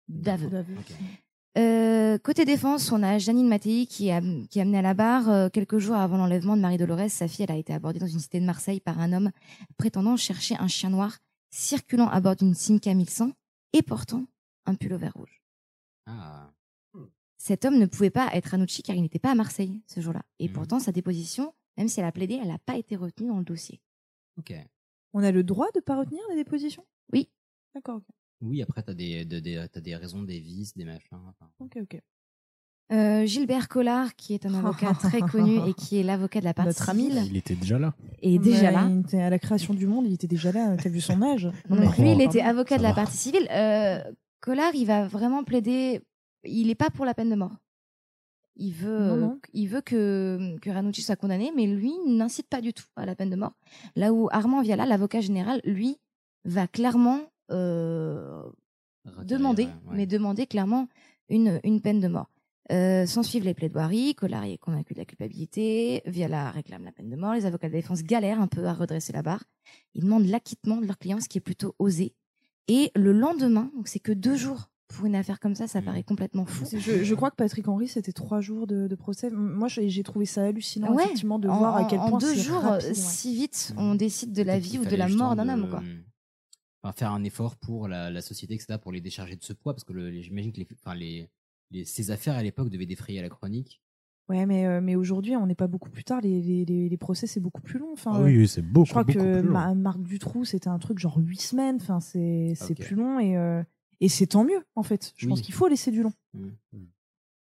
d'aveux. 0.07 0.49
Euh, 1.59 2.17
côté 2.19 2.45
défense, 2.45 2.91
on 2.91 3.03
a 3.03 3.17
Janine 3.17 3.47
Mattei 3.47 3.85
qui, 3.85 4.11
a, 4.11 4.21
qui 4.49 4.59
est 4.59 4.61
amenée 4.61 4.77
à 4.77 4.81
la 4.81 4.93
barre. 4.93 5.29
Euh, 5.29 5.49
quelques 5.49 5.77
jours 5.77 5.95
avant 5.95 6.17
l'enlèvement 6.17 6.55
de 6.55 6.61
Marie-Dolores, 6.61 7.09
sa 7.09 7.27
fille 7.27 7.43
elle 7.47 7.51
a 7.53 7.57
été 7.57 7.73
abordée 7.73 7.99
dans 7.99 8.07
une 8.07 8.19
cité 8.19 8.39
de 8.39 8.45
Marseille 8.45 8.79
par 8.79 8.99
un 8.99 9.11
homme 9.11 9.31
prétendant 9.77 10.15
chercher 10.15 10.55
un 10.57 10.67
chien 10.67 10.89
noir 10.89 11.17
circulant 11.51 12.07
à 12.07 12.21
bord 12.21 12.35
d'une 12.37 12.53
Simca 12.53 12.93
1100 12.93 13.31
et 13.73 13.81
portant 13.81 14.25
un 14.65 14.75
pull 14.75 14.93
au 14.93 14.97
vert 14.97 15.13
rouge. 15.15 15.41
Ah. 16.05 16.51
Cet 17.37 17.65
homme 17.65 17.77
ne 17.77 17.85
pouvait 17.85 18.09
pas 18.09 18.29
être 18.33 18.47
Ranucci 18.47 18.83
car 18.83 18.95
il 18.95 19.01
n'était 19.01 19.19
pas 19.19 19.31
à 19.31 19.35
Marseille 19.35 19.81
ce 19.87 19.99
jour-là. 20.01 20.21
Et 20.39 20.47
Mhm. 20.47 20.53
pourtant, 20.53 20.79
sa 20.79 20.91
déposition, 20.91 21.53
même 21.77 21.87
si 21.87 21.99
elle 21.99 22.05
a 22.05 22.11
plaidé, 22.11 22.37
elle 22.41 22.49
n'a 22.49 22.59
pas 22.59 22.77
été 22.77 22.95
retenue 22.95 23.29
dans 23.29 23.37
le 23.37 23.43
dossier. 23.45 23.81
Ok. 24.37 24.53
On 25.13 25.23
a 25.23 25.31
le 25.31 25.43
droit 25.43 25.67
de 25.73 25.79
pas 25.79 25.97
retenir 25.97 26.21
les 26.29 26.35
dépositions? 26.35 26.85
Oui. 27.13 27.29
D'accord, 27.73 27.97
ok. 27.97 28.03
Oui, 28.41 28.61
après, 28.61 28.81
t'as 28.83 28.93
des, 28.93 29.25
de- 29.25 29.39
des, 29.39 29.65
t'as 29.71 29.81
des 29.81 29.95
raisons, 29.95 30.23
des 30.23 30.39
vices, 30.39 30.75
des 30.75 30.85
machins. 30.85 31.17
enfin. 31.27 31.49
Ok, 31.59 31.77
ok. 31.81 31.99
Euh, 32.91 33.23
Gilbert 33.25 33.67
Collard, 33.67 34.15
qui 34.15 34.33
est 34.33 34.47
un 34.47 34.53
avocat 34.55 34.93
très 34.95 35.19
connu 35.21 35.59
et 35.69 35.73
qui 35.75 35.97
est 35.99 36.03
l'avocat 36.03 36.39
de 36.39 36.45
la 36.45 36.55
partie 36.55 36.69
Notre 36.69 36.89
ami. 36.89 37.03
civile, 37.03 37.23
Il 37.29 37.37
était 37.37 37.53
déjà 37.55 37.77
là. 37.77 37.93
est 38.23 38.39
déjà 38.39 38.71
là. 38.71 38.87
il 38.89 39.01
était 39.01 39.21
à 39.21 39.29
la 39.29 39.37
création 39.37 39.75
du 39.75 39.85
monde, 39.85 40.07
il 40.07 40.13
était 40.13 40.25
déjà 40.27 40.51
là. 40.51 40.75
T'as 40.75 40.89
vu 40.89 40.99
son 40.99 41.21
âge? 41.21 41.43
Donc 41.69 41.79
Non, 41.79 41.91
lui, 41.99 42.13
il 42.13 42.21
était 42.21 42.41
avocat 42.41 42.77
de 42.79 42.83
la 42.83 42.89
va. 42.89 42.95
partie 42.95 43.17
civile. 43.17 43.47
Euh, 43.51 44.01
Collard, 44.41 44.73
il 44.73 44.85
va 44.85 45.05
vraiment 45.07 45.43
plaider. 45.43 46.01
Il 46.43 46.65
n'est 46.67 46.75
pas 46.75 46.89
pour 46.89 47.05
la 47.05 47.13
peine 47.13 47.29
de 47.29 47.35
mort. 47.35 47.57
Il 48.55 48.73
veut, 48.73 49.07
Non, 49.09 49.15
non. 49.17 49.39
il 49.53 49.67
veut 49.67 49.81
que, 49.81 50.57
que 50.59 50.69
Ranucci 50.71 51.01
soit 51.03 51.15
condamné, 51.15 51.51
mais 51.55 51.67
lui 51.67 51.93
n'incite 52.07 52.47
pas 52.47 52.59
du 52.59 52.73
tout 52.73 52.85
à 52.95 53.05
la 53.05 53.15
peine 53.15 53.29
de 53.29 53.35
mort. 53.35 53.53
Là 53.95 54.11
où 54.13 54.29
Armand 54.31 54.61
Viala, 54.63 54.85
l'avocat 54.87 55.21
général, 55.21 55.61
lui, 55.63 55.97
va 56.43 56.67
clairement 56.67 57.19
demander, 59.23 59.63
ouais, 59.63 59.69
ouais. 59.87 59.95
mais 59.97 60.05
demander 60.05 60.45
clairement 60.47 60.87
une, 61.29 61.59
une 61.63 61.81
peine 61.81 61.99
de 61.99 62.07
mort. 62.07 62.29
Euh, 62.71 63.07
S'en 63.07 63.23
suivent 63.23 63.45
les 63.45 63.55
plaidoiries, 63.55 64.13
Collard 64.13 64.43
est 64.43 64.59
convaincu 64.59 64.93
de 64.93 64.99
la 64.99 65.05
culpabilité, 65.05 66.03
Viala 66.05 66.51
réclame 66.51 66.83
la 66.85 66.91
peine 66.91 67.09
de 67.09 67.15
mort, 67.15 67.33
les 67.33 67.45
avocats 67.47 67.67
de 67.67 67.73
défense 67.73 68.03
galèrent 68.03 68.39
un 68.39 68.47
peu 68.47 68.65
à 68.65 68.73
redresser 68.73 69.11
la 69.11 69.23
barre. 69.23 69.43
Ils 69.95 70.03
demandent 70.03 70.27
l'acquittement 70.27 70.77
de 70.77 70.85
leur 70.85 70.99
client, 70.99 71.19
ce 71.19 71.27
qui 71.27 71.39
est 71.39 71.41
plutôt 71.41 71.73
osé. 71.79 72.13
Et 72.67 72.91
le 72.95 73.11
lendemain, 73.11 73.71
donc 73.75 73.87
c'est 73.87 73.99
que 73.99 74.11
deux 74.11 74.35
jours 74.35 74.69
pour 74.87 75.05
une 75.05 75.15
affaire 75.15 75.39
comme 75.39 75.55
ça, 75.55 75.67
ça 75.67 75.81
paraît 75.81 76.03
complètement 76.03 76.45
fou. 76.45 76.65
Je, 76.71 77.03
je 77.03 77.15
crois 77.15 77.29
que 77.31 77.35
Patrick 77.35 77.67
Henry, 77.67 77.87
c'était 77.87 78.11
trois 78.11 78.41
jours 78.41 78.65
de, 78.67 78.87
de 78.87 78.95
procès. 78.95 79.29
Moi, 79.31 79.67
j'ai 79.67 80.03
trouvé 80.03 80.25
ça 80.25 80.43
hallucinant, 80.45 80.93
Ouais, 80.93 81.03
effectivement, 81.03 81.37
de 81.39 81.47
en, 81.47 81.57
voir 81.57 81.75
à 81.75 81.85
quel 81.85 81.99
en 81.99 82.09
point 82.09 82.17
deux 82.19 82.33
c'est 82.33 82.41
jours, 82.41 82.61
rapide, 82.61 82.85
euh, 82.85 82.89
ouais. 82.89 82.93
si 82.95 83.35
vite, 83.35 83.73
on 83.77 83.93
décide 83.95 84.31
de 84.33 84.41
la 84.41 84.57
vie 84.59 84.79
ou 84.79 84.85
de 84.85 84.95
la 84.95 85.07
mort 85.07 85.35
d'un 85.35 85.47
homme, 85.49 85.69
quoi. 85.69 85.81
Enfin, 86.81 86.93
faire 86.93 87.11
un 87.11 87.23
effort 87.23 87.57
pour 87.57 87.87
la, 87.87 88.09
la 88.09 88.21
société, 88.21 88.53
etc., 88.53 88.77
pour 88.79 88.91
les 88.93 89.01
décharger 89.01 89.35
de 89.35 89.43
ce 89.43 89.51
poids, 89.53 89.73
parce 89.73 89.83
que 89.83 89.91
le- 89.93 90.11
j'imagine 90.21 90.51
que 90.53 90.59
les, 90.59 90.67
enfin, 90.75 90.95
les, 90.95 91.29
les- 91.71 91.83
ces 91.85 92.09
affaires 92.11 92.35
à 92.35 92.43
l'époque 92.43 92.69
devaient 92.69 92.85
défrayer 92.85 93.21
la 93.21 93.29
chronique. 93.29 93.81
Ouais, 94.29 94.45
mais, 94.45 94.65
euh, 94.67 94.79
mais 94.79 94.95
aujourd'hui, 94.95 95.35
on 95.35 95.45
n'est 95.47 95.55
pas 95.55 95.67
beaucoup 95.67 95.89
plus 95.89 96.03
tard. 96.03 96.21
Les, 96.21 96.39
les, 96.41 96.63
les, 96.63 96.87
les 96.87 96.97
procès, 96.97 97.25
c'est 97.27 97.39
beaucoup 97.39 97.61
plus 97.61 97.79
long. 97.79 97.91
Enfin, 97.93 98.11
Ah 98.13 98.21
oui, 98.21 98.37
oui, 98.37 98.47
c'est 98.47 98.61
beaucoup, 98.61 98.85
Je 98.85 98.91
crois 98.91 99.03
beaucoup 99.03 99.17
que 99.19 99.39
plus 99.39 99.47
long. 99.47 99.53
Ma- 99.53 99.73
Marc 99.73 100.01
Dutroux, 100.03 100.45
c'était 100.45 100.67
un 100.69 100.77
truc 100.79 100.99
genre 100.99 101.17
huit 101.17 101.41
semaines. 101.41 101.77
Enfin, 101.81 101.99
c'est 101.99 102.53
c'est 102.55 102.79
Ok. 102.79 102.85
plus 102.85 102.95
long 102.95 103.19
et, 103.19 103.35
euh, 103.35 103.63
et 103.99 104.07
c'est 104.07 104.27
tant 104.27 104.45
mieux, 104.45 104.63
en 104.75 104.83
fait. 104.83 105.13
Je 105.17 105.27
pense 105.27 105.41
qu'il 105.41 105.53
faut 105.55 105.67
laisser 105.67 105.89
du 105.91 106.03
long. 106.03 106.13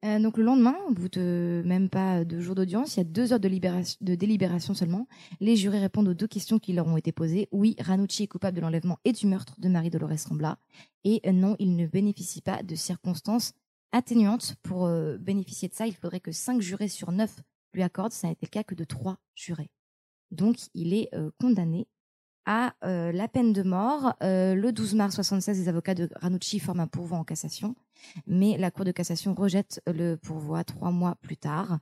Euh, 0.05 0.17
donc 0.19 0.37
le 0.37 0.43
lendemain, 0.45 0.75
au 0.87 0.93
bout 0.93 1.09
de 1.09 1.61
même 1.65 1.89
pas 1.89 2.23
deux 2.23 2.39
jours 2.39 2.55
d'audience, 2.55 2.95
il 2.95 2.99
y 2.99 3.01
a 3.01 3.03
deux 3.03 3.33
heures 3.33 3.39
de, 3.39 3.49
libération- 3.49 3.97
de 3.99 4.15
délibération 4.15 4.73
seulement. 4.73 5.07
Les 5.41 5.57
jurés 5.57 5.79
répondent 5.79 6.07
aux 6.07 6.13
deux 6.13 6.27
questions 6.27 6.57
qui 6.57 6.71
leur 6.71 6.87
ont 6.87 6.95
été 6.95 7.11
posées. 7.11 7.49
Oui, 7.51 7.75
Ranucci 7.79 8.23
est 8.23 8.27
coupable 8.27 8.55
de 8.55 8.61
l'enlèvement 8.61 8.97
et 9.03 9.11
du 9.11 9.27
meurtre 9.27 9.59
de 9.59 9.67
Marie-Dolores 9.67 10.27
Rambla. 10.29 10.57
Et 11.03 11.19
euh, 11.25 11.33
non, 11.33 11.57
il 11.59 11.75
ne 11.75 11.85
bénéficie 11.85 12.41
pas 12.41 12.63
de 12.63 12.75
circonstances 12.75 13.53
atténuantes. 13.91 14.55
Pour 14.63 14.85
euh, 14.85 15.17
bénéficier 15.17 15.67
de 15.67 15.73
ça, 15.73 15.85
il 15.85 15.95
faudrait 15.95 16.21
que 16.21 16.31
cinq 16.31 16.61
jurés 16.61 16.87
sur 16.87 17.11
neuf 17.11 17.41
lui 17.73 17.83
accordent. 17.83 18.13
Ça 18.13 18.27
n'a 18.27 18.33
été 18.33 18.45
le 18.45 18.51
cas 18.51 18.63
que 18.63 18.75
de 18.75 18.85
trois 18.85 19.17
jurés. 19.35 19.69
Donc 20.31 20.57
il 20.75 20.93
est 20.93 21.09
condamné 21.39 21.87
à 22.49 22.73
euh, 22.83 23.11
la 23.11 23.27
peine 23.27 23.53
de 23.53 23.61
mort. 23.61 24.15
Euh, 24.23 24.55
le 24.55 24.71
12 24.71 24.95
mars 24.95 25.13
76, 25.13 25.59
les 25.59 25.69
avocats 25.69 25.93
de 25.93 26.09
Ranucci 26.15 26.59
forment 26.59 26.79
un 26.79 26.87
pourvoi 26.87 27.19
en 27.19 27.23
cassation, 27.23 27.75
mais 28.25 28.57
la 28.57 28.71
Cour 28.71 28.85
de 28.85 28.91
cassation 28.91 29.35
rejette 29.35 29.83
le 29.85 30.15
pourvoi 30.15 30.63
trois 30.63 30.89
mois 30.89 31.15
plus 31.21 31.37
tard. 31.37 31.77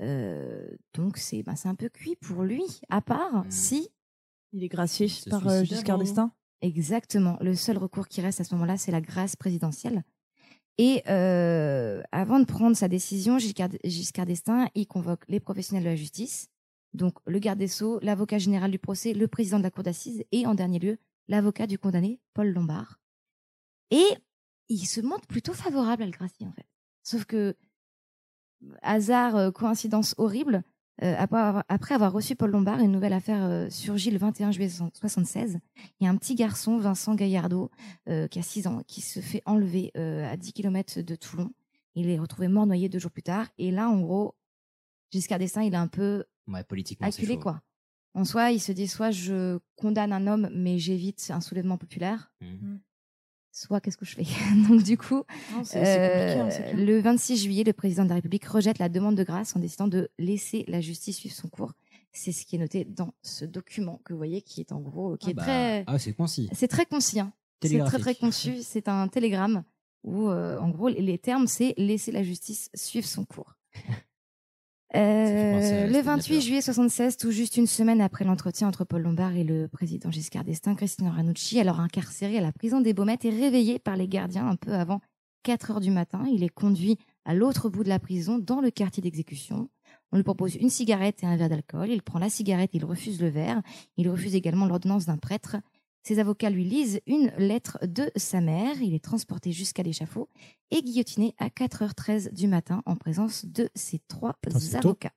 Euh, 0.00 0.68
donc 0.92 1.16
c'est 1.16 1.42
ben, 1.42 1.56
c'est 1.56 1.68
un 1.68 1.74
peu 1.74 1.88
cuit 1.88 2.16
pour 2.16 2.42
lui, 2.42 2.62
à 2.90 3.00
part 3.00 3.44
si... 3.48 3.88
Il 4.52 4.62
est 4.62 4.68
gracié 4.68 5.06
par 5.30 5.48
euh, 5.48 5.64
Giscard 5.64 5.98
d'Estaing? 5.98 6.32
Exactement. 6.60 7.38
Le 7.40 7.54
seul 7.54 7.78
recours 7.78 8.06
qui 8.06 8.20
reste 8.20 8.40
à 8.40 8.44
ce 8.44 8.52
moment-là, 8.54 8.76
c'est 8.76 8.92
la 8.92 9.00
grâce 9.00 9.36
présidentielle. 9.36 10.02
Et 10.76 11.02
euh, 11.08 12.02
avant 12.12 12.40
de 12.40 12.44
prendre 12.44 12.76
sa 12.76 12.88
décision, 12.88 13.38
Giscard, 13.38 13.70
Giscard 13.84 14.26
d'Estaing, 14.26 14.68
il 14.74 14.86
convoque 14.86 15.22
les 15.28 15.40
professionnels 15.40 15.84
de 15.84 15.88
la 15.88 15.96
justice, 15.96 16.48
donc 16.94 17.18
le 17.26 17.38
garde 17.38 17.58
des 17.58 17.68
Sceaux, 17.68 17.98
l'avocat 18.02 18.38
général 18.38 18.70
du 18.70 18.78
procès, 18.78 19.12
le 19.12 19.28
président 19.28 19.58
de 19.58 19.62
la 19.62 19.70
cour 19.70 19.82
d'assises 19.82 20.24
et 20.32 20.46
en 20.46 20.54
dernier 20.54 20.78
lieu, 20.78 20.98
l'avocat 21.28 21.66
du 21.66 21.78
condamné, 21.78 22.20
Paul 22.34 22.48
Lombard. 22.48 23.00
Et 23.90 24.06
il 24.68 24.86
se 24.86 25.00
montre 25.00 25.26
plutôt 25.26 25.52
favorable 25.52 26.02
à 26.02 26.06
le 26.06 26.12
gracier, 26.12 26.46
en 26.46 26.52
fait. 26.52 26.66
Sauf 27.02 27.24
que, 27.24 27.56
hasard, 28.82 29.36
euh, 29.36 29.50
coïncidence 29.50 30.14
horrible, 30.18 30.62
euh, 31.02 31.14
après, 31.68 31.94
avoir, 31.94 32.12
reçu 32.12 32.36
Paul 32.36 32.50
Lombard, 32.50 32.80
une 32.80 32.92
nouvelle 32.92 33.14
affaire 33.14 33.42
euh, 33.44 33.70
surgit 33.70 34.10
le 34.10 34.18
21 34.18 34.52
juillet 34.52 34.68
1976. 34.68 35.58
Il 35.98 36.04
y 36.04 36.06
a 36.06 36.10
un 36.10 36.16
petit 36.16 36.34
garçon, 36.34 36.78
Vincent 36.78 37.14
Gaillardeau, 37.14 37.70
qui 38.30 38.38
a 38.38 38.42
6 38.42 38.66
ans, 38.66 38.82
qui 38.86 39.00
se 39.00 39.20
fait 39.20 39.42
enlever 39.46 39.92
à 39.94 40.36
10 40.36 40.52
km 40.52 41.00
de 41.00 41.14
Toulon. 41.14 41.52
Il 41.94 42.08
est 42.10 42.18
retrouvé 42.18 42.48
mort 42.48 42.66
noyé 42.66 42.88
deux 42.88 42.98
jours 42.98 43.10
plus 43.10 43.22
tard. 43.22 43.48
Et 43.56 43.70
là, 43.70 43.88
en 43.88 44.00
gros, 44.00 44.34
Giscard 45.10 45.38
d'Estaing, 45.38 45.62
il 45.62 45.72
est 45.72 45.78
un 45.78 45.88
peu 45.88 46.24
Ouais, 46.50 46.64
politiquement, 46.64 47.10
c'est 47.10 47.20
acculé, 47.22 47.34
chaud. 47.34 47.40
quoi. 47.40 47.62
En 48.14 48.24
soi, 48.24 48.50
il 48.50 48.60
se 48.60 48.72
dit 48.72 48.88
soit 48.88 49.10
je 49.12 49.58
condamne 49.76 50.12
un 50.12 50.26
homme, 50.26 50.50
mais 50.52 50.78
j'évite 50.78 51.30
un 51.32 51.40
soulèvement 51.40 51.78
populaire. 51.78 52.32
Soit 53.52 53.80
qu'est-ce 53.80 53.96
que 53.96 54.04
je 54.04 54.14
fais? 54.14 54.22
Donc 54.68 54.82
du 54.84 54.96
coup, 54.96 55.22
Non, 55.52 55.62
hein, 55.62 55.76
euh, 55.76 56.72
le 56.74 57.00
26 57.00 57.36
juillet, 57.42 57.64
le 57.64 57.72
président 57.72 58.04
de 58.04 58.08
la 58.08 58.14
République 58.14 58.44
rejette 58.44 58.78
la 58.78 58.88
demande 58.88 59.16
de 59.16 59.24
grâce 59.24 59.56
en 59.56 59.60
décidant 59.60 59.88
de 59.88 60.08
laisser 60.18 60.64
la 60.68 60.80
justice 60.80 61.16
suivre 61.18 61.34
son 61.34 61.48
cours. 61.48 61.72
C'est 62.12 62.30
ce 62.32 62.46
qui 62.46 62.56
est 62.56 62.58
noté 62.60 62.84
dans 62.84 63.12
ce 63.22 63.44
document 63.44 64.00
que 64.04 64.12
vous 64.12 64.18
voyez, 64.18 64.42
qui 64.42 64.60
est 64.60 64.72
en 64.72 64.80
gros, 64.80 65.16
qui 65.16 65.26
Ah 65.28 65.30
est 65.30 65.34
bah, 65.34 65.42
très, 65.42 65.84
ah, 65.88 65.98
c'est 65.98 66.12
concis. 66.12 66.48
c'est 66.52 66.68
très 66.68 66.86
concis. 66.86 67.20
hein. 67.20 67.32
C'est 67.62 67.78
très 67.84 67.98
très 67.98 68.14
conçu. 68.14 68.56
C'est 68.62 68.88
un 68.88 69.06
télégramme 69.08 69.64
où, 70.04 70.28
euh, 70.30 70.58
en 70.58 70.70
gros, 70.70 70.88
les 70.88 71.18
termes, 71.18 71.46
c'est 71.46 71.74
laisser 71.76 72.10
la 72.10 72.22
justice 72.22 72.70
suivre 72.74 73.06
son 73.06 73.24
cours. 73.26 73.54
Euh, 74.96 75.86
le 75.86 75.92
Steve 75.92 76.04
28 76.04 76.32
Lapper. 76.32 76.40
juillet 76.40 76.60
76, 76.60 77.16
tout 77.16 77.30
juste 77.30 77.56
une 77.56 77.66
semaine 77.66 78.00
après 78.00 78.24
l'entretien 78.24 78.66
entre 78.66 78.84
Paul 78.84 79.02
Lombard 79.02 79.36
et 79.36 79.44
le 79.44 79.68
président 79.68 80.10
Giscard 80.10 80.44
d'Estaing, 80.44 80.74
Christine 80.74 81.08
Ranucci, 81.08 81.60
alors 81.60 81.78
incarcéré 81.78 82.38
à 82.38 82.40
la 82.40 82.52
prison 82.52 82.80
des 82.80 82.92
Baumettes, 82.92 83.24
est 83.24 83.30
réveillé 83.30 83.78
par 83.78 83.96
les 83.96 84.08
gardiens 84.08 84.48
un 84.48 84.56
peu 84.56 84.72
avant 84.72 85.00
4 85.44 85.70
heures 85.70 85.80
du 85.80 85.90
matin. 85.90 86.24
Il 86.32 86.42
est 86.42 86.48
conduit 86.48 86.98
à 87.24 87.34
l'autre 87.34 87.68
bout 87.68 87.84
de 87.84 87.88
la 87.88 88.00
prison, 88.00 88.38
dans 88.38 88.60
le 88.60 88.70
quartier 88.70 89.02
d'exécution. 89.02 89.68
On 90.12 90.16
lui 90.16 90.24
propose 90.24 90.56
une 90.56 90.70
cigarette 90.70 91.22
et 91.22 91.26
un 91.26 91.36
verre 91.36 91.48
d'alcool. 91.48 91.90
Il 91.90 92.02
prend 92.02 92.18
la 92.18 92.28
cigarette, 92.28 92.70
il 92.74 92.84
refuse 92.84 93.20
le 93.20 93.28
verre. 93.28 93.62
Il 93.96 94.08
refuse 94.08 94.34
également 94.34 94.66
l'ordonnance 94.66 95.06
d'un 95.06 95.18
prêtre. 95.18 95.56
Ses 96.02 96.18
avocats 96.18 96.50
lui 96.50 96.64
lisent 96.64 97.00
une 97.06 97.32
lettre 97.36 97.78
de 97.82 98.10
sa 98.16 98.40
mère. 98.40 98.80
Il 98.80 98.94
est 98.94 99.04
transporté 99.04 99.52
jusqu'à 99.52 99.82
l'échafaud 99.82 100.28
et 100.70 100.82
guillotiné 100.82 101.34
à 101.38 101.48
4h13 101.48 102.32
du 102.32 102.48
matin 102.48 102.82
en 102.86 102.96
présence 102.96 103.44
de 103.44 103.68
ses 103.74 103.98
trois 104.08 104.38
avocats. 104.74 105.12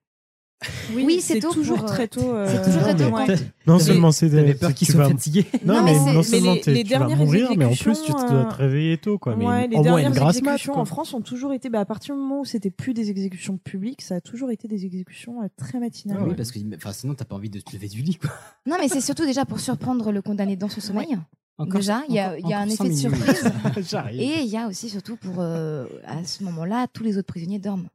Oui, 0.94 1.20
c'est 1.20 1.40
toujours 1.40 1.78
pour, 1.78 1.86
très 1.86 2.08
tôt, 2.08 2.34
euh, 2.34 2.46
C'est 2.48 2.62
toujours 2.64 2.82
très 2.82 2.96
tôt. 2.96 3.04
ouais. 3.14 3.28
ouais. 3.28 3.36
Non 3.66 3.78
seulement 3.78 4.12
c'est 4.12 4.30
T'avais 4.30 4.54
peur 4.54 4.74
qu'ils 4.74 4.86
tu 4.86 4.92
soient 4.92 5.04
vas- 5.04 5.10
fatigués. 5.10 5.46
Non, 5.64 5.74
Non, 5.74 5.82
mais, 5.84 5.92
mais 5.92 5.98
c'est- 5.98 6.04
non 6.04 6.12
mais 6.18 6.22
seulement 6.24 6.52
les- 6.66 6.74
les 6.74 6.84
tu 6.84 6.90
vas 6.98 7.08
mourir, 7.08 7.50
mais 7.56 7.64
en 7.64 7.74
plus 7.74 8.02
tu 8.02 8.12
dois 8.12 8.30
euh, 8.32 8.44
te 8.50 8.54
réveiller 8.54 8.98
tôt, 8.98 9.18
quoi. 9.18 9.36
Mais 9.36 9.46
Ouais, 9.46 9.66
les 9.68 9.76
au 9.76 9.82
moins 9.82 9.98
une 9.98 10.12
dernières 10.12 10.28
exécutions 10.30 10.76
en 10.78 10.84
France 10.84 11.14
ont 11.14 11.20
toujours 11.20 11.52
été, 11.52 11.70
bah, 11.70 11.80
à 11.80 11.84
partir 11.84 12.14
du 12.14 12.20
moment 12.20 12.40
où 12.40 12.44
c'était 12.44 12.70
plus 12.70 12.94
des 12.94 13.10
exécutions 13.10 13.56
publiques, 13.56 14.02
ça 14.02 14.16
a 14.16 14.20
toujours 14.20 14.50
été 14.50 14.68
des 14.68 14.84
exécutions 14.84 15.42
euh, 15.42 15.46
très 15.56 15.78
matinales. 15.80 16.18
Ah 16.20 16.24
oui, 16.26 16.34
parce 16.36 16.50
que 16.52 16.58
enfin, 16.76 16.92
sinon, 16.92 17.14
t'as 17.14 17.24
pas 17.24 17.34
envie 17.36 17.50
de 17.50 17.60
te 17.60 17.72
lever 17.72 17.88
du 17.88 18.02
lit, 18.02 18.16
quoi. 18.16 18.30
Non, 18.66 18.76
mais 18.80 18.88
c'est 18.88 19.00
surtout 19.00 19.24
déjà 19.26 19.44
pour 19.44 19.60
surprendre 19.60 20.12
le 20.12 20.22
condamné 20.22 20.56
dans 20.56 20.68
son 20.68 20.80
sommeil. 20.80 21.16
Encore- 21.56 21.78
déjà, 21.80 22.02
il 22.08 22.14
y 22.16 22.18
a, 22.18 22.36
y 22.36 22.52
un 22.52 22.66
effet 22.68 22.88
de 22.88 22.94
surprise. 22.94 23.44
Et 24.18 24.40
il 24.42 24.48
y 24.50 24.56
a 24.56 24.66
aussi 24.66 24.88
surtout 24.88 25.16
pour, 25.16 25.36
euh, 25.38 25.86
à 26.04 26.24
ce 26.24 26.42
moment-là, 26.42 26.86
tous 26.92 27.04
les 27.04 27.16
autres 27.16 27.28
prisonniers 27.28 27.60
dorment. 27.60 27.86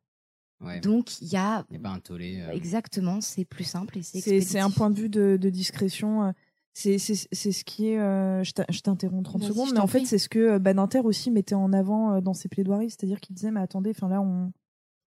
Ouais. 0.61 0.79
Donc, 0.81 1.21
il 1.21 1.29
y 1.29 1.37
a. 1.37 1.65
Il 1.69 1.73
n'y 1.73 1.77
a 1.77 1.89
pas 1.89 1.95
un 1.95 1.99
tollé. 1.99 2.41
euh, 2.41 2.51
Exactement, 2.51 3.21
c'est 3.21 3.45
plus 3.45 3.63
simple 3.63 3.97
et 3.97 4.03
c'est 4.03 4.19
C'est 4.19 4.41
c'est 4.41 4.59
un 4.59 4.69
point 4.69 4.89
de 4.89 4.95
vue 4.99 5.09
de, 5.09 5.37
de 5.39 5.49
discrétion. 5.49 6.23
euh, 6.25 6.31
C'est 6.73 6.97
c'est- 6.97 7.27
c'est 7.31 7.51
ce 7.51 7.63
qui 7.65 7.87
est. 7.89 7.99
euh, 7.99 8.43
je 8.43 8.51
t'in- 8.53 8.65
je 8.69 8.79
t'interromps 8.81 9.23
30 9.23 9.41
Vas-y, 9.41 9.49
secondes, 9.51 9.73
mais 9.73 9.79
en 9.79 9.87
fait, 9.87 10.05
c'est 10.05 10.17
ce 10.19 10.29
que 10.29 10.39
euh, 10.39 10.59
Badinter 10.59 10.99
aussi 10.99 11.31
mettait 11.31 11.55
en 11.55 11.73
avant 11.73 12.21
dans 12.21 12.33
ses 12.33 12.47
plaidoiries. 12.49 12.89
C'est-à-dire 12.91 13.19
qu'il 13.19 13.35
disait 13.35 13.51
Mais 13.51 13.59
attendez, 13.59 13.89
enfin 13.91 14.07
là, 14.07 14.21
on, 14.21 14.51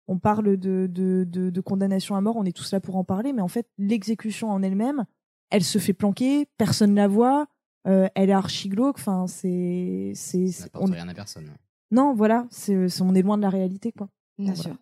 on 0.08 0.18
parle 0.20 0.58
de, 0.58 0.88
de, 0.88 1.26
de, 1.28 1.50
de 1.50 1.62
condamnation 1.62 2.16
à 2.16 2.22
mort, 2.22 2.36
on 2.38 2.46
est 2.46 2.56
tous 2.56 2.72
là 2.72 2.80
pour 2.80 2.96
en 2.96 3.04
parler, 3.04 3.34
mais 3.34 3.42
en 3.44 3.48
fait, 3.48 3.68
l'exécution 3.78 4.50
en 4.50 4.64
elle-même, 4.64 5.06
elle 5.52 5.64
se 5.64 5.78
fait 5.80 5.94
planquer, 5.94 6.48
personne 6.58 6.96
la 6.96 7.08
voit, 7.08 7.48
euh, 7.88 8.08
elle 8.16 8.30
est 8.30 8.34
archi 8.34 8.70
glauque. 8.70 8.98
Enfin, 8.98 9.28
c'est. 9.28 10.12
c'est- 10.16 10.48
Ça 10.48 10.54
c'est- 10.54 10.64
n'apporte 10.64 10.90
on- 10.90 10.94
rien 10.94 11.08
à 11.10 11.14
personne. 11.14 11.52
Non, 11.92 12.14
voilà, 12.16 12.48
c'est 12.52 12.88
c'est- 12.90 13.02
on 13.04 13.14
est 13.16 13.22
loin 13.22 13.38
de 13.38 13.42
la 13.44 13.50
réalité, 13.50 13.92
quoi. 13.92 14.10
Bien 14.40 14.56
sûr. 14.56 14.76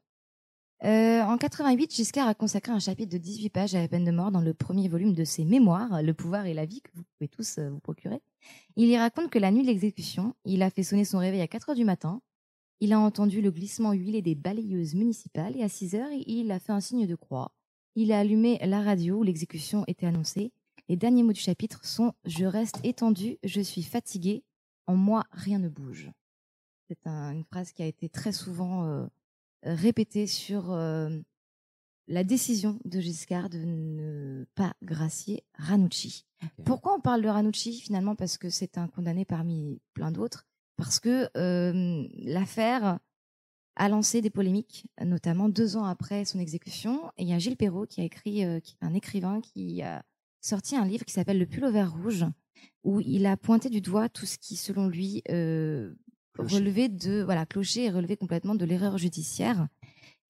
Euh, 0.83 1.21
en 1.23 1.37
88, 1.37 1.91
Giscard 1.95 2.27
a 2.27 2.35
consacré 2.35 2.71
un 2.71 2.77
chapitre 2.79 3.11
de 3.11 3.17
18 3.17 3.49
pages 3.49 3.73
à 3.73 3.81
la 3.81 3.87
peine 3.87 4.03
de 4.05 4.11
mort 4.11 4.31
dans 4.31 4.41
le 4.41 4.53
premier 4.53 4.87
volume 4.87 5.13
de 5.13 5.23
ses 5.23 5.43
mémoires, 5.43 6.03
Le 6.03 6.13
pouvoir 6.13 6.45
et 6.45 6.53
la 6.53 6.65
vie, 6.65 6.81
que 6.81 6.91
vous 6.93 7.03
pouvez 7.17 7.27
tous 7.27 7.57
euh, 7.57 7.69
vous 7.69 7.79
procurer. 7.79 8.21
Il 8.75 8.87
y 8.87 8.95
raconte 8.97 9.31
que 9.31 9.39
la 9.39 9.49
nuit 9.51 9.63
de 9.63 9.67
l'exécution, 9.67 10.35
il 10.45 10.61
a 10.61 10.69
fait 10.69 10.83
sonner 10.83 11.03
son 11.05 11.17
réveil 11.17 11.41
à 11.41 11.47
4 11.47 11.69
heures 11.69 11.75
du 11.75 11.83
matin. 11.85 12.21
Il 12.79 12.93
a 12.93 12.99
entendu 12.99 13.41
le 13.41 13.49
glissement 13.49 13.91
huilé 13.93 14.21
des 14.21 14.35
balayeuses 14.35 14.93
municipales 14.93 15.57
et 15.57 15.63
à 15.63 15.69
6 15.69 15.95
heures, 15.95 16.11
il 16.27 16.51
a 16.51 16.59
fait 16.59 16.73
un 16.73 16.79
signe 16.79 17.07
de 17.07 17.15
croix. 17.15 17.51
Il 17.95 18.11
a 18.11 18.19
allumé 18.19 18.59
la 18.63 18.83
radio 18.83 19.17
où 19.17 19.23
l'exécution 19.23 19.83
était 19.87 20.05
annoncée. 20.05 20.51
Les 20.89 20.95
derniers 20.95 21.23
mots 21.23 21.33
du 21.33 21.39
chapitre 21.39 21.83
sont 21.85 22.13
Je 22.23 22.45
reste 22.45 22.79
étendu, 22.83 23.39
je 23.43 23.61
suis 23.61 23.81
fatigué, 23.81 24.43
en 24.85 24.95
moi 24.95 25.23
rien 25.31 25.57
ne 25.57 25.69
bouge. 25.69 26.11
C'est 26.87 27.07
un- 27.07 27.31
une 27.31 27.43
phrase 27.43 27.71
qui 27.71 27.81
a 27.81 27.87
été 27.87 28.07
très 28.09 28.31
souvent 28.31 28.85
euh, 28.85 29.07
répétée 29.63 30.27
sur 30.27 30.71
euh, 30.71 31.09
la 32.07 32.23
décision 32.23 32.79
de 32.85 32.99
Giscard 32.99 33.49
de 33.49 33.59
ne 33.59 34.45
pas 34.55 34.73
gracier 34.83 35.43
Ranucci. 35.55 36.25
Pourquoi 36.65 36.95
on 36.95 37.01
parle 37.01 37.21
de 37.21 37.27
Ranucci 37.27 37.79
finalement? 37.79 38.15
Parce 38.15 38.37
que 38.37 38.49
c'est 38.49 38.77
un 38.77 38.87
condamné 38.87 39.25
parmi 39.25 39.81
plein 39.93 40.11
d'autres. 40.11 40.47
Parce 40.77 40.99
que 40.99 41.29
euh, 41.35 42.07
l'affaire 42.17 42.99
a 43.75 43.89
lancé 43.89 44.21
des 44.21 44.29
polémiques, 44.29 44.87
notamment 45.03 45.49
deux 45.49 45.75
ans 45.75 45.85
après 45.85 46.25
son 46.25 46.39
exécution. 46.39 47.11
Et 47.17 47.23
il 47.23 47.29
y 47.29 47.33
a 47.33 47.39
Gilles 47.39 47.57
Perrault 47.57 47.85
qui 47.85 48.01
a 48.01 48.03
écrit, 48.03 48.45
euh, 48.45 48.59
qui 48.59 48.75
est 48.79 48.85
un 48.85 48.93
écrivain 48.93 49.41
qui 49.41 49.81
a 49.81 50.03
sorti 50.41 50.75
un 50.75 50.85
livre 50.85 51.05
qui 51.05 51.13
s'appelle 51.13 51.39
Le 51.39 51.45
pull 51.45 51.65
au 51.65 51.71
vert 51.71 51.93
rouge, 51.93 52.25
où 52.83 53.01
il 53.01 53.25
a 53.25 53.37
pointé 53.37 53.69
du 53.69 53.81
doigt 53.81 54.09
tout 54.09 54.25
ce 54.25 54.37
qui, 54.37 54.55
selon 54.55 54.87
lui, 54.87 55.23
euh, 55.29 55.93
relevait 56.37 56.89
de 56.89 57.21
voilà 57.21 57.45
clocher 57.45 57.85
et 57.85 57.89
relevé 57.89 58.17
complètement 58.17 58.55
de 58.55 58.65
l'erreur 58.65 58.97
judiciaire. 58.97 59.67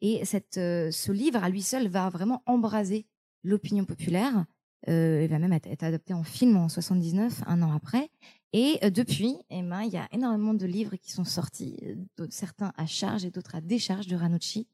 Et 0.02 0.24
cette, 0.26 0.58
euh, 0.58 0.92
ce 0.92 1.12
livre 1.12 1.44
à 1.44 1.50
lui 1.50 1.62
seul 1.62 1.88
va 1.88 2.10
vraiment 2.10 2.44
embraser 2.46 3.06
l'opinion 3.44 3.86
populaire. 3.86 4.46
Euh, 4.90 5.22
il 5.24 5.30
va 5.30 5.40
même 5.40 5.54
être, 5.54 5.84
adapté 5.84 6.14
en 6.14 6.24
film 6.24 6.56
en 6.56 6.70
79, 6.70 7.44
un 7.46 7.62
an 7.62 7.74
après. 7.74 8.10
Et 8.54 8.80
euh, 8.84 8.90
depuis, 8.90 9.36
eh 9.50 9.62
ben, 9.62 9.82
il 9.82 9.92
y 9.92 9.98
a 9.98 10.08
énormément 10.12 10.54
de 10.54 10.66
livres 10.66 10.96
qui 10.96 11.12
sont 11.12 11.26
sortis, 11.26 11.78
euh, 11.84 12.28
certains 12.30 12.72
à 12.78 12.86
charge 12.86 13.26
et 13.26 13.32
d'autres 13.32 13.56
à 13.56 13.62
décharge 13.62 14.08
de 14.08 14.16
Ranucci. 14.16 14.68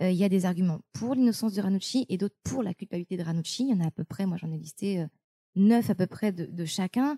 Il 0.00 0.12
y 0.12 0.24
a 0.24 0.28
des 0.28 0.44
arguments 0.44 0.80
pour 0.92 1.14
l'innocence 1.14 1.54
de 1.54 1.62
Ranucci 1.62 2.06
et 2.08 2.18
d'autres 2.18 2.36
pour 2.44 2.62
la 2.62 2.74
culpabilité 2.74 3.16
de 3.16 3.22
Ranucci. 3.22 3.64
Il 3.64 3.70
y 3.70 3.74
en 3.74 3.80
a 3.80 3.88
à 3.88 3.90
peu 3.90 4.04
près, 4.04 4.26
moi 4.26 4.36
j'en 4.36 4.52
ai 4.52 4.58
listé 4.58 5.04
neuf 5.56 5.90
à 5.90 5.94
peu 5.94 6.06
près 6.06 6.32
de, 6.32 6.64
chacun. 6.64 7.16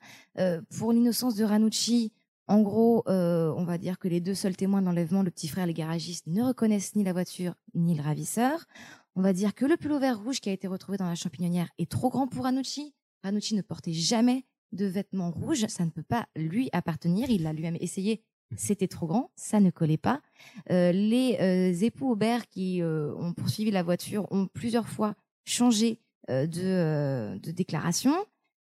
Pour 0.71 0.93
l'innocence 0.93 1.35
de 1.35 1.45
Ranucci, 1.45 2.13
en 2.49 2.63
gros, 2.63 3.05
euh, 3.09 3.53
on 3.57 3.65
va 3.65 3.77
dire 3.77 3.99
que 3.99 4.09
les 4.09 4.21
deux 4.21 4.35
seuls 4.35 4.57
témoins 4.57 4.81
de 4.81 4.87
l'enlèvement, 4.87 5.23
le 5.23 5.31
petit 5.31 5.49
frère 5.49 5.65
et 5.65 5.69
les 5.69 5.75
garagistes, 5.75 6.27
ne 6.27 6.43
reconnaissent 6.43 6.97
ni 6.97 7.05
la 7.05 7.13
voiture 7.13 7.55
ni 7.75 7.95
le 7.95 8.03
ravisseur. 8.03 8.65
On 9.17 9.21
va 9.21 9.35
dire 9.35 9.55
que 9.55 9.67
le 9.67 9.77
pull 9.77 9.99
vert 10.01 10.19
rouge 10.19 10.41
qui 10.41 10.49
a 10.49 10.53
été 10.53 10.67
retrouvé 10.67 10.97
dans 10.97 11.07
la 11.07 11.15
champignonnière 11.15 11.69
est 11.79 11.91
trop 11.91 12.09
grand 12.09 12.27
pour 12.27 12.45
Ranucci. 12.45 12.95
Ranucci 13.23 13.55
ne 13.55 13.61
portait 13.61 13.93
jamais 13.93 14.47
de 14.73 14.87
vêtements 14.87 15.31
rouges, 15.31 15.67
ça 15.69 15.85
ne 15.85 15.91
peut 15.91 16.03
pas 16.03 16.27
lui 16.37 16.71
appartenir. 16.73 17.29
Il 17.29 17.43
l'a 17.43 17.53
lui-même 17.53 17.77
essayé, 17.81 18.23
c'était 18.57 18.89
trop 18.89 19.07
grand, 19.07 19.31
ça 19.37 19.61
ne 19.61 19.71
collait 19.71 19.99
pas. 19.99 20.23
Euh, 20.71 20.91
les 20.93 21.37
euh, 21.41 21.85
époux 21.85 22.13
Aubert 22.13 22.49
qui 22.49 22.81
ont 22.83 23.35
poursuivi 23.35 23.71
la 23.71 23.83
voiture 23.83 24.27
ont 24.31 24.47
plusieurs 24.47 24.89
fois 24.89 25.15
changé 25.45 26.01
de, 26.29 27.39
de 27.39 27.51
déclaration. 27.51 28.15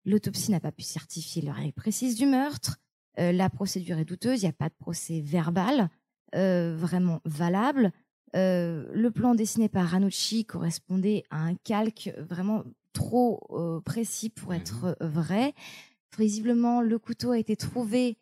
L'autopsie 0.05 0.51
n'a 0.51 0.61
pas 0.61 0.73
pu 0.73 0.83
certifier 0.83 1.43
leur 1.43 1.57
règle 1.57 1.73
précise 1.73 2.17
du 2.17 2.27
meurtre. 2.27 2.82
Euh, 3.19 3.33
la 3.33 3.51
procédure 3.51 3.99
est 3.99 4.05
douteuse, 4.05 4.41
il 4.43 4.47
n'y 4.47 4.51
a 4.51 4.55
pas 4.55 4.69
de 4.69 4.75
procès 4.75 5.21
verbal 5.21 5.91
euh, 6.35 6.75
vraiment 6.77 7.21
valable. 7.25 7.93
Euh, 8.35 8.91
le 8.95 9.11
plan 9.11 9.35
dessiné 9.35 9.69
par 9.69 9.87
Ranucci 9.89 10.47
correspondait 10.47 11.25
à 11.31 11.39
un 11.43 11.55
calque 11.57 12.11
vraiment 12.19 12.65
trop 12.95 13.81
précis 13.85 14.31
pour 14.31 14.55
être 14.55 14.97
euh, 15.03 15.07
vrai. 15.07 15.55
Visiblement, 16.19 16.81
le 16.81 16.99
couteau 16.99 17.31
a 17.33 17.39
été 17.39 17.57
trouvé 17.57 18.17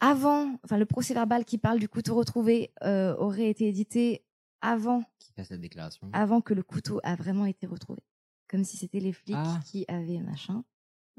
avant, 0.00 0.58
enfin 0.64 0.78
le 0.78 0.86
procès 0.86 1.14
verbal 1.14 1.44
qui 1.44 1.58
parle 1.58 1.78
du 1.78 1.88
couteau 1.88 2.14
retrouvé 2.14 2.72
euh, 2.82 3.14
aurait 3.16 3.48
été 3.48 3.68
édité 3.68 4.24
avant, 4.60 5.02
Qui 5.18 5.32
passe 5.32 5.50
la 5.50 5.56
déclaration. 5.58 6.08
avant 6.12 6.40
que 6.40 6.54
le 6.54 6.62
couteau 6.62 7.00
a 7.02 7.14
vraiment 7.14 7.46
été 7.46 7.66
retrouvé. 7.66 8.00
Comme 8.48 8.64
si 8.64 8.76
c'était 8.76 9.00
les 9.00 9.12
flics 9.12 9.36
Ah. 9.38 9.60
qui 9.64 9.84
avaient 9.88 10.20
machin. 10.20 10.64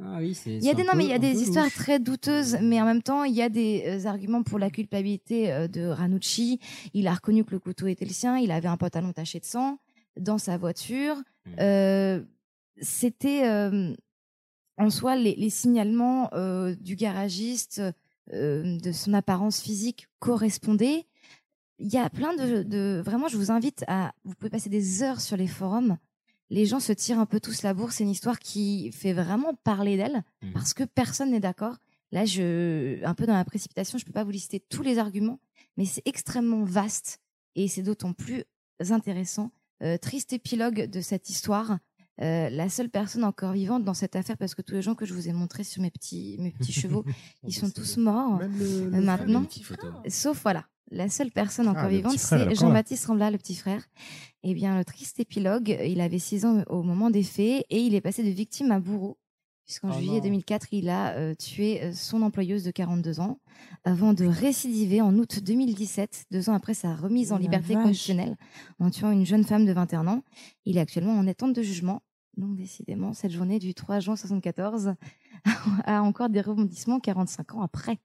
Ah 0.01 0.17
oui. 0.19 0.37
Il 0.45 0.63
y 0.63 0.69
a 0.69 0.73
des 0.73 0.83
non, 0.83 0.93
mais 0.95 1.05
il 1.05 1.09
y 1.11 1.13
a 1.13 1.19
des 1.19 1.41
histoires 1.41 1.69
très 1.71 1.99
douteuses, 1.99 2.57
mais 2.61 2.81
en 2.81 2.85
même 2.85 3.03
temps, 3.03 3.23
il 3.25 3.33
y 3.33 3.41
a 3.41 3.49
des 3.49 3.83
euh, 3.85 4.07
arguments 4.07 4.41
pour 4.41 4.57
la 4.57 4.71
culpabilité 4.71 5.51
euh, 5.51 5.67
de 5.67 5.85
Ranucci. 5.85 6.59
Il 6.93 7.07
a 7.07 7.13
reconnu 7.13 7.45
que 7.45 7.51
le 7.51 7.59
couteau 7.59 7.85
était 7.87 8.05
le 8.05 8.11
sien. 8.11 8.37
Il 8.37 8.51
avait 8.51 8.67
un 8.67 8.77
pantalon 8.77 9.13
taché 9.13 9.39
de 9.39 9.45
sang 9.45 9.77
dans 10.19 10.39
sa 10.39 10.57
voiture. 10.57 11.15
Hmm. 11.45 11.51
Euh, 11.59 12.23
C'était 12.81 13.47
en 14.77 14.89
soi 14.89 15.15
les, 15.15 15.35
les 15.35 15.51
signalements 15.51 16.31
du 16.81 16.95
garagiste 16.95 17.81
de 18.31 18.91
son 18.91 19.13
apparence 19.13 19.61
physique 19.61 20.07
correspondaient. 20.19 21.05
Il 21.77 21.93
y 21.93 21.97
a 21.97 22.09
plein 22.09 22.33
de, 22.35 22.63
de 22.63 23.01
vraiment. 23.05 23.27
Je 23.27 23.37
vous 23.37 23.51
invite 23.51 23.83
à. 23.87 24.13
Vous 24.23 24.33
pouvez 24.33 24.49
passer 24.49 24.69
des 24.69 25.03
heures 25.03 25.21
sur 25.21 25.37
les 25.37 25.47
forums 25.47 25.97
les 26.53 26.65
gens 26.65 26.79
se 26.79 26.93
tirent 26.93 27.19
un 27.19 27.25
peu 27.25 27.39
tous 27.39 27.63
la 27.63 27.73
bourse. 27.73 27.95
C'est 27.95 28.03
une 28.03 28.09
histoire 28.09 28.39
qui 28.39 28.91
fait 28.91 29.13
vraiment 29.13 29.53
parler 29.63 29.97
d'elle 29.97 30.23
Mhm. 30.43 30.53
parce 30.53 30.73
que 30.73 30.83
personne 30.83 31.31
n'est 31.31 31.39
d'accord. 31.39 31.77
Là, 32.11 32.25
je, 32.25 33.03
un 33.03 33.13
peu 33.15 33.25
dans 33.25 33.33
la 33.33 33.43
précipitation, 33.43 33.97
je 33.97 34.05
peux 34.05 34.11
pas 34.11 34.23
vous 34.23 34.31
lister 34.31 34.59
tous 34.59 34.83
les 34.83 34.99
arguments, 34.99 35.39
mais 35.77 35.85
c'est 35.85 36.03
extrêmement 36.05 36.63
vaste 36.63 37.19
et 37.55 37.67
c'est 37.67 37.81
d'autant 37.81 38.13
plus 38.13 38.43
intéressant. 38.89 39.51
Euh, 39.81 39.97
triste 39.97 40.31
épilogue 40.33 40.89
de 40.89 41.01
cette 41.01 41.29
histoire. 41.29 41.79
Euh, 42.21 42.49
la 42.51 42.69
seule 42.69 42.89
personne 42.91 43.23
encore 43.23 43.53
vivante 43.53 43.83
dans 43.83 43.95
cette 43.95 44.15
affaire, 44.15 44.37
parce 44.37 44.53
que 44.53 44.61
tous 44.61 44.75
les 44.75 44.83
gens 44.83 44.93
que 44.93 45.05
je 45.07 45.15
vous 45.15 45.27
ai 45.27 45.33
montrés 45.33 45.63
sur 45.63 45.81
mes 45.81 45.89
petits, 45.89 46.37
mes 46.39 46.51
petits 46.51 46.71
chevaux, 46.71 47.03
ils 47.47 47.51
sont 47.55 47.71
tous 47.71 47.97
morts 47.97 48.37
Même 48.37 48.55
le- 48.59 48.89
le 48.91 48.97
euh, 48.97 49.01
maintenant. 49.01 49.43
Sauf 50.09 50.43
voilà, 50.43 50.65
la 50.91 51.09
seule 51.09 51.31
personne 51.31 51.67
encore 51.67 51.85
Ah, 51.85 51.89
le 51.89 51.95
vivante, 51.95 52.19
c'est 52.19 52.53
Jean-Baptiste 52.53 53.07
Rambla, 53.07 53.31
le 53.31 53.39
petit 53.39 53.55
frère. 53.55 53.83
Eh 54.43 54.53
bien, 54.53 54.77
le 54.77 54.83
triste 54.83 55.19
épilogue, 55.19 55.77
il 55.85 56.01
avait 56.01 56.19
6 56.19 56.45
ans 56.45 56.63
au 56.67 56.83
moment 56.83 57.09
des 57.09 57.23
faits 57.23 57.65
et 57.69 57.79
il 57.79 57.95
est 57.95 58.01
passé 58.01 58.23
de 58.23 58.29
victime 58.29 58.71
à 58.71 58.79
bourreau. 58.79 59.17
Puisqu'en 59.65 59.91
Oh 59.91 59.93
juillet 59.97 60.17
non. 60.17 60.23
2004, 60.23 60.67
il 60.73 60.89
a 60.89 61.13
euh, 61.13 61.35
tué 61.35 61.81
euh, 61.81 61.93
son 61.93 62.21
employeuse 62.21 62.65
de 62.65 62.71
42 62.71 63.21
ans 63.21 63.39
avant 63.85 64.13
de 64.13 64.25
récidiver 64.25 64.99
en 64.99 65.17
août 65.17 65.39
2017, 65.41 66.25
deux 66.31 66.49
ans 66.49 66.53
après 66.53 66.73
sa 66.73 66.93
remise 66.93 67.31
en 67.31 67.35
Oh 67.35 67.39
la 67.39 67.43
liberté 67.43 67.75
vache. 67.75 67.83
conditionnelle, 67.83 68.35
en 68.79 68.89
tuant 68.89 69.11
une 69.11 69.25
jeune 69.25 69.45
femme 69.45 69.65
de 69.65 69.71
21 69.71 70.07
ans. 70.07 70.23
Il 70.65 70.77
est 70.77 70.81
actuellement 70.81 71.13
en 71.13 71.25
attente 71.27 71.53
de 71.53 71.61
jugement. 71.61 72.01
Donc, 72.35 72.57
décidément, 72.57 73.13
cette 73.13 73.31
journée 73.31 73.59
du 73.59 73.73
3 73.73 74.01
juin 74.01 74.17
74 74.17 74.95
a 75.85 76.01
encore 76.01 76.27
des 76.27 76.41
rebondissements 76.41 76.99
45 76.99 77.55
ans 77.55 77.61
après. 77.61 77.99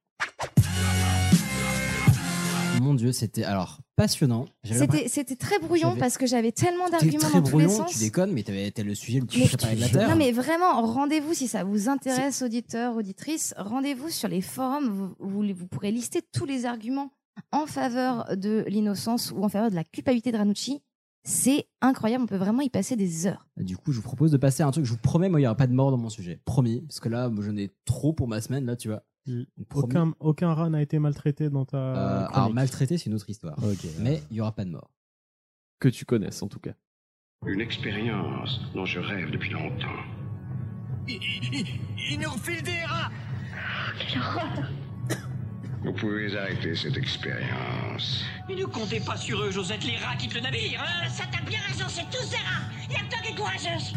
Mon 2.80 2.94
dieu, 2.94 3.12
c'était 3.12 3.44
alors 3.44 3.80
passionnant. 3.96 4.46
C'était 4.64 5.36
très 5.36 5.58
brouillon 5.58 5.96
parce 5.96 6.18
que 6.18 6.26
j'avais 6.26 6.52
tellement 6.52 6.88
d'arguments 6.88 7.30
dans 7.30 7.42
tous 7.42 7.58
les 7.58 7.68
sens. 7.68 7.92
tu 7.92 7.98
déconnes, 7.98 8.32
mais 8.32 8.42
t'avais 8.42 8.72
le 8.76 8.94
sujet 8.94 9.20
le 9.20 9.26
plus 9.26 9.48
préparé 9.48 9.76
de 9.76 9.80
la 9.80 9.88
Terre. 9.88 10.08
Non 10.08 10.16
mais 10.16 10.32
vraiment, 10.32 10.80
rendez-vous 10.82 11.34
si 11.34 11.48
ça 11.48 11.64
vous 11.64 11.88
intéresse, 11.88 12.42
auditeurs, 12.42 12.96
auditrices, 12.96 13.54
rendez-vous 13.56 14.08
sur 14.08 14.28
les 14.28 14.40
forums, 14.40 14.88
vous, 14.88 15.14
vous, 15.18 15.54
vous 15.54 15.66
pourrez 15.66 15.90
lister 15.90 16.22
tous 16.32 16.44
les 16.44 16.64
arguments 16.66 17.10
en 17.52 17.66
faveur 17.66 18.36
de 18.36 18.64
l'innocence 18.68 19.32
ou 19.34 19.42
en 19.44 19.48
faveur 19.48 19.70
de 19.70 19.74
la 19.74 19.84
culpabilité 19.84 20.32
de 20.32 20.36
Ranucci. 20.38 20.80
C'est 21.24 21.66
incroyable, 21.82 22.24
on 22.24 22.26
peut 22.26 22.36
vraiment 22.36 22.62
y 22.62 22.70
passer 22.70 22.96
des 22.96 23.26
heures. 23.26 23.46
Du 23.56 23.76
coup, 23.76 23.92
je 23.92 23.96
vous 23.96 24.02
propose 24.02 24.30
de 24.30 24.38
passer 24.38 24.62
à 24.62 24.66
un 24.66 24.70
truc. 24.70 24.84
Je 24.84 24.92
vous 24.92 24.98
promets, 24.98 25.28
moi, 25.28 25.40
il 25.40 25.42
n'y 25.42 25.46
aura 25.46 25.56
pas 25.56 25.66
de 25.66 25.74
mort 25.74 25.90
dans 25.90 25.98
mon 25.98 26.08
sujet. 26.08 26.40
Promis. 26.44 26.80
Parce 26.82 27.00
que 27.00 27.08
là, 27.08 27.28
moi, 27.28 27.44
j'en 27.44 27.56
ai 27.56 27.70
trop 27.84 28.12
pour 28.12 28.28
ma 28.28 28.40
semaine, 28.40 28.64
là, 28.64 28.76
tu 28.76 28.88
vois. 28.88 29.02
Promis. 29.68 29.84
Aucun, 29.84 30.14
aucun 30.20 30.54
rat 30.54 30.70
n'a 30.70 30.82
été 30.82 30.98
maltraité 30.98 31.50
dans 31.50 31.64
ta. 31.64 31.76
Euh, 31.76 32.26
alors, 32.32 32.52
maltraité, 32.52 32.98
c'est 32.98 33.06
une 33.06 33.14
autre 33.14 33.28
histoire. 33.28 33.56
Ok. 33.62 33.86
Mais 34.00 34.22
il 34.30 34.34
n'y 34.34 34.40
aura 34.40 34.52
pas 34.52 34.64
de 34.64 34.70
mort. 34.70 34.90
Que 35.78 35.88
tu 35.88 36.04
connaisses, 36.04 36.42
en 36.42 36.48
tout 36.48 36.60
cas. 36.60 36.74
Une 37.46 37.60
expérience 37.60 38.60
dont 38.74 38.84
je 38.84 38.98
rêve 38.98 39.30
depuis 39.30 39.50
longtemps. 39.50 40.02
Il 41.08 42.18
nous 42.20 42.30
refile 42.30 42.62
des 42.62 42.82
rats 42.84 43.10
Vous 45.84 45.92
pouvez 45.92 46.36
arrêter 46.36 46.74
cette 46.74 46.96
expérience. 46.96 48.24
Mais 48.48 48.56
ne 48.56 48.64
comptez 48.64 49.00
pas 49.00 49.16
sur 49.16 49.40
eux, 49.42 49.50
Josette, 49.50 49.84
les 49.84 49.96
rats 49.96 50.16
quittent 50.16 50.34
le 50.34 50.40
navire 50.40 50.82
hein 50.82 51.08
Ça 51.08 51.24
t'a 51.26 51.42
bien 51.48 51.60
raison, 51.68 51.84
c'est 51.88 52.10
tous 52.10 52.30
des 52.30 52.36
rats 52.36 52.68
Y'a 52.90 53.04
que 53.04 53.10
toi 53.10 53.18
qui 53.22 53.32
es 53.32 53.36
courageuse 53.36 53.94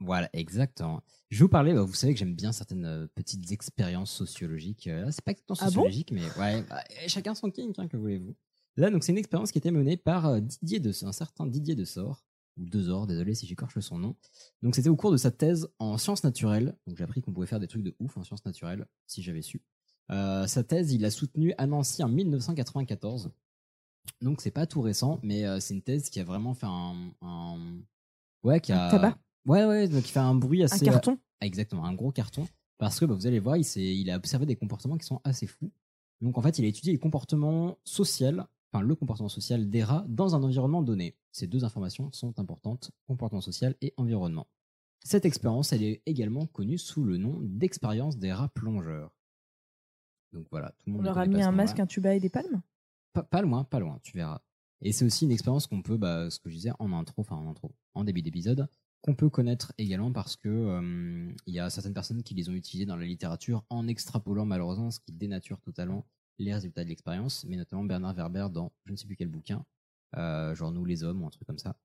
Voilà, 0.00 0.28
exactement. 0.32 1.02
Je 1.30 1.38
vais 1.38 1.44
vous 1.44 1.48
parler, 1.48 1.72
bah, 1.72 1.82
vous 1.82 1.94
savez 1.94 2.12
que 2.12 2.18
j'aime 2.18 2.34
bien 2.34 2.52
certaines 2.52 2.84
euh, 2.84 3.06
petites 3.14 3.50
expériences 3.52 4.12
sociologiques. 4.12 4.86
Euh, 4.88 5.06
c'est 5.10 5.22
pas 5.24 5.32
exactement 5.32 5.56
Ah 5.60 5.64
bon? 5.64 5.70
sociologique, 5.70 6.10
mais 6.12 6.22
ouais, 6.38 6.62
bah, 6.68 6.82
chacun 7.06 7.34
son 7.34 7.50
kink, 7.50 7.78
hein, 7.78 7.88
que 7.88 7.96
voulez-vous. 7.96 8.34
Là, 8.76 8.90
donc, 8.90 9.04
c'est 9.04 9.12
une 9.12 9.18
expérience 9.18 9.52
qui 9.52 9.58
a 9.58 9.60
été 9.60 9.70
menée 9.70 9.96
par 9.96 10.26
euh, 10.26 10.40
Didier 10.40 10.80
de, 10.80 10.90
un 11.06 11.12
certain 11.12 11.46
Didier 11.46 11.74
de 11.76 11.84
Sort, 11.84 12.24
ou 12.56 12.64
Desor, 12.66 13.06
désolé 13.06 13.34
si 13.34 13.46
j'écorche 13.46 13.78
son 13.78 13.98
nom. 13.98 14.16
Donc, 14.62 14.74
c'était 14.74 14.88
au 14.88 14.96
cours 14.96 15.12
de 15.12 15.16
sa 15.16 15.30
thèse 15.30 15.68
en 15.78 15.96
sciences 15.96 16.24
naturelles. 16.24 16.76
Donc, 16.86 16.96
j'ai 16.96 17.04
appris 17.04 17.22
qu'on 17.22 17.32
pouvait 17.32 17.46
faire 17.46 17.60
des 17.60 17.68
trucs 17.68 17.82
de 17.84 17.94
ouf 18.00 18.16
en 18.16 18.24
sciences 18.24 18.44
naturelles, 18.44 18.86
si 19.06 19.22
j'avais 19.22 19.42
su. 19.42 19.62
Euh, 20.10 20.46
sa 20.48 20.64
thèse, 20.64 20.92
il 20.92 21.00
l'a 21.02 21.10
soutenue 21.10 21.54
à 21.56 21.66
Nancy 21.66 22.02
en 22.02 22.08
1994. 22.08 23.30
Donc, 24.20 24.40
c'est 24.40 24.50
pas 24.50 24.66
tout 24.66 24.82
récent, 24.82 25.18
mais 25.22 25.46
euh, 25.46 25.60
c'est 25.60 25.74
une 25.74 25.82
thèse 25.82 26.10
qui 26.10 26.20
a 26.20 26.24
vraiment 26.24 26.52
fait 26.54 26.66
un. 26.66 27.12
un- 27.22 27.78
Ouais, 28.42 28.60
qui 28.60 28.72
a. 28.72 28.86
Un 28.86 28.90
tabac? 28.90 29.18
Ouais, 29.46 29.64
ouais, 29.64 29.88
donc 29.88 30.06
il 30.08 30.10
fait 30.12 30.20
un 30.20 30.34
bruit 30.34 30.62
assez. 30.62 30.84
carton. 30.84 31.18
Ah, 31.40 31.46
Exactement, 31.46 31.84
un 31.84 31.94
gros 31.94 32.12
carton. 32.12 32.46
Parce 32.78 32.98
que 32.98 33.04
bah, 33.04 33.14
vous 33.14 33.26
allez 33.26 33.38
voir, 33.38 33.56
il, 33.56 33.64
il 33.76 34.10
a 34.10 34.16
observé 34.16 34.46
des 34.46 34.56
comportements 34.56 34.96
qui 34.96 35.06
sont 35.06 35.20
assez 35.24 35.46
fous. 35.46 35.70
Donc 36.20 36.38
en 36.38 36.42
fait, 36.42 36.58
il 36.58 36.64
a 36.64 36.68
étudié 36.68 36.92
les 36.92 36.98
comportements 36.98 37.76
sociaux, 37.84 38.40
enfin 38.72 38.82
le 38.82 38.94
comportement 38.94 39.28
social 39.28 39.68
des 39.68 39.84
rats 39.84 40.04
dans 40.08 40.34
un 40.34 40.42
environnement 40.42 40.82
donné. 40.82 41.16
Ces 41.32 41.46
deux 41.46 41.64
informations 41.64 42.10
sont 42.12 42.38
importantes, 42.40 42.90
comportement 43.06 43.40
social 43.40 43.74
et 43.80 43.92
environnement. 43.96 44.46
Cette 45.04 45.26
expérience, 45.26 45.72
elle 45.72 45.82
est 45.82 46.02
également 46.06 46.46
connue 46.46 46.78
sous 46.78 47.04
le 47.04 47.18
nom 47.18 47.38
d'expérience 47.42 48.16
des 48.16 48.32
rats 48.32 48.48
plongeurs. 48.48 49.14
Donc 50.32 50.46
voilà, 50.50 50.70
tout 50.78 50.84
le 50.86 50.92
On 50.92 50.96
monde. 50.96 51.02
le 51.02 51.08
leur 51.08 51.18
a 51.18 51.26
mis 51.26 51.42
un 51.42 51.52
masque, 51.52 51.78
un 51.78 51.86
tuba 51.86 52.14
et 52.14 52.20
des 52.20 52.30
palmes? 52.30 52.62
Pas, 53.12 53.22
pas 53.22 53.42
loin, 53.42 53.64
pas 53.64 53.78
loin, 53.78 54.00
tu 54.02 54.16
verras. 54.16 54.40
Et 54.80 54.92
c'est 54.92 55.04
aussi 55.04 55.24
une 55.26 55.30
expérience 55.30 55.66
qu'on 55.66 55.82
peut, 55.82 55.96
bah, 55.96 56.30
ce 56.30 56.38
que 56.40 56.48
je 56.48 56.54
disais 56.54 56.72
en 56.78 56.92
intro, 56.92 57.20
enfin 57.20 57.36
en 57.36 57.48
intro, 57.48 57.74
en 57.94 58.02
début 58.04 58.22
d'épisode, 58.22 58.66
qu'on 59.04 59.14
peut 59.14 59.28
connaître 59.28 59.74
également 59.76 60.10
parce 60.12 60.34
que 60.34 60.48
euh, 60.48 61.30
il 61.46 61.52
y 61.52 61.60
a 61.60 61.68
certaines 61.68 61.92
personnes 61.92 62.22
qui 62.22 62.32
les 62.32 62.48
ont 62.48 62.54
utilisées 62.54 62.86
dans 62.86 62.96
la 62.96 63.04
littérature 63.04 63.62
en 63.68 63.86
extrapolant 63.86 64.46
malheureusement 64.46 64.90
ce 64.90 64.98
qui 64.98 65.12
dénature 65.12 65.60
totalement 65.60 66.06
les 66.38 66.54
résultats 66.54 66.84
de 66.84 66.88
l'expérience, 66.88 67.44
mais 67.44 67.56
notamment 67.56 67.84
Bernard 67.84 68.14
Werber 68.14 68.46
dans 68.50 68.72
je 68.86 68.92
ne 68.92 68.96
sais 68.96 69.06
plus 69.06 69.14
quel 69.14 69.28
bouquin, 69.28 69.62
euh, 70.16 70.54
genre 70.54 70.72
Nous 70.72 70.86
les 70.86 71.04
hommes 71.04 71.22
ou 71.22 71.26
un 71.26 71.30
truc 71.30 71.46
comme 71.46 71.58
ça, 71.58 71.76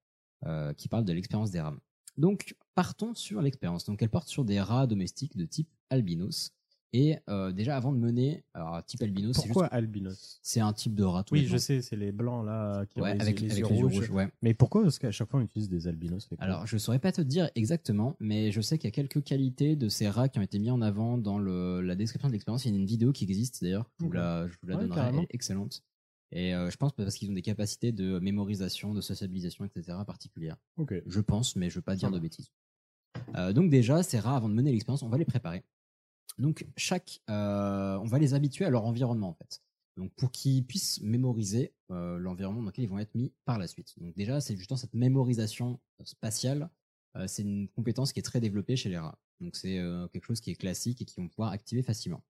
euh, 0.46 0.74
qui 0.74 0.88
parle 0.88 1.04
de 1.04 1.12
l'expérience 1.12 1.52
des 1.52 1.60
rats. 1.60 1.76
Donc 2.16 2.56
partons 2.74 3.14
sur 3.14 3.42
l'expérience. 3.42 3.84
Donc 3.84 4.02
elle 4.02 4.10
porte 4.10 4.30
sur 4.30 4.46
des 4.46 4.62
rats 4.62 4.88
domestiques 4.88 5.36
de 5.36 5.44
type 5.44 5.70
albinos 5.90 6.54
Et 6.92 7.18
euh, 7.30 7.52
déjà, 7.52 7.78
avant 7.78 7.92
de 7.92 7.98
mener, 8.00 8.44
alors 8.56 8.84
type 8.84 9.04
albinos, 9.04 9.36
c'est 9.36 9.44
Pourquoi 9.48 9.66
juste- 9.66 9.74
albinos 9.74 10.40
C'est 10.42 10.60
un 10.60 10.74
type 10.74 10.96
de 10.96 11.04
rat. 11.04 11.24
tout 11.24 11.36
Oui, 11.36 11.42
bêtement. 11.42 11.58
je 11.58 11.62
sais, 11.62 11.82
c'est 11.84 11.96
les 11.96 12.12
blancs 12.12 12.44
là 12.46 12.84
qui 12.88 13.00
Ouais, 13.00 13.12
ont 13.12 13.14
les, 13.14 13.22
avec- 13.22 13.40
les 13.42 13.52
avec 13.52 13.60
yeux 13.60 13.86
rouges. 13.86 14.10
ouais. 14.10 14.28
Mais 14.42 14.56
pourquoi 14.56 14.84
est-ce 14.88 15.00
qu'à 15.00 15.12
chaque 15.12 15.30
fois 15.30 15.40
on 15.40 15.44
utilise 15.44 15.70
des 15.70 15.88
albinos 15.88 16.28
Alors, 16.40 16.66
je 16.66 16.78
saurais 16.80 16.98
pas 16.98 17.12
te 17.12 17.22
dire 17.22 17.52
exactement, 17.54 18.16
mais 18.20 18.52
je 18.52 18.60
sais 18.62 18.80
qu'il 18.80 18.88
y 18.88 18.92
a 18.92 18.92
quelques 18.92 19.24
qualités 19.24 19.76
de 19.76 19.88
ces 19.88 20.10
rats 20.10 20.30
qui 20.30 20.40
ont 20.40 20.42
été 20.42 20.58
mis 20.58 20.72
en 20.72 20.82
avant 20.82 21.20
dans 21.20 21.38
le, 21.38 21.82
la 21.82 21.96
description 21.96 22.28
de 22.28 22.34
l'expérience. 22.34 22.66
Il 22.66 22.72
y 22.72 22.76
a 22.76 22.80
une 22.80 22.88
vidéo 22.88 23.12
qui 23.12 23.24
existe 23.26 23.62
d'ailleurs, 23.64 23.88
je 24.00 24.06
vous 24.06 24.12
la, 24.12 24.48
je 24.48 24.54
vous 24.60 24.68
la 24.68 24.76
Ouais, 24.76 24.82
donnerai, 24.82 24.96
carrément. 25.00 25.18
elle 25.20 25.24
est 25.26 25.36
excellente. 25.36 25.84
Et 26.32 26.56
euh, 26.56 26.70
je 26.72 26.78
pense 26.78 26.92
parce 26.94 27.16
qu'ils 27.16 27.30
ont 27.30 27.34
des 27.34 27.42
capacités 27.44 27.92
de 27.92 28.18
mémorisation, 28.20 28.96
de 28.96 29.02
sociabilisation, 29.02 29.64
etc. 29.66 29.96
particulières. 30.08 30.58
Ok. 30.78 30.94
Je 31.06 31.22
pense, 31.22 31.56
mais 31.56 31.70
je 31.70 31.76
veux 31.76 31.82
pas 31.84 31.96
dire 31.96 32.10
de 32.10 32.18
bêtises. 32.20 32.52
Euh, 33.36 33.54
donc 33.54 33.70
déjà, 33.70 34.02
ces 34.02 34.18
rats, 34.20 34.36
avant 34.36 34.50
de 34.50 34.54
mener 34.56 34.72
l'expérience, 34.72 35.04
on 35.04 35.10
va 35.10 35.18
les 35.20 35.26
préparer. 35.26 35.64
Donc 36.40 36.66
chaque, 36.78 37.22
euh, 37.30 37.98
on 37.98 38.06
va 38.06 38.18
les 38.18 38.34
habituer 38.34 38.66
à 38.66 38.70
leur 38.70 38.86
environnement 38.86 39.30
en 39.30 39.34
fait. 39.34 39.62
Donc 40.00 40.14
pour 40.16 40.32
qu'ils 40.32 40.66
puissent 40.66 41.02
mémoriser 41.02 41.74
euh, 41.92 42.18
l'environnement 42.18 42.62
dans 42.62 42.68
lequel 42.70 42.86
ils 42.86 42.90
vont 42.90 43.00
être 43.00 43.14
mis 43.16 43.34
par 43.44 43.60
la 43.60 43.68
suite. 43.68 43.94
Donc 43.98 44.16
déjà, 44.16 44.40
c'est 44.40 44.56
justement 44.56 44.78
cette 44.78 44.94
mémorisation 44.94 45.80
spatiale. 46.06 46.70
euh, 47.18 47.28
c'est 47.28 47.42
une 47.42 47.68
compétence 47.68 48.14
qui 48.14 48.20
est 48.20 48.24
très 48.24 48.40
développée 48.40 48.78
chez 48.78 48.88
les 48.90 48.98
rats. 48.98 49.20
Donc 49.42 49.58
c'est 49.58 49.78
euh, 49.78 50.08
quelque 50.08 50.26
chose 50.26 50.40
qui 50.40 50.52
est 50.52 50.56
classique 50.56 51.02
et 51.02 51.06
qu'ils 51.06 51.22
vont 51.22 51.28
pouvoir 51.28 51.52
activer 51.52 51.84
facilement. 51.84 52.24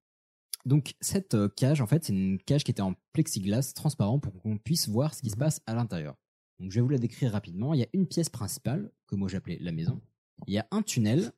Donc 0.65 0.95
cette 0.99 1.37
cage, 1.55 1.79
en 1.79 1.87
fait, 1.87 2.03
c'est 2.03 2.13
une 2.13 2.39
cage 2.39 2.63
qui 2.63 2.71
était 2.71 2.81
en 2.81 2.95
plexiglas 3.13 3.71
transparent 3.75 4.19
pour 4.19 4.33
qu'on 4.41 4.57
puisse 4.57 4.89
voir 4.89 5.13
ce 5.13 5.21
qui 5.21 5.29
se 5.29 5.37
passe 5.37 5.61
à 5.67 5.75
l'intérieur. 5.75 6.15
Donc 6.59 6.71
je 6.71 6.75
vais 6.75 6.81
vous 6.81 6.89
la 6.89 6.97
décrire 6.97 7.31
rapidement. 7.31 7.73
Il 7.75 7.79
y 7.79 7.83
a 7.83 7.89
une 7.93 8.07
pièce 8.07 8.29
principale 8.29 8.91
que 9.07 9.15
moi 9.15 9.29
j'appelais 9.29 9.57
la 9.61 9.71
maison. 9.71 10.01
Il 10.47 10.53
y 10.53 10.57
a 10.57 10.67
un 10.71 10.81
tunnel 10.81 11.31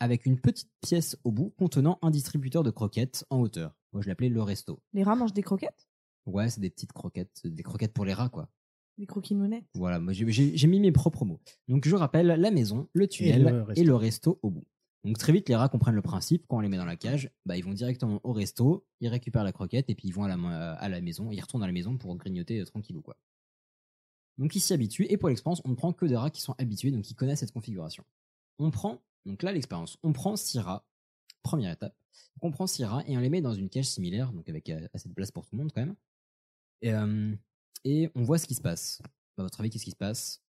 avec 0.00 0.26
une 0.26 0.40
petite 0.40 0.70
pièce 0.80 1.16
au 1.24 1.32
bout 1.32 1.50
contenant 1.58 1.98
un 2.02 2.10
distributeur 2.10 2.62
de 2.62 2.70
croquettes 2.70 3.24
en 3.30 3.40
hauteur. 3.40 3.74
Moi 3.92 4.02
je 4.02 4.08
l'appelais 4.08 4.28
le 4.28 4.42
resto. 4.42 4.82
Les 4.92 5.02
rats 5.02 5.16
mangent 5.16 5.32
des 5.32 5.42
croquettes? 5.42 5.88
Ouais, 6.26 6.48
c'est 6.50 6.60
des 6.60 6.70
petites 6.70 6.92
croquettes, 6.92 7.46
des 7.46 7.62
croquettes 7.62 7.92
pour 7.92 8.04
les 8.04 8.12
rats 8.14 8.28
quoi. 8.28 8.48
Des 8.98 9.06
croquis-nounettes 9.06 9.64
Voilà, 9.74 9.98
moi 10.00 10.12
j'ai- 10.12 10.30
j'ai 10.56 10.66
mis 10.66 10.80
mes 10.80 10.92
propres 10.92 11.24
mots. 11.24 11.40
Donc 11.68 11.86
je 11.86 11.94
rappelle 11.96 12.26
la 12.26 12.50
maison, 12.50 12.88
le 12.92 13.06
tunnel 13.06 13.42
le 13.42 13.78
et 13.78 13.84
le 13.84 13.94
resto, 13.94 14.38
au 14.42 14.50
bout. 14.50 14.66
Donc 15.04 15.18
très 15.18 15.32
vite 15.32 15.48
les 15.48 15.54
rats 15.54 15.68
comprennent 15.68 15.94
le 15.94 16.02
principe. 16.02 16.46
Quand 16.48 16.56
on 16.56 16.60
les 16.60 16.68
met 16.68 16.78
dans 16.78 16.84
la 16.84 16.96
cage, 16.96 17.30
bah, 17.44 17.56
ils 17.56 17.62
vont 17.64 17.74
directement 17.74 18.20
au 18.24 18.32
resto, 18.32 18.86
ils 19.00 19.08
récupèrent 19.08 19.44
la 19.44 19.52
croquette 19.52 19.88
et 19.88 19.94
puis 19.94 20.08
ils 20.08 20.12
vont 20.12 20.24
à 20.24 20.28
la, 20.28 20.36
ma- 20.36 20.72
à 20.72 20.88
la 20.88 21.00
maison, 21.00 21.30
ils 21.30 21.40
retournent 21.40 21.62
à 21.62 21.66
la 21.66 21.72
maison 21.72 21.96
pour 21.96 22.16
grignoter 22.16 22.58
euh, 22.60 22.64
tranquillou 22.64 23.02
quoi. 23.02 23.16
Donc 24.38 24.54
ils 24.56 24.60
s'y 24.60 24.72
habituent 24.72 25.06
et 25.08 25.16
pour 25.16 25.28
l'expérience, 25.28 25.62
on 25.64 25.70
ne 25.70 25.74
prend 25.74 25.92
que 25.92 26.04
des 26.06 26.16
rats 26.16 26.30
qui 26.30 26.40
sont 26.42 26.54
habitués, 26.58 26.90
donc 26.90 27.04
qui 27.04 27.14
connaissent 27.14 27.40
cette 27.40 27.52
configuration. 27.52 28.04
On 28.58 28.70
prend, 28.70 29.02
donc 29.26 29.42
là 29.42 29.52
l'expérience, 29.52 29.98
on 30.02 30.12
prend 30.12 30.34
rats, 30.56 30.86
première 31.42 31.72
étape, 31.72 31.94
on 32.42 32.50
prend 32.50 32.66
rats 32.66 33.02
et 33.06 33.16
on 33.16 33.20
les 33.20 33.28
met 33.28 33.40
dans 33.40 33.54
une 33.54 33.68
cage 33.68 33.86
similaire, 33.86 34.32
donc 34.32 34.48
avec 34.48 34.70
euh, 34.70 34.88
assez 34.94 35.08
de 35.08 35.14
place 35.14 35.30
pour 35.30 35.44
tout 35.44 35.56
le 35.56 35.58
monde 35.58 35.72
quand 35.74 35.84
même. 35.84 35.96
Et, 36.82 36.92
euh, 36.92 37.34
et 37.84 38.10
on 38.14 38.22
voit 38.22 38.38
ce 38.38 38.46
qui 38.46 38.54
se 38.54 38.60
passe. 38.60 39.00
À 39.38 39.42
votre 39.42 39.60
avis, 39.60 39.70
qu'est-ce 39.70 39.84
qui 39.84 39.90
se 39.90 39.96
passe? 39.96 40.42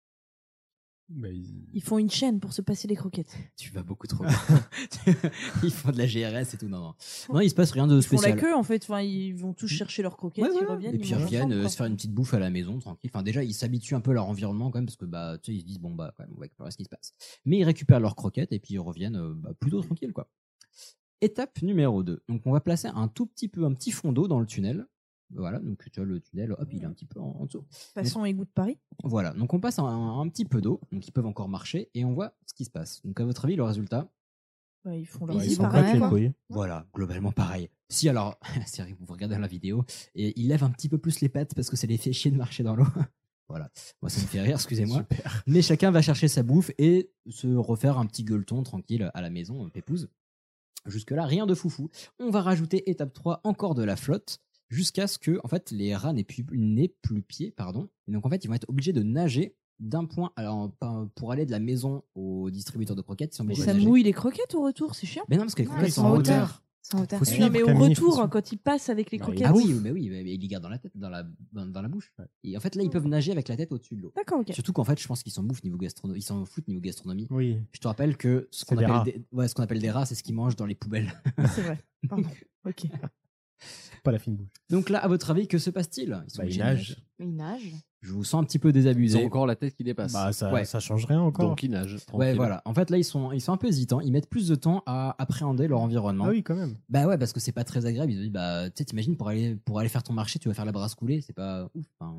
Bah, 1.08 1.28
ils- 1.28 1.68
Ils 1.72 1.82
font 1.82 1.98
une 1.98 2.10
chaîne 2.10 2.40
pour 2.40 2.52
se 2.52 2.60
passer 2.62 2.88
les 2.88 2.96
croquettes. 2.96 3.36
Tu 3.56 3.70
vas 3.70 3.84
beaucoup 3.84 4.08
trop 4.08 4.24
loin. 4.24 4.32
ils 5.62 5.70
font 5.70 5.92
de 5.92 5.98
la 5.98 6.06
GRS 6.06 6.54
et 6.54 6.58
tout. 6.58 6.66
Non, 6.68 6.80
non. 6.80 6.94
Non, 7.32 7.40
il 7.40 7.48
se 7.48 7.54
passe 7.54 7.70
rien 7.70 7.86
de 7.86 7.96
Ils 7.96 8.02
font 8.02 8.16
la 8.16 8.22
spécial. 8.22 8.40
queue 8.40 8.54
en 8.54 8.64
fait. 8.64 8.82
Enfin, 8.82 9.00
ils 9.02 9.32
vont 9.32 9.52
tous 9.54 9.68
chercher 9.68 10.02
leurs 10.02 10.16
croquettes, 10.16 10.44
Ouais, 10.44 10.50
ils 10.52 10.58
voilà. 10.58 10.74
reviennent. 10.74 10.94
Et 10.96 10.98
puis 10.98 11.10
ils 11.10 11.14
reviennent 11.14 11.52
ensemble, 11.52 11.70
se 11.70 11.76
faire 11.76 11.86
une 11.86 11.94
petite 11.96 12.12
bouffe 12.12 12.34
à 12.34 12.40
la 12.40 12.50
maison, 12.50 12.78
tranquille. 12.80 13.08
Enfin, 13.14 13.22
déjà, 13.22 13.44
ils 13.44 13.54
s'habituent 13.54 13.94
un 13.94 14.00
peu 14.00 14.10
à 14.10 14.14
leur 14.14 14.26
environnement 14.28 14.70
quand 14.72 14.78
même, 14.78 14.86
parce 14.86 14.96
que 14.96 15.04
bah, 15.04 15.38
tu 15.40 15.52
sais, 15.52 15.56
ils 15.56 15.60
se 15.60 15.66
disent, 15.66 15.78
bon, 15.78 15.94
bah, 15.94 16.12
quand 16.16 16.24
même, 16.24 16.32
on 16.34 16.38
va 16.38 16.42
récupérer 16.42 16.70
ce 16.72 16.76
qui 16.76 16.84
se 16.84 16.88
passe. 16.88 17.14
Mais 17.44 17.58
ils 17.58 17.64
récupèrent 17.64 18.00
leurs 18.00 18.16
croquettes 18.16 18.52
et 18.52 18.58
puis 18.58 18.74
ils 18.74 18.78
reviennent 18.80 19.16
euh, 19.16 19.32
bah, 19.34 19.52
plutôt 19.60 19.80
tranquille, 19.82 20.12
quoi. 20.12 20.28
Étape 21.20 21.62
numéro 21.62 22.02
2. 22.02 22.20
Donc, 22.28 22.42
on 22.46 22.52
va 22.52 22.60
placer 22.60 22.88
un 22.88 23.06
tout 23.08 23.26
petit 23.26 23.48
peu, 23.48 23.64
un 23.64 23.72
petit 23.74 23.90
fond 23.92 24.12
d'eau 24.12 24.26
dans 24.28 24.40
le 24.40 24.46
tunnel. 24.46 24.86
Voilà, 25.30 25.58
donc 25.58 25.82
tu 25.90 26.00
vois, 26.00 26.06
le 26.06 26.20
tunnel, 26.20 26.52
hop, 26.52 26.68
il 26.72 26.82
est 26.82 26.86
un 26.86 26.92
petit 26.92 27.06
peu 27.06 27.20
en, 27.20 27.36
en 27.40 27.46
dessous. 27.46 27.64
Passons 27.94 28.24
égout 28.24 28.44
de 28.44 28.50
Paris. 28.50 28.78
Voilà, 29.02 29.32
donc 29.32 29.52
on 29.54 29.60
passe 29.60 29.78
un, 29.78 29.84
un 30.20 30.28
petit 30.28 30.44
peu 30.44 30.60
d'eau, 30.60 30.80
donc 30.92 31.06
ils 31.06 31.12
peuvent 31.12 31.26
encore 31.26 31.48
marcher, 31.48 31.90
et 31.94 32.04
on 32.04 32.12
voit 32.14 32.34
ce 32.46 32.54
qui 32.54 32.64
se 32.64 32.70
passe. 32.70 33.02
Donc, 33.04 33.18
à 33.20 33.24
votre 33.24 33.44
avis, 33.44 33.56
le 33.56 33.64
résultat? 33.64 34.08
Bah, 34.84 34.94
ils 34.94 35.04
font 35.06 35.26
Bah, 35.26 35.34
leur 35.34 35.44
ils 35.44 35.56
pareil, 35.56 36.00
couilles. 36.00 36.32
Voilà, 36.48 36.86
globalement 36.94 37.32
pareil. 37.32 37.70
Si 37.88 38.08
alors, 38.08 38.38
que 38.40 38.94
vous 39.04 39.12
regardez 39.12 39.36
la 39.36 39.48
vidéo, 39.48 39.84
et 40.14 40.32
il 40.40 40.48
lève 40.48 40.62
un 40.62 40.70
petit 40.70 40.88
peu 40.88 40.98
plus 40.98 41.20
les 41.20 41.28
pattes 41.28 41.54
parce 41.54 41.68
que 41.70 41.76
ça 41.76 41.88
les 41.88 41.96
fait 41.96 42.12
chier 42.12 42.30
de 42.30 42.36
marcher 42.36 42.62
dans 42.62 42.76
l'eau. 42.76 42.86
voilà, 43.48 43.68
moi 44.00 44.10
ça 44.10 44.20
me 44.20 44.26
fait 44.26 44.40
rire, 44.40 44.54
excusez-moi. 44.54 45.04
Mais 45.48 45.60
chacun 45.60 45.90
va 45.90 46.02
chercher 46.02 46.28
sa 46.28 46.44
bouffe 46.44 46.70
et 46.78 47.10
se 47.28 47.48
refaire 47.48 47.98
un 47.98 48.06
petit 48.06 48.22
gueuleton 48.22 48.62
tranquille 48.62 49.10
à 49.12 49.20
la 49.20 49.30
maison, 49.30 49.68
pépouze. 49.70 50.08
Jusque-là, 50.86 51.26
rien 51.26 51.46
de 51.46 51.54
foufou. 51.54 51.90
On 52.20 52.30
va 52.30 52.42
rajouter 52.42 52.88
étape 52.88 53.12
3, 53.12 53.40
encore 53.42 53.74
de 53.74 53.82
la 53.82 53.96
flotte, 53.96 54.38
jusqu'à 54.68 55.06
ce 55.06 55.18
que 55.18 55.38
en 55.44 55.48
fait, 55.48 55.70
les 55.70 55.94
rats 55.94 56.12
n'aient 56.12 56.24
plus, 56.24 56.44
n'aient 56.52 56.94
plus 57.02 57.22
pied. 57.22 57.50
Pardon. 57.50 57.88
Et 58.08 58.12
donc 58.12 58.24
en 58.26 58.30
fait, 58.30 58.44
ils 58.44 58.48
vont 58.48 58.54
être 58.54 58.68
obligés 58.68 58.92
de 58.92 59.02
nager 59.02 59.56
d'un 59.78 60.06
point, 60.06 60.32
alors 60.36 60.72
pour 61.14 61.32
aller 61.32 61.44
de 61.44 61.50
la 61.50 61.58
maison 61.60 62.02
au 62.14 62.50
distributeur 62.50 62.96
de 62.96 63.02
croquettes, 63.02 63.34
ils 63.34 63.36
sont 63.36 63.44
Mais 63.44 63.52
obligés 63.52 63.64
ça 63.66 63.72
de 63.72 63.78
nager. 63.78 63.88
mouille 63.88 64.02
les 64.02 64.12
croquettes 64.14 64.54
au 64.54 64.62
retour, 64.62 64.94
c'est 64.94 65.06
chiant. 65.06 65.24
Mais 65.28 65.36
non, 65.36 65.42
parce 65.42 65.54
que 65.54 65.62
les 65.62 65.68
Ah, 65.68 65.74
croquettes 65.74 65.92
sont 65.92 66.00
en 66.04 66.10
hauteur. 66.16 66.44
hauteur. 66.44 66.62
Sans 66.80 67.02
hauteur. 67.02 67.18
Faut 67.18 67.24
Oui, 67.24 67.30
suivre, 67.32 67.46
non, 67.48 67.52
mais 67.52 67.62
au 67.62 67.66
Camille, 67.66 67.88
retour, 67.88 68.30
quand 68.30 68.52
ils 68.52 68.58
passent 68.58 68.88
avec 68.90 69.10
les 69.10 69.18
croquettes. 69.18 69.48
Ah 69.48 69.52
oui, 69.52 69.74
mais 69.82 69.90
oui, 69.90 70.08
mais 70.08 70.22
ils 70.32 70.40
les 70.40 70.46
gardent 70.48 70.62
dans 70.62 70.68
la 70.68 70.78
tête, 70.78 70.92
dans 70.96 71.10
la, 71.10 71.24
dans, 71.52 71.66
dans 71.66 71.82
la 71.82 71.88
bouche. 71.88 72.12
Et 72.44 72.56
en 72.56 72.60
fait, 72.60 72.76
là, 72.76 72.84
ils 72.84 72.90
peuvent 72.90 73.08
nager 73.08 73.32
avec 73.32 73.48
la 73.48 73.56
tête 73.56 73.72
au-dessus 73.72 73.96
de 73.96 74.02
l'eau. 74.02 74.12
D'accord, 74.14 74.38
ok. 74.40 74.52
Surtout 74.54 74.72
qu'en 74.72 74.84
fait, 74.84 74.98
je 75.00 75.06
pense 75.08 75.22
qu'ils 75.24 75.32
s'en 75.32 75.42
bouffent 75.42 75.64
niveau 75.64 75.76
gastronomie. 75.78 76.20
Ils 76.20 76.22
s'en 76.22 76.44
foutent 76.44 76.68
niveau 76.68 76.80
gastronomie. 76.80 77.26
Oui. 77.30 77.58
Je 77.72 77.80
te 77.80 77.88
rappelle 77.88 78.16
que 78.16 78.46
ce 78.52 78.64
qu'on 78.64 78.78
appelle, 78.78 79.14
des, 79.14 79.24
ouais, 79.32 79.48
ce 79.48 79.54
qu'on 79.56 79.64
appelle 79.64 79.80
des 79.80 79.90
rats, 79.90 80.06
c'est 80.06 80.14
ce 80.14 80.22
qu'ils 80.22 80.36
mangent 80.36 80.54
dans 80.56 80.64
les 80.64 80.76
poubelles. 80.76 81.12
C'est 81.54 81.62
vrai. 81.62 81.84
Pardon. 82.08 82.28
Ok. 82.64 82.86
Pas 84.04 84.12
la 84.12 84.18
fine 84.18 84.36
bouche. 84.36 84.48
Donc 84.70 84.88
là, 84.88 84.98
à 84.98 85.08
votre 85.08 85.30
avis, 85.30 85.48
que 85.48 85.58
se 85.58 85.70
passe-t-il? 85.70 86.08
Ils 86.26 86.30
sont 86.30 86.42
Bah, 86.42 86.44
ils 86.48 86.60
obligés 86.60 86.60
de 86.60 86.64
nagent. 86.64 86.88
nager. 86.90 86.96
Il 87.18 87.34
nage. 87.34 87.72
Je 88.02 88.12
vous 88.12 88.22
sens 88.24 88.40
un 88.40 88.44
petit 88.44 88.58
peu 88.60 88.70
désabusé. 88.72 89.18
Ils 89.18 89.22
ont 89.24 89.26
encore 89.26 89.46
la 89.46 89.56
tête 89.56 89.74
qui 89.74 89.82
dépasse. 89.82 90.12
Bah, 90.12 90.32
ça, 90.32 90.52
Ouais. 90.52 90.64
ça 90.64 90.78
change 90.78 91.06
rien 91.06 91.20
encore. 91.20 91.48
Donc 91.48 91.62
ils 91.64 91.70
nagent. 91.70 91.94
Ouais, 91.94 92.00
tranquille. 92.06 92.36
voilà. 92.36 92.62
En 92.66 92.74
fait, 92.74 92.90
là, 92.90 92.98
ils 92.98 93.04
sont, 93.04 93.32
ils 93.32 93.40
sont 93.40 93.52
un 93.52 93.56
peu 93.56 93.66
hésitants. 93.66 94.00
Ils 94.00 94.12
mettent 94.12 94.28
plus 94.30 94.46
de 94.46 94.54
temps 94.54 94.82
à 94.86 95.20
appréhender 95.20 95.66
leur 95.66 95.80
environnement. 95.80 96.26
Ah 96.26 96.30
oui, 96.30 96.42
quand 96.44 96.54
même. 96.54 96.76
Bah 96.88 97.06
ouais, 97.08 97.18
parce 97.18 97.32
que 97.32 97.40
c'est 97.40 97.50
pas 97.52 97.64
très 97.64 97.84
agréable. 97.86 98.12
Ils 98.12 98.16
se 98.16 98.20
disent, 98.22 98.30
bah, 98.32 98.68
tu 98.70 98.74
sais, 98.78 98.84
t'imagines 98.84 99.16
pour 99.16 99.28
aller, 99.28 99.56
pour 99.56 99.80
aller 99.80 99.88
faire 99.88 100.04
ton 100.04 100.12
marché, 100.12 100.38
tu 100.38 100.46
vas 100.48 100.54
faire 100.54 100.66
la 100.66 100.72
brasse 100.72 100.94
coulée, 100.94 101.20
c'est 101.20 101.32
pas 101.32 101.68
ouf. 101.74 101.86
Enfin, 101.98 102.14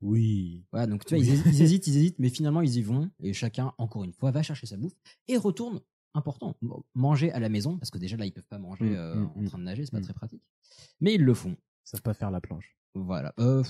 Oui. 0.00 0.64
Voilà, 0.72 0.86
donc 0.86 1.04
tu 1.04 1.14
vois, 1.14 1.22
ils, 1.22 1.30
hési- 1.34 1.42
ils 1.46 1.62
hésitent, 1.62 1.86
ils 1.88 1.96
hésitent, 1.98 2.18
mais 2.18 2.30
finalement 2.30 2.62
ils 2.62 2.76
y 2.76 2.82
vont 2.82 3.10
et 3.22 3.34
chacun, 3.34 3.72
encore 3.76 4.04
une 4.04 4.12
fois, 4.14 4.30
va 4.30 4.42
chercher 4.42 4.66
sa 4.66 4.78
bouffe 4.78 4.94
et 5.28 5.36
retourne. 5.36 5.80
Important, 6.14 6.56
manger 6.94 7.30
à 7.32 7.38
la 7.38 7.48
maison 7.48 7.78
parce 7.78 7.90
que 7.90 7.98
déjà 7.98 8.16
là 8.16 8.26
ils 8.26 8.32
peuvent 8.32 8.46
pas 8.48 8.58
manger 8.58 8.84
Mm, 8.84 8.94
euh, 8.96 9.14
mm, 9.14 9.30
en 9.36 9.44
train 9.44 9.58
de 9.58 9.64
nager, 9.64 9.84
c'est 9.84 9.92
pas 9.92 10.00
très 10.00 10.12
pratique. 10.14 10.42
Mais 11.00 11.14
ils 11.14 11.22
le 11.24 11.34
font. 11.34 11.52
Ils 11.52 11.90
savent 11.90 12.02
pas 12.02 12.14
faire 12.14 12.30
la 12.32 12.40
planche. 12.40 12.76
Voilà. 12.94 13.32
Euh, 13.38 13.62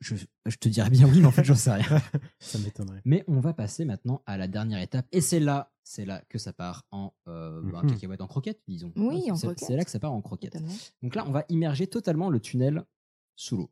je, 0.00 0.16
je 0.46 0.56
te 0.56 0.68
dirais 0.68 0.90
bien 0.90 1.08
oui, 1.08 1.20
mais 1.20 1.26
en 1.26 1.30
fait 1.30 1.44
j'en 1.44 1.54
sais 1.54 1.72
rien. 1.72 2.02
Ça 2.40 2.58
m'étonnerait. 2.58 3.00
Mais 3.04 3.24
on 3.28 3.38
va 3.40 3.52
passer 3.52 3.84
maintenant 3.84 4.22
à 4.26 4.36
la 4.36 4.48
dernière 4.48 4.80
étape 4.80 5.06
et 5.12 5.20
c'est 5.20 5.40
là, 5.40 5.72
c'est 5.84 6.04
là 6.04 6.22
que 6.28 6.38
ça 6.38 6.52
part 6.52 6.84
en 6.90 7.12
euh, 7.28 7.62
bah, 7.70 7.82
cacahuète, 7.88 8.20
en 8.20 8.26
croquette, 8.26 8.60
disons. 8.68 8.92
Oui, 8.96 9.22
Ouais, 9.24 9.30
en 9.30 9.36
c'est- 9.36 9.46
croquette. 9.46 9.64
C'est 9.66 9.76
là 9.76 9.84
que 9.84 9.90
ça 9.90 10.00
part 10.00 10.12
en 10.12 10.20
croquette. 10.20 10.52
Totalement. 10.52 10.74
Donc 11.02 11.14
là, 11.14 11.24
on 11.26 11.30
va 11.32 11.44
immerger 11.48 11.86
totalement 11.86 12.28
le 12.30 12.40
tunnel 12.40 12.84
sous 13.36 13.56
l'eau. 13.56 13.70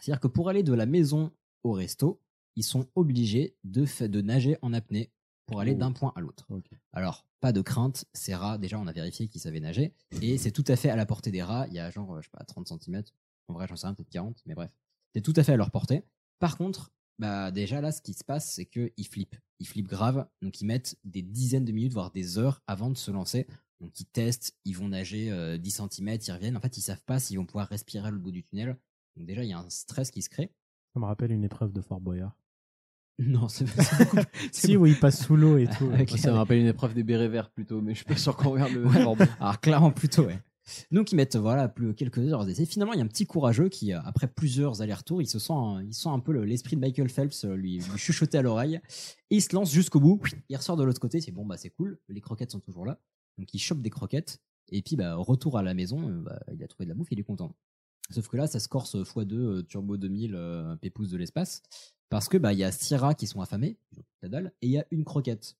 C'est-à-dire 0.00 0.20
que 0.20 0.28
pour 0.28 0.48
aller 0.50 0.62
de 0.62 0.72
la 0.74 0.86
maison 0.86 1.30
au 1.64 1.72
resto, 1.72 2.20
ils 2.56 2.62
sont 2.64 2.86
obligés 2.94 3.56
de, 3.64 3.86
de 4.06 4.20
nager 4.20 4.56
en 4.62 4.72
apnée 4.74 5.10
pour 5.52 5.60
aller 5.60 5.72
Oh. 5.74 5.78
d'un 5.78 5.92
point 5.92 6.12
à 6.16 6.20
l'autre. 6.20 6.46
Alors, 6.92 7.26
pas 7.40 7.52
de 7.52 7.60
crainte, 7.60 8.04
ces 8.12 8.34
rats, 8.34 8.58
déjà, 8.58 8.78
on 8.78 8.86
a 8.86 8.92
vérifié 8.92 9.28
qu'ils 9.28 9.40
savaient 9.40 9.60
nager, 9.60 9.94
et 10.20 10.36
c'est 10.38 10.50
tout 10.52 10.64
à 10.68 10.76
fait 10.76 10.90
à 10.90 10.96
la 10.96 11.06
portée 11.06 11.30
des 11.30 11.42
rats. 11.42 11.66
Il 11.68 11.74
y 11.74 11.78
a 11.78 11.90
genre, 11.90 12.14
euh, 12.16 12.20
je 12.20 12.26
sais 12.26 12.36
pas, 12.36 12.44
30 12.44 12.66
cm. 12.68 13.02
En 13.48 13.54
vrai, 13.54 13.66
j'en 13.68 13.76
sais 13.76 13.86
rien, 13.86 13.94
peut-être 13.94 14.10
40, 14.10 14.42
mais 14.46 14.54
bref. 14.54 14.70
C'est 15.14 15.20
tout 15.22 15.34
à 15.36 15.42
fait 15.44 15.52
à 15.52 15.56
leur 15.56 15.70
portée. 15.70 16.02
Par 16.38 16.56
contre, 16.56 16.90
bah, 17.18 17.50
déjà 17.50 17.80
là, 17.80 17.92
ce 17.92 18.00
qui 18.00 18.14
se 18.14 18.24
passe, 18.24 18.52
c'est 18.52 18.66
qu'ils 18.66 19.06
flippent. 19.08 19.36
Ils 19.60 19.66
flippent 19.68 19.88
grave, 19.88 20.26
donc 20.40 20.60
ils 20.60 20.64
mettent 20.64 20.96
des 21.04 21.22
dizaines 21.22 21.64
de 21.64 21.72
minutes, 21.72 21.92
voire 21.92 22.10
des 22.10 22.38
heures 22.38 22.62
avant 22.66 22.90
de 22.90 22.96
se 22.96 23.10
lancer. 23.10 23.46
Donc 23.80 23.98
ils 24.00 24.06
testent, 24.06 24.56
ils 24.64 24.76
vont 24.76 24.88
nager 24.88 25.30
euh, 25.30 25.58
10 25.58 25.82
cm, 25.90 26.18
ils 26.26 26.32
reviennent. 26.32 26.56
En 26.56 26.60
fait, 26.60 26.76
ils 26.78 26.82
savent 26.82 27.02
pas 27.04 27.18
s'ils 27.18 27.36
vont 27.38 27.46
pouvoir 27.46 27.68
respirer 27.68 28.10
au 28.10 28.18
bout 28.18 28.30
du 28.30 28.42
tunnel. 28.42 28.76
Donc 29.16 29.26
déjà, 29.26 29.44
il 29.44 29.50
y 29.50 29.52
a 29.52 29.58
un 29.58 29.68
stress 29.70 30.10
qui 30.10 30.22
se 30.22 30.28
crée. 30.30 30.52
Ça 30.94 31.00
me 31.00 31.04
rappelle 31.04 31.32
une 31.32 31.44
épreuve 31.44 31.72
de 31.72 31.80
Fort 31.80 32.00
Boyard. 32.00 32.36
Non, 33.18 33.48
c'est 33.48 33.64
beaucoup. 33.64 34.16
Si, 34.52 34.76
où 34.76 34.86
il 34.86 34.98
passe 34.98 35.24
sous 35.24 35.36
l'eau 35.36 35.58
et 35.58 35.66
tout. 35.66 35.90
Ça 36.16 36.30
me 36.32 36.36
rappelle 36.36 36.58
une 36.58 36.66
épreuve 36.66 36.94
des 36.94 37.02
bérets 37.02 37.28
verts 37.28 37.50
plutôt, 37.50 37.80
mais 37.80 37.92
je 37.92 37.98
suis 37.98 38.04
pas 38.06 38.16
sûr 38.16 38.36
qu'on 38.36 38.50
regarde 38.50 38.72
le 38.72 38.86
Ouais. 38.86 39.04
Alors 39.38 39.60
clairement 39.60 39.90
plutôt, 39.90 40.24
ouais. 40.24 40.38
Donc 40.92 41.10
ils 41.12 41.16
mettent 41.16 41.36
voilà 41.36 41.68
plus 41.68 41.94
quelques 41.94 42.18
heures 42.18 42.46
d'essai. 42.46 42.64
Finalement, 42.66 42.92
il 42.92 42.98
y 42.98 43.02
a 43.02 43.04
un 43.04 43.08
petit 43.08 43.26
courageux 43.26 43.68
qui, 43.68 43.92
euh, 43.92 44.00
après 44.04 44.28
plusieurs 44.28 44.80
allers-retours, 44.80 45.20
il 45.20 45.26
se 45.26 45.38
sent, 45.38 45.52
il 45.84 45.92
sent 45.92 46.08
un 46.08 46.20
peu 46.20 46.32
le- 46.32 46.44
l'esprit 46.44 46.76
de 46.76 46.80
Michael 46.80 47.08
Phelps 47.08 47.44
euh, 47.44 47.54
lui, 47.54 47.78
lui 47.80 47.98
chuchoter 47.98 48.38
à 48.38 48.42
l'oreille. 48.42 48.80
Et 49.30 49.36
il 49.36 49.42
se 49.42 49.54
lance 49.54 49.72
jusqu'au 49.72 50.00
bout. 50.00 50.20
Il 50.48 50.56
ressort 50.56 50.76
de 50.76 50.84
l'autre 50.84 51.00
côté. 51.00 51.20
C'est 51.20 51.32
bon, 51.32 51.44
bah 51.44 51.56
c'est 51.56 51.70
cool. 51.70 51.98
Les 52.08 52.20
croquettes 52.20 52.52
sont 52.52 52.60
toujours 52.60 52.86
là. 52.86 53.00
Donc 53.38 53.52
il 53.52 53.58
chope 53.58 53.82
des 53.82 53.90
croquettes. 53.90 54.38
Et 54.70 54.82
puis 54.82 54.96
bah 54.96 55.16
retour 55.16 55.58
à 55.58 55.62
la 55.62 55.74
maison, 55.74 56.08
euh, 56.08 56.22
bah, 56.22 56.40
il 56.54 56.62
a 56.62 56.68
trouvé 56.68 56.86
de 56.86 56.90
la 56.90 56.94
bouffe, 56.94 57.08
il 57.10 57.18
est 57.18 57.24
content. 57.24 57.54
Sauf 58.10 58.28
que 58.28 58.36
là, 58.36 58.46
ça 58.46 58.60
se 58.60 58.68
corse 58.68 58.94
x2 58.94 59.34
euh, 59.34 59.62
Turbo 59.62 59.96
2000 59.96 60.34
euh, 60.34 60.76
Pépouze 60.76 61.10
de 61.10 61.16
l'espace. 61.16 61.62
Parce 62.12 62.28
que 62.28 62.36
bah 62.36 62.52
il 62.52 62.58
y 62.58 62.64
a 62.64 62.70
six 62.70 62.94
rats 62.94 63.14
qui 63.14 63.26
sont 63.26 63.40
affamés, 63.40 63.76
la 64.22 64.28
dalle, 64.28 64.52
et 64.62 64.66
il 64.66 64.70
y 64.72 64.78
a 64.78 64.84
une 64.90 65.04
croquette. 65.04 65.56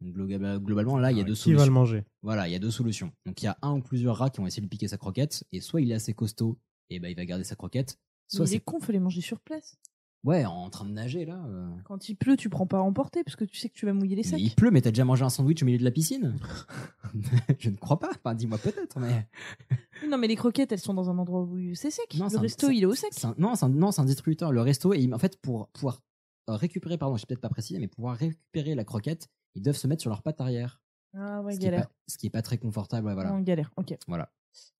Donc 0.00 0.14
globalement, 0.14 0.96
là, 0.98 1.12
il 1.12 1.16
y 1.18 1.20
a 1.20 1.22
Ouais, 1.22 1.28
deux 1.28 1.34
qui 1.34 1.52
va 1.52 1.58
solutions. 1.58 1.66
le 1.66 1.72
manger? 1.72 2.04
Voilà, 2.22 2.48
il 2.48 2.52
y 2.52 2.56
a 2.56 2.58
deux 2.58 2.70
solutions. 2.70 3.12
Donc 3.26 3.40
il 3.42 3.44
y 3.44 3.48
a 3.48 3.56
un 3.62 3.72
ou 3.76 3.82
plusieurs 3.82 4.16
rats 4.16 4.30
qui 4.30 4.40
ont 4.40 4.46
essayé 4.46 4.62
de 4.62 4.68
piquer 4.68 4.88
sa 4.88 4.96
croquette, 4.96 5.44
et 5.52 5.60
soit 5.60 5.80
il 5.82 5.90
est 5.92 5.94
assez 5.94 6.14
costaud, 6.14 6.58
et 6.90 6.98
ben 6.98 7.08
il 7.08 7.14
va 7.14 7.24
garder 7.26 7.44
sa 7.44 7.54
croquette. 7.56 7.98
Mais 8.32 8.36
Soit 8.38 8.46
il 8.46 8.48
est 8.48 8.52
c'est 8.56 8.60
con, 8.64 8.80
faut 8.80 8.90
les 8.92 8.98
manger 9.00 9.20
sur 9.20 9.38
place. 9.38 9.76
ouais, 10.24 10.44
en 10.46 10.70
train 10.70 10.86
de 10.86 10.92
nager 10.92 11.24
là. 11.26 11.44
euh. 11.46 11.68
Quand 11.84 12.08
il 12.08 12.16
pleut, 12.16 12.36
tu 12.38 12.48
prends 12.48 12.66
pas 12.66 12.78
à 12.78 12.80
emporter 12.80 13.22
parce 13.22 13.36
que 13.36 13.44
tu 13.44 13.56
sais 13.56 13.68
que 13.68 13.74
tu 13.74 13.84
vas 13.86 13.92
mouiller 13.92 14.16
les 14.16 14.22
Mais 14.22 14.28
sacs. 14.28 14.40
il 14.40 14.54
pleut, 14.54 14.70
mais 14.70 14.80
t'as 14.80 14.90
déjà 14.92 15.04
mangé 15.04 15.24
un 15.24 15.28
sandwich 15.30 15.62
au 15.62 15.66
milieu 15.66 15.78
de 15.78 15.84
la 15.84 15.90
piscine? 15.90 16.36
Je 17.58 17.68
ne 17.70 17.76
crois 17.76 17.98
pas. 18.00 18.10
Enfin, 18.24 18.34
dis-moi 18.34 18.56
peut-être, 18.58 18.98
mais. 18.98 19.28
Non, 20.12 20.18
mais 20.18 20.28
les 20.28 20.36
croquettes, 20.36 20.70
elles 20.72 20.78
sont 20.78 20.92
dans 20.92 21.08
un 21.08 21.16
endroit 21.16 21.40
où 21.40 21.74
c'est 21.74 21.90
sec. 21.90 22.14
Non, 22.18 22.28
c'est 22.28 22.34
le 22.34 22.40
un- 22.40 22.42
resto, 22.42 22.68
il 22.68 22.82
est 22.82 22.86
au 22.86 22.94
sec. 22.94 23.12
un- 23.24 23.34
non, 23.38 23.54
c'est 23.54 23.64
un, 24.00 24.04
distributeur. 24.04 24.52
Le 24.52 24.60
resto, 24.60 24.92
et 24.92 25.10
en 25.10 25.18
fait, 25.18 25.40
pour 25.40 25.68
pouvoir 25.68 26.02
euh, 26.50 26.56
récupérer, 26.56 26.98
pardon, 26.98 27.16
je 27.16 27.24
peut-être 27.24 27.40
pas 27.40 27.48
précisé, 27.48 27.78
mais 27.78 27.88
pour 27.88 27.96
pouvoir 27.96 28.16
récupérer 28.18 28.74
la 28.74 28.84
croquette, 28.84 29.28
ils 29.54 29.62
doivent 29.62 29.76
se 29.76 29.86
mettre 29.86 30.02
sur 30.02 30.10
leurs 30.10 30.22
pattes 30.22 30.42
arrière. 30.42 30.82
Ah 31.16 31.40
ouais, 31.40 31.54
ce, 31.54 31.58
qui 31.58 31.64
est 31.64 31.70
galère. 31.70 31.88
pas, 31.88 31.94
ce 32.08 32.18
qui 32.18 32.26
est 32.26 32.30
pas 32.30 32.42
très 32.42 32.58
confortable. 32.58 33.06
ouais, 33.06 33.14
voilà. 33.14 33.40
Galère, 33.40 33.72
ok. 33.76 33.96
Voilà. 34.06 34.30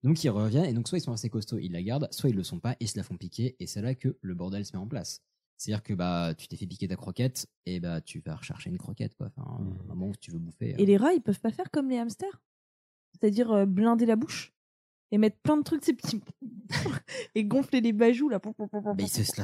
Donc 0.03 0.23
ils 0.23 0.29
reviennent 0.29 0.65
et 0.65 0.73
donc 0.73 0.87
soit 0.87 0.99
ils 0.99 1.01
sont 1.01 1.13
assez 1.13 1.29
costauds, 1.31 1.57
ils 1.57 1.71
la 1.71 1.81
gardent, 1.81 2.07
soit 2.11 2.29
ils 2.29 2.35
le 2.35 2.43
sont 2.43 2.59
pas 2.59 2.73
et 2.73 2.77
ils 2.81 2.87
se 2.87 2.97
la 2.97 3.01
font 3.03 3.17
piquer 3.17 3.55
et 3.59 3.65
c'est 3.65 3.81
là 3.81 3.95
que 3.95 4.19
le 4.21 4.35
bordel 4.35 4.65
se 4.65 4.73
met 4.73 4.81
en 4.81 4.87
place. 4.87 5.23
C'est-à-dire 5.57 5.81
que 5.81 5.95
bah 5.95 6.35
tu 6.37 6.47
t'es 6.47 6.57
fait 6.57 6.67
piquer 6.67 6.87
ta 6.87 6.95
croquette 6.95 7.47
et 7.65 7.79
bah 7.79 7.99
tu 8.01 8.19
vas 8.19 8.35
rechercher 8.35 8.69
une 8.69 8.77
croquette 8.77 9.15
quoi. 9.15 9.31
Enfin, 9.35 9.63
un 9.63 9.87
moment 9.87 10.09
où 10.09 10.15
tu 10.15 10.29
veux 10.29 10.37
bouffer. 10.37 10.75
Et 10.77 10.85
les 10.85 10.97
rats, 10.97 11.13
ils 11.13 11.21
peuvent 11.21 11.39
pas 11.39 11.51
faire 11.51 11.71
comme 11.71 11.89
les 11.89 11.97
hamsters? 11.97 12.39
C'est-à-dire 13.13 13.51
euh, 13.51 13.65
blinder 13.65 14.05
la 14.05 14.15
bouche? 14.15 14.52
Et 15.13 15.17
mettre 15.19 15.37
plein 15.43 15.57
de 15.57 15.61
trucs, 15.63 15.85
ces 15.85 15.93
petits. 15.93 16.21
et 17.35 17.45
gonfler 17.45 17.81
les 17.81 17.93
bajoux 17.93 18.29
là. 18.29 18.39
Bah, 18.39 18.93
ils 18.97 19.07
se, 19.07 19.23
se 19.23 19.39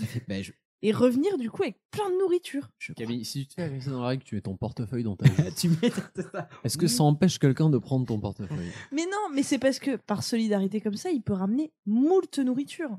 le 0.00 0.06
fait. 0.06 0.22
bah, 0.26 0.34
Et 0.82 0.90
revenir 0.90 1.38
du 1.38 1.48
coup 1.48 1.62
avec 1.62 1.76
plein 1.92 2.10
de 2.10 2.18
nourriture. 2.18 2.68
Camille, 2.96 3.24
si 3.24 3.42
tu 3.42 3.46
te 3.46 3.54
fais 3.54 3.62
agresser 3.62 3.90
dans 3.90 4.00
la 4.02 4.08
règle, 4.08 4.24
tu 4.24 4.34
mets 4.34 4.40
ton 4.40 4.56
portefeuille 4.56 5.04
dans 5.04 5.14
ta 5.14 5.28
tu 5.56 5.68
mets 5.68 5.90
ça. 6.32 6.48
Est-ce 6.64 6.76
que 6.76 6.88
ça 6.88 7.04
empêche 7.04 7.38
quelqu'un 7.38 7.70
de 7.70 7.78
prendre 7.78 8.04
ton 8.04 8.18
portefeuille? 8.18 8.72
Mais 8.90 9.04
non, 9.04 9.32
mais 9.32 9.44
c'est 9.44 9.60
parce 9.60 9.78
que 9.78 9.94
par 9.96 10.24
solidarité 10.24 10.80
comme 10.80 10.96
ça, 10.96 11.10
il 11.10 11.22
peut 11.22 11.34
ramener 11.34 11.72
moult 11.86 12.38
nourriture 12.40 12.90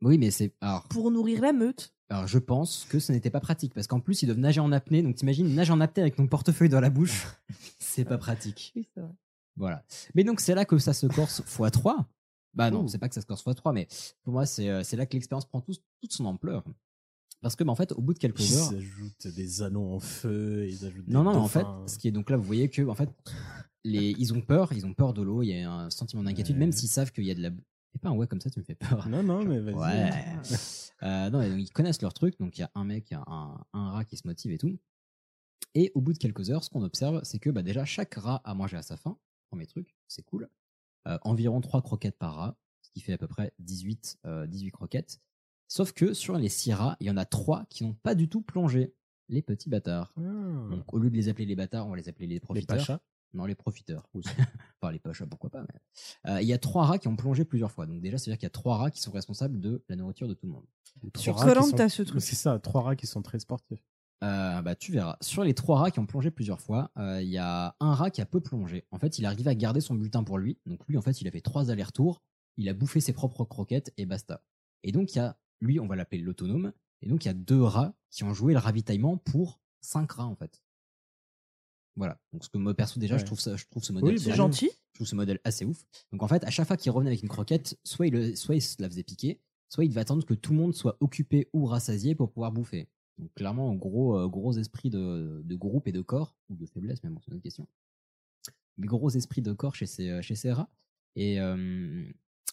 Oui, 0.00 0.16
mais 0.16 0.30
c'est. 0.30 0.54
Alors, 0.60 0.84
pour 0.84 1.10
nourrir 1.10 1.40
la 1.40 1.52
meute. 1.52 1.92
alors 2.08 2.28
je 2.28 2.38
pense 2.38 2.86
que 2.88 3.00
ce 3.00 3.10
n'était 3.10 3.30
pas 3.30 3.40
pratique 3.40 3.74
parce 3.74 3.88
qu'en 3.88 3.98
plus 3.98 4.22
ils 4.22 4.26
doivent 4.26 4.38
nager 4.38 4.60
en 4.60 4.70
apnée. 4.70 5.02
Donc 5.02 5.16
t'imagines 5.16 5.52
nager 5.56 5.72
en 5.72 5.80
apnée 5.80 6.02
avec 6.02 6.14
ton 6.14 6.28
portefeuille 6.28 6.68
dans 6.68 6.80
la 6.80 6.90
bouche, 6.90 7.26
c'est 7.80 8.04
pas 8.04 8.18
pratique. 8.18 8.72
Oui, 8.76 8.86
c'est 8.94 9.00
vrai. 9.00 9.10
Voilà. 9.56 9.84
Mais 10.14 10.24
donc 10.24 10.40
c'est 10.40 10.54
là 10.54 10.64
que 10.64 10.78
ça 10.78 10.92
se 10.92 11.06
corse 11.06 11.42
x3. 11.42 12.04
Bah 12.54 12.70
non, 12.70 12.84
Ouh. 12.84 12.88
c'est 12.88 12.98
pas 12.98 13.08
que 13.08 13.14
ça 13.14 13.20
se 13.20 13.26
corse 13.26 13.44
x3, 13.44 13.72
mais 13.72 13.88
pour 14.22 14.32
moi 14.32 14.46
c'est 14.46 14.68
euh, 14.68 14.82
c'est 14.84 14.96
là 14.96 15.06
que 15.06 15.12
l'expérience 15.14 15.44
prend 15.46 15.60
tout- 15.60 15.74
toute 16.00 16.12
son 16.12 16.24
ampleur. 16.26 16.64
Parce 17.40 17.56
que 17.56 17.64
bah, 17.64 17.72
en 17.72 17.76
fait, 17.76 17.92
au 17.92 18.00
bout 18.00 18.14
de 18.14 18.18
quelques 18.18 18.40
Ils 18.40 18.56
heures, 18.56 18.72
ajoutent 18.74 19.26
des 19.26 19.60
anneaux 19.62 19.92
en 19.94 20.00
feu, 20.00 20.66
ils 20.66 20.86
ajoutent 20.86 21.06
non 21.08 21.24
des 21.24 21.30
non, 21.30 21.36
en 21.36 21.48
fait, 21.48 21.66
ce 21.86 21.98
qui 21.98 22.08
est 22.08 22.12
donc 22.12 22.30
là, 22.30 22.36
vous 22.38 22.42
voyez 22.44 22.70
que 22.70 22.80
en 22.88 22.94
fait, 22.94 23.10
les 23.84 24.14
ils 24.18 24.32
ont 24.32 24.40
peur, 24.40 24.72
ils 24.72 24.86
ont 24.86 24.94
peur 24.94 25.12
de 25.12 25.20
l'eau, 25.20 25.42
il 25.42 25.48
y 25.48 25.60
a 25.62 25.70
un 25.70 25.90
sentiment 25.90 26.22
d'inquiétude, 26.22 26.54
Ouais. 26.54 26.60
même 26.60 26.72
s'ils 26.72 26.88
savent 26.88 27.12
qu'il 27.12 27.24
y 27.24 27.30
a 27.30 27.34
de 27.34 27.42
la. 27.42 27.50
Fais 27.50 27.98
pas 28.00 28.08
un 28.08 28.12
ouais 28.16 28.26
comme 28.26 28.40
ça, 28.40 28.48
tu 28.50 28.58
me 28.60 28.64
fais 28.64 28.74
peur. 28.74 29.06
Non, 29.08 29.22
non, 29.22 29.44
mais 29.44 29.60
vas-y. 29.60 29.74
Ouais. 29.74 30.10
Euh, 31.02 31.28
non, 31.28 31.40
donc, 31.46 31.58
ils 31.58 31.70
connaissent 31.70 32.00
leur 32.00 32.14
truc, 32.14 32.38
donc 32.38 32.56
il 32.56 32.62
y 32.62 32.64
a 32.64 32.70
un 32.74 32.84
mec, 32.84 33.12
un, 33.12 33.58
un 33.74 33.90
rat 33.90 34.04
qui 34.06 34.16
se 34.16 34.26
motive 34.26 34.52
et 34.52 34.58
tout. 34.58 34.78
Et 35.74 35.90
au 35.94 36.00
bout 36.00 36.14
de 36.14 36.18
quelques 36.18 36.48
heures, 36.50 36.64
ce 36.64 36.70
qu'on 36.70 36.82
observe, 36.82 37.20
c'est 37.24 37.38
que 37.38 37.50
bah, 37.50 37.62
déjà 37.62 37.84
chaque 37.84 38.14
rat 38.14 38.40
a 38.44 38.54
mangé 38.54 38.76
à 38.78 38.82
sa 38.82 38.96
faim. 38.96 39.18
Premier 39.50 39.66
truc, 39.66 39.94
c'est 40.08 40.22
cool. 40.24 40.48
Euh, 41.06 41.18
environ 41.22 41.60
3 41.60 41.82
croquettes 41.82 42.18
par 42.18 42.34
rat, 42.36 42.56
ce 42.82 42.90
qui 42.90 43.00
fait 43.00 43.12
à 43.12 43.18
peu 43.18 43.28
près 43.28 43.52
18, 43.58 44.18
euh, 44.26 44.46
18 44.46 44.70
croquettes. 44.70 45.20
Sauf 45.68 45.92
que 45.92 46.12
sur 46.14 46.36
les 46.38 46.48
6 46.48 46.72
rats, 46.74 46.96
il 47.00 47.06
y 47.06 47.10
en 47.10 47.16
a 47.16 47.24
3 47.24 47.64
qui 47.68 47.84
n'ont 47.84 47.94
pas 47.94 48.14
du 48.14 48.28
tout 48.28 48.40
plongé. 48.42 48.94
Les 49.28 49.40
petits 49.42 49.70
bâtards. 49.70 50.12
Ah. 50.18 50.20
Donc 50.70 50.92
au 50.92 50.98
lieu 50.98 51.08
de 51.10 51.16
les 51.16 51.28
appeler 51.30 51.46
les 51.46 51.56
bâtards, 51.56 51.86
on 51.86 51.90
va 51.90 51.96
les 51.96 52.08
appeler 52.10 52.26
les 52.26 52.40
profiteurs. 52.40 52.76
pachas 52.76 53.00
Non, 53.32 53.46
les 53.46 53.54
profiteurs. 53.54 54.06
enfin, 54.82 54.92
les 54.92 54.98
pachas, 54.98 55.24
pourquoi 55.26 55.48
pas. 55.50 55.62
mais- 55.62 56.30
Euh, 56.32 56.42
Il 56.42 56.46
y 56.48 56.52
a 56.52 56.58
3 56.58 56.84
rats 56.84 56.98
qui 56.98 57.08
ont 57.08 57.16
plongé 57.16 57.44
plusieurs 57.46 57.72
fois. 57.72 57.86
Donc 57.86 58.00
déjà, 58.02 58.18
c'est-à-dire 58.18 58.38
qu'il 58.38 58.44
y 58.46 58.48
a 58.48 58.50
3 58.50 58.76
rats 58.76 58.90
qui 58.90 59.00
sont 59.00 59.12
responsables 59.12 59.58
de 59.60 59.82
la 59.88 59.96
nourriture 59.96 60.28
de 60.28 60.34
tout 60.34 60.46
le 60.46 60.52
monde. 60.52 60.66
Sur 61.16 61.36
Koh-Lanta, 61.36 61.88
sont- 61.88 61.96
ce 61.96 62.02
truc. 62.02 62.20
C'est 62.22 62.36
ça, 62.36 62.58
trois 62.58 62.82
rats 62.82 62.96
qui 62.96 63.06
sont 63.06 63.22
très 63.22 63.38
sportifs. 63.38 63.82
Euh, 64.22 64.62
bah, 64.62 64.74
tu 64.74 64.92
verras. 64.92 65.16
Sur 65.20 65.44
les 65.44 65.54
trois 65.54 65.78
rats 65.78 65.90
qui 65.90 65.98
ont 65.98 66.06
plongé 66.06 66.30
plusieurs 66.30 66.60
fois, 66.60 66.90
euh, 66.98 67.20
il 67.20 67.28
y 67.28 67.38
a 67.38 67.76
un 67.80 67.94
rat 67.94 68.10
qui 68.10 68.20
a 68.20 68.26
peu 68.26 68.40
plongé. 68.40 68.86
En 68.90 68.98
fait, 68.98 69.18
il 69.18 69.26
arrive 69.26 69.48
à 69.48 69.54
garder 69.54 69.80
son 69.80 69.94
bulletin 69.94 70.24
pour 70.24 70.38
lui. 70.38 70.58
Donc 70.66 70.80
lui, 70.88 70.96
en 70.96 71.02
fait, 71.02 71.20
il 71.20 71.28
a 71.28 71.30
fait 71.30 71.40
trois 71.40 71.70
allers-retours. 71.70 72.22
Il 72.56 72.68
a 72.68 72.74
bouffé 72.74 73.00
ses 73.00 73.12
propres 73.12 73.44
croquettes 73.44 73.92
et 73.96 74.06
basta. 74.06 74.42
Et 74.82 74.92
donc, 74.92 75.14
il 75.14 75.18
y 75.18 75.20
a, 75.20 75.36
lui, 75.60 75.80
on 75.80 75.86
va 75.86 75.96
l'appeler 75.96 76.22
l'autonome. 76.22 76.72
Et 77.02 77.08
donc, 77.08 77.24
il 77.24 77.28
y 77.28 77.30
a 77.30 77.34
deux 77.34 77.62
rats 77.62 77.94
qui 78.10 78.24
ont 78.24 78.32
joué 78.32 78.52
le 78.52 78.60
ravitaillement 78.60 79.16
pour 79.16 79.60
cinq 79.80 80.12
rats, 80.12 80.26
en 80.26 80.36
fait. 80.36 80.62
Voilà. 81.96 82.18
Donc, 82.32 82.44
ce 82.44 82.48
que 82.48 82.58
moi, 82.58 82.74
perso, 82.74 82.98
déjà, 83.00 83.18
je 83.18 83.24
trouve 83.24 83.40
ça, 83.40 83.56
je 83.56 83.66
trouve 83.66 83.84
ce 83.84 83.92
modèle. 83.92 84.14
Oui, 84.14 84.20
C'est 84.20 84.30
bah, 84.30 84.36
gentil. 84.36 84.70
Je 84.94 84.98
trouve 84.98 85.08
ce 85.08 85.16
modèle 85.16 85.40
assez 85.42 85.64
ouf. 85.64 85.84
Donc 86.12 86.22
en 86.22 86.28
fait, 86.28 86.44
à 86.44 86.50
chaque 86.50 86.68
fois 86.68 86.76
qu'il 86.76 86.92
revenait 86.92 87.10
avec 87.10 87.22
une 87.22 87.28
croquette, 87.28 87.76
soit 87.82 88.06
il, 88.06 88.36
soit 88.36 88.54
il 88.54 88.62
se 88.62 88.80
la 88.80 88.88
faisait 88.88 89.02
piquer, 89.02 89.40
soit 89.68 89.84
il 89.84 89.88
devait 89.88 90.02
attendre 90.02 90.24
que 90.24 90.34
tout 90.34 90.52
le 90.52 90.58
monde 90.58 90.72
soit 90.72 90.96
occupé 91.00 91.48
ou 91.52 91.66
rassasié 91.66 92.14
pour 92.14 92.30
pouvoir 92.30 92.52
bouffer. 92.52 92.88
Donc 93.18 93.32
clairement, 93.34 93.72
gros, 93.74 94.16
euh, 94.18 94.28
gros 94.28 94.52
esprit 94.52 94.90
de, 94.90 95.40
de 95.44 95.54
groupe 95.54 95.86
et 95.88 95.92
de 95.92 96.00
corps, 96.00 96.36
ou 96.50 96.56
de 96.56 96.66
faiblesse, 96.66 97.02
mais 97.04 97.10
bon, 97.10 97.20
c'est 97.20 97.28
une 97.30 97.34
autre 97.34 97.42
question. 97.44 97.66
Mais 98.76 98.86
gros 98.86 99.10
esprit 99.10 99.40
de 99.42 99.52
corps 99.52 99.74
chez 99.76 99.86
ces, 99.86 100.08
euh, 100.10 100.22
chez 100.22 100.34
ces 100.34 100.52
rats. 100.52 100.68
Et, 101.16 101.40
euh, 101.40 102.04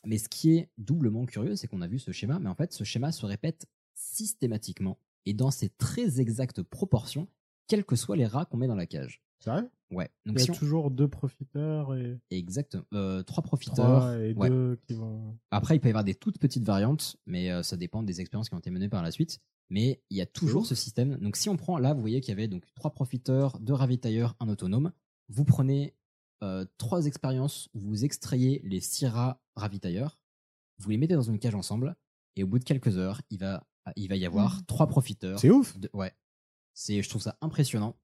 mais 0.05 0.17
ce 0.19 0.29
qui 0.29 0.51
est 0.55 0.69
doublement 0.77 1.25
curieux, 1.25 1.55
c'est 1.55 1.67
qu'on 1.67 1.81
a 1.81 1.87
vu 1.87 1.97
ce 1.97 2.11
schéma, 2.11 2.37
mais 2.39 2.49
en 2.49 2.53
fait, 2.55 2.73
ce 2.73 2.83
schéma 2.83 3.11
se 3.11 3.25
répète 3.25 3.65
systématiquement 3.95 4.97
et 5.25 5.33
dans 5.33 5.51
ses 5.51 5.69
très 5.69 6.19
exactes 6.19 6.61
proportions, 6.61 7.27
quels 7.67 7.85
que 7.85 7.95
soient 7.95 8.15
les 8.17 8.25
rats 8.27 8.45
qu'on 8.45 8.57
met 8.57 8.67
dans 8.67 8.75
la 8.75 8.85
cage. 8.87 9.21
Sérieux? 9.39 9.69
Ouais. 9.89 10.09
Il 10.25 10.33
y 10.33 10.35
a 10.35 10.39
si 10.39 10.51
on- 10.51 10.53
toujours 10.53 10.91
deux 10.91 11.07
profiteurs 11.07 11.95
et 11.95 12.19
Exact. 12.29 12.77
Euh, 12.93 13.23
trois 13.23 13.43
profiteurs. 13.43 13.75
trois 14.01 14.17
et 14.19 14.33
Ouais. 14.33 14.49
deux 14.49 14.77
qui 14.87 14.93
vont. 14.93 15.37
Après, 15.49 15.75
il 15.75 15.79
peut 15.79 15.87
y 15.87 15.91
avoir 15.91 16.03
des 16.03 16.13
toutes 16.15 16.37
petites 16.37 16.63
variantes, 16.63 17.17
mais 17.25 17.51
euh, 17.51 17.63
ça 17.63 17.77
dépend 17.77 18.03
des 18.03 18.21
expériences 18.21 18.49
qui 18.49 18.55
ont 18.55 18.59
été 18.59 18.69
menées 18.69 18.89
par 18.89 19.01
la 19.01 19.11
suite. 19.11 19.39
Mais 19.73 20.03
il 20.09 20.17
y 20.17 20.21
a 20.21 20.25
toujours 20.25 20.65
ce 20.65 20.75
système. 20.75 21.15
Donc, 21.17 21.37
si 21.37 21.47
on 21.47 21.55
prend 21.55 21.77
là, 21.77 21.93
vous 21.93 22.01
voyez 22.01 22.19
qu'il 22.19 22.29
y 22.29 22.33
avait 22.33 22.49
donc 22.49 22.63
trois 22.75 22.91
profiteurs, 22.91 23.57
deux 23.59 23.73
ravitailleurs, 23.73 24.35
un 24.41 24.49
autonome. 24.49 24.91
Vous 25.29 25.45
prenez 25.45 25.95
euh, 26.43 26.65
trois 26.77 27.05
expériences, 27.05 27.69
vous 27.73 28.03
extrayez 28.03 28.61
les 28.65 28.81
six 28.81 29.05
rats 29.05 29.41
ravitailleurs, 29.55 30.19
vous 30.79 30.89
les 30.89 30.97
mettez 30.97 31.13
dans 31.13 31.21
une 31.21 31.39
cage 31.39 31.55
ensemble, 31.55 31.95
et 32.35 32.43
au 32.43 32.47
bout 32.47 32.59
de 32.59 32.65
quelques 32.65 32.97
heures, 32.97 33.21
il 33.29 33.39
va, 33.39 33.65
il 33.95 34.09
va 34.09 34.17
y 34.17 34.25
avoir 34.25 34.57
Mhm. 34.57 34.65
trois 34.65 34.87
profiteurs. 34.87 35.39
C'est 35.39 35.49
ouf. 35.51 35.77
de- 35.79 35.89
ouais. 35.93 36.13
C'est, 36.73 37.01
je 37.01 37.09
trouve 37.09 37.21
ça 37.21 37.37
impressionnant. 37.41 37.95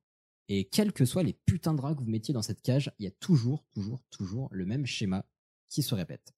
Et 0.49 0.69
quels 0.69 0.93
que 0.93 1.03
soient 1.03 1.23
les 1.23 1.33
putains 1.33 1.73
de 1.73 1.81
rats 1.81 1.93
que 1.95 1.99
vous 1.99 2.09
mettiez 2.09 2.33
dans 2.33 2.41
cette 2.41 2.61
cage, 2.61 2.93
il 2.99 3.03
y 3.03 3.07
a 3.07 3.11
toujours, 3.11 3.65
toujours, 3.73 4.01
toujours 4.09 4.47
le 4.51 4.65
même 4.65 4.85
schéma 4.85 5.25
qui 5.67 5.83
se 5.83 5.93
répète. 5.95 6.33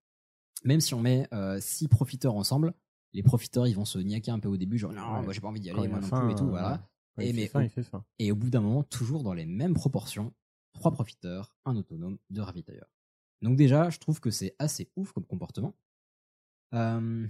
Même 0.64 0.82
si 0.82 0.96
on 0.96 1.02
met 1.02 1.28
euh, 1.34 1.60
six 1.62 1.88
profiteurs 1.88 2.34
ensemble, 2.36 2.74
les 3.14 3.24
profiteurs 3.24 3.68
ils 3.68 3.76
vont 3.76 3.86
se 3.86 4.00
niaquer 4.00 4.32
un 4.32 4.40
peu 4.40 4.48
au 4.50 4.58
début, 4.58 4.78
genre 4.78 4.94
non, 4.94 5.16
Ouais. 5.16 5.24
moi 5.24 5.34
j'ai 5.34 5.42
pas 5.42 5.48
envie 5.48 5.60
d'y 5.60 5.70
aller, 5.70 5.88
moi 5.88 6.00
non 6.00 6.08
faim, 6.08 6.22
plus 6.22 6.32
et 6.32 6.36
tout, 6.36 6.46
euh, 6.46 6.50
voilà. 6.50 6.88
quand 7.16 7.22
Et 7.24 7.30
il 7.30 7.36
fait 7.36 7.42
mais 7.42 7.48
faim, 7.48 7.60
au- 7.60 7.64
il 7.64 7.70
fait 7.70 7.84
faim. 7.84 8.06
Et 8.20 8.32
au 8.32 8.36
bout 8.36 8.50
d'un 8.50 8.62
moment, 8.62 8.84
toujours 8.84 9.24
dans 9.24 9.34
les 9.34 9.46
mêmes 9.46 9.74
proportions, 9.74 10.34
trois 10.74 10.92
profiteurs, 10.92 11.56
un 11.66 11.76
autonome, 11.76 12.18
deux 12.30 12.42
ravitailleurs. 12.42 12.90
Donc 13.42 13.56
déjà, 13.58 13.90
je 13.90 14.00
trouve 14.00 14.20
que 14.20 14.32
c'est 14.32 14.56
assez 14.60 14.92
ouf 14.96 15.12
comme 15.14 15.26
comportement. 15.26 15.74
Euh, 16.74 17.28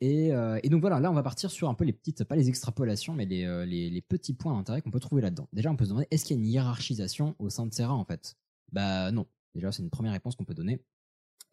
et, 0.00 0.32
euh, 0.34 0.58
et 0.64 0.68
donc 0.68 0.80
voilà, 0.80 0.98
là 0.98 1.10
on 1.10 1.14
va 1.14 1.22
partir 1.22 1.50
sur 1.50 1.68
un 1.68 1.74
peu 1.74 1.84
les 1.84 1.92
petites, 1.92 2.24
pas 2.24 2.34
les 2.34 2.48
extrapolations, 2.48 3.14
mais 3.14 3.24
les, 3.26 3.44
euh, 3.44 3.64
les, 3.64 3.88
les 3.90 4.02
petits 4.02 4.34
points 4.34 4.54
d'intérêt 4.54 4.82
qu'on 4.82 4.90
peut 4.90 4.98
trouver 4.98 5.22
là-dedans. 5.22 5.48
Déjà, 5.52 5.70
on 5.70 5.76
peut 5.76 5.84
se 5.84 5.90
demander, 5.90 6.08
est-ce 6.10 6.24
qu'il 6.24 6.36
y 6.36 6.40
a 6.40 6.42
une 6.42 6.48
hiérarchisation 6.48 7.36
au 7.38 7.48
sein 7.50 7.66
de 7.66 7.82
rats 7.82 7.94
en 7.94 8.04
fait? 8.04 8.34
Bah 8.72 9.12
non. 9.12 9.26
Déjà, 9.54 9.70
c'est 9.70 9.82
une 9.82 9.90
première 9.90 10.12
réponse 10.12 10.34
qu'on 10.34 10.44
peut 10.46 10.54
donner. 10.54 10.82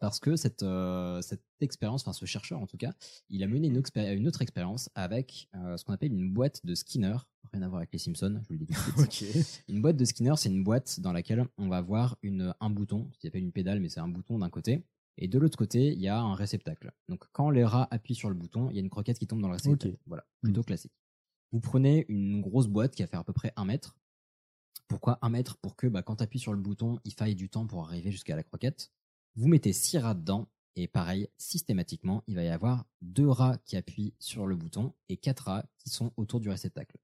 Parce 0.00 0.18
que 0.18 0.34
cette, 0.34 0.62
euh, 0.62 1.20
cette 1.20 1.44
expérience, 1.60 2.02
enfin 2.02 2.14
ce 2.14 2.24
chercheur 2.24 2.58
en 2.58 2.66
tout 2.66 2.78
cas, 2.78 2.92
il 3.28 3.42
a 3.44 3.46
mené 3.46 3.68
une, 3.68 3.76
autre 3.76 4.42
expérience 4.42 4.88
avec 4.94 5.48
euh, 5.54 5.76
ce 5.76 5.84
qu'on 5.84 5.92
appelle 5.92 6.12
une 6.12 6.32
boîte 6.32 6.64
de 6.64 6.74
Skinner. 6.74 7.16
Rien 7.52 7.62
à 7.62 7.68
voir 7.68 7.78
avec 7.78 7.92
les 7.92 7.98
Simpsons, 7.98 8.40
je 8.42 8.48
vous 8.48 8.54
le 8.54 8.58
dis 8.58 8.66
tout 8.66 8.72
de 8.72 9.10
suite. 9.12 9.36
Ok. 9.36 9.62
Une 9.68 9.82
boîte 9.82 9.96
de 9.96 10.04
Skinner, 10.06 10.34
c'est 10.36 10.48
une 10.48 10.64
boîte 10.64 11.00
dans 11.00 11.12
laquelle 11.12 11.46
on 11.58 11.68
va 11.68 11.76
avoir 11.76 12.16
une, 12.22 12.54
un 12.60 12.70
bouton, 12.70 13.08
ce 13.12 13.18
qui 13.18 13.26
s'appelle 13.26 13.42
une 13.42 13.52
pédale, 13.52 13.80
mais 13.80 13.90
c'est 13.90 14.00
un 14.00 14.08
bouton 14.08 14.38
d'un 14.38 14.48
côté. 14.48 14.84
Et 15.18 15.28
de 15.28 15.38
l'autre 15.38 15.58
côté, 15.58 15.92
il 15.92 16.00
y 16.00 16.08
a 16.08 16.18
un 16.18 16.34
réceptacle. 16.34 16.92
Donc 17.10 17.24
quand 17.32 17.50
les 17.50 17.64
rats 17.64 17.86
appuient 17.90 18.14
sur 18.14 18.30
le 18.30 18.34
bouton, 18.34 18.70
il 18.70 18.76
y 18.76 18.78
a 18.78 18.80
une 18.80 18.88
croquette 18.88 19.18
qui 19.18 19.26
tombe 19.26 19.42
dans 19.42 19.48
le 19.48 19.54
réceptacle. 19.54 19.98
Voilà, 20.06 20.24
plutôt 20.40 20.62
classique. 20.62 20.94
Vous 21.52 21.60
prenez 21.60 22.06
une 22.08 22.40
grosse 22.40 22.68
boîte 22.68 22.94
qui 22.94 23.02
va 23.02 23.06
faire 23.06 23.20
à 23.20 23.24
peu 23.24 23.34
près 23.34 23.52
un 23.56 23.66
mètre. 23.66 23.96
Pourquoi 24.88 25.18
un 25.20 25.28
mètre? 25.28 25.58
Pour 25.58 25.76
que 25.76 25.86
bah, 25.86 26.02
quand 26.02 26.16
tu 26.16 26.22
appuies 26.22 26.38
sur 26.38 26.52
le 26.52 26.58
bouton, 26.58 26.98
il 27.04 27.12
faille 27.12 27.34
du 27.34 27.50
temps 27.50 27.66
pour 27.66 27.84
arriver 27.84 28.10
jusqu'à 28.10 28.34
la 28.34 28.42
croquette. 28.42 28.90
Vous 29.40 29.48
mettez 29.48 29.72
six 29.72 29.96
rats 29.96 30.12
dedans. 30.12 30.48
Et 30.76 30.86
pareil, 30.86 31.28
systématiquement, 31.38 32.22
il 32.26 32.36
va 32.36 32.44
y 32.44 32.48
avoir 32.48 32.84
deux 33.00 33.28
rats 33.28 33.56
qui 33.64 33.76
appuient 33.76 34.12
sur 34.18 34.46
le 34.46 34.54
bouton 34.54 34.92
et 35.08 35.16
quatre 35.16 35.44
rats 35.46 35.64
qui 35.78 35.88
sont 35.90 36.12
autour 36.18 36.40
du 36.40 36.48
réceptacle. 36.50 36.96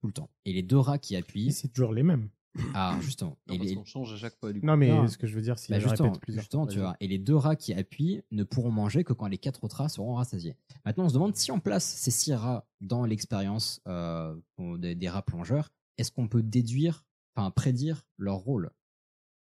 Tout 0.00 0.06
le 0.06 0.12
temps. 0.14 0.30
Et 0.46 0.52
les 0.54 0.62
deux 0.62 0.78
rats 0.78 0.98
qui 0.98 1.16
appuient. 1.16 1.52
C'est 1.52 1.68
toujours 1.68 1.92
les 1.92 2.02
mêmes. 2.02 2.30
Ah, 2.74 2.98
justement. 3.02 3.36
Non, 3.46 3.54
Et 3.54 3.58
parce 3.58 3.68
les- 3.70 3.76
qu'on 3.76 3.84
change 3.84 4.12
à 4.12 4.16
chaque 4.16 4.36
fois 4.38 4.52
du 4.52 4.60
coup. 4.60 4.66
Non, 4.66 4.76
mais 4.78 4.88
Non. 4.88 5.06
ce 5.06 5.16
que 5.18 5.26
je 5.26 5.34
veux 5.34 5.40
dire, 5.42 5.58
si 5.58 5.70
bah, 5.70 5.78
justement, 5.78 6.08
répète 6.12 6.20
plusieurs 6.22 6.42
justement, 6.42 6.66
tu 6.66 6.78
vois. 6.80 6.96
Et 7.00 7.08
les 7.08 7.18
deux 7.18 7.36
rats 7.36 7.56
qui 7.56 7.72
appuient 7.74 8.22
ne 8.30 8.42
pourront 8.44 8.70
manger 8.70 9.04
que 9.04 9.12
quand 9.12 9.26
les 9.28 9.38
quatre 9.38 9.62
autres 9.64 9.76
rats 9.76 9.88
seront 9.90 10.14
rassasiés. 10.14 10.56
Maintenant, 10.86 11.04
on 11.04 11.08
se 11.10 11.14
demande 11.14 11.36
si 11.36 11.50
on 11.52 11.60
place 11.60 11.84
ces 11.84 12.10
six 12.10 12.32
rats 12.34 12.66
dans 12.80 13.04
l'expérience 13.04 13.80
euh, 13.86 14.34
des, 14.78 14.94
des 14.94 15.08
rats 15.10 15.22
plongeurs, 15.22 15.70
est-ce 15.98 16.10
qu'on 16.10 16.26
peut 16.28 16.42
déduire 16.42 17.04
enfin 17.36 17.50
prédire 17.50 18.04
leur 18.16 18.36
rôle? 18.38 18.70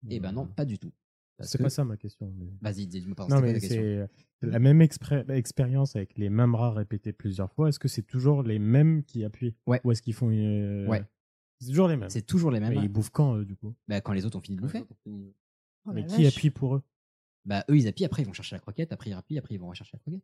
Eh 0.08 0.18
ben 0.20 0.32
non, 0.32 0.46
pas 0.46 0.64
du 0.64 0.78
tout. 0.78 0.92
C'est 1.40 1.58
que- 1.58 1.62
pas 1.62 1.70
ça 1.70 1.84
ma 1.84 1.96
question. 1.96 2.32
mais- 2.36 2.52
Vas-y, 2.60 2.86
dis-moi 2.86 3.14
pardon, 3.14 3.36
Non, 3.36 3.42
mais 3.42 3.58
c'est 3.60 4.08
la 4.42 4.58
même 4.58 4.80
expérience 4.82 5.96
avec 5.96 6.16
les 6.18 6.30
mêmes 6.30 6.54
rats 6.54 6.72
répétés 6.72 7.12
plusieurs 7.12 7.52
fois. 7.52 7.68
Est-ce 7.68 7.78
que 7.78 7.88
c'est 7.88 8.02
toujours 8.02 8.42
les 8.42 8.58
mêmes 8.58 9.04
qui 9.04 9.24
appuient? 9.24 9.54
Ouais. 9.66 9.80
Ou 9.84 9.92
est-ce 9.92 10.02
qu'ils 10.02 10.14
font 10.14 10.30
une... 10.30 10.86
Ouais. 10.88 11.04
C'est 11.60 11.68
toujours 11.68 11.88
les 11.88 11.96
mêmes? 11.96 12.10
C'est 12.10 12.22
toujours 12.22 12.50
les 12.50 12.60
mêmes. 12.60 12.74
Mais 12.74 12.84
ils 12.84 12.88
bouffent 12.88 13.10
quand, 13.10 13.36
eux, 13.36 13.44
du 13.44 13.56
coup? 13.56 13.74
Bah, 13.88 14.00
quand 14.00 14.12
les 14.12 14.24
autres 14.24 14.38
ont 14.38 14.40
fini 14.40 14.56
de 14.56 14.62
bouffer. 14.62 14.84
Oh 15.06 15.92
Mais 15.92 16.04
qui 16.06 16.22
vache. 16.24 16.36
appuie 16.36 16.50
pour 16.50 16.76
eux? 16.76 16.82
Bah, 17.44 17.64
eux, 17.70 17.76
ils 17.78 17.88
appuient, 17.88 18.04
après, 18.04 18.22
ils 18.22 18.26
vont 18.26 18.32
chercher 18.32 18.56
la 18.56 18.60
croquette, 18.60 18.92
après, 18.92 19.10
ils 19.10 19.14
appuient, 19.14 19.38
après, 19.38 19.54
ils 19.54 19.58
vont 19.60 19.68
rechercher 19.68 19.92
la 19.96 20.00
croquette. 20.00 20.22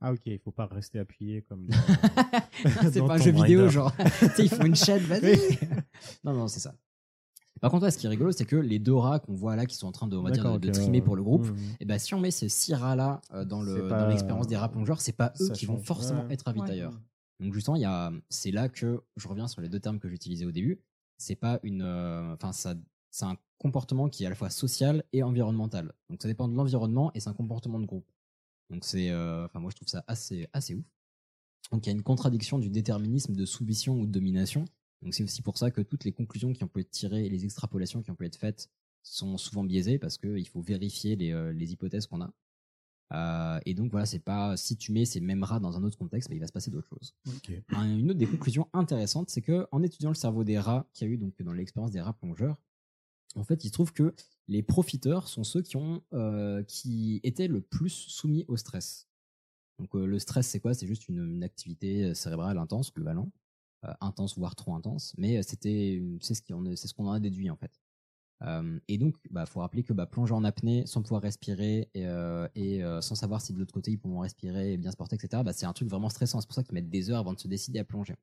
Ah, 0.00 0.12
ok, 0.12 0.20
il 0.26 0.38
faut 0.38 0.52
pas 0.52 0.66
rester 0.66 0.98
appuyé 0.98 1.40
comme. 1.42 1.68
c'est 2.92 3.00
pas 3.00 3.14
un 3.14 3.18
jeu 3.18 3.30
vidéo, 3.32 3.68
genre. 3.68 3.96
tu 3.96 4.26
sais, 4.28 4.44
ils 4.44 4.48
font 4.50 4.64
une 4.66 4.76
chaîne, 4.76 5.00
vas-y. 5.04 5.36
Oui. 5.36 5.58
non, 6.22 6.34
non, 6.34 6.48
c'est 6.48 6.60
ça. 6.60 6.74
Par 7.60 7.70
contre, 7.70 7.84
là, 7.84 7.90
ce 7.90 7.98
qui 7.98 8.06
est 8.06 8.08
rigolo, 8.10 8.32
c'est 8.32 8.44
que 8.44 8.56
les 8.56 8.78
deux 8.78 8.94
rats 8.94 9.18
qu'on 9.18 9.34
voit 9.34 9.56
là, 9.56 9.66
qui 9.66 9.76
sont 9.76 9.86
en 9.86 9.92
train 9.92 10.06
de, 10.06 10.16
on 10.16 10.22
va 10.22 10.30
dire, 10.30 10.58
de, 10.60 10.70
trimer 10.70 10.98
ouais, 10.98 11.04
pour 11.04 11.16
le 11.16 11.22
groupe, 11.22 11.44
ouais. 11.44 11.76
et 11.80 11.84
ben 11.86 11.98
si 11.98 12.12
on 12.14 12.20
met 12.20 12.30
ces 12.30 12.48
six 12.48 12.74
rats-là 12.74 13.20
euh, 13.32 13.44
dans 13.44 13.62
le 13.62 13.88
l'expérience 14.08 14.46
des 14.46 14.56
rats 14.56 14.68
plongeurs, 14.70 15.00
c'est 15.00 15.12
pas 15.12 15.32
eux 15.40 15.46
ça 15.46 15.54
qui 15.54 15.66
vont 15.66 15.78
forcément 15.78 16.24
Ouais. 16.26 16.34
être 16.34 16.42
ravitailleurs. 16.42 16.92
Donc 17.40 17.54
justement, 17.54 17.76
il 17.76 17.82
y 17.82 17.86
a, 17.86 18.12
c'est 18.30 18.50
là 18.50 18.68
que 18.68 19.02
je 19.16 19.28
reviens 19.28 19.48
sur 19.48 19.60
les 19.60 19.68
deux 19.68 19.80
termes 19.80 19.98
que 19.98 20.08
j'utilisais 20.08 20.44
au 20.44 20.52
début. 20.52 20.80
C'est 21.18 21.36
pas 21.36 21.60
une, 21.62 21.82
euh, 21.82 22.34
enfin 22.34 22.52
ça, 22.52 22.74
c'est 23.10 23.24
un 23.24 23.36
comportement 23.58 24.08
qui 24.08 24.24
est 24.24 24.26
à 24.26 24.30
la 24.30 24.36
fois 24.36 24.50
social 24.50 25.02
et 25.12 25.22
environnemental. 25.22 25.92
Donc 26.10 26.20
ça 26.22 26.28
dépend 26.28 26.48
de 26.48 26.54
l'environnement 26.54 27.10
et 27.14 27.20
c'est 27.20 27.30
un 27.30 27.34
comportement 27.34 27.80
de 27.80 27.86
groupe. 27.86 28.10
Donc 28.70 28.84
c'est, 28.84 29.10
euh, 29.10 29.46
enfin 29.46 29.60
moi 29.60 29.70
je 29.70 29.76
trouve 29.76 29.88
ça 29.88 30.04
assez 30.06 30.46
assez 30.52 30.74
ouf. 30.74 30.84
Donc 31.72 31.86
il 31.86 31.90
y 31.90 31.92
a 31.92 31.96
une 31.96 32.02
contradiction 32.02 32.58
du 32.58 32.68
déterminisme 32.68 33.34
de 33.34 33.46
soumission 33.46 33.98
ou 33.98 34.06
de 34.06 34.12
domination. 34.12 34.66
Donc 35.02 35.14
c'est 35.14 35.22
aussi 35.22 35.42
pour 35.42 35.58
ça 35.58 35.70
que 35.70 35.80
toutes 35.82 36.04
les 36.04 36.12
conclusions 36.12 36.52
qui 36.52 36.64
ont 36.64 36.68
pu 36.68 36.80
être 36.80 36.90
tirées 36.90 37.26
et 37.26 37.28
les 37.28 37.44
extrapolations 37.44 38.02
qui 38.02 38.10
ont 38.10 38.14
pu 38.16 38.26
être 38.26 38.36
faites 38.36 38.70
sont 39.02 39.36
souvent 39.38 39.62
biaisées 39.64 39.98
parce 39.98 40.18
qu'il 40.18 40.48
faut 40.48 40.60
vérifier 40.62 41.16
les, 41.16 41.32
euh, 41.32 41.52
les 41.52 41.72
hypothèses 41.72 42.06
qu'on 42.06 42.20
a. 42.22 42.32
Euh, 43.12 43.60
et 43.66 43.74
donc 43.74 43.92
voilà, 43.92 44.04
c'est 44.06 44.18
pas 44.18 44.56
si 44.56 44.76
tu 44.76 44.90
mets 44.90 45.04
ces 45.04 45.20
mêmes 45.20 45.44
rats 45.44 45.60
dans 45.60 45.76
un 45.76 45.84
autre 45.84 45.96
contexte, 45.96 46.28
bah, 46.28 46.34
il 46.34 46.40
va 46.40 46.48
se 46.48 46.52
passer 46.52 46.70
d'autres 46.72 46.88
choses. 46.88 47.14
Un- 47.68 47.98
Une 47.98 48.10
autre 48.10 48.18
des 48.18 48.26
conclusions 48.26 48.68
intéressantes, 48.72 49.30
c'est 49.30 49.42
que 49.42 49.66
en 49.70 49.82
étudiant 49.82 50.10
le 50.10 50.16
cerveau 50.16 50.42
des 50.42 50.58
rats 50.58 50.88
qu'il 50.92 51.06
y 51.06 51.10
a 51.10 51.14
eu 51.14 51.18
donc 51.18 51.40
dans 51.40 51.52
l'expérience 51.52 51.92
des 51.92 52.00
rats 52.00 52.14
plongeurs, 52.14 52.60
en 53.36 53.44
fait, 53.44 53.62
il 53.64 53.68
se 53.68 53.72
trouve 53.72 53.92
que 53.92 54.14
les 54.48 54.62
profiteurs 54.62 55.28
sont 55.28 55.44
ceux 55.44 55.62
qui 55.62 55.76
ont 55.76 56.02
euh, 56.14 56.62
qui 56.64 57.20
étaient 57.22 57.48
le 57.48 57.60
plus 57.60 57.90
soumis 57.90 58.44
au 58.48 58.56
stress. 58.56 59.08
Donc 59.78 59.94
euh, 59.94 60.06
le 60.06 60.18
stress, 60.18 60.48
c'est 60.48 60.58
quoi? 60.58 60.74
C'est 60.74 60.86
juste 60.86 61.08
une, 61.08 61.18
une 61.36 61.44
activité 61.44 62.14
cérébrale 62.14 62.58
intense, 62.58 62.92
globalement, 62.92 63.30
intense 64.00 64.36
voire 64.38 64.56
trop 64.56 64.74
intense, 64.74 65.14
mais 65.18 65.38
euh, 65.38 65.42
c'était 65.42 66.02
c'est 66.20 66.34
ce 66.34 66.94
qu'on 66.94 67.06
en 67.06 67.12
a 67.12 67.20
déduit 67.20 67.50
en 67.50 67.56
fait. 67.56 67.72
Euh, 68.42 68.78
et 68.88 68.98
donc, 68.98 69.16
bah, 69.30 69.46
faut 69.46 69.60
rappeler 69.60 69.82
que 69.82 69.92
bah, 69.92 70.06
plonger 70.06 70.34
en 70.34 70.44
apnée 70.44 70.84
sans 70.86 71.02
pouvoir 71.02 71.22
respirer 71.22 71.88
et, 71.94 72.06
euh, 72.06 72.46
euh, 72.56 73.00
sans 73.00 73.14
savoir 73.14 73.40
si 73.40 73.52
de 73.52 73.58
l'autre 73.58 73.72
côté 73.72 73.90
ils 73.90 73.98
pourront 73.98 74.20
respirer 74.20 74.74
et 74.74 74.76
bien 74.76 74.90
se 74.90 74.96
porter, 74.96 75.16
etc. 75.16 75.42
Bah, 75.44 75.52
c'est 75.52 75.66
un 75.66 75.72
truc 75.72 75.88
vraiment 75.88 76.08
stressant. 76.08 76.40
C'est 76.40 76.46
pour 76.46 76.54
ça 76.54 76.62
qu'ils 76.62 76.74
mettent 76.74 76.90
des 76.90 77.10
heures 77.10 77.20
avant 77.20 77.32
de 77.32 77.40
se 77.40 77.48
décider 77.48 77.78
à 77.78 77.84
plonger. 77.84 78.16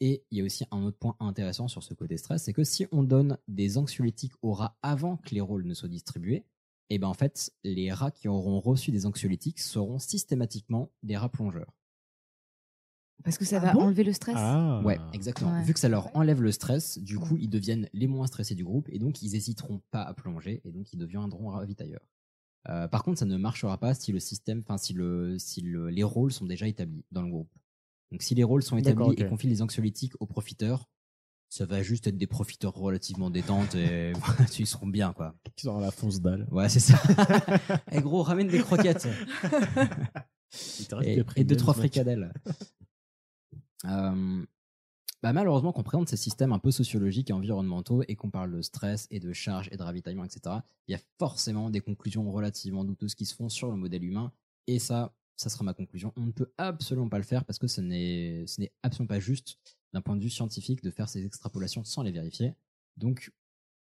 Et 0.00 0.24
il 0.30 0.38
y 0.38 0.40
a 0.40 0.44
aussi 0.44 0.64
un 0.70 0.82
autre 0.82 0.96
point 0.96 1.14
intéressant 1.20 1.68
sur 1.68 1.82
ce 1.82 1.92
côté 1.92 2.16
stress, 2.16 2.44
c'est 2.44 2.54
que 2.54 2.64
si 2.64 2.86
on 2.90 3.02
donne 3.02 3.36
des 3.48 3.76
anxiolytiques 3.76 4.32
aux 4.40 4.54
rats 4.54 4.78
avant 4.80 5.18
que 5.18 5.34
les 5.34 5.42
rôles 5.42 5.66
ne 5.66 5.74
soient 5.74 5.90
distribués, 5.90 6.46
et 6.88 6.98
ben 6.98 7.06
en 7.06 7.14
fait, 7.14 7.52
les 7.64 7.92
rats 7.92 8.10
qui 8.10 8.26
auront 8.26 8.60
reçu 8.60 8.92
des 8.92 9.04
anxiolytiques 9.04 9.58
seront 9.60 9.98
systématiquement 9.98 10.90
des 11.02 11.18
rats 11.18 11.28
plongeurs. 11.28 11.74
Parce 13.24 13.38
que 13.38 13.44
ça 13.44 13.58
Ah 13.58 13.66
va 13.66 13.72
bon 13.72 13.82
enlever 13.82 14.04
le 14.04 14.12
stress. 14.12 14.36
Ah. 14.38 14.80
Ouais, 14.84 14.98
exactement. 15.12 15.52
Ouais. 15.52 15.62
Vu 15.62 15.74
que 15.74 15.80
ça 15.80 15.88
leur 15.88 16.14
enlève 16.16 16.42
le 16.42 16.52
stress, 16.52 16.98
du 16.98 17.18
coup, 17.18 17.36
ils 17.38 17.50
deviennent 17.50 17.88
les 17.92 18.06
moins 18.06 18.26
stressés 18.26 18.54
du 18.54 18.64
groupe 18.64 18.88
et 18.90 18.98
donc 18.98 19.22
ils 19.22 19.34
hésiteront 19.36 19.82
pas 19.90 20.02
à 20.02 20.14
plonger 20.14 20.60
et 20.64 20.72
donc 20.72 20.92
ils 20.92 20.98
deviendront 20.98 21.48
ravitailleurs. 21.50 22.06
Euh, 22.68 22.88
par 22.88 23.02
contre, 23.02 23.18
ça 23.18 23.24
ne 23.24 23.36
marchera 23.36 23.78
pas 23.78 23.94
si 23.94 24.12
le 24.12 24.20
système, 24.20 24.60
enfin 24.60 24.78
si 24.78 24.92
le, 24.92 25.38
si 25.38 25.60
le, 25.62 25.88
les 25.88 26.02
rôles 26.02 26.32
sont 26.32 26.46
déjà 26.46 26.66
établis 26.66 27.04
dans 27.10 27.22
le 27.22 27.30
groupe. 27.30 27.50
Donc 28.10 28.22
si 28.22 28.34
les 28.34 28.44
rôles 28.44 28.62
sont 28.62 28.76
établis 28.76 29.14
et 29.16 29.26
qu'on 29.26 29.36
file 29.36 29.50
les 29.50 29.62
anxiolytiques 29.62 30.14
aux 30.20 30.26
profiteurs, 30.26 30.88
ça 31.48 31.64
va 31.66 31.82
juste 31.82 32.06
être 32.06 32.16
des 32.16 32.26
profiteurs 32.26 32.74
relativement 32.74 33.30
détentes 33.30 33.74
et 33.74 34.12
ils 34.58 34.66
seront 34.66 34.86
bien 34.86 35.12
quoi. 35.12 35.34
Qui 35.56 35.66
sont 35.66 35.78
à 35.78 35.80
la 35.80 35.90
fonce 35.90 36.20
dalle. 36.20 36.46
Ouais, 36.50 36.68
c'est 36.68 36.80
ça. 36.80 37.00
Eh 37.92 38.00
gros, 38.00 38.22
ramène 38.22 38.48
des 38.48 38.60
croquettes. 38.60 39.08
Et, 41.02 41.22
et 41.36 41.44
deux 41.44 41.56
trois 41.56 41.74
fricadelles. 41.74 42.32
Bah 45.22 45.34
malheureusement, 45.34 45.72
qu'on 45.72 45.82
présente 45.82 46.08
ces 46.08 46.16
systèmes 46.16 46.52
un 46.52 46.58
peu 46.58 46.70
sociologiques 46.70 47.28
et 47.28 47.34
environnementaux 47.34 48.02
et 48.08 48.16
qu'on 48.16 48.30
parle 48.30 48.56
de 48.56 48.62
stress 48.62 49.06
et 49.10 49.20
de 49.20 49.32
charge 49.34 49.68
et 49.70 49.76
de 49.76 49.82
ravitaillement, 49.82 50.24
etc., 50.24 50.56
il 50.88 50.92
y 50.92 50.94
a 50.94 51.00
forcément 51.18 51.68
des 51.68 51.80
conclusions 51.80 52.30
relativement 52.30 52.84
douteuses 52.84 53.14
qui 53.14 53.26
se 53.26 53.34
font 53.34 53.50
sur 53.50 53.70
le 53.70 53.76
modèle 53.76 54.02
humain. 54.02 54.32
Et 54.66 54.78
ça, 54.78 55.14
ça 55.36 55.50
sera 55.50 55.62
ma 55.62 55.74
conclusion. 55.74 56.12
On 56.16 56.22
ne 56.22 56.32
peut 56.32 56.50
absolument 56.56 57.08
pas 57.08 57.18
le 57.18 57.24
faire 57.24 57.44
parce 57.44 57.58
que 57.58 57.66
ce 57.66 57.82
n'est, 57.82 58.46
ce 58.46 58.60
n'est 58.62 58.72
absolument 58.82 59.08
pas 59.08 59.20
juste 59.20 59.58
d'un 59.92 60.00
point 60.00 60.16
de 60.16 60.22
vue 60.22 60.30
scientifique 60.30 60.82
de 60.82 60.90
faire 60.90 61.08
ces 61.08 61.26
extrapolations 61.26 61.84
sans 61.84 62.02
les 62.02 62.12
vérifier. 62.12 62.54
Donc, 62.96 63.30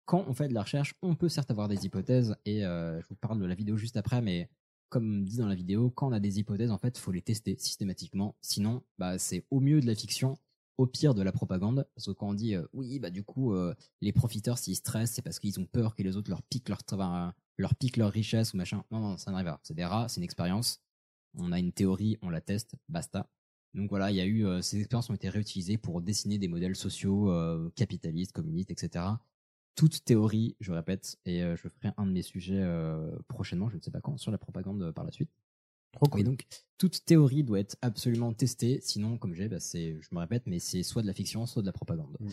quand 0.07 0.25
on 0.29 0.33
fait 0.33 0.49
de 0.49 0.55
la 0.55 0.63
recherche, 0.63 0.95
on 1.03 1.15
peut 1.15 1.29
certes 1.29 1.51
avoir 1.51 1.69
des 1.69 1.85
hypothèses, 1.85 2.37
et 2.47 2.65
euh, 2.65 3.03
je 3.03 3.07
vous 3.09 3.17
parle 3.17 3.39
de 3.39 3.45
la 3.45 3.55
vidéo 3.55 3.77
juste 3.77 3.99
après, 3.99 4.23
mais 4.23 4.49
comme 4.89 5.25
dit 5.25 5.39
dans 5.39 5.49
la 5.49 5.55
vidéo, 5.55 5.91
quand 5.91 6.09
on 6.09 6.13
a 6.13 6.21
des 6.21 6.39
hypothèses, 6.39 6.71
en 6.71 6.79
fait, 6.79 6.99
faut 6.99 7.13
les 7.13 7.23
tester 7.23 7.57
systématiquement. 7.59 8.37
Sinon, 8.41 8.83
bah, 8.99 9.19
c'est 9.19 9.45
au 9.51 9.61
mieux 9.61 9.81
de 9.81 9.87
la 9.87 9.95
fiction, 9.95 10.39
au 10.79 10.87
pire 10.87 11.15
de 11.15 11.23
la 11.23 11.33
propagande. 11.33 11.87
Parce 11.95 12.07
que 12.07 12.13
quand 12.13 12.29
on 12.29 12.35
dit, 12.35 12.55
euh, 12.55 12.67
oui, 12.73 12.99
bah, 12.99 13.11
du 13.11 13.25
coup, 13.25 13.53
euh, 13.55 13.75
les 14.01 14.13
profiteurs, 14.13 14.59
s'ils 14.59 14.77
stressent, 14.77 15.13
c'est 15.13 15.23
parce 15.23 15.39
qu'ils 15.39 15.61
ont 15.61 15.67
peur 15.67 15.95
que 15.95 16.03
les 16.03 16.17
autres 16.17 16.31
leur 16.31 16.43
piquent 16.43 16.69
leur, 16.69 16.81
leur, 17.59 17.75
piquent 17.77 17.97
leur 17.97 18.13
richesse 18.13 18.55
ou 18.55 18.57
machin. 18.57 18.85
Non, 18.91 19.01
non, 19.01 19.17
ça 19.17 19.31
n'arrive 19.31 19.47
pas. 19.47 19.61
C'est 19.63 19.75
des 19.75 19.85
rats, 19.85 20.09
c'est 20.09 20.21
une 20.21 20.25
expérience. 20.25 20.83
On 21.35 21.53
a 21.53 21.59
une 21.59 21.73
théorie, 21.73 22.19
on 22.23 22.31
la 22.31 22.41
teste, 22.41 22.75
basta. 22.89 23.29
Donc 23.75 23.91
voilà, 23.91 24.11
il 24.11 24.17
y 24.17 24.21
a 24.21 24.25
eu, 24.25 24.47
euh, 24.47 24.63
ces 24.63 24.79
expériences 24.79 25.11
ont 25.11 25.15
été 25.15 25.29
réutilisées 25.29 25.77
pour 25.77 26.01
dessiner 26.01 26.39
des 26.39 26.49
modèles 26.49 26.77
sociaux, 26.77 27.31
capitalistes, 27.77 28.33
communistes, 28.33 28.71
etc 28.71 29.05
toute 29.79 30.05
théorie, 30.05 30.57
je 30.59 30.73
répète, 30.73 31.19
et 31.25 31.41
euh, 31.45 31.55
je 31.55 31.69
ferai 31.69 31.93
un 31.97 32.05
de 32.05 32.11
mes 32.11 32.23
sujets 32.23 32.59
euh, 32.59 33.17
prochainement, 33.29 33.69
je 33.71 33.77
ne 33.77 33.81
sais 33.81 33.93
pas 33.93 34.01
quand, 34.01 34.19
sur 34.19 34.33
la 34.33 34.37
propagande 34.39 34.83
euh, 34.83 34.93
par 34.93 35.05
la 35.05 35.13
suite. 35.13 35.31
Trop 35.93 36.07
cool. 36.07 36.21
Et 36.21 36.25
donc, 36.25 36.47
toute 36.79 37.05
théorie 37.05 37.45
doit 37.45 37.61
être 37.61 37.77
absolument 37.81 38.33
testée, 38.33 38.81
sinon, 38.83 39.19
comme 39.19 39.35
j'ai, 39.35 39.47
bah, 39.47 39.61
c'est, 39.61 39.97
je 40.01 40.09
me 40.11 40.19
répète, 40.19 40.43
mais 40.47 40.59
c'est 40.59 40.83
soit 40.83 41.03
de 41.03 41.07
la 41.07 41.13
fiction, 41.13 41.47
soit 41.47 41.63
de 41.63 41.67
la 41.67 41.73
propagande. 41.73 42.17
Mm. 42.19 42.29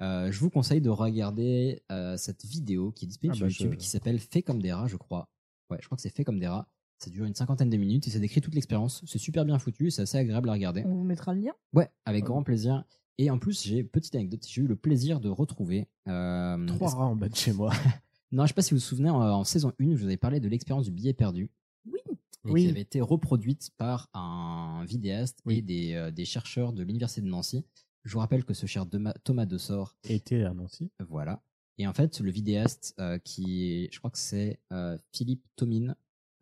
Euh, 0.00 0.32
je 0.32 0.40
vous 0.40 0.50
conseille 0.50 0.80
de 0.80 0.90
regarder 0.90 1.82
euh, 1.92 2.16
cette 2.16 2.44
vidéo 2.44 2.90
qui 2.90 3.04
est 3.04 3.08
disponible 3.08 3.34
Ah 3.34 3.36
sur 3.36 3.46
bah, 3.46 3.50
YouTube, 3.50 3.72
je- 3.74 3.76
qui 3.78 3.86
s'appelle 3.86 4.18
Fait 4.18 4.42
comme 4.42 4.60
des 4.60 4.72
rats, 4.72 4.88
je 4.88 4.96
crois. 4.96 5.28
Ouais, 5.70 5.78
je 5.80 5.86
crois 5.86 5.94
que 5.94 6.02
c'est 6.02 6.10
Fait 6.10 6.24
comme 6.24 6.40
des 6.40 6.48
rats. 6.48 6.68
Ça 6.98 7.10
dure 7.10 7.26
une 7.26 7.34
cinquantaine 7.36 7.70
de 7.70 7.76
minutes 7.76 8.08
et 8.08 8.10
ça 8.10 8.18
décrit 8.18 8.40
toute 8.40 8.56
l'expérience. 8.56 9.04
C'est 9.06 9.18
super 9.18 9.44
bien 9.44 9.60
foutu, 9.60 9.92
c'est 9.92 10.02
assez 10.02 10.18
agréable 10.18 10.48
à 10.48 10.52
regarder. 10.52 10.82
On 10.84 10.96
vous 10.96 11.04
mettra 11.04 11.32
le 11.32 11.42
lien? 11.42 11.52
Ouais, 11.72 11.88
avec 12.04 12.24
grand 12.24 12.42
plaisir. 12.42 12.82
Et 13.18 13.30
en 13.30 13.38
plus, 13.38 13.64
j'ai 13.64 13.82
petite 13.82 14.14
anecdote, 14.14 14.46
j'ai 14.48 14.62
eu 14.62 14.66
le 14.66 14.76
plaisir 14.76 15.20
de 15.20 15.28
retrouver 15.28 15.88
euh, 16.06 16.66
Trois 16.66 16.90
rats 16.90 17.06
en 17.06 17.16
bas 17.16 17.28
de 17.28 17.34
chez 17.34 17.52
moi. 17.52 17.72
non, 18.32 18.44
je 18.44 18.48
sais 18.48 18.54
pas 18.54 18.62
si 18.62 18.70
vous 18.74 18.78
vous 18.78 18.84
souvenez, 18.86 19.10
en, 19.10 19.20
en 19.20 19.44
saison 19.44 19.72
1, 19.80 19.96
je 19.96 20.00
vous 20.00 20.04
avais 20.04 20.16
parlé 20.16 20.38
de 20.40 20.48
l'expérience 20.48 20.84
du 20.84 20.92
billet 20.92 21.14
perdu. 21.14 21.50
Oui. 21.86 21.98
Et 22.46 22.50
Oui. 22.52 22.64
qui 22.64 22.70
avait 22.70 22.80
été 22.82 23.00
reproduite 23.00 23.70
par 23.76 24.08
un 24.14 24.84
vidéaste 24.86 25.40
Oui. 25.44 25.58
et 25.58 25.62
des, 25.62 25.94
euh, 25.94 26.10
des 26.12 26.24
chercheurs 26.24 26.72
de 26.72 26.82
l'université 26.84 27.20
de 27.20 27.26
Nancy. 27.26 27.64
Je 28.04 28.12
vous 28.12 28.20
rappelle 28.20 28.44
que 28.44 28.54
ce 28.54 28.66
cher 28.66 28.86
Dema- 28.86 29.14
Thomas 29.24 29.44
Dessort, 29.46 29.96
Était 30.04 30.44
à 30.44 30.54
Nancy. 30.54 30.90
voilà. 31.08 31.42
Et 31.78 31.86
en 31.86 31.92
fait, 31.92 32.20
le 32.20 32.30
vidéaste 32.30 32.94
euh, 33.00 33.18
qui, 33.18 33.88
je 33.92 33.98
crois 33.98 34.10
que 34.10 34.18
c'est 34.18 34.60
euh, 34.72 34.96
Philippe 35.12 35.44
Tomine, 35.56 35.94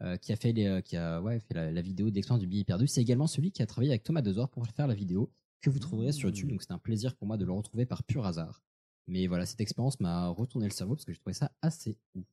euh, 0.03 0.17
qui 0.19 0.33
a 0.33 0.37
fait, 0.37 0.53
les, 0.53 0.67
euh, 0.67 0.81
qui 0.83 0.97
a, 0.99 1.21
ouais, 1.23 1.41
fait 1.41 1.55
la, 1.55 1.73
la 1.73 1.81
vidéo 1.81 2.11
de 2.11 2.15
l'expérience 2.15 2.41
du 2.43 2.47
billet 2.47 2.65
perdu. 2.65 2.87
C'est 2.87 3.01
également 3.01 3.27
celui 3.27 3.51
qui 3.51 3.63
a 3.63 3.67
travaillé 3.67 3.91
avec 3.91 4.03
Thomas 4.03 4.21
Dessort 4.23 4.51
pour 4.51 4.67
faire 4.69 4.87
la 4.87 4.95
vidéo 4.95 5.31
que 5.67 5.71
vous 5.71 5.79
trouverez 5.81 6.13
sur 6.13 6.29
YouTube. 6.29 6.49
Donc 6.49 6.63
c'est 6.63 6.71
un 6.73 6.79
plaisir 6.79 7.17
pour 7.17 7.27
moi 7.27 7.37
de 7.37 7.45
le 7.45 7.51
retrouver 7.51 7.87
par 7.87 8.05
pur 8.05 8.25
hasard. 8.25 8.63
Mais 9.09 9.27
voilà, 9.27 9.47
cette 9.47 9.61
expérience 9.61 9.99
m'a 9.99 10.29
retourné 10.29 10.67
le 10.69 10.73
cerveau 10.73 10.95
parce 10.95 11.05
que 11.05 11.13
j'ai 11.13 11.19
trouvé 11.19 11.35
ça 11.35 11.51
assez 11.61 11.99
ouf. 12.15 12.25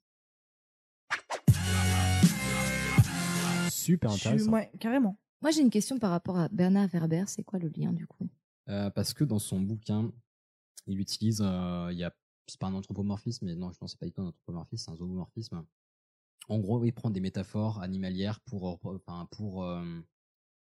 Super 3.72 4.12
intéressant. 4.12 4.52
ouais, 4.52 4.72
carrément. 4.80 5.18
Moi, 5.42 5.50
j'ai 5.52 5.62
une 5.62 5.72
question 5.72 5.98
par 6.00 6.12
rapport 6.12 6.38
à 6.38 6.48
Bernard 6.50 6.88
Werber. 6.90 7.24
C'est 7.28 7.44
quoi 7.44 7.58
le 7.60 7.70
lien 7.76 7.92
du 7.92 8.06
coup? 8.08 8.30
Euh, 8.70 8.90
parce 8.92 9.14
que 9.14 9.24
dans 9.24 9.40
son 9.40 9.60
bouquin, 9.60 10.12
il 10.88 11.00
utilise, 11.00 11.42
euh, 11.44 11.90
il 11.92 11.98
y 11.98 12.04
a, 12.04 12.14
c'est 12.48 12.60
pas 12.60 12.68
un 12.68 12.74
anthropomorphisme, 12.76 13.46
mais 13.48 13.56
non, 13.56 13.72
je 13.72 13.78
ne 13.82 13.88
sais 13.88 13.98
pas 13.98 14.06
du 14.06 14.12
tout 14.14 14.22
un 14.22 14.28
anthropomorphisme, 14.28 14.86
c'est 14.86 14.92
un 14.92 14.96
zoomorphisme. 14.96 15.66
En 16.50 16.60
gros, 16.60 16.86
il 16.86 16.94
prend 16.94 17.10
des 17.10 17.20
métaphores 17.20 17.82
animalières 17.82 18.40
pour, 18.42 18.70
euh, 18.70 18.96
enfin, 19.08 19.28
pour, 19.32 19.64
euh, 19.64 19.84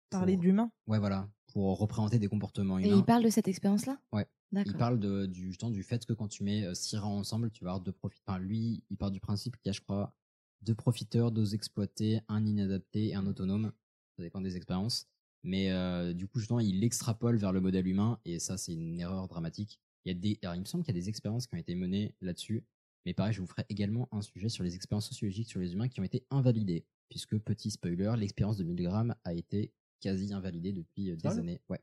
Parler 0.10 0.34
pour- 0.34 0.42
d'humain. 0.42 0.72
Ouais, 0.88 1.00
voilà, 1.00 1.30
pour 1.52 1.78
représenter 1.78 2.20
des 2.20 2.28
comportements 2.28 2.80
Et 2.80 2.90
il 2.90 3.04
parle 3.04 3.24
de 3.24 3.30
cette 3.30 3.48
expérience-là? 3.48 4.00
Ouais. 4.12 4.28
Il 4.54 4.74
parle 4.74 5.00
de, 5.00 5.26
du, 5.26 5.48
justement, 5.48 5.72
du 5.72 5.84
fait 5.84 6.06
que 6.06 6.14
quand 6.14 6.28
tu 6.28 6.44
mets 6.44 6.66
euh, 6.66 6.74
six 6.74 6.98
rats 6.98 7.08
ensemble, 7.08 7.52
tu 7.52 7.64
vas 7.64 7.72
avoir 7.72 7.84
deux 7.84 7.94
profiteurs. 7.94 8.24
Enfin, 8.28 8.40
lui, 8.40 8.84
il 8.90 8.98
part 8.98 9.12
du 9.12 9.22
principe 9.22 9.56
qu'il 9.58 9.68
y 9.68 9.70
a, 9.70 9.74
je 9.74 9.82
crois, 9.82 10.14
deux 10.62 10.76
profiteurs, 10.76 11.32
deux 11.32 11.56
exploités, 11.56 12.20
un 12.28 12.46
inadapté 12.46 13.10
et 13.10 13.16
un 13.16 13.26
autonome. 13.28 13.72
Ça 14.18 14.24
dépend 14.24 14.42
des 14.42 14.58
expériences. 14.58 15.08
Mais 15.44 15.72
euh, 15.72 16.14
du 16.14 16.28
coup, 16.28 16.40
justement, 16.40 16.60
il 16.60 16.84
extrapole 16.84 17.38
vers 17.38 17.54
le 17.54 17.62
modèle 17.62 17.88
humain 17.88 18.20
et 18.26 18.40
ça, 18.40 18.58
c'est 18.58 18.74
une 18.74 19.00
erreur 19.00 19.28
dramatique. 19.28 19.80
Il 20.06 20.12
y 20.12 20.16
a 20.16 20.20
des, 20.20 20.40
alors, 20.44 20.56
il 20.56 20.60
me 20.60 20.66
semble 20.66 20.84
qu'il 20.84 20.94
y 20.94 20.98
a 20.98 21.02
des 21.02 21.10
expériences 21.10 21.48
qui 21.48 21.56
ont 21.56 21.60
été 21.60 21.74
menées 21.74 22.14
là-dessus. 22.22 22.64
Mais 23.06 23.14
pareil, 23.14 23.34
je 23.34 23.42
vous 23.42 23.48
ferai 23.48 23.66
également 23.70 24.08
un 24.12 24.22
sujet 24.22 24.50
sur 24.50 24.64
les 24.64 24.76
expériences 24.76 25.08
sociologiques 25.08 25.50
sur 25.50 25.60
les 25.60 25.74
humains 25.74 25.88
qui 25.88 26.00
ont 26.00 26.04
été 26.04 26.26
invalidées. 26.30 26.86
Puisque, 27.10 27.38
petit 27.40 27.72
spoiler, 27.72 28.14
l'expérience 28.18 28.58
de 28.58 28.64
1000 28.64 28.84
grammes 28.84 29.16
a 29.24 29.34
été 29.34 29.72
quasi 30.02 30.34
invalidée 30.34 30.74
depuis 30.74 31.12
euh, 31.12 31.16
des 31.16 31.28
Ah 31.30 31.32
années. 31.32 31.62
Ouais. 31.70 31.80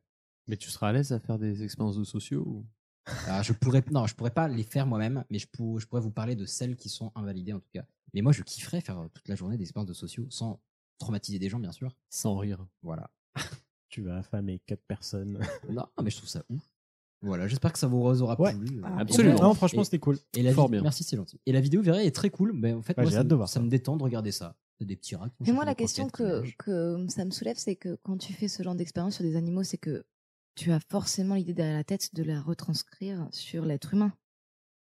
Mais 0.48 0.56
tu 0.56 0.70
seras 0.70 0.88
à 0.88 0.92
l'aise 0.92 1.12
à 1.12 1.20
faire 1.20 1.38
des 1.38 1.62
expériences 1.62 1.96
de 1.96 2.04
sociaux 2.04 2.42
ou... 2.46 2.66
Alors, 3.26 3.42
je 3.42 3.54
pourrais, 3.54 3.82
non, 3.90 4.06
je 4.06 4.14
pourrais 4.14 4.30
pas 4.30 4.48
les 4.48 4.64
faire 4.64 4.86
moi-même, 4.86 5.24
mais 5.30 5.38
je, 5.38 5.46
pour- 5.46 5.80
je 5.80 5.86
pourrais 5.86 6.02
vous 6.02 6.10
parler 6.10 6.36
de 6.36 6.44
celles 6.44 6.76
qui 6.76 6.90
sont 6.90 7.10
invalidées 7.14 7.54
en 7.54 7.60
tout 7.60 7.70
cas. 7.72 7.86
Mais 8.12 8.20
moi, 8.20 8.32
je 8.32 8.42
kifferais 8.42 8.82
faire 8.82 8.98
euh, 8.98 9.08
toute 9.14 9.28
la 9.28 9.34
journée 9.34 9.56
des 9.56 9.62
expériences 9.64 9.88
de 9.88 9.94
sociaux 9.94 10.26
sans 10.28 10.60
traumatiser 10.98 11.38
des 11.38 11.48
gens, 11.48 11.58
bien 11.58 11.72
sûr. 11.72 11.94
Sans 12.10 12.36
rire. 12.36 12.66
Voilà. 12.82 13.10
Tu 13.90 14.02
vas 14.02 14.18
affamer 14.18 14.58
quatre 14.66 14.84
personnes. 14.86 15.38
Non, 15.70 15.86
mais 16.02 16.10
je 16.10 16.16
trouve 16.18 16.28
ça 16.28 16.44
ouf. 16.50 16.60
Voilà, 17.22 17.48
j'espère 17.48 17.72
que 17.72 17.78
ça 17.78 17.86
vous 17.86 17.96
aura 18.22 18.38
Ouais. 18.38 18.54
plu. 18.54 18.80
Ah, 18.84 18.96
Et 18.98 19.00
absolument. 19.00 19.40
Non, 19.40 19.54
franchement, 19.54 19.82
c'était 19.84 19.98
cool. 19.98 20.18
Et 20.34 20.42
la 20.42 20.52
Fort 20.52 20.66
vi- 20.68 20.72
bien. 20.72 20.82
Merci, 20.82 21.02
c'est 21.04 21.16
gentil. 21.16 21.40
Et 21.46 21.52
la 21.52 21.60
vidéo, 21.62 21.80
vous 21.80 21.86
verrez, 21.86 22.04
est 22.06 22.14
très 22.14 22.28
cool. 22.30 22.52
Mais 22.52 22.74
en 22.74 22.82
fait, 22.82 22.96
Ouais, 22.98 23.04
moi, 23.04 23.10
ça, 23.12 23.24
de 23.24 23.34
voir 23.34 23.48
ça 23.48 23.54
ça. 23.54 23.60
me 23.60 23.68
détend 23.70 23.96
de 23.96 24.02
regarder 24.04 24.30
ça. 24.30 24.54
Des 24.80 24.96
petits 24.96 25.16
rats. 25.16 25.28
Mais 25.40 25.52
moi, 25.52 25.64
la 25.64 25.74
question 25.74 26.09
que, 26.09 26.44
que 26.56 27.05
ça 27.09 27.24
me 27.24 27.30
soulève, 27.30 27.56
c'est 27.56 27.74
que 27.74 27.96
quand 28.05 28.16
tu 28.16 28.32
fais 28.32 28.46
ce 28.46 28.62
genre 28.62 28.76
d'expérience 28.76 29.16
sur 29.16 29.24
des 29.24 29.34
animaux, 29.34 29.64
c'est 29.64 29.78
que 29.78 30.05
tu 30.55 30.70
as 30.70 30.80
forcément 30.80 31.34
l'idée 31.34 31.55
derrière 31.55 31.76
la 31.76 31.84
tête 31.84 32.14
de 32.14 32.22
la 32.22 32.40
retranscrire 32.40 33.28
sur 33.32 33.64
l'être 33.64 33.94
humain. 33.94 34.12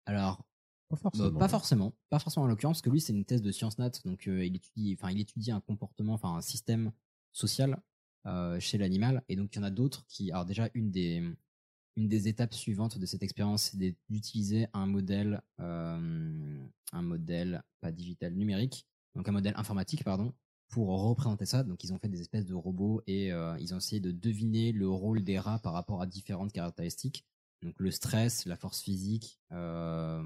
Alors, 0.06 0.44
Pas 0.88 0.96
euh, 0.96 0.98
forcément. 0.98 1.38
pas 1.38 1.48
forcément, 1.48 1.92
pas 2.08 2.18
forcément 2.18 2.44
en 2.46 2.48
l'occurrence, 2.48 2.78
parce 2.78 2.82
que 2.82 2.90
lui 2.90 3.00
c'est 3.00 3.12
une 3.12 3.24
thèse 3.24 3.42
de 3.42 3.52
sciences 3.52 3.78
nat, 3.78 3.90
donc 4.04 4.26
euh, 4.26 4.44
il 4.44 4.56
étudie, 4.56 4.96
enfin 4.98 5.12
il 5.12 5.20
étudie 5.20 5.52
un 5.52 5.60
comportement, 5.60 6.14
enfin 6.14 6.36
un 6.36 6.40
système 6.40 6.92
social 7.32 7.80
euh, 8.26 8.58
chez 8.58 8.78
l'animal, 8.78 9.22
et 9.28 9.36
donc 9.36 9.54
il 9.54 9.58
y 9.58 9.60
en 9.60 9.64
a 9.64 9.70
d'autres 9.70 10.04
qui, 10.06 10.30
alors 10.32 10.44
déjà 10.44 10.68
une 10.74 10.90
des 10.90 11.22
une 11.96 12.08
des 12.08 12.28
étapes 12.28 12.54
suivantes 12.54 12.98
de 12.98 13.06
cette 13.06 13.22
expérience, 13.22 13.70
c'est 13.72 13.94
d'utiliser 14.08 14.68
un 14.72 14.86
modèle, 14.86 15.42
euh, 15.60 16.66
un 16.92 17.02
modèle 17.02 17.62
pas 17.80 17.92
digital 17.92 18.34
numérique, 18.34 18.86
donc 19.14 19.28
un 19.28 19.32
modèle 19.32 19.54
informatique 19.56 20.04
pardon, 20.04 20.32
pour 20.68 20.88
représenter 20.88 21.46
ça. 21.46 21.62
Donc 21.64 21.84
ils 21.84 21.92
ont 21.92 21.98
fait 21.98 22.08
des 22.08 22.20
espèces 22.20 22.46
de 22.46 22.54
robots 22.54 23.02
et 23.06 23.32
euh, 23.32 23.56
ils 23.58 23.74
ont 23.74 23.78
essayé 23.78 24.00
de 24.00 24.12
deviner 24.12 24.72
le 24.72 24.88
rôle 24.88 25.22
des 25.22 25.38
rats 25.38 25.58
par 25.58 25.72
rapport 25.72 26.00
à 26.00 26.06
différentes 26.06 26.52
caractéristiques. 26.52 27.26
Donc 27.62 27.74
le 27.78 27.90
stress, 27.90 28.46
la 28.46 28.56
force 28.56 28.80
physique, 28.80 29.40
euh, 29.52 30.22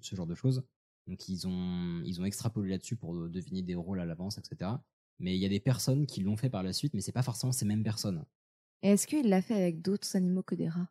ce 0.00 0.16
genre 0.16 0.26
de 0.26 0.34
choses. 0.34 0.64
Donc 1.06 1.28
ils 1.28 1.46
ont 1.46 2.02
ils 2.04 2.20
ont 2.20 2.24
extrapolé 2.24 2.70
là-dessus 2.70 2.96
pour 2.96 3.14
deviner 3.28 3.62
des 3.62 3.74
rôles 3.74 4.00
à 4.00 4.06
l'avance, 4.06 4.38
etc. 4.38 4.70
Mais 5.18 5.36
il 5.36 5.40
y 5.40 5.46
a 5.46 5.50
des 5.50 5.60
personnes 5.60 6.06
qui 6.06 6.22
l'ont 6.22 6.36
fait 6.36 6.48
par 6.48 6.62
la 6.62 6.72
suite, 6.72 6.94
mais 6.94 7.02
c'est 7.02 7.12
pas 7.12 7.22
forcément 7.22 7.52
ces 7.52 7.66
mêmes 7.66 7.82
personnes. 7.82 8.24
Est-ce 8.82 9.06
qu'il 9.06 9.28
l'a 9.28 9.42
fait 9.42 9.54
avec 9.54 9.82
d'autres 9.82 10.16
animaux 10.16 10.42
que 10.42 10.54
des 10.54 10.68
rats? 10.68 10.88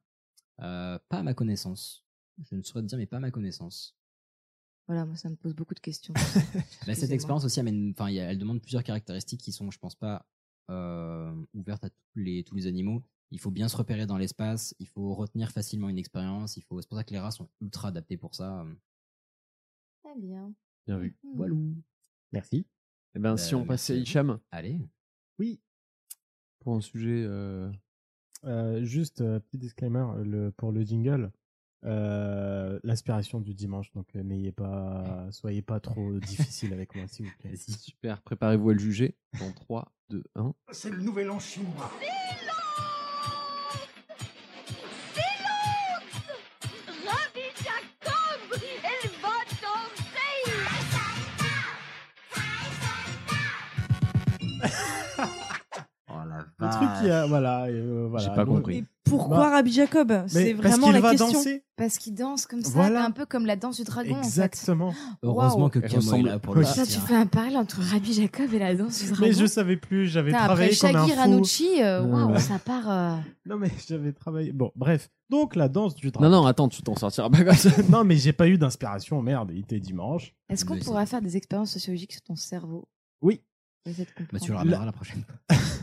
Euh, 0.61 0.99
pas 1.09 1.19
à 1.19 1.23
ma 1.23 1.33
connaissance. 1.33 2.05
Je 2.49 2.55
ne 2.55 2.61
saurais 2.61 2.83
te 2.83 2.87
dire, 2.87 2.97
mais 2.97 3.07
pas 3.07 3.17
à 3.17 3.21
ma 3.21 3.31
connaissance. 3.31 3.98
Voilà, 4.89 5.05
moi, 5.05 5.15
ça 5.15 5.29
me 5.29 5.35
pose 5.35 5.53
beaucoup 5.53 5.75
de 5.75 5.79
questions. 5.79 6.13
Bah, 6.87 6.95
cette 6.95 7.11
expérience 7.11 7.45
aussi 7.45 7.59
amène, 7.59 7.91
enfin, 7.91 8.07
elle 8.07 8.39
demande 8.39 8.59
plusieurs 8.59 8.83
caractéristiques 8.83 9.39
qui 9.39 9.51
sont, 9.51 9.69
je 9.69 9.77
pense 9.77 9.93
pas, 9.95 10.25
euh, 10.71 11.31
ouvertes 11.53 11.83
à 11.83 11.89
tous 11.91 12.17
les, 12.19 12.43
tous 12.43 12.55
les 12.55 12.65
animaux. 12.65 13.03
Il 13.29 13.39
faut 13.39 13.51
bien 13.51 13.67
se 13.67 13.77
repérer 13.77 14.07
dans 14.07 14.17
l'espace, 14.17 14.73
il 14.79 14.87
faut 14.87 15.13
retenir 15.13 15.51
facilement 15.51 15.89
une 15.89 15.99
expérience, 15.99 16.57
il 16.57 16.63
faut, 16.63 16.81
c'est 16.81 16.87
pour 16.87 16.97
ça 16.97 17.03
que 17.03 17.13
les 17.13 17.19
rats 17.19 17.29
sont 17.29 17.47
ultra 17.61 17.89
adaptés 17.89 18.17
pour 18.17 18.33
ça. 18.33 18.65
Très 20.03 20.15
bien. 20.17 20.51
Bien 20.87 20.97
vu. 20.97 21.15
Voilà. 21.35 21.53
Merci. 22.31 22.65
Eh 23.13 23.19
ben, 23.19 23.33
Bah, 23.33 23.37
si 23.37 23.53
on 23.53 23.65
passait 23.65 23.93
à 23.93 23.97
Hicham 23.97 24.39
Allez. 24.49 24.79
Oui. 25.37 25.61
pour 26.59 26.75
un 26.75 26.81
sujet. 26.81 27.23
euh, 27.27 27.71
Euh, 28.45 28.83
juste 28.85 29.19
euh, 29.21 29.39
petit 29.39 29.57
disclaimer 29.57 30.05
le, 30.23 30.51
pour 30.51 30.71
le 30.71 30.81
jingle. 30.83 31.29
Euh, 31.85 32.79
L'inspiration 32.83 33.39
du 33.39 33.53
dimanche, 33.53 33.91
donc 33.93 34.07
euh, 34.15 34.23
n'ayez 34.23 34.51
pas, 34.51 35.27
soyez 35.31 35.61
pas 35.61 35.79
trop 35.79 36.13
difficile 36.19 36.73
avec 36.73 36.95
moi, 36.95 37.05
s'il 37.07 37.25
vous 37.25 37.31
plaît. 37.39 37.55
Super, 37.55 38.21
préparez-vous 38.21 38.69
à 38.69 38.73
le 38.73 38.79
juger. 38.79 39.15
Dans 39.39 39.51
3, 39.51 39.91
2, 40.09 40.23
1. 40.35 40.53
C'est 40.71 40.89
le 40.89 40.97
nouvel 41.01 41.29
an 41.31 41.39
chinois. 41.39 41.91
Oh 56.09 56.13
Le 56.59 56.69
truc 56.69 56.89
qui 57.01 57.09
a, 57.09 57.25
voilà, 57.25 57.63
euh, 57.65 58.07
voilà. 58.09 58.25
J'ai 58.25 58.31
pas 58.35 58.45
Donc- 58.45 58.55
compris. 58.57 58.85
Pourquoi 59.09 59.37
Bah, 59.37 59.49
Rabbi 59.49 59.71
Jacob? 59.71 60.13
C'est 60.27 60.53
parce 60.55 60.67
vraiment 60.67 60.85
qu'il 60.87 60.93
la 60.93 61.01
va 61.01 61.09
question. 61.11 61.31
danser. 61.31 61.63
Parce 61.75 61.97
qu'il 61.97 62.13
danse 62.13 62.45
comme 62.45 62.61
ça, 62.61 62.71
Voilà. 62.73 63.05
un 63.05 63.11
peu 63.11 63.25
comme 63.25 63.45
la 63.45 63.55
danse 63.55 63.77
du 63.77 63.83
dragon. 63.85 64.17
Exactement. 64.17 64.93
Heureusement 65.23 65.59
Waouh. 65.61 65.69
que 65.69 65.79
ressemble- 65.95 66.27
là 66.27 66.37
pour 66.39 66.55
le 66.55 66.63
Ça, 66.65 66.85
tu 66.85 66.99
fais 66.99 67.15
un 67.15 67.25
parallèle 67.25 67.57
entre 67.57 67.79
Rabbi 67.81 68.11
Jacob 68.13 68.53
et 68.53 68.59
la 68.59 68.75
danse 68.75 68.99
du 69.01 69.07
dragon. 69.11 69.25
Mais 69.25 69.33
je 69.33 69.45
savais 69.45 69.77
plus, 69.77 70.07
j'avais 70.07 70.31
travaillé 70.31 70.73
après 70.73 70.91
comme 70.93 71.01
un 71.01 71.07
fou. 71.07 71.13
Ranucci, 71.19 71.81
euh, 71.81 72.03
Ouais. 72.03 72.39
ça 72.39 72.59
part. 72.59 72.89
euh, 72.89 73.15
Non 73.45 73.57
mais 73.57 73.71
j'avais 73.87 74.11
travaillé. 74.11 74.51
Bon, 74.51 74.71
bref. 74.75 75.09
Donc 75.29 75.55
la 75.55 75.69
danse 75.69 75.95
du 75.95 76.11
dragon. 76.11 76.29
Non, 76.29 76.41
non, 76.41 76.47
attends, 76.47 76.67
tu 76.69 76.81
t'en 76.81 76.95
sortiras 76.95 77.29
pas 77.29 77.43
comme 77.43 77.53
ça. 77.55 77.69
non 77.89 78.03
mais 78.03 78.17
j'ai 78.17 78.33
pas 78.33 78.47
eu 78.47 78.57
d'inspiration. 78.57 79.21
Merde, 79.21 79.51
il 79.53 79.59
était 79.61 79.79
dimanche. 79.79 80.33
Est-ce 80.49 80.65
qu'on 80.65 80.77
pourra 80.77 81.05
faire 81.05 81.21
des 81.21 81.37
expériences 81.37 81.71
sociologiques 81.71 82.11
sur 82.13 82.21
ton 82.23 82.35
cerveau? 82.35 82.87
Oui. 83.21 83.41
Bah, 83.85 84.39
tu 84.39 84.51
le 84.51 84.57
ramèneras 84.57 84.85
la 84.85 84.91
prochaine 84.91 85.23
fois. 85.23 85.57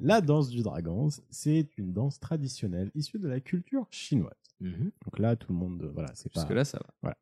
La 0.00 0.20
danse 0.20 0.48
du 0.48 0.62
dragon, 0.62 1.08
c'est 1.30 1.68
une 1.76 1.92
danse 1.92 2.20
traditionnelle 2.20 2.90
issue 2.94 3.18
de 3.18 3.28
la 3.28 3.40
culture 3.40 3.86
chinoise. 3.90 4.32
Mhm. 4.60 4.92
Donc 5.04 5.18
là, 5.18 5.36
tout 5.36 5.52
le 5.52 5.58
monde, 5.58 5.90
voilà, 5.92 6.10
c'est 6.14 6.32
pas. 6.32 6.40
Jusque-là, 6.40 6.64
ça 6.64 6.78
va. 6.78 6.86
Voilà. 7.02 7.16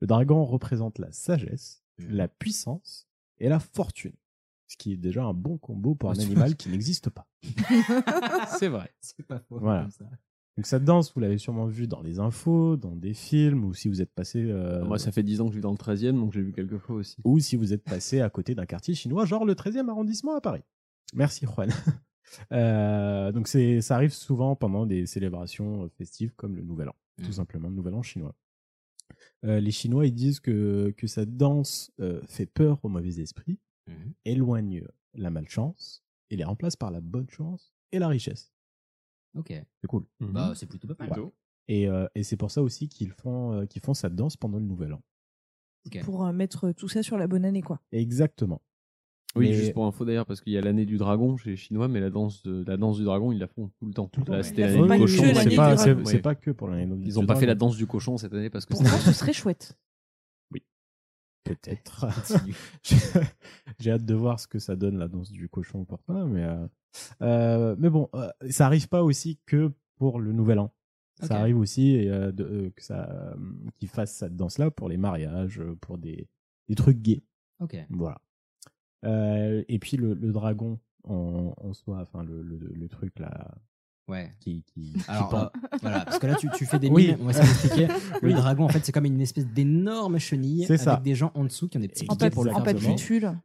Le 0.00 0.06
dragon 0.06 0.44
représente 0.44 0.98
la 0.98 1.10
sagesse, 1.12 1.82
Mhm. 1.98 2.10
la 2.10 2.28
puissance 2.28 3.08
et 3.38 3.48
la 3.48 3.58
fortune. 3.60 4.12
Ce 4.66 4.76
qui 4.76 4.92
est 4.92 4.96
déjà 4.96 5.24
un 5.24 5.32
bon 5.32 5.56
combo 5.58 5.94
pour 5.94 6.10
un 6.10 6.18
animal 6.50 6.56
qui 6.56 6.68
n'existe 6.68 7.08
pas. 7.10 7.26
C'est 8.58 8.68
vrai. 8.68 8.90
C'est 9.00 9.24
pas 9.26 9.38
faux. 9.38 9.58
Voilà. 9.60 9.82
comme 9.82 9.90
ça. 9.92 10.04
Donc 10.56 10.66
cette 10.66 10.84
danse, 10.84 11.12
vous 11.14 11.20
l'avez 11.20 11.36
sûrement 11.38 11.66
vue 11.66 11.86
dans 11.86 12.00
les 12.02 12.18
infos, 12.18 12.76
dans 12.76 12.96
des 12.96 13.12
films, 13.14 13.64
ou 13.66 13.74
si 13.74 13.88
vous 13.88 14.00
êtes 14.00 14.12
passé, 14.12 14.42
euh, 14.42 14.84
Moi, 14.86 14.98
ça 14.98 15.12
fait 15.12 15.22
10 15.22 15.40
ans 15.42 15.46
que 15.46 15.52
je 15.52 15.56
vis 15.58 15.62
dans 15.62 15.70
le 15.70 15.76
13 15.78 16.02
e 16.04 16.12
donc 16.12 16.32
j'ai 16.32 16.40
vu 16.40 16.52
quelques 16.52 16.78
fois 16.78 16.96
aussi. 16.96 17.16
ou 17.24 17.38
si 17.38 17.56
vous 17.56 17.74
êtes 17.74 17.84
passé 17.84 18.20
à 18.22 18.30
côté 18.30 18.54
d'un 18.54 18.64
quartier 18.64 18.94
chinois, 18.94 19.26
genre 19.26 19.44
le 19.44 19.54
13e 19.54 19.88
arrondissement 19.90 20.34
à 20.34 20.40
Paris. 20.40 20.62
Merci 21.14 21.46
Juan. 21.46 21.68
Euh, 22.52 23.30
donc 23.30 23.46
c'est, 23.46 23.80
ça 23.80 23.94
arrive 23.94 24.12
souvent 24.12 24.56
pendant 24.56 24.84
des 24.84 25.06
célébrations 25.06 25.88
festives 25.96 26.32
comme 26.34 26.56
le 26.56 26.62
Nouvel 26.62 26.88
An, 26.88 26.94
tout 27.18 27.26
Mhm. 27.26 27.32
simplement 27.32 27.68
le 27.68 27.74
Nouvel 27.76 27.94
An 27.94 28.02
chinois. 28.02 28.34
Euh, 29.44 29.60
les 29.60 29.70
Chinois 29.70 30.06
ils 30.06 30.12
disent 30.14 30.40
que, 30.40 30.92
que 30.98 31.06
cette 31.06 31.36
danse 31.36 31.92
euh, 32.00 32.20
fait 32.26 32.44
peur 32.46 32.84
aux 32.84 32.88
mauvais 32.88 33.20
esprits, 33.20 33.60
Mhm. 33.86 34.12
éloigne 34.24 34.84
la 35.14 35.30
malchance 35.30 36.04
et 36.30 36.36
les 36.36 36.42
remplace 36.44 36.74
par 36.76 36.90
la 36.90 37.00
bonne 37.00 37.30
chance 37.30 37.72
et 37.92 38.00
la 38.00 38.08
richesse. 38.08 38.52
Ok. 39.38 39.50
C'est 39.80 39.86
cool. 39.86 40.04
Bah, 40.20 40.52
c'est 40.56 40.66
plutôt 40.66 40.88
pas 40.88 41.06
mal. 41.06 41.18
Ouais. 41.20 41.30
Et, 41.68 41.88
euh, 41.88 42.08
et 42.16 42.24
c'est 42.24 42.36
pour 42.36 42.50
ça 42.50 42.60
aussi 42.60 42.88
qu'ils 42.88 43.12
font, 43.12 43.52
euh, 43.52 43.66
qu'ils 43.66 43.82
font 43.82 43.94
cette 43.94 44.16
danse 44.16 44.36
pendant 44.36 44.58
le 44.58 44.64
Nouvel 44.64 44.94
An. 44.94 45.02
Pour 46.02 46.26
euh, 46.26 46.32
mettre 46.32 46.72
tout 46.72 46.88
ça 46.88 47.04
sur 47.04 47.16
la 47.16 47.28
bonne 47.28 47.44
année, 47.44 47.62
quoi. 47.62 47.80
Exactement. 47.92 48.60
Oui, 49.36 49.48
Mais- 49.50 49.54
juste 49.54 49.72
pour 49.74 49.84
info 49.86 50.04
d'ailleurs, 50.04 50.26
parce 50.26 50.40
qu'il 50.40 50.52
y 50.52 50.58
a 50.58 50.60
l'année 50.60 50.86
du 50.86 50.96
dragon 50.98 51.36
chez 51.36 51.50
les 51.50 51.56
Chinois, 51.56 51.88
mais 51.88 52.00
la 52.00 52.10
danse, 52.10 52.42
de- 52.42 52.64
la 52.66 52.76
danse 52.76 52.96
du 52.98 53.04
dragon, 53.04 53.32
ils 53.32 53.38
la 53.38 53.46
font 53.46 53.70
tout 53.78 53.86
le 53.86 53.92
temps. 53.92 54.06
Tout 54.08 54.22
c'était 54.42 54.62
la 54.62 54.66
l'année 54.68 54.78
font 54.78 54.94
du 54.94 55.00
cochon. 55.00 55.22
c'est 55.34 55.56
pas, 55.56 55.92
Ouais. 55.94 56.18
pas 56.20 56.34
que 56.34 56.50
pour 56.50 56.68
l'année 56.68 56.86
du 56.86 57.08
Ils 57.08 57.14
n'ont 57.14 57.26
pas 57.26 57.36
fait 57.36 57.46
la 57.46 57.54
danse 57.54 57.76
du 57.76 57.86
cochon 57.86 58.16
cette 58.16 58.32
année 58.32 58.50
parce 58.50 58.64
que 58.66 58.74
c'est- 58.74 58.84
ce 58.84 59.12
serait 59.12 59.32
chouette. 59.32 59.76
Peut-être. 61.44 62.06
Continue. 62.28 62.56
J'ai 63.78 63.90
hâte 63.92 64.04
de 64.04 64.14
voir 64.14 64.40
ce 64.40 64.48
que 64.48 64.58
ça 64.58 64.74
donne 64.74 64.98
la 64.98 65.06
danse 65.08 65.30
du 65.30 65.48
cochon 65.48 65.84
pour 65.84 66.02
toi, 66.02 66.24
mais 66.26 66.42
euh, 66.42 66.66
euh, 67.22 67.76
mais 67.78 67.88
bon, 67.88 68.08
euh, 68.14 68.28
ça 68.50 68.66
arrive 68.66 68.88
pas 68.88 69.04
aussi 69.04 69.38
que 69.46 69.70
pour 69.96 70.18
le 70.20 70.32
Nouvel 70.32 70.58
An. 70.58 70.72
Ça 71.22 71.38
arrive 71.40 71.56
aussi 71.58 72.08
euh, 72.08 72.30
de, 72.32 72.44
euh, 72.44 72.70
que 72.74 72.82
ça 72.82 73.08
euh, 73.10 73.34
qu'ils 73.78 73.88
fassent 73.88 74.16
cette 74.16 74.36
danse-là 74.36 74.70
pour 74.70 74.88
les 74.88 74.96
mariages, 74.98 75.62
pour 75.80 75.98
des 75.98 76.28
des 76.68 76.74
trucs 76.74 77.00
gays. 77.00 77.22
Ok. 77.60 77.76
Voilà. 77.90 78.20
Euh, 79.06 79.62
et 79.68 79.78
puis 79.78 79.96
le, 79.96 80.14
le 80.14 80.32
dragon 80.32 80.78
en, 81.04 81.54
en 81.56 81.72
soi, 81.72 82.00
enfin 82.02 82.22
le, 82.24 82.42
le, 82.42 82.58
le 82.74 82.88
truc 82.88 83.18
là 83.18 83.54
Ouais. 84.08 84.30
qui 84.38 84.64
Alors, 85.08 85.34
euh, 85.34 85.46
voilà, 85.82 86.04
parce 86.04 86.20
que 86.20 86.28
là, 86.28 86.36
tu, 86.36 86.48
tu 86.54 86.64
fais 86.64 86.78
des 86.78 86.88
Oui. 86.88 87.16
on 87.20 87.24
va 87.24 87.32
essayer 87.32 87.44
d'expliquer. 87.48 87.86
Le 88.22 88.28
Oui. 88.28 88.34
dragon, 88.34 88.62
en 88.64 88.68
fait, 88.68 88.84
c'est 88.84 88.92
comme 88.92 89.04
une 89.04 89.20
espèce 89.20 89.48
d'énorme 89.48 90.18
chenille 90.20 90.64
avec 90.64 90.78
ça. 90.78 91.00
des 91.02 91.16
gens 91.16 91.32
en 91.34 91.42
dessous 91.42 91.68
qui 91.68 91.76
ont 91.76 91.80
des 91.80 91.88
petits 91.88 92.06
En, 92.08 92.14
pour 92.30 92.44
le 92.44 92.52
en. 92.52 92.64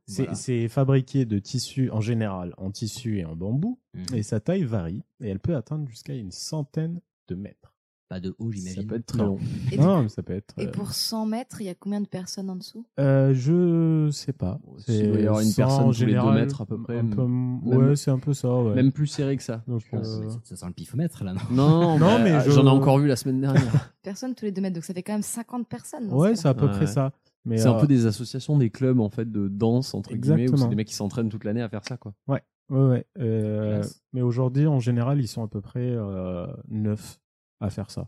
C'est 0.06 0.22
Voilà. 0.24 0.36
c'est 0.36 0.68
fabriqué 0.68 1.26
de 1.26 1.40
tissu, 1.40 1.90
en 1.90 2.00
général, 2.00 2.54
en 2.60 2.70
tissu 2.70 3.18
et 3.18 3.26
en 3.26 3.36
bambou, 3.36 3.80
Mhm. 3.96 4.18
et 4.18 4.22
sa 4.22 4.40
taille 4.40 4.64
varie, 4.64 5.02
et 5.24 5.30
elle 5.30 5.40
peut 5.40 5.56
atteindre 5.56 5.88
jusqu'à 5.90 6.14
une 6.14 6.30
centaine 6.32 7.02
de 7.28 7.34
mètres. 7.34 7.71
Pas 8.12 8.20
de 8.20 8.36
haut, 8.40 8.52
j'imagine. 8.52 8.82
Ça 8.82 8.88
peut 8.90 8.96
être 8.96 9.06
très 9.06 9.20
long. 9.24 9.38
Et, 9.72 9.78
Non, 9.78 10.04
mais 10.04 10.10
ça 10.10 10.22
peut 10.22 10.34
être. 10.34 10.54
et 10.58 10.68
euh, 10.68 10.72
pour 10.72 10.92
100 10.92 11.26
mètres, 11.28 11.62
il 11.62 11.68
y 11.68 11.70
a 11.70 11.76
combien 11.76 12.02
de 12.02 12.08
personnes 12.08 12.50
en 12.50 12.58
dessous? 12.58 12.86
Euh, 13.00 13.34
je 13.34 14.10
sais 14.12 14.34
pas. 14.34 14.60
il 14.90 15.08
doit 15.12 15.20
y 15.22 15.26
avoir 15.28 15.40
une 15.40 15.48
C'est 15.48 15.62
personne 15.62 15.84
en 15.86 15.92
tous 15.94 16.00
les 16.02 16.06
deux 16.08 16.12
général 16.12 16.36
mètres 16.36 16.62
à 16.62 16.66
peu 16.66 16.78
près. 16.82 17.00
un 17.00 17.06
peu- 17.06 17.22
Même- 17.26 17.66
ouais, 17.66 17.96
c'est 17.96 18.12
un 18.12 18.20
peu 18.20 18.34
ça. 18.34 18.54
Ouais. 18.54 18.74
Même 18.76 18.92
plus 18.92 19.08
serré 19.08 19.38
que 19.38 19.44
ça. 19.44 19.64
Donc, 19.66 19.80
je 19.86 19.90
pense. 19.90 20.10
euh, 20.10 20.28
Ça 20.44 20.58
sent 20.58 20.66
le 20.68 20.74
pifomètre 20.74 21.24
là, 21.24 21.34
non? 21.34 21.40
Non, 21.52 21.98
non, 22.00 22.18
mais, 22.20 22.34
mais 22.34 22.44
je- 22.44 22.52
j'en 22.52 22.66
ai 22.66 22.70
encore 22.70 22.98
vu 23.00 23.08
la 23.08 23.16
semaine 23.16 23.40
dernière. 23.40 23.64
Personnes 24.04 24.36
tous 24.36 24.44
les 24.44 24.52
2 24.52 24.62
mètres, 24.62 24.76
donc 24.76 24.84
ça 24.84 24.94
fait 24.94 25.04
quand 25.04 25.14
même 25.14 25.22
50 25.22 25.70
personnes. 25.70 26.10
dans 26.10 26.18
Ouais, 26.18 26.36
ce 26.36 26.42
c'est 26.42 26.48
à 26.50 26.54
peu 26.54 26.70
près 26.70 26.88
ça. 26.88 27.14
Mais 27.46 27.58
C'est 27.60 27.68
un 27.70 27.78
euh, 27.78 27.80
peu 27.80 27.88
des 27.88 28.06
associations, 28.08 28.58
des 28.58 28.70
clubs 28.72 29.00
en 29.00 29.10
fait 29.10 29.32
de 29.32 29.48
danse 29.48 29.94
entre 29.94 30.10
guillemets 30.14 30.42
où 30.42 30.42
Exactement. 30.42 30.64
c'est 30.66 30.70
des 30.70 30.76
mecs 30.76 30.88
qui 30.88 30.94
s'entraînent 30.96 31.30
toute 31.30 31.46
l'année 31.46 31.62
à 31.62 31.70
faire 31.70 31.84
ça 31.88 31.96
quoi. 31.98 32.14
Ouais, 32.28 32.42
ouais, 32.70 33.06
euh, 33.20 33.78
Classe. 33.80 34.02
mais 34.14 34.22
aujourd'hui, 34.22 34.68
en 34.68 34.80
général, 34.80 35.20
ils 35.22 35.28
sont 35.30 35.44
à 35.44 35.48
peu 35.48 35.62
près 35.62 35.80
euh, 35.82 36.46
9 36.68 37.21
à 37.62 37.70
faire 37.70 37.90
ça. 37.92 38.08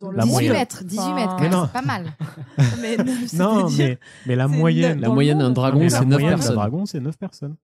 Dans 0.00 0.10
La 0.10 0.22
18 0.24 0.32
moyenne. 0.32 0.52
mètres, 0.54 0.84
18 0.84 1.12
mètres, 1.14 1.36
quand 1.36 1.40
même, 1.42 1.52
c'est 1.66 1.72
pas 1.72 1.82
mal. 1.82 2.06
Mais 2.82 2.96
Non, 3.38 3.68
mais, 3.78 3.98
mais 4.26 4.34
la 4.36 4.48
moyenne. 4.48 5.00
La 5.00 5.08
moyenne 5.08 5.38
d'un 5.38 5.50
dragon 5.50 5.88
c'est 5.88 6.00
la 6.00 6.04
9 6.04 6.08
moyenne 6.08 6.30
d'un 6.30 6.36
personnes. 6.36 6.54
dragon, 6.56 6.86
c'est 6.86 7.00
9 7.00 7.16
personnes. 7.16 7.56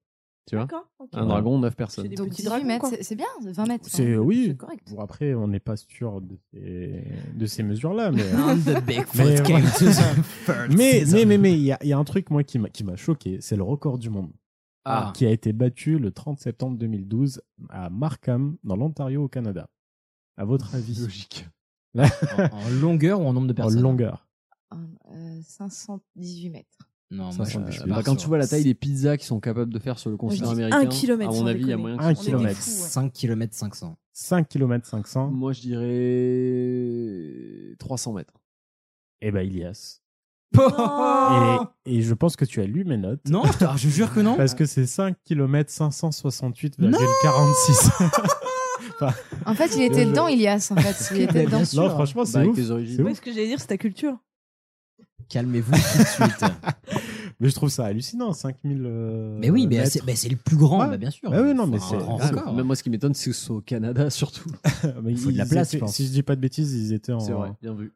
Tu 0.49 0.57
vois? 0.57 0.65
D'accord. 0.65 0.87
ok. 0.99 1.09
Un 1.13 1.27
dragon 1.27 1.59
9 1.59 1.77
personnes. 1.77 2.09
Donc 2.09 2.29
petits 2.31 2.43
18 2.43 2.45
dragons, 2.49 2.67
mètres, 2.67 2.87
c'est- 3.03 3.15
bien, 3.15 3.27
20 3.45 3.67
mètres. 3.67 3.85
C'est 3.89 4.17
oui. 4.17 4.57
correct. 4.57 4.81
Bon, 4.91 5.01
après, 5.01 5.35
on 5.35 5.49
n'est 5.49 5.61
pas 5.61 5.77
sûr 5.77 6.21
de 6.21 6.37
ces, 6.53 7.05
de 7.35 7.47
ces 7.47 7.63
mesures-là, 7.63 8.11
mais. 8.11 8.23
And 8.35 8.57
the 8.59 8.83
Bigfoot 8.85 9.17
Mais, 9.17 9.43
came 9.43 9.57
ouais. 9.57 9.71
to 9.79 9.85
the 9.87 10.25
first 10.25 10.77
mais, 10.77 11.05
mais, 11.13 11.25
mais, 11.27 11.39
mais, 11.39 11.53
il 11.53 11.63
y 11.63 11.73
a, 11.73 11.79
il 11.83 11.89
y 11.89 11.93
a 11.93 11.99
un 11.99 12.05
truc, 12.05 12.31
moi, 12.31 12.43
qui 12.43 12.59
m'a, 12.59 12.69
qui 12.69 12.85
m'a 12.85 12.97
choqué. 12.97 13.39
C'est 13.41 13.57
le 13.57 13.63
record 13.65 13.99
du 13.99 14.09
monde. 14.09 14.31
Ah. 14.85 15.13
Qui 15.15 15.27
a 15.27 15.31
été 15.31 15.53
battu 15.53 15.99
le 15.99 16.11
30 16.11 16.41
septembre 16.41 16.79
2012 16.79 17.43
à 17.69 17.91
Markham, 17.91 18.57
dans 18.65 18.77
l'Ontario, 18.77 19.25
au 19.25 19.29
Canada. 19.29 19.69
À 20.41 20.45
votre 20.47 20.75
avis 20.75 20.99
Logique. 20.99 21.47
En, 21.99 22.05
en 22.05 22.71
longueur 22.81 23.21
ou 23.21 23.27
en 23.27 23.33
nombre 23.35 23.49
de 23.49 23.53
en 23.53 23.57
personnes 23.57 23.83
longueur. 23.83 24.27
Euh, 24.73 25.41
518 25.47 26.49
mètres. 26.51 26.67
Non, 27.11 27.31
Ça, 27.33 27.37
moi, 27.39 27.47
je, 27.47 27.59
euh, 27.59 27.71
je 27.71 27.83
bah, 27.85 28.03
quand 28.05 28.15
tu 28.17 28.27
vois 28.29 28.39
la 28.39 28.47
taille 28.47 28.63
des 28.65 28.73
pizzas 28.75 29.17
qu'ils 29.19 29.27
sont 29.27 29.41
capables 29.41 29.71
de 29.73 29.79
faire 29.81 29.99
sur 29.99 30.09
le 30.11 30.17
continent 30.17 30.51
américain, 30.51 30.79
un 30.79 30.87
kilomètre, 30.87 31.33
à 31.33 31.35
mon 31.35 31.47
avis, 31.47 31.61
il 31.63 31.69
y 31.69 31.73
a 31.73 31.77
moyen 31.77 31.97
que 31.99 32.03
Un 32.05 32.15
ce 32.15 32.23
soit- 32.23 32.25
kilomètre. 32.25 32.59
fou, 32.61 32.71
ouais. 32.71 32.89
5 32.89 33.13
km 33.13 33.55
500. 33.55 33.97
5 34.15 34.49
km 34.49 34.87
500. 34.87 35.31
Moi, 35.31 35.53
je 35.53 35.61
dirais 35.61 37.77
300 37.79 38.13
mètres. 38.15 38.33
Eh 39.21 39.31
ben, 39.33 39.43
Ilias. 39.43 40.01
Et, 40.55 40.59
et 41.99 42.03
je 42.03 42.15
pense 42.15 42.37
que 42.37 42.45
tu 42.47 42.61
as 42.63 42.67
lu 42.67 42.85
mes 42.85 42.97
notes. 42.97 43.21
Non, 43.29 43.43
je 43.77 43.89
jure 43.89 44.13
que 44.15 44.21
non. 44.21 44.37
Parce 44.37 44.55
que 44.55 44.65
c'est 44.65 44.87
5 44.87 45.17
km 45.25 45.71
568,46. 45.71 48.40
Enfin, 49.01 49.15
En 49.47 49.55
fait, 49.55 49.75
il 49.77 49.83
était 49.83 50.05
dedans, 50.07 50.29
Ilias. 50.29 50.69
En 50.71 50.77
fait, 50.81 51.15
il 51.15 51.23
était 51.23 51.33
Bien 51.47 51.59
dedans. 51.59 51.65
sûr. 51.65 51.83
non, 51.83 51.91
franchement, 51.91 52.25
c'est 52.25 52.35
Bah, 52.35 52.39
avec 52.41 52.51
ouf. 52.53 52.57
C'est 52.59 53.03
ouf. 53.03 53.17
ce 53.17 53.21
que 53.21 53.31
j'allais 53.33 53.47
dire, 53.49 53.61
c'est 53.61 53.67
ta 53.69 53.79
culture. 53.79 54.17
Calmez-vous 55.29 55.73
tout 55.73 55.99
de 55.99 56.05
suite. 56.05 56.45
Mais 57.41 57.49
je 57.49 57.55
trouve 57.55 57.71
ça 57.71 57.87
hallucinant, 57.87 58.35
5000. 58.35 58.83
euh, 58.85 59.39
mais 59.41 59.49
oui, 59.49 59.67
mais 59.67 59.87
c'est 59.87 60.03
c'est 60.15 60.29
le 60.29 60.37
plus 60.37 60.59
grand, 60.59 60.81
Ouais. 60.83 60.89
bah, 60.91 60.97
bien 60.99 61.09
sûr. 61.11 61.31
Bah 61.31 61.41
oui, 61.41 61.55
non, 61.55 61.65
Faut 61.65 61.71
mais 61.71 61.77
un 61.79 61.81
c'est- 61.81 61.97
grand 61.97 62.17
record. 62.19 62.53
Même 62.55 62.67
moi, 62.67 62.77
ce 62.77 62.83
qui 62.83 62.91
m'étonne, 62.91 63.15
c'est 63.15 63.31
que 63.31 63.37
c'est 63.37 63.51
au 63.51 63.63
Canada 63.63 64.11
surtout. 64.11 64.51
Mais 65.03 65.17
faut 65.17 65.31
de 65.33 65.39
la 65.39 65.47
place, 65.47 65.69
étaient- 65.69 65.79
je 65.79 65.85
pense. 65.85 65.95
Si 65.95 66.07
je 66.07 66.13
dis 66.13 66.23
pas 66.23 66.37
de 66.37 66.41
bêtises, 66.43 66.75
ils 66.75 66.93
étaient 66.93 67.13
en, 67.13 67.21
C'est 67.21 67.33
vrai, 67.33 67.53
bien 67.63 67.73
vu. 67.73 67.95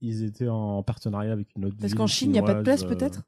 ils 0.00 0.24
étaient 0.24 0.48
en 0.48 0.82
partenariat 0.82 1.32
avec 1.32 1.48
une 1.56 1.66
autre 1.66 1.76
Parce 1.78 1.88
ville 1.92 1.98
qu'en 1.98 2.06
Chine, 2.06 2.30
il 2.30 2.32
n'y 2.32 2.38
a 2.38 2.42
pas 2.42 2.54
de 2.54 2.62
place, 2.62 2.84
euh. 2.84 2.88
peut-être 2.88 3.22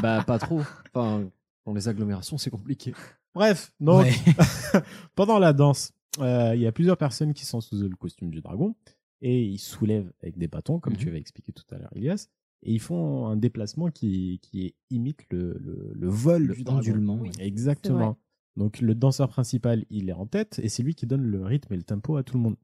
bah, 0.00 0.24
pas 0.26 0.38
trop. 0.38 0.62
Enfin, 0.94 1.24
dans 1.66 1.74
les 1.74 1.86
agglomérations, 1.86 2.38
c'est 2.38 2.48
compliqué. 2.48 2.94
Bref, 3.34 3.72
donc 3.80 4.04
Ouais. 4.06 4.14
pendant 5.14 5.38
la 5.38 5.52
danse, 5.52 5.92
il 6.24 6.60
y 6.60 6.66
a 6.66 6.72
plusieurs 6.72 6.96
personnes 6.96 7.34
qui 7.34 7.44
sont 7.44 7.60
sous 7.60 7.76
le 7.88 7.96
costume 7.96 8.30
du 8.30 8.40
dragon 8.40 8.74
et 9.20 9.44
ils 9.44 9.58
soulèvent 9.58 10.12
avec 10.22 10.38
des 10.38 10.48
bâtons, 10.48 10.80
comme 10.80 10.94
Mhm. 10.94 10.98
tu 10.98 11.08
avais 11.08 11.18
expliqué 11.18 11.52
tout 11.52 11.64
à 11.74 11.78
l'heure, 11.78 11.90
Elias, 11.94 12.28
et 12.62 12.72
ils 12.72 12.80
font 12.80 13.26
un 13.26 13.36
déplacement 13.36 13.90
qui, 13.90 14.40
qui 14.42 14.74
imite 14.90 15.20
le, 15.30 15.58
le, 15.60 15.92
le 15.94 16.08
vol 16.08 16.44
Le 16.46 16.54
du 16.54 16.64
dragon. 16.64 16.80
oui. 17.22 17.30
Exactement. 17.38 18.16
Donc 18.56 18.80
le 18.80 18.94
danseur 18.94 19.28
principal, 19.28 19.84
il 19.90 20.08
est 20.08 20.12
en 20.12 20.26
tête 20.26 20.58
et 20.62 20.68
c'est 20.68 20.82
lui 20.82 20.94
qui 20.96 21.06
donne 21.06 21.22
le 21.22 21.44
rythme 21.44 21.74
et 21.74 21.76
le 21.76 21.84
tempo 21.84 22.16
à 22.16 22.24
tout 22.24 22.36
le 22.36 22.42
monde. 22.42 22.56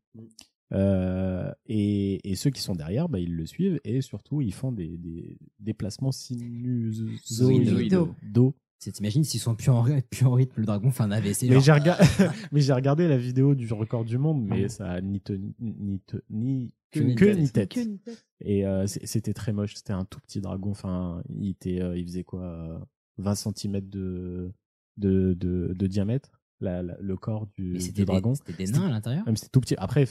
Euh, 0.73 1.53
et, 1.67 2.29
et 2.29 2.35
ceux 2.35 2.51
qui 2.51 2.61
sont 2.61 2.75
derrière, 2.75 3.09
bah, 3.09 3.21
ils 3.21 3.37
le 3.37 3.47
suivent 3.47 3.79
et 3.85 4.01
surtout 4.01 4.41
ils 4.41 4.53
font 4.55 4.73
des, 4.73 4.97
des 4.97 5.39
déplacements 5.61 6.11
sinusoïdaux. 6.11 8.15
T'imagines 8.93 9.25
s'ils 9.25 9.41
sont 9.41 9.55
plus 9.55 9.71
en, 9.71 9.85
plus 10.11 10.25
en 10.27 10.33
rythme, 10.33 10.61
le 10.61 10.67
dragon 10.67 10.91
fait 10.91 11.03
un 11.03 11.11
AVC. 11.11 11.45
Mais 11.49 11.61
j'ai 11.61 11.73
rega- 11.73 11.99
mais 12.53 12.61
j'ai 12.61 12.73
regardé 12.73 13.09
la 13.09 13.17
vidéo 13.17 13.55
du 13.55 13.73
record 13.73 14.05
du 14.05 14.19
monde, 14.19 14.45
mais 14.45 14.69
ça 14.69 14.91
a 14.91 15.01
ni, 15.01 15.21
te- 15.21 15.39
ni, 15.61 16.01
te- 16.01 16.23
ni 16.31 16.73
Que 16.91 17.01
queue 17.01 17.05
ni 17.07 17.15
tête. 17.15 17.39
ni 17.39 17.51
tête. 17.51 17.69
Que 17.75 17.81
ni 17.81 17.99
tête. 17.99 18.25
Et 18.41 18.67
euh, 18.67 18.87
c'était 18.87 19.33
très 19.35 19.53
moche. 19.53 19.75
C'était 19.75 19.93
un 19.93 20.05
tout 20.05 20.21
petit 20.21 20.41
dragon. 20.41 20.71
Enfin, 20.71 21.23
il 21.29 21.49
était, 21.51 21.81
euh, 21.81 21.97
il 21.97 22.05
faisait 22.07 22.25
quoi, 22.25 22.43
euh, 22.43 22.79
20 23.19 23.35
cm 23.35 23.81
de, 23.89 24.53
de, 24.97 25.35
de, 25.35 25.73
de 25.77 25.87
diamètre, 25.87 26.41
la- 26.61 26.83
la- 26.83 26.97
le 27.01 27.17
corps 27.17 27.47
du, 27.57 27.73
Mais 27.73 27.79
du 27.79 27.85
c'était 27.85 28.03
des, 28.03 28.05
dragon. 28.07 28.35
c'était 28.35 28.53
des 28.65 28.71
nains 28.73 28.87
à 28.87 28.91
l'intérieur 28.91 29.25
Même 29.27 29.37
c'était 29.37 29.51
tout 29.51 29.61
petit. 29.61 29.75
Après, 29.79 30.05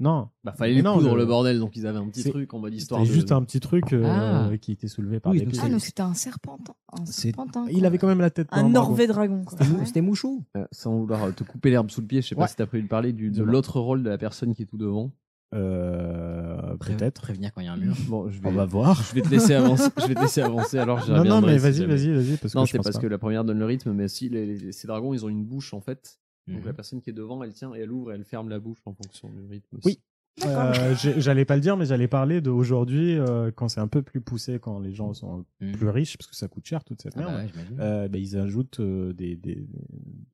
non. 0.00 0.28
Bah, 0.44 0.52
fallait 0.52 0.72
Mais 0.72 0.76
les 0.76 0.82
non, 0.82 0.94
coudre 0.98 1.16
le- 1.16 1.26
bordel, 1.26 1.58
donc 1.58 1.76
ils 1.76 1.86
avaient 1.86 1.98
un 1.98 2.08
petit 2.08 2.28
truc 2.30 2.52
en 2.54 2.58
mode 2.60 2.74
histoire. 2.74 3.00
C'était 3.00 3.10
de- 3.10 3.14
juste 3.14 3.32
un 3.32 3.42
petit 3.42 3.60
truc 3.60 3.92
euh, 3.92 4.04
Ah. 4.06 4.50
qui 4.60 4.72
était 4.72 4.88
soulevé 4.88 5.18
par 5.20 5.32
Oui, 5.32 5.44
des. 5.44 5.58
Ah, 5.60 5.68
donc 5.68 5.80
c'était 5.80 6.02
un 6.02 6.14
serpentin. 6.14 6.74
Un 6.92 7.04
serpentin. 7.06 7.66
Il 7.70 7.84
avait 7.86 7.98
quand 7.98 8.06
même 8.08 8.20
la 8.20 8.30
tête. 8.30 8.48
Un 8.52 8.70
d'un 8.70 8.82
dragon. 9.06 9.42
C'était 9.50 9.64
mou- 9.68 9.84
C'était 9.86 10.00
mouchou. 10.00 10.44
Euh, 10.56 10.64
sans 10.72 10.96
vouloir 10.98 11.24
euh, 11.24 11.30
te 11.32 11.42
couper 11.44 11.70
l'herbe 11.70 11.90
sous 11.90 12.00
le 12.00 12.06
pied, 12.06 12.22
je 12.22 12.28
sais 12.28 12.34
pas 12.34 12.46
si 12.48 12.56
t'as 12.56 12.66
prévu 12.66 12.84
de 12.84 12.88
parler 12.88 13.12
du, 13.12 13.30
de 13.30 13.42
l'autre 13.42 13.80
rôle 13.80 14.02
de 14.02 14.08
la 14.10 14.18
personne 14.18 14.54
qui 14.54 14.62
est 14.62 14.66
tout 14.66 14.78
devant. 14.78 15.10
Euh, 15.54 16.76
peut-être. 16.78 17.22
Prévenir 17.22 17.52
quand 17.54 17.60
il 17.60 17.64
y 17.64 17.68
a 17.68 17.72
un 17.72 17.76
mur. 17.76 17.94
Bon, 18.08 18.28
je 18.30 18.40
vais, 18.40 18.48
On 18.48 18.52
va 18.52 18.64
voir. 18.66 19.02
je 19.02 19.14
vais 19.14 19.22
te 19.22 19.28
laisser 19.28 19.54
avancer. 19.54 19.88
Je 20.00 20.06
vais 20.06 20.14
te 20.14 20.20
laisser 20.20 20.40
avancer. 20.42 20.78
Alors, 20.78 21.08
Non, 21.08 21.24
non, 21.24 21.40
mais 21.40 21.58
vas-y, 21.58 21.84
vas-y, 21.86 22.12
vas-y, 22.12 22.36
parce 22.36 22.54
Non, 22.54 22.66
c'est 22.66 22.78
parce 22.78 22.96
pas. 22.96 23.00
que 23.02 23.06
la 23.06 23.18
première 23.18 23.44
donne 23.44 23.58
le 23.58 23.64
rythme, 23.64 23.92
mais 23.92 24.08
si 24.08 24.28
les, 24.28 24.46
les- 24.56 24.72
ces 24.72 24.86
dragons, 24.86 25.14
ils 25.14 25.24
ont 25.24 25.28
une 25.28 25.44
bouche 25.44 25.72
en 25.74 25.80
fait. 25.80 26.18
Donc 26.48 26.60
Mhm. 26.60 26.66
la 26.66 26.72
personne 26.72 27.00
qui 27.00 27.10
est 27.10 27.12
devant, 27.14 27.42
elle 27.42 27.52
tient 27.52 27.74
et 27.74 27.80
elle 27.80 27.92
ouvre 27.92 28.12
et 28.12 28.14
elle 28.16 28.24
ferme 28.24 28.48
la 28.48 28.58
bouche 28.58 28.78
en 28.86 28.92
fonction 28.94 29.28
du 29.30 29.40
rythme. 29.48 29.76
Aussi. 29.76 29.86
Oui. 29.86 30.00
Euh, 30.46 30.94
j'allais 30.94 31.44
pas 31.44 31.56
le 31.56 31.60
dire, 31.60 31.76
mais 31.76 31.84
j'allais 31.86 32.06
parler 32.06 32.40
d'aujourd'hui 32.40 33.18
euh, 33.18 33.50
quand 33.50 33.68
c'est 33.68 33.80
un 33.80 33.88
peu 33.88 34.02
plus 34.02 34.20
poussé, 34.20 34.60
quand 34.60 34.78
les 34.78 34.92
gens 34.94 35.12
sont 35.12 35.44
Mhm. 35.60 35.72
plus 35.72 35.88
riches, 35.88 36.16
parce 36.16 36.28
que 36.28 36.36
ça 36.36 36.46
coûte 36.46 36.64
cher 36.64 36.84
toute 36.84 37.02
cette 37.02 37.14
Ah 37.16 37.20
merde. 37.20 37.32
bah 37.32 37.42
ouais, 37.42 37.80
euh, 37.80 38.08
bah, 38.08 38.18
ils 38.18 38.36
ajoutent 38.36 38.78
euh, 38.80 39.12
des, 39.12 39.34
des, 39.36 39.66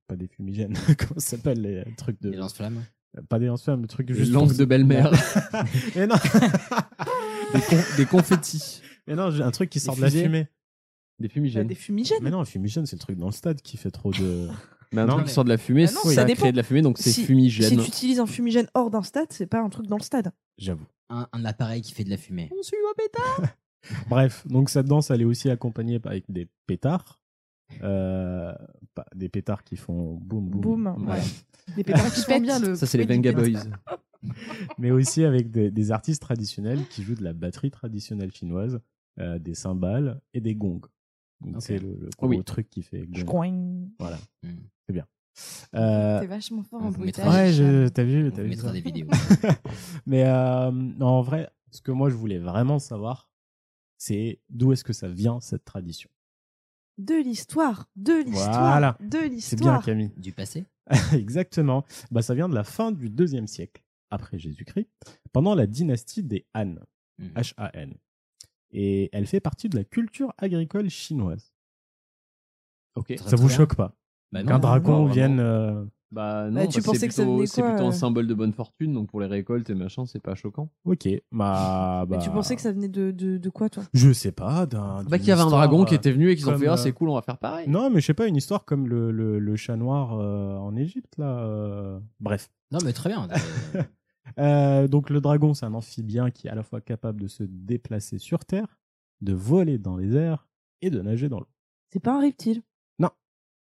pas 0.06 0.16
des 0.16 0.26
fumigènes, 0.28 0.74
comment 0.98 1.18
ça 1.20 1.36
s'appelle 1.36 1.62
les 1.62 1.84
trucs 1.96 2.20
de 2.20 2.30
Des 2.30 2.36
lance-flammes. 2.36 2.84
Euh, 3.16 3.22
pas 3.22 3.38
des 3.38 3.46
lance-flammes, 3.46 3.86
trucs 3.86 4.08
Des 4.08 4.14
juste 4.14 4.32
langues 4.32 4.48
pour- 4.50 4.58
de 4.58 4.64
belle-mère. 4.66 5.10
mais 5.96 6.06
non, 6.06 6.16
des, 7.54 7.60
con- 7.60 7.84
des 7.96 8.06
confettis. 8.06 8.82
mais 9.06 9.14
non, 9.14 9.30
j'ai 9.30 9.42
un 9.42 9.50
truc 9.50 9.70
qui 9.70 9.78
Des 9.78 9.84
sort 9.84 9.96
de 9.96 10.02
la 10.02 10.10
fumée. 10.10 10.48
Des 11.20 11.28
Bah, 11.28 11.32
fumigènes. 11.32 11.66
Des 11.68 11.74
fumigènes. 11.74 12.18
Mais 12.22 12.30
non, 12.30 12.40
un 12.40 12.44
fumigène, 12.44 12.86
c'est 12.86 12.96
le 12.96 13.00
truc 13.00 13.16
dans 13.16 13.26
le 13.26 13.32
stade 13.32 13.62
qui 13.62 13.76
fait 13.76 13.90
trop 13.90 14.10
de. 14.12 14.48
Mais 14.94 15.00
un 15.02 15.06
Non, 15.06 15.12
truc 15.14 15.24
mais- 15.24 15.28
qui 15.28 15.34
sort 15.34 15.44
de 15.44 15.48
la 15.50 15.58
fumée, 15.58 15.86
Bah 15.86 15.92
non, 15.92 16.10
ça, 16.10 16.26
ça 16.26 16.34
créé 16.34 16.52
de 16.52 16.56
la 16.56 16.62
fumée, 16.62 16.82
donc 16.82 16.98
c'est 16.98 17.10
Si- 17.10 17.24
fumigène. 17.24 17.68
Si 17.70 17.76
tu 17.76 17.88
utilises 17.88 18.20
un 18.20 18.26
fumigène 18.26 18.66
hors 18.74 18.90
d'un 18.90 19.02
stade, 19.02 19.26
c'est 19.30 19.46
pas 19.46 19.60
un 19.60 19.68
truc 19.68 19.86
dans 19.86 19.96
le 19.98 20.02
stade. 20.02 20.32
J'avoue. 20.58 20.86
Un, 21.10 21.26
un 21.32 21.44
appareil 21.44 21.82
qui 21.82 21.92
fait 21.92 22.04
de 22.04 22.10
la 22.10 22.16
fumée. 22.16 22.50
On 22.58 22.62
suit 22.62 22.76
un 22.90 22.94
pétard 22.96 23.54
Bref, 24.08 24.46
donc 24.46 24.70
cette 24.70 24.86
danse, 24.86 25.10
elle 25.10 25.20
est 25.20 25.26
aussi 25.26 25.50
accompagnée 25.50 26.00
avec 26.04 26.24
des 26.30 26.48
pétards. 26.66 27.20
Euh, 27.82 28.52
des 29.14 29.28
pétards 29.28 29.64
qui 29.64 29.76
font 29.76 30.14
boum 30.14 30.48
boum. 30.48 30.60
Boum. 30.60 30.94
Voilà. 30.98 31.20
ouais. 31.20 31.26
Des 31.76 31.82
pétards 31.84 32.12
qui 32.12 32.20
font 32.20 32.40
bien 32.40 32.58
le. 32.60 32.74
Ça, 32.76 32.86
c'est 32.86 32.98
les 32.98 33.06
Venga. 33.06 33.32
Boys. 33.32 33.60
mais 34.78 34.90
aussi 34.90 35.24
avec 35.24 35.50
des, 35.50 35.70
des 35.70 35.90
artistes 35.92 36.20
traditionnels 36.22 36.86
qui 36.88 37.02
jouent 37.02 37.14
de 37.14 37.24
la 37.24 37.32
batterie 37.32 37.70
traditionnelle 37.70 38.32
chinoise, 38.32 38.80
euh, 39.18 39.38
des 39.38 39.54
cymbales 39.54 40.20
et 40.34 40.40
des 40.40 40.54
gongs. 40.54 40.82
C'est 41.58 41.78
le, 41.78 41.88
le 42.00 42.08
gros 42.16 42.28
Oui. 42.28 42.42
truc 42.44 42.68
qui 42.70 42.82
fait. 42.82 43.06
Voilà, 43.98 44.18
Hmm. 44.42 44.48
c'est 44.86 44.92
bien. 44.92 45.06
Euh, 45.74 46.20
T'es 46.20 46.26
vachement 46.26 46.62
fort 46.62 46.82
en 46.84 46.90
bruitage. 46.90 47.26
ouais, 47.28 47.52
je- 47.52 47.88
t'as 47.88 48.04
vu, 48.04 48.30
t'as 48.32 48.42
vu 48.42 48.50
mettra 48.50 48.68
ça. 48.68 48.72
des 48.72 48.80
vidéos. 48.80 49.08
Mais 50.06 50.24
euh, 50.26 50.70
non, 50.70 51.06
en 51.06 51.22
vrai, 51.22 51.50
ce 51.72 51.80
que 51.82 51.90
moi 51.90 52.08
je 52.08 52.14
voulais 52.14 52.38
vraiment 52.38 52.78
savoir, 52.78 53.28
c'est 53.98 54.40
d'où 54.48 54.72
est-ce 54.72 54.84
que 54.84 54.92
ça 54.92 55.08
vient 55.08 55.40
cette 55.40 55.64
tradition? 55.64 56.08
De 56.98 57.14
l'histoire. 57.14 57.88
De 57.96 58.12
l'histoire. 58.24 58.60
Voilà. 58.70 58.96
De 59.00 59.18
C'est 59.40 59.56
bien 59.56 59.72
l'histoire. 59.72 59.84
Camille. 59.84 60.12
Du 60.16 60.30
passé? 60.32 60.64
Exactement. 61.12 61.84
Bah, 62.12 62.22
ça 62.22 62.34
vient 62.34 62.48
de 62.48 62.54
la 62.54 62.62
fin 62.64 62.92
du 62.92 63.10
deuxième 63.10 63.48
siècle 63.48 63.82
après 64.10 64.38
Jésus-Christ, 64.38 64.88
pendant 65.32 65.56
la 65.56 65.66
dynastie 65.66 66.22
des 66.22 66.46
Han. 66.54 66.76
H-A-N. 67.34 67.94
Et 68.76 69.08
elle 69.12 69.26
fait 69.26 69.40
partie 69.40 69.68
de 69.68 69.76
la 69.76 69.84
culture 69.84 70.34
agricole 70.36 70.90
chinoise. 70.90 71.52
Ok. 72.96 73.14
Ça 73.16 73.24
très 73.24 73.36
vous 73.36 73.48
bien. 73.48 73.56
choque 73.56 73.74
pas 73.76 73.94
Bah 74.32 74.42
Qu'un 74.44 74.58
dragon 74.58 75.06
non, 75.06 75.12
vienne. 75.12 75.38
euh, 75.40 75.84
Bah 76.10 76.48
non, 76.50 76.62
Bah, 76.62 76.66
tu 76.68 76.82
pensais 76.82 76.98
c'est 76.98 77.08
que 77.08 77.14
ça 77.14 77.22
plutôt, 77.22 77.36
venait 77.36 77.46
c'est 77.46 77.62
quoi, 77.62 77.70
plutôt 77.70 77.84
un 77.84 77.88
euh 77.88 77.92
symbole 77.92 78.26
de 78.26 78.34
bonne 78.34 78.52
fortune, 78.52 78.92
donc 78.94 79.08
pour 79.10 79.20
les 79.20 79.26
récoltes 79.26 79.68
et 79.70 79.74
machin, 79.74 80.06
c'est 80.06 80.20
pas 80.22 80.34
choquant. 80.34 80.70
Ok, 80.84 81.08
bah, 81.32 82.04
Mais 82.08 82.16
bah, 82.16 82.22
tu 82.22 82.30
pensais 82.30 82.54
que 82.56 82.62
ça 82.62 82.72
venait 82.72 82.88
de, 82.88 83.10
de, 83.12 83.38
de 83.38 83.50
quoi, 83.50 83.68
toi? 83.70 83.84
Je 83.94 84.12
sais 84.12 84.32
pas. 84.32 84.66
d'un- 84.66 85.02
Bah 85.04 85.10
d'une 85.10 85.18
qu'il 85.20 85.28
y 85.28 85.32
avait 85.32 85.42
un 85.42 85.50
dragon 85.50 85.84
qui 85.84 85.94
euh, 85.94 85.96
était 85.96 86.12
venu 86.12 86.30
et 86.30 86.36
qu'ils 86.36 86.48
ont 86.50 86.58
fait 86.58 86.66
ah 86.68 86.76
c'est 86.76 86.92
cool, 86.92 87.08
on 87.10 87.14
va 87.14 87.22
faire 87.22 87.38
pareil. 87.38 87.68
Non, 87.68 87.90
mais 87.90 88.00
je 88.00 88.06
sais 88.06 88.14
pas, 88.14 88.26
une 88.26 88.36
histoire 88.36 88.64
comme 88.64 88.88
le, 88.88 89.10
le, 89.12 89.38
le 89.38 89.56
chat 89.56 89.76
noir 89.76 90.14
euh, 90.18 90.56
en 90.56 90.74
Égypte, 90.76 91.14
là. 91.18 91.38
euh, 91.38 91.98
Bref. 92.20 92.50
Non, 92.72 92.78
mais 92.84 92.92
très 92.92 93.10
bien. 93.10 93.28
Euh, 94.38 94.88
donc 94.88 95.10
le 95.10 95.20
dragon, 95.20 95.54
c'est 95.54 95.66
un 95.66 95.74
amphibien 95.74 96.30
qui 96.30 96.46
est 96.46 96.50
à 96.50 96.54
la 96.54 96.62
fois 96.62 96.80
capable 96.80 97.20
de 97.20 97.26
se 97.28 97.42
déplacer 97.44 98.18
sur 98.18 98.44
Terre, 98.44 98.78
de 99.20 99.32
voler 99.32 99.78
dans 99.78 99.96
les 99.96 100.14
airs 100.16 100.46
et 100.82 100.90
de 100.90 101.00
nager 101.00 101.28
dans 101.28 101.40
l'eau. 101.40 101.48
C'est 101.92 102.00
pas 102.00 102.16
un 102.16 102.20
reptile. 102.20 102.62
Non. 102.98 103.10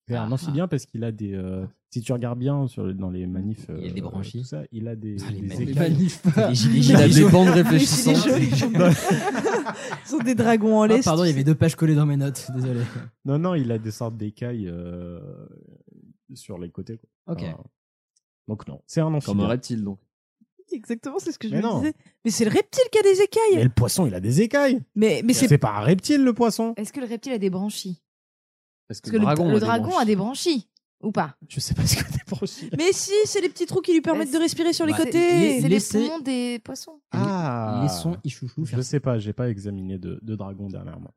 C'est 0.07 0.15
Ah. 0.15 0.23
un 0.23 0.31
amphibien 0.31 0.67
parce 0.67 0.85
qu'il 0.85 1.03
a 1.03 1.11
des. 1.11 1.33
euh, 1.33 1.65
si 1.93 2.01
tu 2.01 2.13
regardes 2.13 2.39
bien 2.39 2.67
sur, 2.67 2.93
dans 2.93 3.09
les 3.09 3.27
manifs, 3.27 3.67
Il 3.79 3.89
a 3.89 3.93
des 3.93 3.99
euh, 4.01 4.03
branchies. 4.03 4.39
tout 4.39 4.43
ça, 4.45 4.63
il 4.71 4.87
a 4.87 4.95
des, 4.95 5.17
Ah, 5.27 5.31
les 5.31 5.41
des 5.41 5.47
manifs. 5.47 5.69
écailles. 5.69 5.91
Manif. 5.93 6.21
Les 6.49 6.55
gilets 6.55 6.79
Il 6.79 6.95
a 6.95 7.07
jaunes. 7.09 7.25
des 7.25 7.31
bandes 7.31 7.47
réfléchissantes. 7.53 8.15
Ce 10.05 10.09
sont 10.11 10.17
des 10.19 10.35
dragons 10.35 10.77
en 10.79 10.83
Ah, 10.83 10.87
laisse. 10.87 11.05
pardon, 11.05 11.23
il 11.23 11.29
y 11.29 11.33
avait 11.33 11.43
deux 11.43 11.55
pages 11.55 11.75
collées 11.75 11.95
dans 11.95 12.05
mes 12.05 12.17
notes. 12.17 12.49
Désolé. 12.53 12.81
non, 13.25 13.39
non, 13.39 13.55
il 13.55 13.71
a 13.71 13.77
des 13.77 13.91
sortes 13.91 14.15
d'écailles 14.17 14.67
euh, 14.67 15.19
sur 16.33 16.57
les 16.57 16.69
côtés. 16.69 16.97
quoi. 16.97 17.09
Ok. 17.33 17.43
Enfin, 17.43 17.63
donc 18.47 18.67
non, 18.67 18.81
c'est 18.87 19.01
un 19.01 19.05
Comme 19.05 19.13
un 19.13 19.17
amphibien. 19.17 19.47
reptile, 19.47 19.83
donc. 19.83 19.99
Exactement, 20.73 21.17
c'est 21.19 21.31
ce 21.31 21.39
que 21.39 21.47
je 21.47 21.53
Mais 21.55 21.61
me 21.61 21.67
non. 21.67 21.79
disais. 21.79 21.93
Mais 22.25 22.31
c'est 22.31 22.45
le 22.45 22.51
reptile 22.51 22.83
qui 22.91 22.99
a 22.99 23.01
des 23.03 23.15
Mais 23.17 23.23
écailles. 23.23 23.63
le 23.63 23.69
poisson, 23.69 24.05
il 24.05 24.13
a 24.15 24.19
des 24.19 24.41
écailles. 24.41 24.81
Mais, 24.95 25.21
mais 25.23 25.33
c'est 25.33 25.57
pas 25.57 25.73
un 25.77 25.81
reptile, 25.81 26.23
le 26.23 26.33
poisson. 26.33 26.73
Est-ce 26.77 26.91
que 26.93 26.99
le 26.99 27.07
reptile 27.07 27.33
a 27.33 27.37
des 27.37 27.49
branchies 27.49 28.01
Parce 28.87 29.01
que, 29.01 29.09
Parce 29.09 29.11
que 29.11 29.17
le 29.17 29.23
dragon, 29.23 29.45
le 29.49 29.51
a 29.55 29.59
des 29.59 29.65
dragon 29.65 29.97
a 29.97 30.05
des 30.05 30.15
branchies. 30.15 30.67
Ou 31.03 31.11
pas 31.11 31.35
Je 31.49 31.59
sais 31.59 31.73
pas 31.73 31.83
ce 31.87 31.95
que 31.95 32.11
des 32.11 32.19
branchies. 32.27 32.69
Mais 32.77 32.91
si, 32.93 33.11
c'est 33.25 33.41
les 33.41 33.49
petits 33.49 33.65
trous 33.65 33.81
qui 33.81 33.91
lui 33.91 34.01
permettent 34.01 34.31
Bah, 34.31 34.37
de 34.37 34.43
respirer 34.43 34.71
sur 34.71 34.85
les. 34.85 34.93
C'est 34.93 35.05
côtés. 35.05 35.55
c'est 35.55 35.61
les 35.61 35.69
laissez- 35.69 35.97
poumons 35.99 36.19
des 36.19 36.59
poissons. 36.59 37.01
Ah. 37.11 37.79
Laissons 37.81 38.17
Ichouchou 38.23 38.65
Je 38.65 38.79
sais 38.81 38.99
pas, 38.99 39.17
j'ai 39.17 39.33
pas 39.33 39.49
examiné 39.49 39.97
de, 39.97 40.19
de 40.21 40.35
dragon 40.35 40.67
dernièrement. 40.67 41.09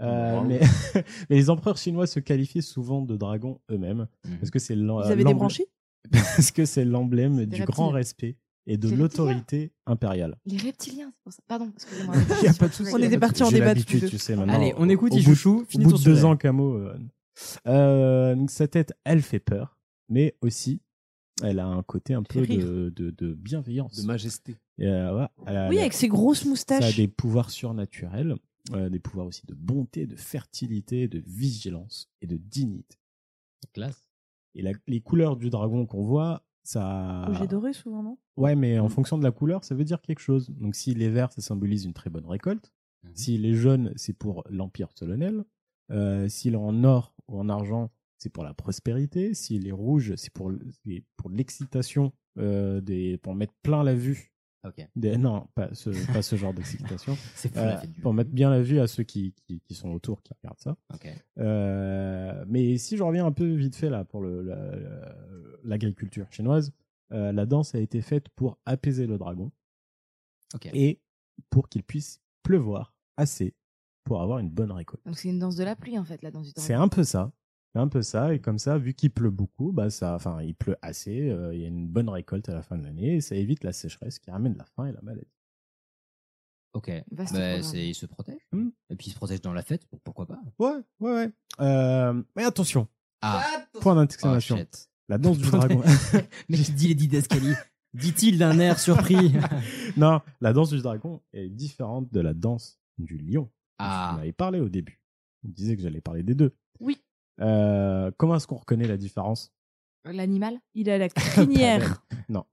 Euh, 0.00 0.40
mais, 0.44 0.58
mais 1.30 1.36
les 1.36 1.50
empereurs 1.50 1.76
chinois 1.76 2.08
se 2.08 2.18
qualifient 2.18 2.62
souvent 2.62 3.00
de 3.02 3.16
dragons 3.16 3.60
eux-mêmes 3.70 4.08
Mhm. 4.26 4.38
parce 4.38 4.50
que 4.50 4.58
c'est 4.58 4.74
Ils 4.74 4.90
avaient 4.90 5.14
des 5.14 5.22
l'emblème- 5.22 5.36
branchies 5.36 5.66
parce 6.10 6.50
que 6.50 6.64
c'est 6.64 6.84
l'emblème 6.84 7.36
du 7.46 7.60
reptiles. 7.60 7.64
grand 7.66 7.90
respect 7.90 8.36
et 8.68 8.76
de 8.76 8.88
l'autorité 8.90 9.72
impériale. 9.86 10.36
Les 10.46 10.58
reptiliens, 10.58 11.10
c'est 11.16 11.22
pour 11.24 11.32
ça. 11.32 11.42
Pardon, 11.48 11.72
excusez-moi. 11.74 12.14
Il 12.42 12.48
a 12.48 12.54
pas 12.54 12.68
de 12.68 12.72
souci. 12.74 12.90
On 12.94 12.98
était 12.98 13.18
partis 13.18 13.42
en 13.42 13.50
débat 13.50 13.74
deux. 13.74 13.82
tu 13.82 14.18
sais 14.18 14.36
maintenant. 14.36 14.54
Allez, 14.54 14.74
on 14.76 14.88
écoute 14.88 15.12
Ichouchou. 15.14 15.64
Au 15.74 15.78
bout 15.78 15.92
de 15.98 16.04
deux 16.04 16.24
ans, 16.24 16.36
Camo. 16.36 16.74
euh, 16.76 16.96
euh, 17.66 18.34
donc 18.34 18.50
sa 18.50 18.68
tête, 18.68 18.92
elle 19.04 19.22
fait 19.22 19.38
peur, 19.40 19.78
mais 20.08 20.36
aussi, 20.42 20.80
elle 21.42 21.58
a 21.60 21.66
un 21.66 21.82
côté 21.82 22.14
un 22.14 22.22
peu 22.22 22.46
de, 22.46 22.92
de, 22.94 23.10
de 23.10 23.34
bienveillance. 23.34 24.00
De 24.00 24.06
majesté. 24.06 24.56
Euh, 24.80 25.16
ouais, 25.18 25.26
elle 25.46 25.56
a- 25.56 25.68
Oui, 25.68 25.74
elle 25.74 25.78
a- 25.78 25.82
avec 25.82 25.92
ses 25.94 26.08
grosses 26.08 26.40
Ça 26.40 26.46
a 26.46 26.48
moustaches. 26.50 26.96
des 26.96 27.08
pouvoirs 27.08 27.50
surnaturels, 27.50 28.36
euh, 28.74 28.88
des 28.90 28.98
pouvoirs 28.98 29.26
aussi 29.26 29.46
de 29.46 29.54
bonté, 29.54 30.06
de 30.06 30.16
fertilité, 30.16 31.08
de 31.08 31.22
vigilance 31.26 32.08
et 32.22 32.26
de 32.26 32.36
dignité. 32.36 32.98
Classe. 33.72 34.08
Et 34.54 34.62
la- 34.62 34.72
les 34.86 35.00
couleurs 35.00 35.36
du 35.36 35.50
dragon 35.50 35.86
qu'on 35.86 36.04
voit, 36.04 36.42
ça. 36.68 37.24
Rouge 37.26 37.42
et 37.42 37.46
doré, 37.46 37.72
souvent, 37.72 38.02
non? 38.02 38.18
Ouais, 38.36 38.54
mais 38.54 38.78
en 38.78 38.88
fonction 38.88 39.18
de 39.18 39.24
la 39.24 39.30
couleur, 39.30 39.64
ça 39.64 39.74
veut 39.74 39.84
dire 39.84 40.00
quelque 40.00 40.20
chose. 40.20 40.50
Donc, 40.50 40.74
s'il 40.74 41.02
est 41.02 41.08
vert, 41.08 41.32
ça 41.32 41.40
symbolise 41.40 41.84
une 41.84 41.94
très 41.94 42.10
bonne 42.10 42.26
récolte. 42.26 42.72
Mhm. 43.04 43.10
S'il 43.14 43.46
est 43.46 43.54
jaune, 43.54 43.92
c'est 43.96 44.12
pour 44.12 44.44
l'empire 44.50 44.88
solennel. 44.94 45.44
Euh, 45.90 46.28
s'il 46.28 46.54
est 46.54 46.58
en 46.58 46.84
or 46.84 47.14
ou 47.28 47.40
en 47.40 47.48
argent, 47.48 47.90
c'est 48.18 48.30
pour 48.30 48.44
la 48.44 48.54
prospérité. 48.54 49.34
S'il 49.34 49.66
est 49.66 49.72
rouge, 49.72 50.14
c'est 50.16 50.32
pour, 50.32 50.52
pour 51.16 51.30
l'excitation, 51.30 52.12
euh, 52.38 52.80
des, 52.80 53.16
pour 53.18 53.34
mettre 53.34 53.54
plein 53.62 53.82
la 53.82 53.94
vue. 53.94 54.32
Des, 54.96 55.16
non, 55.16 55.46
pas 55.54 55.72
ce, 55.74 55.90
pas 56.12 56.22
ce 56.22 56.36
genre 56.36 56.52
d'excitation. 56.52 57.16
Euh, 57.56 57.76
pour 58.02 58.12
mettre 58.14 58.30
bien 58.30 58.50
la 58.50 58.60
vue 58.60 58.80
à 58.80 58.86
ceux 58.86 59.04
qui, 59.04 59.32
qui, 59.46 59.60
qui 59.60 59.74
sont 59.74 59.90
autour, 59.90 60.22
qui 60.22 60.32
regardent 60.42 60.58
ça. 60.60 60.76
Euh, 61.38 62.44
mais 62.48 62.76
si 62.78 62.96
je 62.96 63.02
reviens 63.02 63.24
un 63.26 63.32
peu 63.32 63.46
vite 63.54 63.76
fait 63.76 63.90
là 63.90 64.04
pour 64.04 64.22
la- 64.22 65.14
l'agriculture 65.64 66.26
chinoise, 66.30 66.72
euh, 67.12 67.32
la 67.32 67.46
danse 67.46 67.74
a 67.74 67.78
été 67.78 68.00
faite 68.02 68.28
pour 68.30 68.58
apaiser 68.66 69.06
le 69.06 69.16
dragon 69.18 69.50
et 70.74 71.00
pour 71.50 71.68
qu'il 71.68 71.82
puisse 71.84 72.20
pleuvoir 72.42 72.94
assez 73.16 73.54
pour 74.04 74.22
avoir 74.22 74.38
une 74.38 74.50
bonne 74.50 74.72
récolte. 74.72 75.04
Donc 75.06 75.18
c'est 75.18 75.28
une 75.28 75.38
danse 75.38 75.56
de 75.56 75.64
la 75.64 75.76
pluie 75.76 75.98
en 75.98 76.04
fait, 76.04 76.22
la 76.22 76.30
danse 76.30 76.46
du 76.48 76.52
dragon. 76.52 76.66
C'est 76.66 76.74
un 76.74 76.88
peu 76.88 77.04
ça. 77.04 77.30
Un 77.74 77.88
peu 77.88 78.02
ça. 78.02 78.34
Et 78.34 78.40
comme 78.40 78.58
ça, 78.58 78.78
vu 78.78 78.94
qu'il 78.94 79.10
pleut 79.10 79.30
beaucoup, 79.30 79.72
bah 79.72 79.90
ça, 79.90 80.14
enfin, 80.14 80.42
il 80.42 80.54
pleut 80.54 80.76
assez, 80.82 81.30
euh, 81.30 81.54
il 81.54 81.60
y 81.60 81.64
a 81.64 81.68
une 81.68 81.86
bonne 81.86 82.08
récolte 82.08 82.48
à 82.48 82.54
la 82.54 82.62
fin 82.62 82.76
de 82.76 82.82
l'année 82.82 83.16
et 83.16 83.20
ça 83.20 83.36
évite 83.36 83.62
la 83.64 83.72
sécheresse 83.72 84.18
qui 84.18 84.30
ramène 84.30 84.56
la 84.56 84.64
faim 84.64 84.86
et 84.86 84.92
la 84.92 85.00
maladie. 85.02 85.28
Ok. 86.74 86.90
Bah, 87.10 87.24
il 87.58 87.94
se 87.94 88.06
protège. 88.06 88.40
Hmm. 88.52 88.68
Et 88.90 88.96
puis 88.96 89.08
il 89.08 89.10
se 89.12 89.16
protège 89.16 89.40
dans 89.40 89.52
la 89.52 89.62
fête, 89.62 89.86
pour- 89.86 90.00
pourquoi 90.00 90.26
pas. 90.26 90.40
Ouais, 90.58 90.76
ouais, 91.00 91.12
ouais. 91.12 91.30
Euh, 91.60 92.22
mais 92.36 92.44
attention, 92.44 92.88
Ah, 93.22 93.44
point 93.80 93.96
oh, 93.96 94.00
d'exclamation. 94.00 94.56
shit. 94.56 94.90
la 95.08 95.18
danse 95.18 95.38
du 95.38 95.50
dragon. 95.50 95.82
Mais 96.48 96.58
qui 96.58 96.72
dit 96.72 96.88
les 96.88 96.94
didascalies 96.94 97.54
Dit-il 97.94 98.38
d'un 98.38 98.58
air 98.58 98.78
surpris? 98.78 99.32
non, 99.96 100.20
la 100.42 100.52
danse 100.52 100.70
du 100.70 100.80
dragon 100.82 101.22
est 101.32 101.48
différente 101.48 102.12
de 102.12 102.20
la 102.20 102.34
danse 102.34 102.78
du 102.98 103.16
lion. 103.16 103.50
Ah. 103.78 104.14
On 104.16 104.20
avait 104.20 104.32
parlé 104.32 104.60
au 104.60 104.68
début. 104.68 105.00
On 105.44 105.48
disait 105.48 105.74
que 105.74 105.82
j'allais 105.82 106.02
parler 106.02 106.22
des 106.22 106.34
deux. 106.34 106.54
Oui. 106.80 107.00
Euh, 107.40 108.10
comment 108.16 108.36
est-ce 108.36 108.46
qu'on 108.46 108.56
reconnaît 108.56 108.86
la 108.88 108.96
différence? 108.96 109.52
L'animal? 110.04 110.58
Il 110.74 110.88
a 110.90 110.98
la 110.98 111.08
crinière. 111.08 112.02
Non. 112.28 112.44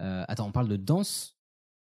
Euh, 0.00 0.24
attends, 0.28 0.48
on 0.48 0.52
parle 0.52 0.68
de 0.68 0.76
danse? 0.76 1.36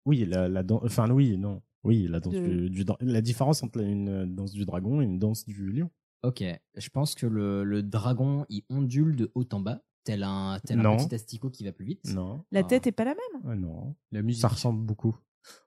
Oui, 0.04 0.24
la, 0.24 0.48
la 0.48 0.62
dan- 0.62 0.80
Enfin, 0.82 1.10
oui, 1.10 1.36
non. 1.38 1.62
Oui, 1.84 2.06
la 2.08 2.20
danse 2.20 2.34
De- 2.34 2.40
du, 2.40 2.70
du 2.70 2.84
dra- 2.84 2.96
La 3.00 3.20
différence 3.20 3.62
entre 3.62 3.80
une 3.80 4.34
danse 4.34 4.52
du 4.52 4.64
dragon 4.64 5.00
et 5.00 5.04
une 5.04 5.18
danse 5.18 5.44
du 5.46 5.70
lion. 5.72 5.90
Ok. 6.22 6.42
Je 6.76 6.88
pense 6.90 7.14
que 7.14 7.26
le, 7.26 7.62
le 7.64 7.82
dragon, 7.82 8.44
il 8.48 8.64
ondule 8.70 9.14
de 9.16 9.30
haut 9.34 9.44
en 9.52 9.60
bas, 9.60 9.82
tel 10.04 10.22
un, 10.24 10.58
tel 10.64 10.80
un 10.80 10.82
Non. 10.82 10.96
petit 10.96 11.14
asticot 11.14 11.50
qui 11.50 11.64
va 11.64 11.72
plus 11.72 11.84
vite. 11.84 12.04
Non. 12.12 12.44
La 12.50 12.60
Ah. 12.60 12.64
tête 12.64 12.86
est 12.86 12.92
pas 12.92 13.04
la 13.04 13.14
même? 13.14 13.42
Ah, 13.46 13.54
non. 13.54 13.94
La 14.12 14.22
musique. 14.22 14.42
Ça 14.42 14.48
ressemble 14.48 14.84
beaucoup. 14.84 15.16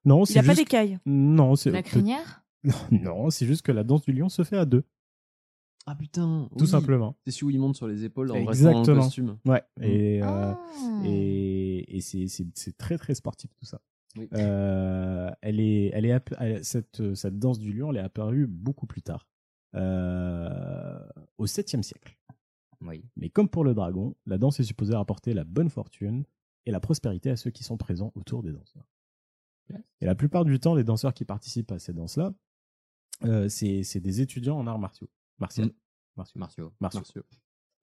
Non, 0.04 0.24
Il 0.24 0.28
c'est 0.28 0.40
a 0.40 0.42
pas 0.42 0.48
juste. 0.50 0.60
d'écailles. 0.60 1.00
Non, 1.06 1.56
c'est. 1.56 1.72
La 1.72 1.84
crinière? 1.84 2.44
Non, 2.92 3.30
c'est 3.30 3.46
juste 3.46 3.62
que 3.62 3.72
la 3.72 3.86
danse 3.86 4.02
du 4.02 4.12
lion 4.12 4.28
se 4.28 4.44
fait 4.44 4.58
à 4.58 4.66
deux, 4.66 4.84
Ah 5.92 5.96
putain. 5.96 6.48
tout 6.58 6.66
oui. 6.66 6.68
simplement. 6.68 7.16
C'est 7.26 7.32
celui 7.32 7.46
où 7.46 7.50
il 7.50 7.60
monte 7.60 7.76
sur 7.76 7.88
les 7.88 8.04
épaules 8.04 8.32
en 8.32 8.46
restant 8.46 8.64
dans 8.66 8.72
le 8.72 8.78
Exactement. 8.80 9.02
costume. 9.04 9.38
Ouais. 9.46 9.64
Mm. 9.78 9.84
Et, 9.84 10.22
euh, 10.22 10.26
Ah. 10.28 10.60
et, 11.06 11.98
et 11.98 12.02
c'est, 12.02 12.28
c'est, 12.28 12.46
c'est 12.54 12.78
très 12.78 12.98
très 13.00 13.16
sportif 13.16 13.50
tout 13.56 13.66
ça. 13.66 13.82
Oui. 14.18 14.28
Euh, 14.34 15.32
elle 15.42 15.60
est, 15.60 15.88
elle 15.94 16.06
est 16.06 16.12
app- 16.12 16.34
elle- 16.40 16.64
cette, 16.64 17.16
cette 17.16 17.40
danse 17.40 17.58
du 17.60 17.74
lion, 17.74 17.90
elle 17.92 17.98
est 17.98 18.02
apparue 18.02 18.46
beaucoup 18.48 18.86
plus 18.88 19.02
tard, 19.02 19.28
euh, 19.76 21.00
au 21.38 21.46
7e 21.46 21.84
siècle. 21.84 22.18
Oui. 22.82 23.04
Mais 23.18 23.30
comme 23.30 23.50
pour 23.50 23.64
le 23.64 23.74
dragon, 23.74 24.16
la 24.26 24.38
danse 24.38 24.60
est 24.60 24.64
supposée 24.64 24.96
rapporter 24.96 25.34
la 25.34 25.44
bonne 25.44 25.70
fortune 25.70 26.24
et 26.66 26.72
la 26.72 26.80
prospérité 26.80 27.30
à 27.30 27.36
ceux 27.36 27.52
qui 27.52 27.64
sont 27.64 27.78
présents 27.78 28.12
autour 28.16 28.42
des 28.44 28.52
danseurs. 28.52 28.88
Et 30.02 30.06
la 30.06 30.16
plupart 30.16 30.46
du 30.46 30.60
temps, 30.60 30.74
les 30.74 30.84
danseurs 30.84 31.14
qui 31.14 31.26
participent 31.26 31.72
à 31.72 31.78
ces 31.80 31.94
danses-là, 31.94 32.34
euh, 33.26 33.48
c'est, 33.50 33.84
c'est 33.84 34.00
des 34.00 34.22
étudiants 34.22 34.58
en 34.58 34.66
arts 34.66 34.80
martiaux. 34.80 35.10
Martial. 35.40 35.68
Mm. 35.68 35.72
Martiaux. 36.18 36.40
Martiaux. 36.40 36.72
Martiaux. 36.80 37.00
Martiaux. 37.00 37.24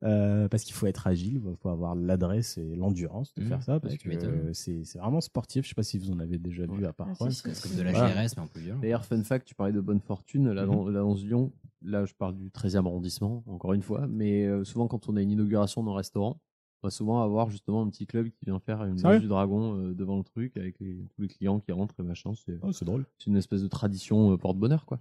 Euh, 0.05 0.47
parce 0.49 0.63
qu'il 0.65 0.75
faut 0.75 0.87
être 0.87 1.07
agile, 1.07 1.41
il 1.47 1.57
faut 1.57 1.71
avoir 1.71 1.95
l'adresse 1.95 2.59
et 2.59 2.77
l'endurance 2.77 3.33
de 3.35 3.43
Mmh, 3.43 3.47
faire 3.49 3.63
ça, 3.63 3.81
parce 3.81 3.95
ouais, 3.95 3.99
que 3.99 4.11
euh, 4.11 4.53
c'est 4.53 4.83
vraiment 4.99 5.23
sportif. 5.23 5.65
Je 5.65 5.71
sais 5.71 5.75
pas 5.75 5.83
si 5.83 5.97
vous 5.97 6.11
en 6.11 6.19
avez 6.21 6.37
déjà 6.37 6.67
vu 6.67 6.85
à 6.85 6.93
part. 6.93 7.09
Ah. 7.19 7.31
C'est 7.31 7.43
comme 7.63 7.77
de 7.77 7.83
la 7.83 7.93
Voilà. 7.93 8.27
GRS, 8.27 8.35
mais 8.37 8.43
en 8.43 8.47
plus 8.47 8.61
violent. 8.61 8.81
D'ailleurs, 8.81 9.07
fun 9.07 9.23
fact, 9.25 9.47
tu 9.49 9.55
parlais 9.55 9.73
de 9.73 9.81
bonne 9.81 10.01
fortune. 10.01 10.53
La, 10.53 10.67
dan- 10.67 10.87
la 10.91 11.01
danse 11.01 11.21
du 11.21 11.31
lion, 11.31 11.51
là, 11.81 12.05
je 12.05 12.13
parle 12.13 12.37
du 12.37 12.51
13e 12.51 12.85
arrondissement, 12.87 13.43
encore 13.47 13.73
une 13.73 13.81
fois. 13.83 14.07
Mais 14.07 14.45
euh, 14.45 14.65
souvent, 14.65 14.87
quand 14.87 15.09
on 15.09 15.17
a 15.17 15.23
une 15.23 15.31
inauguration 15.31 15.83
dans 15.83 15.93
un 15.93 15.97
restaurant, 15.97 16.43
on 16.83 16.89
va 16.89 16.91
souvent 16.91 17.23
avoir 17.23 17.49
justement 17.49 17.81
un 17.81 17.89
petit 17.89 18.07
club 18.07 18.29
qui 18.29 18.45
vient 18.45 18.61
faire 18.61 18.85
une 18.85 18.97
danse 18.97 19.23
du 19.23 19.29
dragon 19.29 19.79
euh, 19.79 19.95
devant 19.95 20.19
le 20.19 20.25
truc 20.25 20.59
avec 20.59 20.79
les- 20.79 21.07
tous 21.17 21.23
les 21.23 21.29
clients 21.29 21.59
qui 21.59 21.73
rentrent 21.73 21.99
et 22.01 22.03
machin. 22.03 22.35
C'est 22.35 22.59
Oh, 22.61 22.71
drôle. 22.83 23.07
c'est 23.17 23.29
une 23.31 23.37
espèce 23.39 23.63
de 23.63 23.69
tradition 23.69 24.31
euh, 24.33 24.37
porte-bonheur, 24.37 24.85
quoi. 24.85 25.01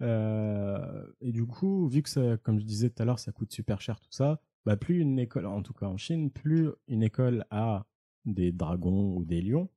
Euh, 0.00 1.06
et 1.20 1.32
du 1.32 1.44
coup, 1.46 1.88
vu 1.88 2.02
que 2.02 2.08
ça, 2.08 2.36
comme 2.38 2.58
je 2.60 2.64
disais 2.64 2.90
tout 2.90 3.02
à 3.02 3.04
l'heure, 3.04 3.18
ça 3.18 3.32
coûte 3.32 3.52
super 3.52 3.80
cher 3.80 3.98
tout 4.00 4.10
ça, 4.12 4.40
bah 4.64 4.76
plus 4.76 5.00
une 5.00 5.18
école, 5.18 5.46
en 5.46 5.62
tout 5.62 5.72
cas 5.74 5.86
en 5.86 5.96
Chine, 5.96 6.30
plus 6.30 6.68
une 6.86 7.02
école 7.02 7.44
a 7.50 7.86
des 8.24 8.52
dragons 8.52 9.16
ou 9.16 9.24
des 9.24 9.40
lions, 9.42 9.68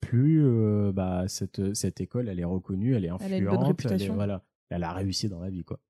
plus 0.00 0.44
euh, 0.44 0.92
bah, 0.92 1.28
cette, 1.28 1.74
cette 1.74 2.00
école 2.00 2.28
elle 2.28 2.40
est 2.40 2.44
reconnue, 2.44 2.94
elle 2.94 3.04
est 3.04 3.08
influente, 3.08 3.30
Elle 3.30 3.34
a 3.34 3.38
une 3.38 3.44
bonne 3.44 3.76
elle 3.90 4.02
est- 4.02 4.08
voilà, 4.08 4.44
elle 4.68 4.84
a 4.84 4.92
réussi 4.92 5.28
dans 5.28 5.40
la 5.40 5.50
vie 5.50 5.64
quoi. 5.64 5.80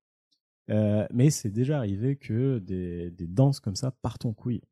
Euh, 0.71 1.07
mais 1.13 1.31
c'est 1.31 1.51
déjà 1.51 1.79
arrivé 1.79 2.17
que 2.17 2.59
des, 2.59 3.11
des 3.11 3.27
danses 3.27 3.59
comme 3.59 3.75
ça 3.77 3.91
partent 4.03 4.27
en 4.27 4.33
couille. 4.33 4.63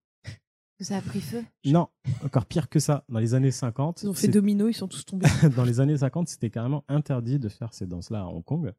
Ça 0.79 0.97
a 0.97 1.03
pris 1.03 1.21
feu? 1.21 1.43
Non, 1.67 1.89
encore 2.25 2.47
pire 2.47 2.71
que 2.71 2.79
ça. 2.79 3.05
Dans 3.11 3.19
les 3.19 3.35
années 3.35 3.51
50, 3.51 4.03
Ils 4.03 4.09
ont 4.09 4.15
fait 4.15 4.29
domino, 4.29 4.67
ils 4.69 4.73
sont 4.73 4.89
tous 4.89 5.05
tombés. 5.05 5.27
dans 5.57 5.65
les 5.65 5.79
années 5.81 5.99
50, 5.99 6.29
c'était 6.29 6.49
carrément 6.49 6.85
interdit 6.89 7.39
de 7.39 7.51
faire 7.51 7.75
ces 7.75 7.87
danses-là 7.87 8.21
à 8.23 8.25
Hong 8.27 8.43
Kong. 8.43 8.73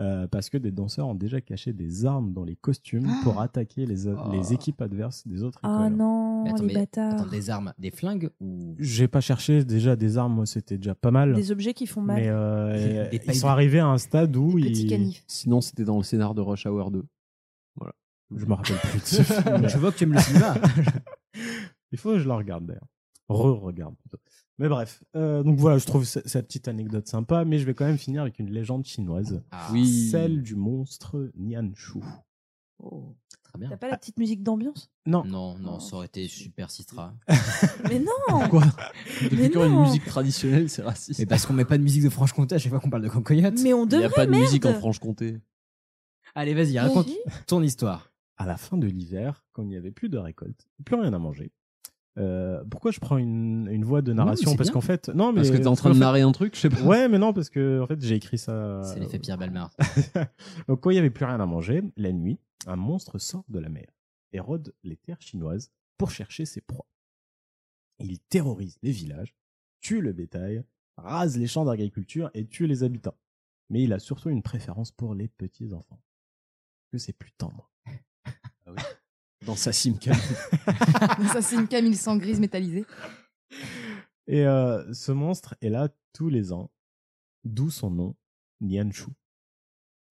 Euh, 0.00 0.26
parce 0.26 0.50
que 0.50 0.58
des 0.58 0.72
danseurs 0.72 1.06
ont 1.06 1.14
déjà 1.14 1.40
caché 1.40 1.72
des 1.72 2.04
armes 2.04 2.32
dans 2.32 2.42
les 2.44 2.56
costumes 2.56 3.06
pour 3.22 3.40
attaquer 3.40 3.86
les, 3.86 4.08
Oh. 4.08 4.16
les 4.32 4.52
équipes 4.52 4.82
adverses 4.82 5.26
des 5.26 5.42
autres 5.44 5.60
Ah 5.62 5.84
écoles. 5.86 5.96
non, 5.98 6.42
Mais 6.44 6.50
attends, 6.50 6.60
les 6.62 6.66
mais- 6.66 6.74
bâtards. 6.74 7.12
attends, 7.20 7.30
des 7.30 7.50
armes, 7.50 7.72
des 7.78 7.90
flingues 7.92 8.30
ou 8.40 8.74
J'ai 8.78 9.06
pas 9.08 9.20
cherché 9.20 9.64
déjà 9.64 9.94
des 9.94 10.18
armes, 10.18 10.34
moi 10.34 10.46
c'était 10.46 10.78
déjà 10.78 10.94
pas 10.96 11.10
mal. 11.12 11.34
Des 11.34 11.52
objets 11.52 11.74
qui 11.74 11.86
font 11.86 12.00
mal. 12.00 12.16
mais 12.20 12.28
euh, 12.28 13.08
Des 13.10 13.20
ils 13.24 13.34
sont 13.34 13.46
arrivés 13.48 13.78
à 13.78 13.86
un 13.86 13.98
stade 13.98 14.36
où 14.36 14.58
ils... 14.58 15.14
Sinon, 15.28 15.60
c'était 15.60 15.84
dans 15.84 15.96
le 15.98 16.02
scénar 16.02 16.34
de 16.34 16.40
Rush 16.40 16.66
Hour 16.66 16.90
2. 16.90 17.04
Voilà. 17.76 17.92
Je 18.34 18.46
me 18.46 18.54
rappelle 18.54 18.76
plus 18.78 19.00
de 19.00 19.04
ce 19.04 19.22
film. 19.22 19.68
Je 19.68 19.78
vois 19.78 19.92
que 19.92 19.98
tu 19.98 20.04
aimes 20.04 20.14
le 20.14 20.18
cinéma. 20.20 20.54
Il 21.92 21.98
faut 21.98 22.10
que 22.12 22.18
je 22.18 22.24
le 22.26 22.34
regarde 22.34 22.66
d'ailleurs. 22.66 22.88
Re-regarde 23.28 23.94
plutôt. 23.96 24.18
Mais 24.58 24.68
bref, 24.68 25.02
euh, 25.16 25.42
donc 25.42 25.58
voilà, 25.58 25.78
je 25.78 25.86
trouve 25.86 26.04
ce- 26.04 26.20
cette 26.26 26.46
petite 26.46 26.68
anecdote 26.68 27.08
sympa, 27.08 27.44
mais 27.44 27.58
je 27.58 27.64
vais 27.66 27.74
quand 27.74 27.86
même 27.86 27.98
finir 27.98 28.22
avec 28.22 28.38
une 28.38 28.50
légende 28.50 28.84
chinoise. 28.84 29.42
Ah. 29.50 29.68
Oui. 29.72 30.08
Celle 30.10 30.42
du 30.42 30.54
monstre 30.54 31.30
Nianshu. 31.36 31.98
Très 33.42 33.58
bien. 33.58 33.68
T'as 33.68 33.76
pas 33.76 33.88
la 33.88 33.96
petite 33.96 34.18
musique 34.18 34.42
d'ambiance? 34.42 34.90
Non. 35.06 35.24
Non, 35.24 35.56
non, 35.58 35.80
ça 35.80 35.96
aurait 35.96 36.06
été 36.06 36.26
super 36.28 36.70
Sistra. 36.70 37.14
Mais 37.88 37.98
non 38.00 38.48
Quoi 38.48 38.62
Mais 39.22 39.28
Depuis 39.28 39.50
quand 39.50 39.64
une 39.64 39.72
non. 39.72 39.82
musique 39.82 40.04
traditionnelle, 40.04 40.68
c'est 40.68 40.82
raciste? 40.82 41.18
Mais 41.20 41.26
parce 41.26 41.46
qu'on 41.46 41.52
met 41.52 41.64
pas 41.64 41.78
de 41.78 41.82
musique 41.82 42.02
de 42.04 42.08
Franche-Comté 42.10 42.54
à 42.56 42.58
chaque 42.58 42.70
fois 42.70 42.80
qu'on 42.80 42.90
parle 42.90 43.02
de 43.04 43.08
Cocoyote. 43.08 43.54
Mais 43.62 43.72
on 43.72 43.80
Il 43.86 43.96
n'y 43.96 44.02
devrait, 44.02 44.06
a 44.06 44.10
pas 44.10 44.26
de 44.26 44.30
musique 44.32 44.66
en. 44.66 44.74
Franche-Comté. 44.74 45.38
Allez, 46.34 46.54
vas-y, 46.54 46.78
raconte 46.78 47.08
ton 47.46 47.62
histoire. 47.62 48.12
À 48.36 48.46
la 48.46 48.56
fin 48.56 48.76
de 48.76 48.86
l'hiver, 48.88 49.44
quand 49.52 49.62
il 49.62 49.68
n'y 49.68 49.76
avait 49.76 49.92
plus 49.92 50.08
de 50.08 50.18
récolte, 50.18 50.66
plus 50.84 50.96
rien 50.96 51.12
à 51.12 51.18
manger. 51.18 51.52
Euh, 52.16 52.62
pourquoi 52.70 52.92
je 52.92 53.00
prends 53.00 53.18
une, 53.18 53.66
une 53.68 53.84
voix 53.84 54.00
de 54.00 54.12
narration 54.12 54.54
Parce 54.56 54.70
qu'en 54.70 54.80
fait, 54.80 55.08
non, 55.08 55.32
mais 55.32 55.40
Parce 55.40 55.50
que 55.50 55.56
t'es 55.56 55.66
en 55.66 55.74
train 55.74 55.92
de 55.92 55.98
narrer 55.98 56.20
un 56.20 56.32
truc, 56.32 56.54
je 56.54 56.60
sais 56.60 56.68
pas. 56.68 56.80
Ouais, 56.82 57.08
mais 57.08 57.18
non, 57.18 57.32
parce 57.32 57.50
que 57.50 57.80
en 57.80 57.86
fait, 57.86 58.00
j'ai 58.00 58.14
écrit 58.14 58.38
ça. 58.38 58.82
C'est 58.84 59.00
l'effet 59.00 59.18
Pierre 59.18 59.38
Belmar. 59.38 59.70
Donc, 60.68 60.80
quand 60.80 60.90
il 60.90 60.94
n'y 60.94 61.00
avait 61.00 61.10
plus 61.10 61.24
rien 61.24 61.40
à 61.40 61.46
manger, 61.46 61.82
la 61.96 62.12
nuit, 62.12 62.38
un 62.66 62.76
monstre 62.76 63.18
sort 63.18 63.44
de 63.48 63.58
la 63.58 63.68
mer 63.68 63.86
et 64.32 64.40
rôde 64.40 64.74
les 64.84 64.96
terres 64.96 65.20
chinoises 65.20 65.72
pour 65.98 66.10
chercher 66.10 66.44
ses 66.44 66.60
proies. 66.60 66.86
Il 67.98 68.18
terrorise 68.20 68.78
les 68.82 68.90
villages, 68.90 69.34
tue 69.80 70.00
le 70.00 70.12
bétail, 70.12 70.64
rase 70.96 71.36
les 71.36 71.46
champs 71.46 71.64
d'agriculture 71.64 72.30
et 72.34 72.46
tue 72.46 72.66
les 72.66 72.82
habitants. 72.82 73.16
Mais 73.70 73.82
il 73.82 73.92
a 73.92 73.98
surtout 73.98 74.30
une 74.30 74.42
préférence 74.42 74.90
pour 74.92 75.14
les 75.14 75.28
petits 75.28 75.72
enfants. 75.72 76.00
Que 76.90 76.98
c'est 76.98 77.12
plus 77.12 77.32
tendre. 77.32 77.70
Dans 79.46 79.56
sa 79.56 79.72
simcam. 79.72 80.14
Ça, 81.32 81.42
c'est 81.42 81.56
une 81.56 81.68
Camille 81.68 81.96
sans 81.96 82.16
grise 82.16 82.40
métallisée. 82.40 82.84
Et 84.26 84.46
euh, 84.46 84.92
ce 84.92 85.12
monstre 85.12 85.54
est 85.60 85.68
là 85.68 85.88
tous 86.12 86.28
les 86.28 86.52
ans, 86.52 86.70
d'où 87.44 87.70
son 87.70 87.90
nom, 87.90 88.16
Nianshu. 88.60 89.10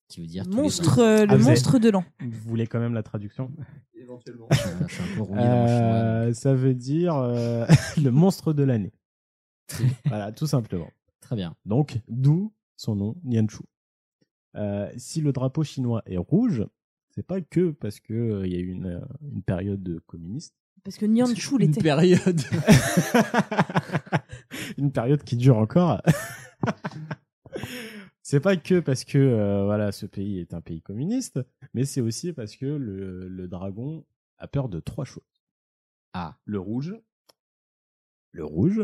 Qui 0.08 0.22
veut 0.22 0.28
dire 0.28 0.44
tous 0.46 0.52
les 0.52 0.62
Monstre, 0.62 1.00
euh, 1.00 1.26
le 1.26 1.32
Ah, 1.34 1.38
monstre 1.38 1.80
de 1.80 1.90
l'an. 1.90 2.06
Vous 2.20 2.50
voulez 2.50 2.68
quand 2.68 2.80
même 2.80 2.94
la 2.94 3.02
traduction? 3.04 3.52
Éventuellement. 3.96 4.48
Dans 4.50 4.88
chinois. 4.88 5.28
Euh, 5.38 6.34
Ça 6.34 6.54
veut 6.54 6.76
dire 6.76 7.16
euh, 7.16 7.66
le 8.04 8.12
monstre 8.12 8.54
de 8.54 8.64
l'année. 8.64 8.94
voilà, 10.06 10.32
tout 10.32 10.46
simplement. 10.48 10.92
Très 11.22 11.36
bien. 11.36 11.56
Donc, 11.66 12.00
d'où 12.08 12.54
son 12.76 12.96
nom, 12.96 13.16
Nianshu. 13.24 13.64
Euh, 14.56 14.92
si 14.98 15.22
le 15.22 15.32
drapeau 15.32 15.64
chinois 15.64 16.04
est 16.06 16.18
rouge, 16.18 16.68
c'est 17.16 17.26
pas 17.26 17.42
que 17.42 17.72
parce 17.72 18.00
que 18.00 18.14
euh, 18.14 18.48
il 18.48 18.54
y 18.54 18.56
a 18.56 18.60
eu 18.60 18.68
une, 18.70 18.86
euh, 18.88 19.00
une 19.22 19.44
période 19.44 20.00
communiste. 20.08 20.56
Parce 20.84 20.98
que 20.98 21.06
Nianshu 21.06 21.54
Une 21.56 21.60
l'était. 21.60 21.82
période. 21.82 22.42
une 24.78 24.92
période 24.92 25.24
qui 25.24 25.38
dure 25.38 25.58
encore. 25.58 26.02
c'est 28.22 28.40
pas 28.42 28.58
que 28.58 28.80
parce 28.80 29.04
que 29.06 29.18
euh, 29.18 29.64
voilà, 29.66 29.92
ce 29.92 30.06
pays 30.06 30.40
est 30.40 30.54
un 30.54 30.62
pays 30.62 30.82
communiste, 30.82 31.40
mais 31.74 31.86
c'est 31.86 32.02
aussi 32.02 32.34
parce 32.34 32.56
que 32.58 32.66
le, 32.66 33.28
le 33.30 33.48
dragon 33.48 34.06
a 34.40 34.48
peur 34.48 34.68
de 34.70 34.80
trois 34.82 35.06
choses. 35.06 35.24
Ah, 36.14 36.38
Le 36.46 36.60
rouge, 36.60 36.94
le 38.32 38.44
rouge, 38.46 38.82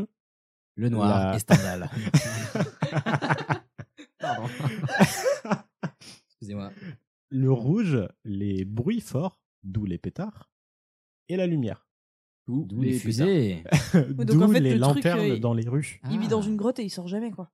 le 0.76 0.90
noir 0.90 1.32
La- 1.32 1.36
et 1.36 1.40
Stendhal. 1.40 1.90
Pardon. 4.20 4.48
Excusez-moi. 6.30 6.72
Le 7.30 7.52
rouge, 7.52 8.00
les 8.26 8.66
bruits 8.66 9.02
forts, 9.02 9.40
d'où 9.64 9.86
les 9.86 9.98
pétards, 9.98 10.50
et 11.28 11.36
la 11.38 11.48
lumière, 11.48 11.88
D'où 12.48 12.66
les 12.82 12.92
les 12.94 12.98
fusées. 13.00 13.64
d'où 14.18 14.42
en 14.42 14.48
fait, 14.50 14.60
les 14.60 14.74
le 14.76 14.80
truc, 14.82 14.96
lanternes 15.04 15.20
euh, 15.32 15.38
dans 15.40 15.54
les 15.54 15.68
rues. 15.70 16.02
Il 16.10 16.18
vit 16.20 16.26
Ah. 16.26 16.30
dans 16.30 16.42
une 16.42 16.56
grotte 16.58 16.80
et 16.80 16.84
il 16.84 16.90
sort 16.90 17.08
jamais, 17.08 17.30
quoi. 17.32 17.52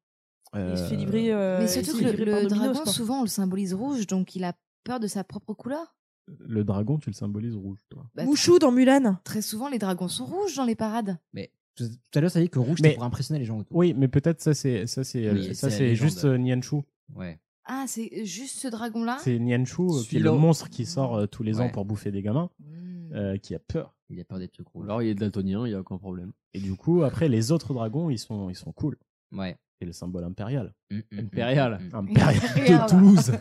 Il 0.53 0.77
se 0.77 0.83
fait 0.85 0.95
Euh, 0.95 0.97
livrer. 0.97 1.33
euh, 1.33 1.59
Mais 1.59 1.67
surtout 1.67 1.97
que 1.99 2.05
le, 2.05 2.45
dragon, 2.47 2.73
quoi. 2.83 2.85
souvent, 2.85 3.19
on 3.19 3.23
le 3.23 3.27
symbolise 3.27 3.73
rouge, 3.73 4.07
donc 4.07 4.35
il 4.37 4.45
a 4.45 4.53
peur 4.85 5.01
de 5.01 5.07
sa 5.07 5.25
propre 5.25 5.53
couleur. 5.53 5.97
Le 6.39 6.63
dragon, 6.63 6.97
tu 6.97 7.09
le 7.09 7.13
symbolises 7.13 7.55
rouge, 7.57 7.79
toi. 7.89 8.09
Bah, 8.15 8.23
Mouchou 8.23 8.57
dans 8.57 8.71
Mulan. 8.71 9.17
Très 9.25 9.41
souvent, 9.41 9.67
les 9.67 9.79
dragons 9.79 10.07
sont 10.07 10.25
rouges 10.25 10.55
dans 10.55 10.63
les 10.63 10.75
parades. 10.75 11.17
Mais 11.33 11.51
tout 11.75 11.83
à 12.13 12.21
l'heure, 12.21 12.31
ça 12.31 12.39
dit 12.39 12.49
que 12.49 12.57
rouge, 12.59 12.77
c'était 12.81 12.95
pour 12.95 13.03
impressionner 13.03 13.39
les 13.39 13.45
gens 13.45 13.59
autour. 13.59 13.75
Oui, 13.75 13.93
mais 13.93 14.07
peut-être 14.07 14.39
ça 14.41 14.53
c'est 14.53 14.87
ça 14.87 15.03
c'est 15.03 15.29
Oui, 15.29 15.49
euh, 15.49 15.53
ça 15.53 15.69
c'est 15.69 15.93
juste 15.93 16.23
euh, 16.23 16.37
Nianshu. 16.37 16.77
Ouais. 17.13 17.37
Ah, 17.65 17.85
c'est 17.87 18.25
juste 18.25 18.59
ce 18.59 18.67
dragon-là? 18.67 19.17
C'est 19.21 19.39
Nianshu 19.39 19.81
euh, 19.81 20.03
qui 20.07 20.17
est 20.17 20.19
le 20.19 20.31
monstre 20.33 20.69
qui 20.69 20.85
sort 20.85 21.15
euh, 21.15 21.25
tous 21.25 21.41
les 21.43 21.59
ans 21.59 21.63
Ouais. 21.65 21.71
pour 21.71 21.85
bouffer 21.85 22.11
des 22.11 22.21
gamins, 22.21 22.49
Hmm. 22.59 23.11
euh, 23.13 23.37
qui 23.37 23.55
a 23.55 23.59
peur. 23.59 23.95
Il 24.09 24.19
a 24.19 24.23
peur 24.23 24.37
des 24.39 24.47
trucs 24.47 24.67
rouges. 24.67 24.85
Alors 24.85 25.01
il 25.01 25.09
est 25.09 25.15
daltonien, 25.15 25.65
il 25.65 25.69
n'y 25.69 25.75
a 25.75 25.79
aucun 25.79 25.97
problème. 25.97 26.31
Et 26.53 26.59
du 26.59 26.75
coup, 26.75 27.01
après 27.03 27.27
les 27.27 27.51
autres 27.51 27.73
dragons, 27.73 28.09
ils 28.11 28.19
sont 28.19 28.49
ils 28.51 28.55
sont 28.55 28.71
cool. 28.71 28.97
Ouais. 29.31 29.57
C'est 29.79 29.85
le 29.85 29.93
symbole 29.93 30.23
impérial. 30.25 30.73
Mm, 30.91 30.97
mm, 31.11 31.19
Impérial. 31.19 31.79
mm, 31.81 31.85
mm. 31.87 31.95
Impérial 31.95 32.35
Impérial. 32.45 32.83
de 32.83 32.89
Toulouse. 32.89 33.31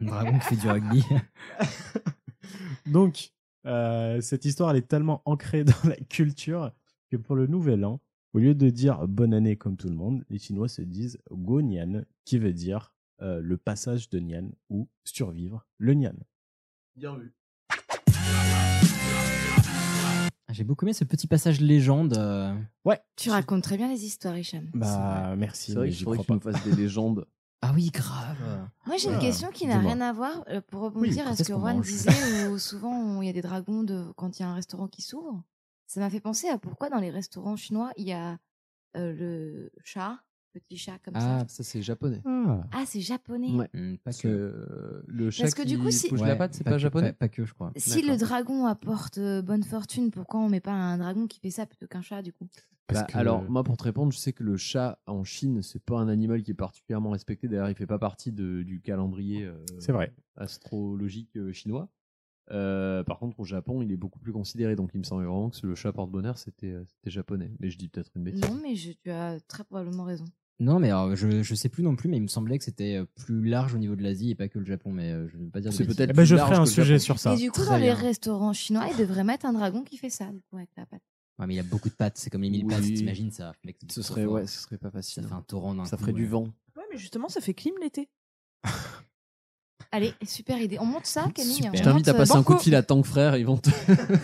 Un 0.00 0.04
dragon 0.06 0.38
qui 0.38 0.44
fait 0.46 0.56
du 0.56 0.68
rugby. 0.68 1.04
Donc, 2.86 3.30
euh, 3.66 4.20
cette 4.20 4.44
histoire, 4.44 4.70
elle 4.70 4.78
est 4.78 4.88
tellement 4.88 5.22
ancrée 5.26 5.64
dans 5.64 5.88
la 5.88 5.96
culture 5.96 6.72
que 7.10 7.16
pour 7.16 7.36
le 7.36 7.46
nouvel 7.46 7.84
an, 7.84 8.00
au 8.34 8.38
lieu 8.38 8.54
de 8.54 8.70
dire 8.70 9.06
bonne 9.08 9.34
année 9.34 9.56
comme 9.56 9.76
tout 9.76 9.88
le 9.88 9.94
monde, 9.94 10.24
les 10.30 10.38
Chinois 10.38 10.68
se 10.68 10.82
disent 10.82 11.18
Go 11.30 11.60
Nian, 11.62 12.02
qui 12.24 12.38
veut 12.38 12.52
dire 12.52 12.94
euh, 13.20 13.40
le 13.42 13.56
passage 13.56 14.08
de 14.10 14.18
Nian 14.18 14.48
ou 14.70 14.88
survivre 15.04 15.66
le 15.78 15.94
Nian. 15.94 16.14
Bien 16.96 17.16
vu. 17.16 17.34
Ah, 20.48 20.52
J'ai 20.52 20.64
beaucoup 20.64 20.84
aimé 20.84 20.92
ce 20.92 21.04
petit 21.04 21.26
passage 21.26 21.60
légende. 21.60 22.16
euh, 22.16 22.54
Ouais. 22.84 23.00
Tu 23.16 23.30
racontes 23.30 23.62
très 23.62 23.76
bien 23.76 23.88
les 23.88 24.04
histoires, 24.04 24.36
Hicham. 24.36 24.70
Bah, 24.74 25.34
merci. 25.36 25.72
C'est 25.72 25.78
vrai 25.78 25.86
mais 25.86 25.92
j'y 25.92 26.04
crois 26.04 26.16
que 26.18 26.22
tu 26.22 26.32
me 26.32 26.38
pas. 26.38 26.52
fasses 26.52 26.64
des 26.64 26.74
légendes. 26.76 27.26
Ah 27.64 27.70
oui, 27.76 27.90
grave. 27.92 28.38
Moi, 28.86 28.96
j'ai 28.96 29.08
une 29.08 29.20
question 29.20 29.48
qui 29.52 29.68
n'a 29.68 29.76
dis-moi. 29.76 29.92
rien 29.92 30.00
à 30.00 30.12
voir. 30.12 30.42
euh, 30.48 30.60
pour 30.66 30.80
rebondir 30.82 31.22
quand 31.22 31.30
à 31.30 31.36
ce 31.36 31.42
est-ce 31.42 31.48
que 31.50 31.54
qu'on 31.54 31.60
Juan 31.60 31.76
mange? 31.76 31.86
disait, 31.86 32.48
où 32.48 32.58
souvent 32.58 33.22
il 33.22 33.26
y 33.26 33.30
a 33.30 33.32
des 33.32 33.40
dragons 33.40 33.84
de... 33.84 34.04
quand 34.16 34.36
il 34.36 34.42
y 34.42 34.44
a 34.44 34.48
un 34.48 34.54
restaurant 34.56 34.88
qui 34.88 35.00
s'ouvre. 35.00 35.44
Ça 35.92 36.00
m'a 36.00 36.08
fait 36.08 36.20
penser 36.20 36.48
à 36.48 36.56
pourquoi 36.56 36.88
dans 36.88 37.00
les 37.00 37.10
restaurants 37.10 37.54
chinois, 37.54 37.92
il 37.98 38.06
y 38.08 38.12
a 38.14 38.38
euh, 38.96 39.12
le 39.12 39.70
chat, 39.84 40.18
petit 40.54 40.78
chat 40.78 40.98
comme 41.04 41.12
Ah, 41.16 41.40
ça. 41.46 41.48
ça 41.48 41.62
c'est 41.64 41.82
japonais. 41.82 42.22
Ah. 42.24 42.62
Ah, 42.72 42.84
c'est 42.86 43.02
japonais. 43.02 43.54
Ouais. 43.54 43.68
Mm, 43.74 43.96
pas 43.96 44.04
Parce 44.04 44.22
que. 44.22 44.28
euh, 44.28 45.02
le 45.06 45.30
chat 45.30 45.42
Parce 45.42 45.54
que 45.54 45.68
du 45.68 45.76
coup, 45.78 45.90
si- 45.90 46.08
bouge 46.08 46.22
Ouais, 46.22 46.28
la 46.28 46.36
patte, 46.36 46.54
c'est 46.54 46.64
pas, 46.64 46.78
japonais 46.78 47.12
Pas, 47.12 47.26
pas 47.26 47.28
que, 47.28 47.44
je 47.44 47.52
crois. 47.52 47.74
Si 47.76 48.00
le 48.00 48.16
dragon 48.16 48.64
apporte 48.64 49.18
euh, 49.18 49.42
bonne 49.42 49.64
fortune, 49.64 50.10
pourquoi 50.10 50.40
on 50.40 50.48
met 50.48 50.60
pas 50.60 50.72
un 50.72 50.96
dragon 50.96 51.26
qui 51.26 51.40
fait 51.40 51.50
ça 51.50 51.66
plutôt 51.66 51.86
qu'un 51.86 52.00
chat 52.00 52.22
du 52.22 52.32
coup? 52.32 52.48
Bah, 52.90 53.04
que- 53.04 53.18
Alors, 53.18 53.42
moi, 53.50 53.62
pour 53.62 53.76
te 53.76 53.82
répondre, 53.84 54.12
je 54.14 54.18
sais 54.18 54.32
que 54.32 54.42
le 54.44 54.56
chat 54.56 54.98
en 55.06 55.24
Chine, 55.24 55.60
c'est 55.60 55.78
pas 55.84 55.98
un 55.98 56.08
animal 56.08 56.42
qui 56.42 56.52
est 56.52 56.54
particulièrement 56.54 57.10
respecté. 57.10 57.48
D'ailleurs, 57.48 57.68
il 57.68 57.74
fait 57.76 57.86
pas 57.86 57.98
partie 57.98 58.32
de- 58.32 58.62
du 58.62 58.80
calendrier 58.80 59.44
euh, 59.44 59.62
C'est 59.78 59.92
vrai. 59.92 60.14
astrologique 60.36 61.36
euh, 61.36 61.52
chinois. 61.52 61.90
Euh, 62.52 63.02
par 63.04 63.18
contre, 63.18 63.40
au 63.40 63.44
Japon, 63.44 63.82
il 63.82 63.90
est 63.92 63.96
beaucoup 63.96 64.18
plus 64.18 64.32
considéré. 64.32 64.76
Donc, 64.76 64.90
il 64.94 64.98
me 64.98 65.04
semblait 65.04 65.26
vraiment 65.26 65.50
que 65.50 65.66
le 65.66 65.74
chat 65.74 65.92
porte-bonheur, 65.92 66.36
c'était 66.38 66.72
euh, 66.72 66.84
c'était 66.86 67.10
japonais. 67.10 67.50
Mais 67.60 67.70
je 67.70 67.78
dis 67.78 67.88
peut-être 67.88 68.10
une 68.14 68.24
bêtise. 68.24 68.42
Non, 68.42 68.58
mais 68.62 68.74
je- 68.76 68.92
tu 68.92 69.10
as 69.10 69.40
très 69.40 69.64
probablement 69.64 70.04
raison. 70.04 70.24
Non, 70.60 70.78
mais 70.78 70.88
alors, 70.88 71.16
je, 71.16 71.42
je 71.42 71.54
sais 71.54 71.68
plus 71.68 71.82
non 71.82 71.96
plus, 71.96 72.08
mais 72.08 72.18
il 72.18 72.22
me 72.22 72.26
semblait 72.28 72.58
que 72.58 72.62
c'était 72.64 72.96
euh, 72.96 73.04
plus 73.16 73.42
large 73.48 73.74
au 73.74 73.78
niveau 73.78 73.96
de 73.96 74.02
l'Asie 74.02 74.30
et 74.30 74.34
pas 74.34 74.48
que 74.48 74.58
le 74.58 74.64
Japon, 74.66 74.92
mais 74.92 75.10
je 75.28 75.36
ne 75.36 75.44
veux 75.44 75.50
pas 75.50 75.60
dire 75.60 75.72
C'est 75.72 75.84
peut-être 75.86 76.10
Eh 76.10 76.12
ben, 76.12 76.24
je 76.24 76.36
ferai 76.36 76.54
un 76.56 76.66
sujet 76.66 76.98
sur 76.98 77.18
ça. 77.18 77.32
Et 77.32 77.36
du 77.36 77.50
coup, 77.50 77.62
Très 77.62 77.70
dans 77.70 77.76
les 77.78 77.92
restaurants 77.92 78.52
chinois, 78.52 78.86
ils 78.92 78.96
devraient 78.98 79.24
mettre 79.24 79.46
un 79.46 79.52
dragon 79.54 79.82
qui 79.82 79.96
fait 79.96 80.10
ça, 80.10 80.26
du 80.30 80.40
coup, 80.42 80.56
avec 80.58 80.68
la 80.76 80.86
patte. 80.86 81.02
Ouais, 81.38 81.46
mais 81.46 81.54
il 81.54 81.58
a 81.58 81.62
beaucoup 81.64 81.88
de 81.88 81.94
pattes, 81.94 82.18
c'est 82.18 82.28
comme 82.28 82.42
les 82.42 82.50
mille 82.50 82.66
Oui. 82.66 82.74
pattes, 82.74 82.82
t'imagines 82.94 83.30
ça 83.30 83.54
mec, 83.64 83.78
Ce 83.90 84.02
serait, 84.02 84.26
ouais, 84.26 84.46
ce 84.46 84.60
serait 84.60 84.76
pas 84.76 84.88
Ça 84.88 84.92
facile. 84.92 85.24
fait 85.24 85.32
un 85.32 85.40
torrent 85.42 85.74
d'un 85.74 85.86
Ça 85.86 85.96
coup, 85.96 86.02
ferait 86.02 86.12
du 86.12 86.26
vent. 86.26 86.44
Ouais, 86.76 86.84
mais 86.92 86.98
justement, 86.98 87.28
ça 87.30 87.40
fait 87.40 87.54
clim 87.54 87.74
l'été. 87.80 88.10
Allez, 89.92 90.14
super 90.26 90.58
idée. 90.60 90.78
On 90.80 90.86
monte 90.86 91.04
ça, 91.06 91.28
Camille 91.34 91.52
Super. 91.54 91.74
Je 91.74 91.82
t'invite 91.82 92.08
à 92.08 92.14
passer 92.14 92.32
euh, 92.32 92.36
un 92.38 92.42
coup 92.42 92.54
de 92.54 92.60
fil 92.60 92.74
à 92.74 92.82
Tank 92.82 93.04
Frère, 93.04 93.36
ils 93.36 93.44
vont 93.44 93.58
te, 93.58 93.68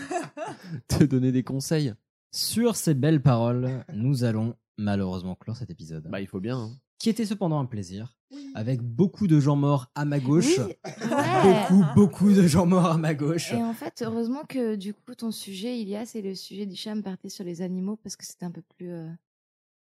te 0.87 1.03
donner 1.03 1.31
des 1.31 1.43
conseils. 1.43 1.93
Sur 2.31 2.75
ces 2.75 2.93
belles 2.93 3.21
paroles, 3.21 3.83
nous 3.93 4.23
allons 4.23 4.55
malheureusement 4.77 5.35
clore 5.35 5.57
cet 5.57 5.69
épisode. 5.69 6.07
Bah, 6.09 6.21
il 6.21 6.27
faut 6.27 6.39
bien. 6.39 6.57
hein. 6.57 6.71
Qui 6.99 7.09
était 7.09 7.25
cependant 7.25 7.59
un 7.59 7.65
plaisir, 7.65 8.17
avec 8.55 8.81
beaucoup 8.81 9.27
de 9.27 9.39
gens 9.39 9.55
morts 9.55 9.89
à 9.95 10.03
ma 10.05 10.19
gauche. 10.19 10.57
Oui, 10.59 10.73
ouais. 11.11 11.43
Beaucoup, 11.69 11.85
beaucoup 11.95 12.33
de 12.33 12.45
gens 12.45 12.65
morts 12.65 12.87
à 12.87 12.97
ma 12.97 13.13
gauche. 13.13 13.53
Et 13.53 13.63
en 13.63 13.73
fait, 13.73 14.03
heureusement 14.05 14.43
que 14.49 14.75
du 14.75 14.93
coup, 14.93 15.15
ton 15.15 15.31
sujet, 15.31 15.79
Ilias, 15.79 16.07
c'est 16.07 16.21
le 16.21 16.35
sujet 16.35 16.65
d'Hicham 16.65 17.01
partait 17.01 17.29
sur 17.29 17.45
les 17.45 17.61
animaux 17.61 17.95
parce 18.03 18.15
que 18.17 18.25
c'était 18.25 18.45
un 18.45 18.51
peu 18.51 18.61
plus, 18.75 18.91
euh, 18.91 19.07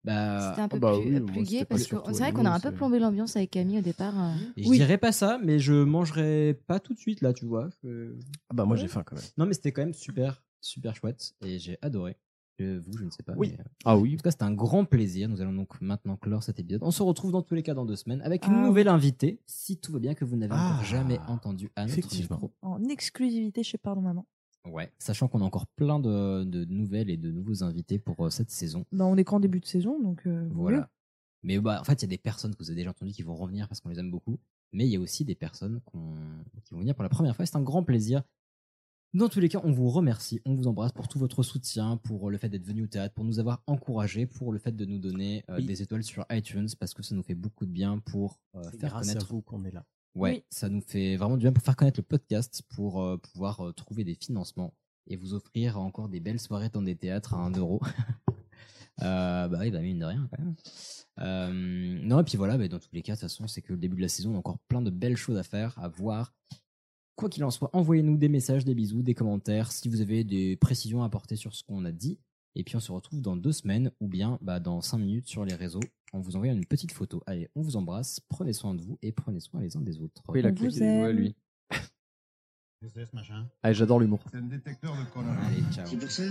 Bah, 0.04 0.50
c'était 0.50 0.62
un 0.62 0.68
peu 0.68 0.80
bah 0.80 0.92
plus, 1.00 1.10
oui, 1.10 1.16
euh, 1.16 1.20
plus 1.26 1.60
pas 1.60 1.66
parce 1.66 1.88
que 1.88 1.96
c'est 2.08 2.20
vrai 2.24 2.34
qu'on 2.34 2.46
a 2.46 2.52
un 2.52 2.60
peu 2.60 2.72
plombé 2.74 3.00
l'ambiance 3.00 3.36
avec 3.38 3.52
Camille 3.52 3.78
au 3.80 3.82
départ. 3.82 4.14
et 4.58 4.64
je 4.64 4.70
dirais 4.72 4.98
pas 4.98 5.12
ça, 5.14 5.40
mais 5.44 5.60
je 5.60 5.74
mangerai 5.74 6.60
pas 6.68 6.80
tout 6.80 6.94
de 6.94 7.00
suite 7.00 7.22
là, 7.22 7.32
tu 7.34 7.46
vois. 7.46 7.70
Je- 7.84 8.14
Ah 8.50 8.54
bah 8.54 8.66
moi 8.66 8.76
Ouais. 8.76 8.82
j'ai 8.82 8.88
faim 8.90 9.04
quand 9.06 9.16
même. 9.16 9.24
Non, 9.38 9.46
mais 9.46 9.54
c'était 9.54 9.72
quand 9.72 9.82
même 9.82 9.94
super, 9.94 10.44
super 10.60 10.96
chouette 10.96 11.34
et 11.46 11.58
j'ai 11.60 11.78
adoré. 11.82 12.18
Euh, 12.62 12.80
vous, 12.86 12.96
je 12.98 13.04
ne 13.06 13.10
sais 13.10 13.24
pas. 13.24 13.34
Oui. 13.36 13.50
mais, 13.58 13.62
euh, 13.62 13.68
Ah 13.86 13.96
En 13.98 14.00
oui. 14.00 14.16
tout 14.16 14.22
cas, 14.22 14.30
c'était 14.30 14.44
un 14.44 14.54
grand 14.54 14.86
plaisir. 14.86 15.28
Nous 15.28 15.42
allons 15.42 15.54
donc 15.54 15.82
maintenant 15.82 16.18
clore 16.18 16.44
cet 16.44 16.60
épisode. 16.60 16.82
On 16.84 16.92
se 16.92 17.02
retrouve 17.02 17.32
dans 17.32 17.42
tous 17.42 17.56
les 17.56 17.64
cas 17.64 17.74
dans 17.74 17.84
deux 17.86 17.96
semaines 17.96 18.22
avec 18.22 18.46
une 18.46 18.54
Ah, 18.54 18.62
nouvelle 18.68 18.90
invitée, 18.90 19.40
si 19.48 19.78
tout 19.78 19.92
va 19.92 19.98
bien, 20.00 20.14
que 20.14 20.24
vous 20.24 20.36
n'avez 20.36 20.54
Ah, 20.56 20.74
encore 20.74 20.86
jamais 20.86 21.20
entendu 21.28 21.72
à 21.76 21.82
notre 21.86 21.98
effectivement. 21.98 22.36
micro. 22.36 22.54
En 22.62 22.84
exclusivité 22.90 23.64
chez 23.64 23.80
Pardon 23.80 24.02
Maman. 24.02 24.26
Ouais, 24.66 24.92
sachant 24.98 25.28
qu'on 25.28 25.42
a 25.42 25.44
encore 25.44 25.68
plein 25.68 26.00
de, 26.00 26.44
de 26.46 26.64
nouvelles 26.66 27.10
et 27.10 27.18
de 27.18 27.32
nouveaux 27.32 27.64
invités 27.64 28.00
pour 28.00 28.26
euh, 28.26 28.30
cette 28.30 28.50
saison. 28.50 28.86
Bah, 28.94 29.06
on 29.06 29.18
est 29.18 29.24
qu'en 29.26 29.40
début 29.42 29.60
de 29.60 29.66
saison, 29.66 30.00
donc 30.02 30.26
euh, 30.26 30.48
Voilà. 30.52 30.78
mieux. 30.78 30.86
Mais 31.44 31.60
bah, 31.60 31.80
en 31.82 31.84
fait, 31.84 31.94
il 31.96 32.02
y 32.04 32.06
a 32.06 32.08
des 32.08 32.18
personnes 32.18 32.54
que 32.56 32.60
vous 32.64 32.70
avez 32.70 32.78
déjà 32.78 32.92
entendues 32.92 33.12
qui 33.12 33.24
vont 33.24 33.36
revenir 33.36 33.68
parce 33.68 33.82
qu'on 33.82 33.90
les 33.90 34.00
aime 34.00 34.10
beaucoup. 34.12 34.40
Mais 34.72 34.86
il 34.88 34.92
y 34.92 34.96
a 34.96 35.00
aussi 35.02 35.26
des 35.26 35.36
personnes 35.36 35.82
qui 36.64 36.74
vont 36.74 36.80
venir 36.80 36.96
pour 36.96 37.04
la 37.04 37.10
première 37.10 37.36
fois. 37.36 37.46
C'est 37.46 37.58
un 37.58 37.62
grand 37.62 37.84
plaisir. 37.84 38.24
Dans 39.14 39.30
tous 39.30 39.40
les 39.42 39.50
cas, 39.50 39.60
on 39.64 39.72
vous 39.72 39.90
remercie, 39.92 40.42
on 40.46 40.56
vous 40.56 40.66
embrasse 40.66 40.92
pour 40.94 41.08
tout 41.08 41.20
votre 41.20 41.44
soutien, 41.44 41.98
pour 41.98 42.32
le 42.32 42.38
fait 42.40 42.50
d'être 42.50 42.66
venu 42.66 42.84
au 42.84 42.88
théâtre, 42.88 43.14
pour 43.14 43.26
nous 43.26 43.38
avoir 43.40 43.62
encouragés, 43.68 44.26
pour 44.26 44.52
le 44.52 44.58
fait 44.58 44.72
de 44.76 44.86
nous 44.86 44.98
donner 44.98 45.44
euh, 45.52 45.58
Oui. 45.58 45.66
des 45.68 45.84
étoiles 45.84 46.04
sur 46.04 46.26
iTunes, 46.32 46.70
parce 46.80 46.96
que 46.96 47.04
ça 47.04 47.14
nous 47.14 47.22
fait 47.22 47.36
beaucoup 47.36 47.68
de 47.68 47.72
bien 47.72 48.00
pour 48.00 48.40
euh, 48.56 48.64
faire 48.72 48.90
grâce 48.90 49.08
connaître. 49.10 49.26
à 49.26 49.30
vous 49.30 49.42
qu'on 49.44 49.66
est 49.66 49.72
là. 49.72 49.86
Ouais, 50.16 50.32
Oui. 50.32 50.44
ça 50.50 50.70
nous 50.70 50.82
fait 50.82 51.16
vraiment 51.16 51.38
du 51.38 51.42
bien 51.44 51.52
pour 51.54 51.64
faire 51.64 51.76
connaître 51.76 52.00
le 52.00 52.04
podcast, 52.06 52.62
pour 52.76 53.02
euh, 53.02 53.18
pouvoir 53.18 53.62
euh, 53.62 53.72
trouver 53.74 54.04
des 54.04 54.16
financements 54.16 54.74
et 55.08 55.16
vous 55.18 55.34
offrir 55.34 55.80
encore 55.80 56.08
des 56.08 56.20
belles 56.20 56.40
soirées 56.40 56.70
dans 56.70 56.82
des 56.82 56.96
théâtres 56.96 57.34
à 57.34 57.38
1 57.38 57.52
euro. 57.52 57.82
Euh, 59.02 59.48
bah 59.48 59.58
oui, 59.60 59.72
bah 59.72 59.80
mine 59.82 59.98
de 59.98 60.06
rien 60.06 60.30
quand 60.30 60.40
même. 60.40 62.04
Non, 62.08 62.20
et 62.20 62.24
puis 62.24 62.38
voilà, 62.38 62.60
bah, 62.60 62.68
dans 62.68 62.78
tous 62.78 62.94
les 62.94 63.02
cas, 63.02 63.14
de 63.14 63.18
toute 63.18 63.28
façon, 63.28 63.48
c'est 63.48 63.64
que 63.64 63.74
le 63.74 63.80
début 63.80 63.96
de 63.98 64.02
la 64.04 64.08
saison, 64.08 64.32
on 64.34 64.36
a 64.36 64.38
encore 64.38 64.60
plein 64.68 64.84
de 64.84 64.92
belles 64.92 65.18
choses 65.18 65.36
à 65.38 65.42
faire, 65.44 65.78
à 65.80 65.88
voir. 65.88 66.32
Quoi 67.16 67.28
qu'il 67.28 67.44
en 67.44 67.50
soit, 67.50 67.72
envoyez-nous 67.76 68.18
des 68.18 68.30
messages, 68.30 68.66
des 68.66 68.76
bisous, 68.76 69.02
des 69.02 69.16
commentaires, 69.16 69.72
si 69.72 69.90
vous 69.90 70.02
avez 70.02 70.24
des 70.24 70.58
précisions 70.58 71.02
à 71.02 71.08
apporter 71.08 71.36
sur 71.36 71.56
ce 71.56 71.64
qu'on 71.64 71.86
a 71.86 71.92
dit. 71.92 72.20
Et 72.56 72.64
puis 72.64 72.76
on 72.76 72.80
se 72.80 72.92
retrouve 72.92 73.22
dans 73.22 73.36
deux 73.36 73.52
semaines 73.52 73.92
ou 74.00 74.08
bien 74.08 74.38
bah, 74.42 74.60
dans 74.60 74.82
cinq 74.82 75.00
minutes 75.00 75.28
sur 75.28 75.46
les 75.46 75.56
réseaux 75.56 75.80
en 76.12 76.20
vous 76.20 76.36
envoyant 76.36 76.54
une 76.54 76.66
petite 76.66 76.92
photo. 76.92 77.24
Allez, 77.26 77.50
on 77.56 77.62
vous 77.62 77.76
embrasse, 77.76 78.20
prenez 78.30 78.54
soin 78.54 78.76
de 78.76 78.82
vous 78.82 79.00
et 79.02 79.12
prenez 79.12 79.40
soin 79.40 79.62
les 79.62 79.76
uns 79.76 79.82
des 79.82 80.00
autres. 80.00 80.22
Pourquoi 80.24 80.40
il 80.40 80.46
a 80.46 80.50
On 80.50 80.54
claqué 80.54 80.74
vous 80.74 80.80
des 80.80 80.98
doigts, 80.98 81.12
lui 81.12 81.36
machin? 83.14 83.48
Ah, 83.62 83.74
j'adore 83.74 84.00
l'humour. 84.00 84.20
C'est 84.32 84.38
un 84.38 84.42
détecteur 84.42 84.96
de 84.98 85.06
conneries. 85.12 85.38
Allez, 85.46 85.64
ciao. 85.74 85.86
C'est 85.86 85.98
pour 85.98 86.12
ça. 86.12 86.24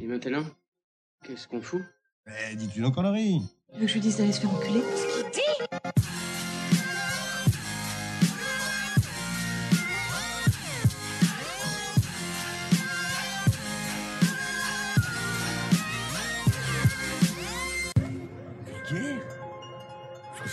Et 0.00 0.06
maintenant, 0.06 0.44
qu'est-ce 1.22 1.46
qu'on 1.48 1.62
fout? 1.62 1.82
Mais 2.26 2.56
dis-tu 2.56 2.80
nos 2.80 2.90
conneries? 2.90 3.40
Tu 3.72 3.80
veux 3.80 3.86
que 3.86 3.88
je 3.88 3.94
lui 3.94 4.00
dise 4.00 4.16
d'aller 4.16 4.32
se 4.32 4.40
faire 4.40 4.52
enculer? 4.52 4.82